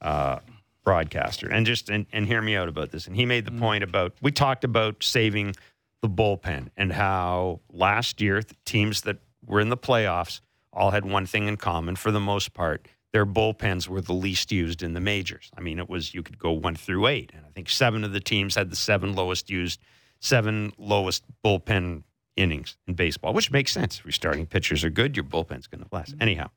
uh, 0.00 0.40
broadcaster, 0.84 1.48
and 1.48 1.66
just 1.66 1.88
and, 1.88 2.06
and 2.12 2.26
hear 2.26 2.42
me 2.42 2.56
out 2.56 2.68
about 2.68 2.90
this. 2.90 3.06
And 3.06 3.16
he 3.16 3.26
made 3.26 3.44
the 3.44 3.50
mm. 3.50 3.60
point 3.60 3.84
about 3.84 4.14
we 4.20 4.30
talked 4.32 4.64
about 4.64 5.02
saving 5.02 5.54
the 6.02 6.08
bullpen 6.08 6.68
and 6.76 6.92
how 6.92 7.60
last 7.70 8.20
year 8.20 8.42
the 8.42 8.56
teams 8.64 9.02
that 9.02 9.18
were 9.44 9.60
in 9.60 9.68
the 9.68 9.76
playoffs 9.76 10.40
all 10.72 10.90
had 10.90 11.04
one 11.04 11.26
thing 11.26 11.48
in 11.48 11.56
common 11.56 11.96
for 11.96 12.10
the 12.10 12.20
most 12.20 12.54
part. 12.54 12.86
Their 13.12 13.26
bullpens 13.26 13.88
were 13.88 14.00
the 14.00 14.12
least 14.12 14.52
used 14.52 14.82
in 14.82 14.94
the 14.94 15.00
majors. 15.00 15.50
I 15.56 15.60
mean, 15.60 15.80
it 15.80 15.88
was 15.88 16.14
you 16.14 16.22
could 16.22 16.38
go 16.38 16.52
one 16.52 16.76
through 16.76 17.08
eight, 17.08 17.32
and 17.34 17.44
I 17.44 17.50
think 17.50 17.68
seven 17.68 18.04
of 18.04 18.12
the 18.12 18.20
teams 18.20 18.54
had 18.54 18.70
the 18.70 18.76
seven 18.76 19.14
lowest 19.14 19.50
used, 19.50 19.80
seven 20.20 20.72
lowest 20.78 21.24
bullpen 21.44 22.04
innings 22.36 22.76
in 22.86 22.94
baseball, 22.94 23.34
which 23.34 23.50
makes 23.50 23.72
sense. 23.72 23.98
If 23.98 24.04
your 24.04 24.12
starting 24.12 24.46
pitchers 24.46 24.84
are 24.84 24.90
good, 24.90 25.16
your 25.16 25.24
bullpen's 25.24 25.66
going 25.66 25.82
to 25.82 25.88
last. 25.90 26.16
Mm. 26.16 26.22
Anyhow, 26.22 26.50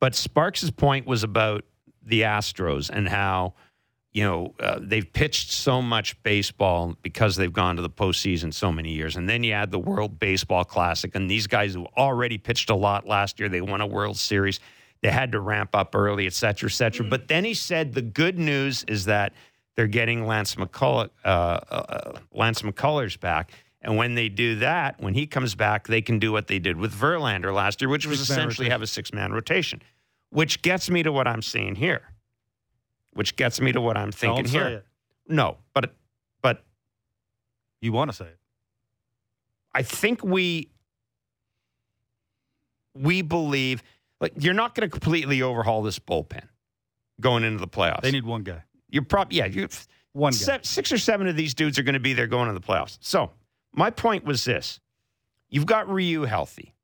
but 0.00 0.14
Sparks's 0.14 0.70
point 0.70 1.06
was 1.06 1.22
about 1.22 1.64
the 2.04 2.22
Astros 2.22 2.90
and 2.90 3.08
how, 3.08 3.54
you 4.12 4.24
know, 4.24 4.54
uh, 4.60 4.78
they've 4.80 5.10
pitched 5.12 5.52
so 5.52 5.80
much 5.80 6.22
baseball 6.22 6.96
because 7.02 7.36
they've 7.36 7.52
gone 7.52 7.76
to 7.76 7.82
the 7.82 7.90
postseason 7.90 8.52
so 8.52 8.70
many 8.70 8.92
years. 8.92 9.16
And 9.16 9.28
then 9.28 9.42
you 9.42 9.52
add 9.52 9.70
the 9.70 9.78
World 9.78 10.18
Baseball 10.18 10.64
Classic, 10.64 11.14
and 11.14 11.30
these 11.30 11.46
guys 11.46 11.74
who 11.74 11.86
already 11.96 12.38
pitched 12.38 12.70
a 12.70 12.74
lot 12.74 13.06
last 13.06 13.40
year, 13.40 13.48
they 13.48 13.60
won 13.60 13.80
a 13.80 13.86
World 13.86 14.18
Series. 14.18 14.60
They 15.00 15.10
had 15.10 15.32
to 15.32 15.40
ramp 15.40 15.74
up 15.74 15.94
early, 15.94 16.26
et 16.26 16.32
cetera, 16.34 16.68
et 16.68 16.72
cetera. 16.72 17.06
But 17.06 17.28
then 17.28 17.44
he 17.44 17.54
said 17.54 17.94
the 17.94 18.02
good 18.02 18.38
news 18.38 18.84
is 18.86 19.06
that 19.06 19.32
they're 19.74 19.86
getting 19.86 20.26
Lance 20.26 20.54
McCull- 20.56 21.10
uh, 21.24 21.28
uh, 21.28 22.18
Lance 22.32 22.62
McCullers 22.62 23.18
back. 23.18 23.52
And 23.80 23.96
when 23.96 24.14
they 24.14 24.28
do 24.28 24.56
that, 24.56 25.00
when 25.00 25.14
he 25.14 25.26
comes 25.26 25.56
back, 25.56 25.88
they 25.88 26.02
can 26.02 26.20
do 26.20 26.30
what 26.30 26.46
they 26.46 26.60
did 26.60 26.76
with 26.76 26.94
Verlander 26.94 27.52
last 27.52 27.80
year, 27.80 27.88
which 27.88 28.06
was 28.06 28.20
essentially 28.20 28.68
have 28.68 28.82
a 28.82 28.86
six 28.86 29.12
man 29.12 29.32
rotation, 29.32 29.82
which 30.32 30.62
gets 30.62 30.88
me 30.90 31.02
to 31.02 31.12
what 31.12 31.28
I'm 31.28 31.42
seeing 31.42 31.74
here, 31.74 32.02
which 33.12 33.36
gets 33.36 33.60
me 33.60 33.70
to 33.72 33.80
what 33.80 33.96
I'm 33.96 34.10
thinking 34.12 34.44
Don't 34.44 34.52
here. 34.52 34.68
it. 34.78 34.86
No, 35.28 35.58
but 35.74 35.94
but 36.40 36.64
You 37.80 37.92
want 37.92 38.10
to 38.10 38.16
say 38.16 38.24
it. 38.26 38.38
I 39.74 39.82
think 39.82 40.24
we 40.24 40.68
we 42.94 43.22
believe 43.22 43.82
like 44.20 44.32
you're 44.38 44.54
not 44.54 44.74
going 44.74 44.88
to 44.88 44.90
completely 44.90 45.42
overhaul 45.42 45.82
this 45.82 45.98
bullpen 45.98 46.46
going 47.20 47.44
into 47.44 47.58
the 47.58 47.68
playoffs. 47.68 48.02
They 48.02 48.10
need 48.10 48.24
one 48.26 48.42
guy. 48.42 48.62
You're 48.88 49.04
probably 49.04 49.38
yeah. 49.38 49.46
You 49.46 49.68
One 50.12 50.32
guy. 50.32 50.36
se- 50.36 50.60
six 50.62 50.92
or 50.92 50.98
seven 50.98 51.26
of 51.26 51.36
these 51.36 51.54
dudes 51.54 51.78
are 51.78 51.82
going 51.82 51.94
to 51.94 52.00
be 52.00 52.12
there 52.14 52.26
going 52.26 52.48
to 52.48 52.54
the 52.54 52.60
playoffs. 52.60 52.98
So 53.00 53.30
my 53.72 53.90
point 53.90 54.24
was 54.24 54.44
this: 54.44 54.80
you've 55.48 55.66
got 55.66 55.88
Ryu 55.88 56.22
healthy, 56.22 56.74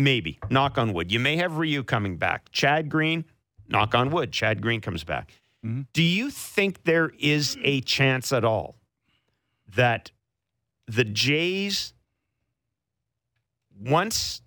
maybe. 0.00 0.38
Knock 0.50 0.78
on 0.78 0.92
wood. 0.92 1.12
You 1.12 1.20
may 1.20 1.36
have 1.36 1.58
Ryu 1.58 1.82
coming 1.84 2.16
back. 2.16 2.50
Chad 2.52 2.88
Green, 2.88 3.24
knock 3.68 3.94
on 3.94 4.10
wood. 4.10 4.32
Chad 4.32 4.60
Green 4.62 4.80
comes 4.80 5.04
back. 5.04 5.32
Mhm. 5.64 5.86
Do 5.92 6.02
you 6.02 6.30
think 6.30 6.84
there 6.84 7.12
is 7.18 7.58
a 7.62 7.80
chance 7.82 8.32
at 8.32 8.44
all 8.44 8.76
that 9.74 10.10
the 10.86 11.04
Jays, 11.04 11.92
once 13.78 14.42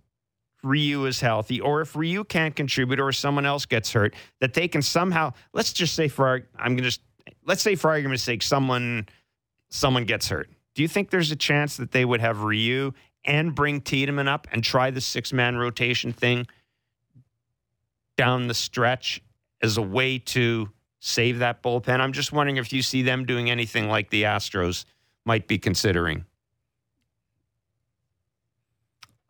Ryu 0.64 1.06
is 1.06 1.20
healthy, 1.20 1.60
or 1.60 1.82
if 1.82 1.96
Ryu 1.96 2.24
can't 2.24 2.56
contribute, 2.56 3.00
or 3.00 3.12
someone 3.12 3.46
else 3.46 3.66
gets 3.66 3.92
hurt, 3.94 4.16
that 4.40 4.54
they 4.54 4.68
can 4.68 4.82
somehow 4.82 5.34
let's 5.54 5.74
just 5.74 5.94
say 5.96 6.08
for 6.08 6.28
our, 6.28 6.42
I'm 6.58 6.76
gonna 6.76 6.88
just 6.88 7.02
let's 7.46 7.62
say 7.62 7.76
for 7.76 7.90
argument's 7.90 8.24
sake, 8.24 8.42
someone 8.42 9.08
someone 9.70 10.06
gets 10.06 10.30
hurt. 10.30 10.50
Do 10.76 10.82
you 10.82 10.88
think 10.88 11.10
there's 11.10 11.32
a 11.32 11.36
chance 11.36 11.78
that 11.78 11.92
they 11.92 12.06
would 12.06 12.22
have 12.22 12.42
Ryu 12.44 12.94
and 13.26 13.54
bring 13.56 13.82
Tiedemann 13.82 14.28
up 14.28 14.48
and 14.52 14.64
try 14.64 14.92
the 14.92 15.02
six 15.02 15.32
man 15.34 15.56
rotation 15.58 16.12
thing 16.14 16.48
down 18.18 18.48
the 18.48 18.54
stretch 18.54 19.22
as 19.62 19.78
a 19.78 19.82
way 19.82 20.20
to 20.20 20.70
save 21.00 21.40
that 21.40 21.64
bullpen? 21.64 22.00
I'm 22.00 22.14
just 22.14 22.32
wondering 22.32 22.58
if 22.58 22.72
you 22.74 22.82
see 22.82 23.02
them 23.02 23.26
doing 23.26 23.50
anything 23.50 23.88
like 23.88 24.10
the 24.10 24.24
Astros 24.24 24.86
might 25.26 25.48
be 25.48 25.58
considering. 25.58 26.26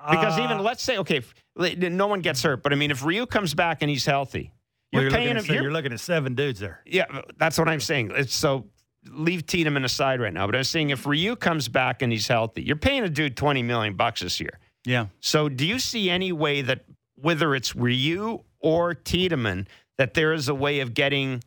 Because 0.09 0.37
Uh, 0.37 0.43
even 0.43 0.59
let's 0.59 0.83
say, 0.83 0.97
okay, 0.97 1.21
no 1.55 2.07
one 2.07 2.19
gets 2.19 2.43
hurt, 2.43 2.61
but 2.61 2.73
I 2.73 2.75
mean, 2.75 2.91
if 2.91 3.05
Ryu 3.05 3.25
comes 3.25 3.53
back 3.53 3.77
and 3.81 3.89
he's 3.89 4.05
healthy, 4.05 4.51
you're, 4.91 5.03
you're, 5.03 5.11
paying 5.11 5.27
looking 5.27 5.31
him. 5.31 5.37
at, 5.37 5.43
se- 5.45 5.53
you're- 5.53 5.63
you're 5.63 5.71
looking 5.71 5.93
at 5.93 5.99
seven 6.01 6.35
dudes 6.35 6.59
there. 6.59 6.81
yeah, 6.85 7.05
that's 7.37 7.57
what 7.57 7.69
I'm 7.69 7.79
saying. 7.79 8.11
It's 8.15 8.35
so 8.35 8.65
leave 9.09 9.45
Tiedemann 9.45 9.83
aside 9.85 10.19
right 10.21 10.33
now. 10.33 10.45
But 10.45 10.55
I'm 10.55 10.63
saying 10.63 10.89
if 10.91 11.05
Ryu 11.05 11.35
comes 11.35 11.67
back 11.67 12.01
and 12.01 12.11
he's 12.11 12.27
healthy, 12.27 12.63
you're 12.63 12.75
paying 12.75 13.03
a 13.03 13.09
dude 13.09 13.35
20 13.37 13.61
million 13.63 13.95
bucks 13.95 14.21
this 14.21 14.39
year. 14.39 14.59
Yeah. 14.85 15.07
So 15.19 15.49
do 15.49 15.65
you 15.65 15.79
see 15.79 16.09
any 16.09 16.31
way 16.31 16.61
that 16.61 16.85
whether 17.15 17.55
it's 17.55 17.75
Ryu 17.75 18.43
or 18.59 18.93
Tiedemann, 18.93 19.67
that 19.97 20.13
there 20.13 20.33
is 20.33 20.47
a 20.49 20.55
way 20.55 20.79
of 20.81 20.93
getting 20.93 21.41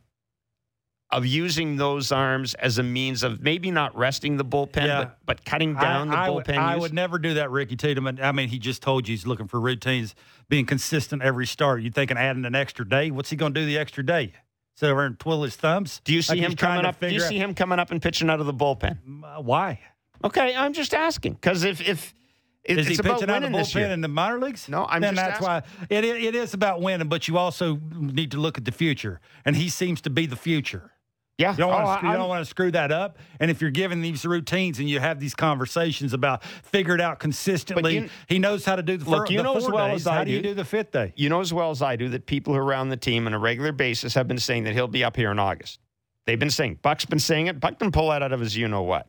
of 1.12 1.24
using 1.24 1.76
those 1.76 2.10
arms 2.10 2.54
as 2.54 2.78
a 2.78 2.82
means 2.82 3.22
of 3.22 3.40
maybe 3.40 3.70
not 3.70 3.96
resting 3.96 4.36
the 4.36 4.44
bullpen, 4.44 4.86
Yeah. 4.86 4.98
but, 5.04 5.18
but 5.24 5.44
cutting 5.44 5.74
down 5.74 6.08
the 6.08 6.16
I, 6.16 6.26
I 6.26 6.30
would- 6.30 6.44
bullpen 6.44 6.58
I 6.58 6.74
use? 6.74 6.80
would 6.82 6.92
never 6.94 7.18
do 7.20 7.34
that, 7.34 7.50
Ricky 7.52 7.76
Tiedemann. 7.76 8.18
I 8.20 8.32
mean, 8.32 8.48
he 8.48 8.58
just 8.58 8.82
told 8.82 9.06
you 9.06 9.12
he's 9.12 9.24
looking 9.24 9.46
for 9.46 9.60
routines, 9.60 10.16
being 10.48 10.66
consistent 10.66 11.22
every 11.22 11.46
start. 11.46 11.82
You 11.82 11.90
thinking 11.92 12.16
adding 12.16 12.44
an 12.44 12.56
extra 12.56 12.86
day? 12.88 13.12
What's 13.12 13.30
he 13.30 13.36
going 13.36 13.54
to 13.54 13.60
do 13.60 13.64
the 13.66 13.78
extra 13.78 14.04
day? 14.04 14.32
Sit 14.76 14.90
over 14.90 15.04
and 15.06 15.18
twiddle 15.18 15.42
his 15.42 15.56
thumbs? 15.56 16.00
do 16.04 16.12
you 16.12 16.20
see 16.22 16.34
Like 16.34 16.50
him 16.50 16.54
coming 16.56 16.84
up? 16.84 17.00
Do 17.00 17.08
you 17.08 17.20
see 17.20 17.38
him 17.38 17.54
coming 17.54 17.78
up 17.78 17.90
and 17.90 18.00
pitching 18.00 18.28
out 18.28 18.40
of 18.40 18.46
the 18.46 18.54
bullpen? 18.54 18.98
Uh, 19.24 19.40
Why? 19.40 19.80
Okay, 20.22 20.54
I'm 20.54 20.72
just 20.74 20.92
asking 20.94 21.34
because 21.34 21.64
if 21.64 21.80
if 21.80 22.14
it- 22.62 22.78
Is 22.78 22.86
he 22.86 22.96
pitching 22.96 23.10
out 23.10 23.22
of 23.22 23.26
the 23.26 23.32
winning 23.32 23.52
this 23.52 23.74
year. 23.74 23.86
bullpen 23.86 23.92
in 23.92 24.00
the 24.02 24.08
minor 24.08 24.38
leagues? 24.38 24.68
No, 24.68 24.84
I'm 24.86 25.00
then 25.00 25.14
just 25.14 25.26
that's 25.26 25.40
why 25.40 25.62
it, 25.88 26.04
it, 26.04 26.22
it 26.24 26.34
is 26.34 26.52
about 26.52 26.82
winning, 26.82 27.08
but 27.08 27.26
you 27.26 27.38
also 27.38 27.76
need 27.94 28.32
to 28.32 28.38
look 28.38 28.58
at 28.58 28.64
the 28.66 28.72
future, 28.72 29.20
and 29.46 29.56
he 29.56 29.68
seems 29.70 30.00
to 30.02 30.10
be 30.10 30.26
the 30.26 30.36
future. 30.36 30.90
Yeah, 31.38 31.50
You 31.52 31.58
don't, 31.58 31.70
Oh, 31.70 31.74
want 31.74 31.84
to, 31.86 31.96
screw, 31.98 32.10
you 32.10 32.16
don't 32.16 32.28
want 32.30 32.40
to 32.44 32.48
screw 32.48 32.70
that 32.70 32.90
up. 32.90 33.18
And 33.40 33.50
if 33.50 33.60
you're 33.60 33.70
giving 33.70 34.00
these 34.00 34.24
routines 34.24 34.78
and 34.78 34.88
you 34.88 35.00
have 35.00 35.20
these 35.20 35.34
conversations 35.34 36.14
about 36.14 36.42
figure 36.42 36.94
it 36.94 37.00
out 37.00 37.18
consistently, 37.18 37.94
you- 37.94 38.08
he 38.26 38.38
knows 38.38 38.64
how 38.64 38.74
to 38.76 38.82
do 38.82 38.96
the, 38.96 39.08
Look, 39.10 39.26
fir- 39.26 39.32
you 39.32 39.38
the 39.38 39.42
know 39.42 39.56
as 39.56 39.68
well 39.68 39.88
days. 39.88 40.02
as 40.02 40.06
I 40.06 40.14
how 40.16 40.24
do 40.24 40.30
you 40.30 40.40
do- 40.40 40.48
do 40.48 40.54
the 40.54 40.64
fifth 40.64 40.92
day? 40.92 41.12
you 41.14 41.28
know 41.28 41.40
as 41.40 41.52
well 41.52 41.70
as 41.70 41.82
I 41.82 41.96
do 41.96 42.08
that 42.08 42.24
people 42.24 42.54
who 42.54 42.58
are 42.60 42.64
around 42.64 42.88
the 42.88 42.96
team 42.96 43.26
on 43.26 43.34
a 43.34 43.38
regular 43.38 43.72
basis 43.72 44.14
have 44.14 44.26
been 44.26 44.38
saying 44.38 44.64
that 44.64 44.72
he'll 44.72 44.88
be 44.88 45.04
up 45.04 45.14
here 45.14 45.30
in 45.30 45.38
August. 45.38 45.78
They've 46.24 46.38
been 46.38 46.48
saying 46.50 46.78
Buck's 46.80 47.04
been 47.04 47.18
saying 47.18 47.48
it. 47.48 47.60
Buck 47.60 47.78
can 47.78 47.92
pull 47.92 48.08
that 48.08 48.22
out 48.22 48.32
of 48.32 48.40
his 48.40 48.56
you 48.56 48.66
know 48.66 48.82
what. 48.82 49.06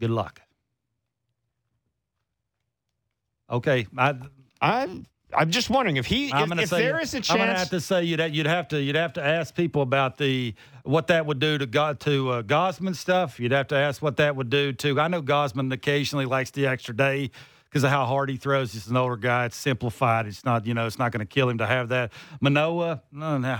Good 0.00 0.10
luck. 0.10 0.40
Okay, 3.50 3.86
I, 3.96 4.14
I'm 4.60 5.06
I'm 5.36 5.50
just 5.50 5.70
wondering 5.70 5.96
if 5.96 6.06
he 6.06 6.32
I'm 6.32 6.52
if, 6.52 6.60
if 6.60 6.68
say 6.70 6.82
there 6.82 7.00
is 7.00 7.14
a 7.14 7.18
I'm 7.30 7.38
going 7.38 7.48
to 7.48 7.54
have 7.56 7.70
to 7.70 7.80
say 7.80 8.04
you'd 8.04 8.20
you'd 8.34 8.46
have 8.46 8.68
to 8.68 8.80
you'd 8.80 8.96
have 8.96 9.14
to 9.14 9.24
ask 9.24 9.54
people 9.54 9.82
about 9.82 10.18
the 10.18 10.54
what 10.84 11.06
that 11.08 11.26
would 11.26 11.38
do 11.38 11.58
to 11.58 11.66
Go, 11.66 11.94
to 11.94 12.30
uh, 12.30 12.42
Gausman 12.42 12.94
stuff. 12.94 13.40
You'd 13.40 13.52
have 13.52 13.68
to 13.68 13.76
ask 13.76 14.02
what 14.02 14.16
that 14.18 14.36
would 14.36 14.50
do 14.50 14.72
to. 14.72 15.00
I 15.00 15.08
know 15.08 15.22
Gausman 15.22 15.72
occasionally 15.72 16.26
likes 16.26 16.50
the 16.50 16.66
extra 16.66 16.94
day 16.96 17.30
because 17.74 17.82
of 17.82 17.90
how 17.90 18.04
hard 18.04 18.30
he 18.30 18.36
throws. 18.36 18.72
He's 18.72 18.86
an 18.86 18.96
older 18.96 19.16
guy. 19.16 19.46
It's 19.46 19.56
simplified. 19.56 20.26
It's 20.26 20.44
not, 20.44 20.64
you 20.64 20.74
know, 20.74 20.86
it's 20.86 20.98
not 20.98 21.10
going 21.10 21.26
to 21.26 21.26
kill 21.26 21.48
him 21.48 21.58
to 21.58 21.66
have 21.66 21.88
that. 21.88 22.12
Manoah, 22.40 23.02
no, 23.10 23.38
no. 23.38 23.58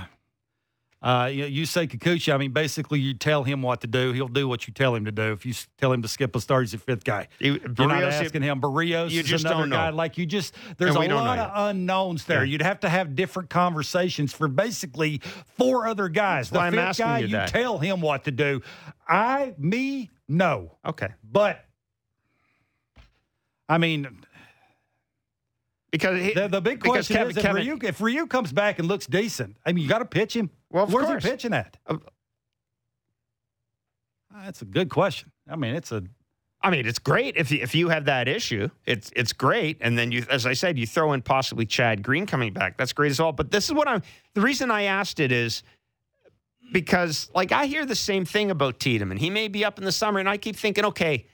Uh, 1.04 1.26
you, 1.26 1.44
you 1.44 1.66
say 1.66 1.86
Kikuchi. 1.86 2.32
I 2.32 2.38
mean, 2.38 2.52
basically, 2.52 2.98
you 2.98 3.12
tell 3.12 3.44
him 3.44 3.60
what 3.60 3.82
to 3.82 3.86
do. 3.86 4.12
He'll 4.12 4.26
do 4.26 4.48
what 4.48 4.66
you 4.66 4.72
tell 4.72 4.94
him 4.94 5.04
to 5.04 5.12
do. 5.12 5.32
If 5.32 5.44
you 5.44 5.52
tell 5.76 5.92
him 5.92 6.00
to 6.00 6.08
skip 6.08 6.34
a 6.34 6.40
start, 6.40 6.62
he's 6.64 6.72
a 6.72 6.78
fifth 6.78 7.04
guy. 7.04 7.28
You- 7.40 7.60
You're 7.78 7.88
not 7.88 8.02
asking 8.04 8.40
him. 8.40 8.58
Berrios 8.62 9.10
you 9.10 9.20
is 9.20 9.26
just 9.26 9.44
another 9.44 9.60
don't 9.64 9.68
know. 9.68 9.76
guy. 9.76 9.90
Like 9.90 10.16
you 10.16 10.24
just, 10.24 10.54
there's 10.78 10.96
a 10.96 11.06
know 11.06 11.16
lot 11.16 11.38
of 11.38 11.50
unknowns 11.68 12.24
there. 12.24 12.42
Yeah. 12.42 12.52
You'd 12.52 12.62
have 12.62 12.80
to 12.80 12.88
have 12.88 13.14
different 13.14 13.50
conversations 13.50 14.32
for 14.32 14.48
basically 14.48 15.20
four 15.58 15.86
other 15.86 16.08
guys. 16.08 16.48
The 16.48 16.58
I'm 16.58 16.72
fifth 16.72 16.96
guy, 16.96 17.18
you 17.18 17.28
that. 17.28 17.48
tell 17.48 17.76
him 17.76 18.00
what 18.00 18.24
to 18.24 18.30
do. 18.30 18.62
I, 19.06 19.54
me, 19.58 20.10
no. 20.26 20.72
Okay. 20.86 21.08
But 21.30 21.62
I 23.68 23.76
mean, 23.78 24.08
Because 25.94 26.20
he, 26.20 26.34
the, 26.34 26.48
the 26.48 26.60
big 26.60 26.80
because 26.80 27.06
question 27.06 27.16
Kevin, 27.16 27.30
is 27.30 27.36
if, 27.36 27.42
Kevin, 27.44 27.62
Ryu, 27.64 27.78
if 27.84 28.00
Ryu 28.00 28.26
comes 28.26 28.52
back 28.52 28.80
and 28.80 28.88
looks 28.88 29.06
decent, 29.06 29.56
I 29.64 29.70
mean, 29.70 29.84
you 29.84 29.88
got 29.88 30.00
to 30.00 30.04
pitch 30.04 30.34
him. 30.34 30.50
Well, 30.68 30.82
of 30.82 30.92
Where's 30.92 31.06
course. 31.06 31.22
he 31.22 31.30
pitching 31.30 31.54
at? 31.54 31.76
Uh, 31.86 31.98
That's 34.42 34.60
a 34.60 34.64
good 34.64 34.90
question. 34.90 35.30
I 35.48 35.54
mean, 35.54 35.76
it's 35.76 35.92
a 35.92 36.02
I 36.60 36.70
mean, 36.70 36.84
it's 36.84 36.98
great 36.98 37.36
if 37.36 37.52
you, 37.52 37.60
if 37.62 37.76
you 37.76 37.90
have 37.90 38.06
that 38.06 38.26
issue. 38.26 38.70
It's 38.86 39.12
it's 39.14 39.32
great, 39.32 39.76
and 39.82 39.96
then 39.96 40.10
you, 40.10 40.24
as 40.28 40.46
I 40.46 40.54
said, 40.54 40.78
you 40.78 40.86
throw 40.86 41.12
in 41.12 41.22
possibly 41.22 41.64
Chad 41.64 42.02
Green 42.02 42.26
coming 42.26 42.52
back. 42.52 42.76
That's 42.76 42.92
great 42.92 43.12
as 43.12 43.20
well. 43.20 43.30
But 43.30 43.52
this 43.52 43.66
is 43.66 43.72
what 43.72 43.86
I'm. 43.86 44.02
The 44.32 44.40
reason 44.40 44.72
I 44.72 44.82
asked 44.82 45.20
it 45.20 45.30
is 45.30 45.62
because, 46.72 47.30
like, 47.36 47.52
I 47.52 47.66
hear 47.66 47.86
the 47.86 47.94
same 47.94 48.24
thing 48.24 48.50
about 48.50 48.80
Tiedemann. 48.80 49.18
He 49.18 49.30
may 49.30 49.46
be 49.46 49.64
up 49.64 49.78
in 49.78 49.84
the 49.84 49.92
summer, 49.92 50.18
and 50.18 50.28
I 50.28 50.38
keep 50.38 50.56
thinking, 50.56 50.86
okay, 50.86 51.26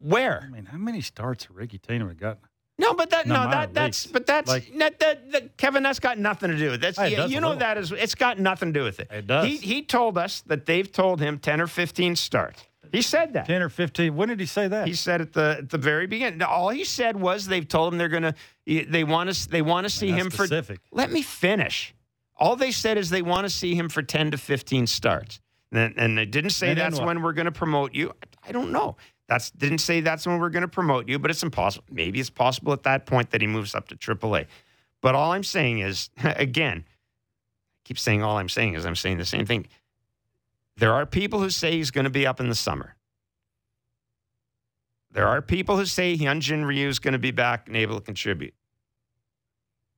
where? 0.00 0.42
I 0.44 0.50
mean, 0.50 0.66
how 0.66 0.76
many 0.76 1.00
starts 1.00 1.44
has 1.44 1.54
Ricky 1.54 1.78
Tiedemann 1.78 2.16
got? 2.16 2.40
No, 2.78 2.92
but 2.94 3.10
that 3.10 3.26
No, 3.26 3.34
that 3.34 3.72
that's 3.72 4.04
leagues. 4.06 4.12
but 4.12 4.26
that's 4.26 4.48
Like- 4.48 4.76
that, 4.78 4.98
that, 4.98 5.30
that 5.32 5.56
Kevin. 5.56 5.82
That's 5.84 6.00
got 6.00 6.18
nothing 6.18 6.50
to 6.50 6.56
do 6.58 6.66
with 6.66 6.74
it. 6.74 6.80
That's 6.80 6.98
Hey, 6.98 7.12
it. 7.14 7.18
You, 7.28 7.34
you 7.36 7.40
know 7.40 7.48
little. 7.50 7.60
that 7.60 7.78
is 7.78 7.92
it's 7.92 8.14
got 8.16 8.38
nothing 8.38 8.72
to 8.72 8.80
do 8.80 8.84
with 8.84 8.98
it. 9.00 9.08
It 9.12 9.26
does. 9.26 9.46
He 9.46 9.56
he 9.58 9.82
told 9.82 10.18
us 10.18 10.40
that 10.46 10.66
they've 10.66 10.90
told 10.90 11.20
him 11.20 11.38
ten 11.38 11.60
or 11.60 11.66
fifteen 11.68 12.16
starts. 12.16 12.64
He 12.90 13.02
said 13.02 13.32
that. 13.34 13.46
Ten 13.46 13.62
or 13.62 13.68
fifteen? 13.68 14.14
When 14.16 14.28
did 14.28 14.38
he 14.40 14.46
say 14.46 14.66
that? 14.68 14.86
He 14.88 14.94
said 14.94 15.20
at 15.20 15.32
the 15.32 15.56
at 15.58 15.70
the 15.70 15.78
very 15.78 16.06
beginning. 16.06 16.42
All 16.42 16.68
he 16.68 16.84
said 16.84 17.14
was 17.20 17.46
they've 17.46 17.66
told 17.66 17.92
him 17.92 17.98
they're 17.98 18.08
gonna 18.08 18.34
they 18.66 19.04
want 19.04 19.32
to 19.32 19.48
they 19.48 19.62
want 19.62 19.84
to 19.84 19.90
see 19.90 20.10
him 20.10 20.30
specific. 20.30 20.80
for. 20.90 20.96
Let 20.96 21.10
me 21.12 21.22
finish. 21.22 21.94
All 22.36 22.56
they 22.56 22.72
said 22.72 22.98
is 22.98 23.10
they 23.10 23.22
want 23.22 23.44
to 23.44 23.50
see 23.50 23.76
him 23.76 23.88
for 23.88 24.02
ten 24.02 24.32
to 24.32 24.36
fifteen 24.36 24.88
starts, 24.88 25.40
and, 25.70 25.94
and 25.96 26.18
they 26.18 26.26
didn't 26.26 26.50
say 26.50 26.70
And 26.70 26.78
that's 26.78 26.98
when 27.00 27.22
we're 27.22 27.32
going 27.32 27.46
to 27.46 27.52
promote 27.52 27.94
you. 27.94 28.12
I 28.46 28.50
don't 28.52 28.72
know. 28.72 28.96
That's 29.28 29.50
didn't 29.50 29.78
say 29.78 30.00
that's 30.00 30.26
when 30.26 30.38
we're 30.38 30.50
going 30.50 30.62
to 30.62 30.68
promote 30.68 31.08
you, 31.08 31.18
but 31.18 31.30
it's 31.30 31.42
impossible. 31.42 31.84
Maybe 31.90 32.20
it's 32.20 32.30
possible 32.30 32.72
at 32.72 32.82
that 32.82 33.06
point 33.06 33.30
that 33.30 33.40
he 33.40 33.46
moves 33.46 33.74
up 33.74 33.88
to 33.88 33.96
AAA. 33.96 34.46
But 35.00 35.14
all 35.14 35.32
I'm 35.32 35.44
saying 35.44 35.78
is, 35.78 36.10
again, 36.24 36.84
I 36.86 37.80
keep 37.84 37.98
saying 37.98 38.22
all 38.22 38.38
I'm 38.38 38.48
saying 38.48 38.74
is 38.74 38.84
I'm 38.84 38.96
saying 38.96 39.18
the 39.18 39.24
same 39.24 39.46
thing. 39.46 39.66
There 40.76 40.92
are 40.92 41.06
people 41.06 41.40
who 41.40 41.50
say 41.50 41.72
he's 41.72 41.90
going 41.90 42.04
to 42.04 42.10
be 42.10 42.26
up 42.26 42.40
in 42.40 42.48
the 42.48 42.54
summer. 42.54 42.96
There 45.12 45.28
are 45.28 45.40
people 45.40 45.76
who 45.76 45.86
say 45.86 46.16
Hyunjin 46.16 46.66
Ryu 46.66 46.88
is 46.88 46.98
going 46.98 47.12
to 47.12 47.18
be 47.18 47.30
back 47.30 47.68
and 47.68 47.76
able 47.76 47.94
to 47.94 48.04
contribute. 48.04 48.52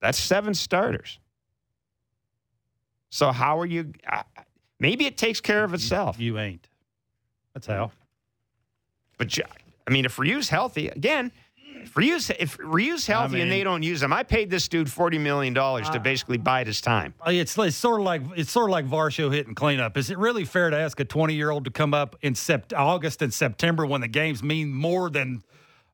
That's 0.01 0.19
seven 0.19 0.53
starters. 0.53 1.19
So 3.09 3.33
how 3.33 3.59
are 3.59 3.67
you? 3.67 3.93
Uh, 4.07 4.23
maybe 4.79 5.07
it 5.07 5.17
takes 5.17 5.41
care 5.41 5.65
of 5.65 5.73
itself. 5.73 6.21
You 6.21 6.39
ain't. 6.39 6.69
That's 7.55 7.67
how. 7.67 7.93
But 9.19 9.39
I 9.87 9.91
mean, 9.91 10.05
if 10.05 10.19
Ryu's 10.19 10.49
healthy, 10.49 10.89
again, 10.89 11.33
if 11.83 11.97
Ryu's 11.97 12.31
if 12.31 12.59
Ryu's 12.61 13.07
healthy 13.07 13.41
and 13.41 13.49
mean- 13.51 13.59
they 13.59 13.65
don't 13.65 13.83
use 13.83 14.03
him, 14.03 14.13
I 14.13 14.23
paid 14.25 14.51
this 14.51 14.67
dude 14.69 14.91
forty 14.91 15.19
million 15.19 15.55
dollars 15.55 15.89
to 15.91 16.01
basically 16.01 16.37
bide 16.39 16.67
his 16.67 16.81
time. 16.81 17.15
Uh, 17.25 17.31
It's, 17.31 17.57
it's 17.57 17.77
sort 17.77 18.01
of 18.01 18.05
like 18.07 18.23
it's 18.37 18.51
sort 18.51 18.69
of 18.69 18.73
like 18.73 18.87
Varsho 18.87 19.33
hitting 19.33 19.55
cleanup. 19.55 19.97
Is 19.97 20.11
it 20.11 20.19
really 20.19 20.45
fair 20.45 20.71
to 20.71 20.77
ask 20.77 20.99
a 21.01 21.05
20 21.05 21.35
year 21.35 21.51
old 21.51 21.65
to 21.67 21.71
come 21.71 21.95
up 21.95 22.17
in 22.23 22.35
sept- 22.35 22.77
August 22.77 23.23
and 23.23 23.33
September 23.33 23.87
when 23.87 24.01
the 24.01 24.09
games 24.09 24.43
mean 24.43 24.73
more 24.73 25.09
than 25.11 25.43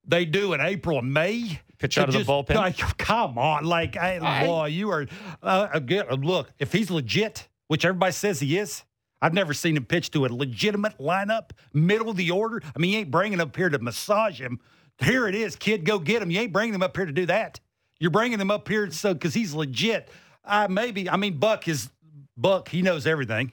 they 0.06 0.24
do 0.24 0.52
in 0.54 0.60
April 0.60 0.98
and 0.98 1.12
May? 1.12 1.60
Pitch 1.78 1.96
To 1.96 2.02
out 2.02 2.08
of 2.08 2.14
the 2.14 2.20
bullpen? 2.20 2.54
Like, 2.54 2.76
come 2.98 3.36
on, 3.38 3.64
like, 3.64 3.96
I- 3.96 4.46
boy, 4.46 4.66
you 4.66 4.88
are. 4.90 5.06
Uh, 5.42 5.68
again, 5.74 6.06
look, 6.22 6.48
if 6.58 6.72
he's 6.72 6.90
legit, 6.90 7.48
which 7.66 7.84
everybody 7.84 8.12
says 8.12 8.40
he 8.40 8.56
is. 8.58 8.82
I've 9.22 9.32
never 9.32 9.54
seen 9.54 9.76
him 9.76 9.84
pitch 9.84 10.10
to 10.10 10.26
a 10.26 10.28
legitimate 10.28 10.98
lineup, 10.98 11.50
middle 11.72 12.10
of 12.10 12.16
the 12.16 12.30
order. 12.32 12.60
I 12.74 12.78
mean, 12.80 12.90
you 12.90 12.98
ain't 12.98 13.10
bringing 13.12 13.34
him 13.38 13.48
up 13.48 13.56
here 13.56 13.70
to 13.70 13.78
massage 13.78 14.40
him. 14.40 14.58
Here 14.98 15.28
it 15.28 15.34
is, 15.36 15.54
kid, 15.56 15.84
go 15.86 15.98
get 16.00 16.20
him. 16.20 16.30
You 16.30 16.40
ain't 16.40 16.52
bringing 16.52 16.74
him 16.74 16.82
up 16.82 16.96
here 16.96 17.06
to 17.06 17.12
do 17.12 17.26
that. 17.26 17.60
You're 18.00 18.10
bringing 18.10 18.40
him 18.40 18.50
up 18.50 18.68
here 18.68 18.90
so 18.90 19.14
because 19.14 19.32
he's 19.32 19.54
legit. 19.54 20.08
Uh, 20.44 20.66
maybe 20.68 21.08
I 21.08 21.16
mean 21.16 21.38
Buck 21.38 21.68
is 21.68 21.88
Buck. 22.36 22.68
He 22.68 22.82
knows 22.82 23.06
everything, 23.06 23.52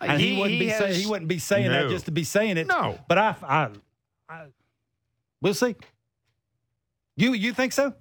and 0.00 0.20
he, 0.20 0.34
He- 0.34 0.40
wouldn't 0.40 0.60
he 0.60 0.66
be 0.66 0.70
say, 0.70 0.94
he 0.94 1.06
wouldn't 1.06 1.28
be 1.28 1.40
saying 1.40 1.70
that 1.72 1.88
just 1.90 2.04
to 2.04 2.12
be 2.12 2.22
saying 2.22 2.56
it. 2.56 2.68
No. 2.68 2.96
but 3.08 3.18
I, 3.18 3.34
I, 3.42 3.68
I 4.28 4.44
we'll 5.42 5.54
see. 5.54 5.74
You 7.16 7.32
you 7.32 7.52
think 7.52 7.72
so? 7.72 7.92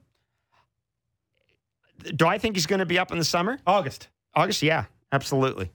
Do 2.16 2.28
I 2.28 2.38
think 2.38 2.56
he's 2.56 2.68
going 2.68 2.80
to 2.80 2.86
be 2.86 3.00
up 3.00 3.12
in 3.12 3.18
the 3.18 3.24
summer? 3.26 3.58
August. 3.66 4.08
August, 4.36 4.62
yeah, 4.62 4.86
absolutely. 5.12 5.72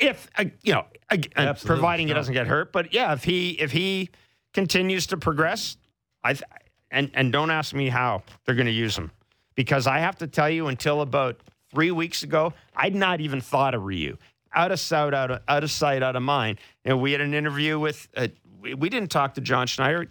If 0.00 0.28
uh, 0.38 0.44
you 0.62 0.72
know, 0.72 0.86
uh, 1.10 1.16
Absolutely, 1.36 1.66
providing 1.66 2.08
he 2.08 2.14
doesn't 2.14 2.34
get 2.34 2.46
hurt, 2.46 2.72
but 2.72 2.92
yeah, 2.92 3.12
if 3.12 3.24
he 3.24 3.50
if 3.50 3.70
he 3.72 4.10
continues 4.54 5.06
to 5.08 5.16
progress, 5.16 5.76
I 6.24 6.34
th- 6.34 6.44
and 6.90 7.10
and 7.14 7.32
don't 7.32 7.50
ask 7.50 7.74
me 7.74 7.88
how 7.88 8.22
they're 8.44 8.54
going 8.54 8.66
to 8.66 8.72
use 8.72 8.96
him 8.96 9.10
because 9.54 9.86
I 9.86 9.98
have 9.98 10.16
to 10.18 10.26
tell 10.26 10.48
you, 10.48 10.68
until 10.68 11.02
about 11.02 11.40
three 11.70 11.90
weeks 11.90 12.22
ago, 12.22 12.52
I'd 12.74 12.94
not 12.94 13.20
even 13.20 13.40
thought 13.40 13.74
of 13.74 13.84
Ryu. 13.84 14.16
Out 14.54 14.72
of 14.72 14.80
sight, 14.80 15.14
out 15.14 15.30
of, 15.30 15.42
out 15.46 15.62
of 15.62 15.70
sight, 15.70 16.02
out 16.02 16.16
of 16.16 16.22
mind. 16.22 16.58
And 16.84 17.00
we 17.00 17.12
had 17.12 17.20
an 17.20 17.34
interview 17.34 17.78
with. 17.78 18.08
Uh, 18.16 18.28
we, 18.60 18.74
we 18.74 18.88
didn't 18.88 19.10
talk 19.10 19.34
to 19.34 19.40
John 19.40 19.66
Schneider. 19.66 20.06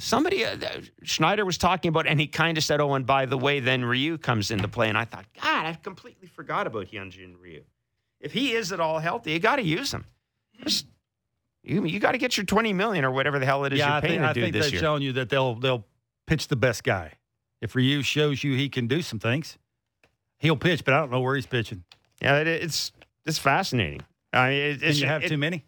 Somebody 0.00 0.44
uh, 0.44 0.56
Schneider 1.02 1.44
was 1.44 1.58
talking 1.58 1.88
about, 1.88 2.06
and 2.06 2.18
he 2.18 2.26
kind 2.26 2.56
of 2.56 2.64
said, 2.64 2.80
"Oh, 2.80 2.94
and 2.94 3.04
by 3.04 3.26
the 3.26 3.36
way, 3.36 3.60
then 3.60 3.84
Ryu 3.84 4.16
comes 4.16 4.50
into 4.50 4.68
play." 4.68 4.88
And 4.88 4.96
I 4.96 5.04
thought, 5.04 5.26
God, 5.40 5.66
I've 5.66 5.82
completely 5.82 6.28
forgot 6.28 6.66
about 6.66 6.86
Hyunjin 6.86 7.34
Ryu. 7.38 7.62
If 8.24 8.32
he 8.32 8.52
is 8.52 8.72
at 8.72 8.80
all 8.80 8.98
healthy, 8.98 9.32
you 9.32 9.38
got 9.38 9.56
to 9.56 9.62
use 9.62 9.92
him. 9.92 10.04
Just- 10.62 10.86
you 11.62 11.84
you 11.86 11.98
got 11.98 12.12
to 12.12 12.18
get 12.18 12.36
your 12.36 12.44
twenty 12.44 12.72
million 12.74 13.04
or 13.06 13.10
whatever 13.10 13.38
the 13.38 13.46
hell 13.46 13.64
it 13.64 13.72
is 13.72 13.78
yeah, 13.78 13.86
you're 13.86 13.94
I 13.96 14.00
paying 14.02 14.20
think, 14.20 14.22
the 14.22 14.28
I 14.28 14.32
think 14.44 14.52
they're 14.52 14.68
year. 14.68 14.80
showing 14.80 15.02
you 15.02 15.12
that 15.12 15.28
they'll 15.30 15.54
they'll 15.54 15.86
pitch 16.26 16.48
the 16.48 16.56
best 16.56 16.84
guy. 16.84 17.12
If 17.62 17.74
Ryu 17.74 18.02
shows 18.02 18.44
you 18.44 18.54
he 18.54 18.68
can 18.68 18.86
do 18.86 19.00
some 19.00 19.18
things, 19.18 19.56
he'll 20.38 20.56
pitch. 20.56 20.84
But 20.84 20.92
I 20.94 20.98
don't 21.00 21.10
know 21.10 21.20
where 21.20 21.34
he's 21.36 21.46
pitching. 21.46 21.84
yeah, 22.20 22.38
it, 22.40 22.46
it's 22.46 22.92
it's 23.24 23.38
fascinating. 23.38 24.02
I 24.34 24.48
mean, 24.50 24.58
it, 24.60 24.82
it's 24.82 25.00
you 25.00 25.06
have 25.06 25.22
it- 25.24 25.28
too 25.28 25.38
many? 25.38 25.64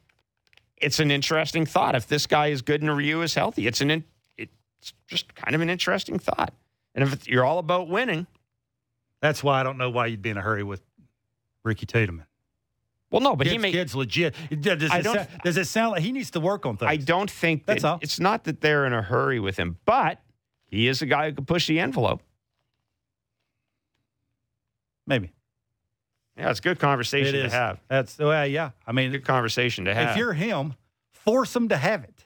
it's 0.77 0.99
an 1.01 1.11
interesting 1.11 1.65
thought. 1.65 1.95
If 1.95 2.07
this 2.09 2.27
guy 2.27 2.49
is 2.49 2.61
good 2.61 2.83
and 2.83 2.95
Ryu 2.95 3.23
is 3.23 3.33
healthy, 3.33 3.67
it's 3.67 3.81
an 3.81 3.91
in, 3.91 4.05
it's 4.37 4.93
just 5.09 5.35
kind 5.35 5.55
of 5.55 5.63
an 5.63 5.71
interesting 5.71 6.19
thought. 6.19 6.53
And 6.95 7.03
if 7.11 7.27
you're 7.27 7.45
all 7.45 7.59
about 7.59 7.89
winning, 7.89 8.27
That's 9.23 9.43
why 9.43 9.61
I 9.61 9.63
don't 9.63 9.79
know 9.79 9.89
why 9.89 10.07
you'd 10.09 10.21
be 10.21 10.29
in 10.29 10.37
a 10.37 10.43
hurry 10.43 10.63
with 10.63 10.83
Ricky 11.65 11.87
Tiedemann. 11.87 12.26
Well, 13.11 13.21
no, 13.21 13.37
but 13.37 13.45
Kid's, 13.45 13.53
he 13.53 13.59
may. 13.59 13.73
kid's 13.73 13.95
legit. 13.95 14.35
Does 14.61 14.83
it, 14.83 14.91
I 14.91 15.01
don't- 15.01 15.15
sound, 15.17 15.29
does 15.45 15.57
it 15.57 15.67
sound 15.67 15.93
like 15.93 16.03
he 16.03 16.13
needs 16.13 16.31
to 16.33 16.41
work 16.41 16.67
on 16.67 16.77
things? 16.77 16.91
I 16.91 16.97
don't 16.97 17.31
think 17.31 17.65
That's 17.67 17.83
that, 17.83 17.89
all. 17.89 17.99
it's 18.03 18.19
not 18.21 18.45
that 18.45 18.61
they're 18.61 18.85
in 18.87 18.93
a 18.93 19.03
hurry 19.03 19.39
with 19.41 19.57
him, 19.57 19.79
but 19.85 20.21
he 20.67 20.89
is 20.89 21.03
a 21.03 21.07
guy 21.07 21.29
who 21.31 21.35
can 21.37 21.45
push 21.45 21.67
the 21.69 21.79
envelope. 21.81 22.23
Maybe 25.07 25.33
Yeah, 26.37 26.51
it's 26.51 26.59
a 26.59 26.63
good 26.63 26.79
conversation 26.79 27.35
to 27.43 27.49
have. 27.51 27.81
That's 27.89 28.19
well, 28.19 28.47
yeah. 28.47 28.71
I 28.87 28.93
mean, 28.93 29.13
Good 29.13 29.25
conversation 29.25 29.85
to 29.85 29.95
have. 29.95 30.11
if 30.11 30.17
you're 30.17 30.33
him, 30.33 30.75
force 31.13 31.55
him 31.55 31.69
to 31.69 31.77
have 31.77 32.03
it. 32.05 32.25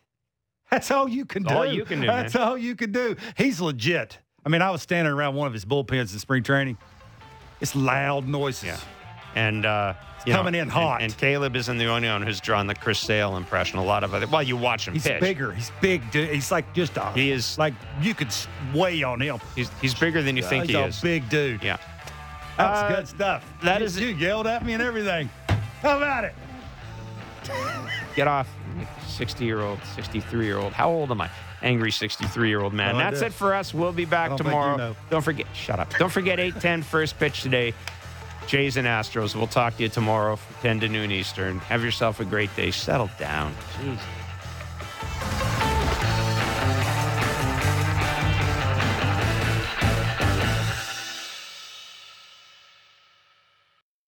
That's 0.71 0.91
all 0.91 1.09
you 1.09 1.25
can 1.27 1.43
That's 1.43 1.53
do. 1.55 1.59
all 1.59 1.67
you 1.67 1.85
can 1.85 2.01
do, 2.01 2.07
That's 2.07 2.37
all 2.37 2.57
you 2.57 2.75
can 2.77 2.93
do. 2.93 3.17
He's 3.37 3.61
legit. 3.61 4.19
I 4.47 4.49
mean, 4.49 4.63
I 4.63 4.71
was 4.71 4.81
standing 4.83 5.13
around 5.13 5.35
one 5.35 5.47
of 5.47 5.53
his 5.53 5.65
bullpens 5.65 6.13
in 6.13 6.19
spring 6.21 6.43
training. 6.43 6.79
It's 7.61 7.77
loud 7.77 8.27
noises. 8.27 8.65
Yeah. 8.65 8.79
and 9.35 9.67
uh, 9.67 9.95
you 10.27 10.33
coming 10.33 10.55
in 10.55 10.69
hot. 10.69 11.03
And, 11.03 11.17
Caleb 11.17 11.57
isn't 11.57 11.79
the 11.79 11.87
only 11.87 12.09
one 12.09 12.23
who's 12.23 12.41
drawn 12.41 12.67
the 12.67 12.75
Chris 12.75 12.99
Sale 12.99 13.37
impression. 13.37 13.79
A 13.79 13.85
lot 13.85 14.05
of 14.05 14.13
other. 14.15 14.27
Well, 14.27 14.43
you 14.43 14.57
watch 14.57 14.87
him 14.89 14.95
He's 14.95 15.05
pitch. 15.05 15.21
bigger. 15.21 15.53
He's 15.53 15.71
big, 15.81 16.11
dude. 16.11 16.29
He's 16.31 16.51
like 16.53 16.73
just 16.75 16.97
a. 16.97 17.11
He 17.13 17.31
is- 17.31 17.59
like 17.59 17.75
you 18.01 18.15
could 18.15 18.29
weigh 18.75 19.03
on 19.03 19.21
him. 19.21 19.39
He's 19.55 19.71
he's 19.81 19.95
bigger 19.95 20.23
than 20.23 20.37
you 20.37 20.43
think 20.43 20.65
he's 20.67 20.77
he 20.77 20.83
a 20.83 20.87
is. 20.87 21.01
big 21.01 21.29
dude. 21.29 21.63
Yeah. 21.63 21.79
That's 22.57 22.81
Uh, 22.83 22.97
good 22.97 23.09
stuff. 23.09 23.45
that 23.63 23.81
you, 23.81 23.87
is- 23.87 23.99
you 23.99 24.09
yelled 24.09 24.47
at 24.47 24.65
me 24.65 24.75
and 24.75 24.83
everything. 24.83 25.31
How 25.83 25.97
about 25.97 26.25
it? 26.25 26.35
Get 28.15 28.29
off. 28.29 28.49
60 29.07 29.45
year 29.45 29.61
old, 29.61 29.79
63 29.95 30.45
year 30.47 30.59
old. 30.59 30.73
How 30.73 30.89
old 30.91 31.11
am 31.11 31.21
I? 31.21 31.31
Angry 31.63 31.91
63 31.91 32.49
year 32.49 32.61
old 32.63 32.73
man. 32.73 32.95
No 32.95 32.99
That's 32.99 33.21
it 33.21 33.33
for 33.35 33.55
us. 33.55 33.75
We'll 33.75 33.93
be 33.93 34.05
back 34.07 34.29
don't 34.31 34.39
think 34.39 34.47
you 34.47 34.51
tomorrow. 34.53 34.77
know. 34.77 34.97
Don't 35.11 35.23
forget. 35.23 35.47
Shut 35.55 35.79
up. 35.79 35.95
Don't 35.99 36.11
forget 36.13 36.39
8:10 36.39 36.83
first 36.85 37.19
pitch 37.19 37.43
today. 37.43 37.75
Jays 38.47 38.77
and 38.77 38.87
Astros. 38.87 39.35
We'll 39.35 39.47
talk 39.47 39.77
to 39.77 39.83
you 39.83 39.89
tomorrow 39.89 40.37
from 40.37 40.57
10 40.63 40.81
to 40.81 40.89
noon 40.89 41.11
Eastern. 41.11 41.59
Have 41.61 41.85
yourself 41.85 42.21
a 42.21 42.25
great 42.25 42.55
day. 42.57 42.71
Settle 42.71 43.11
down. 43.19 43.55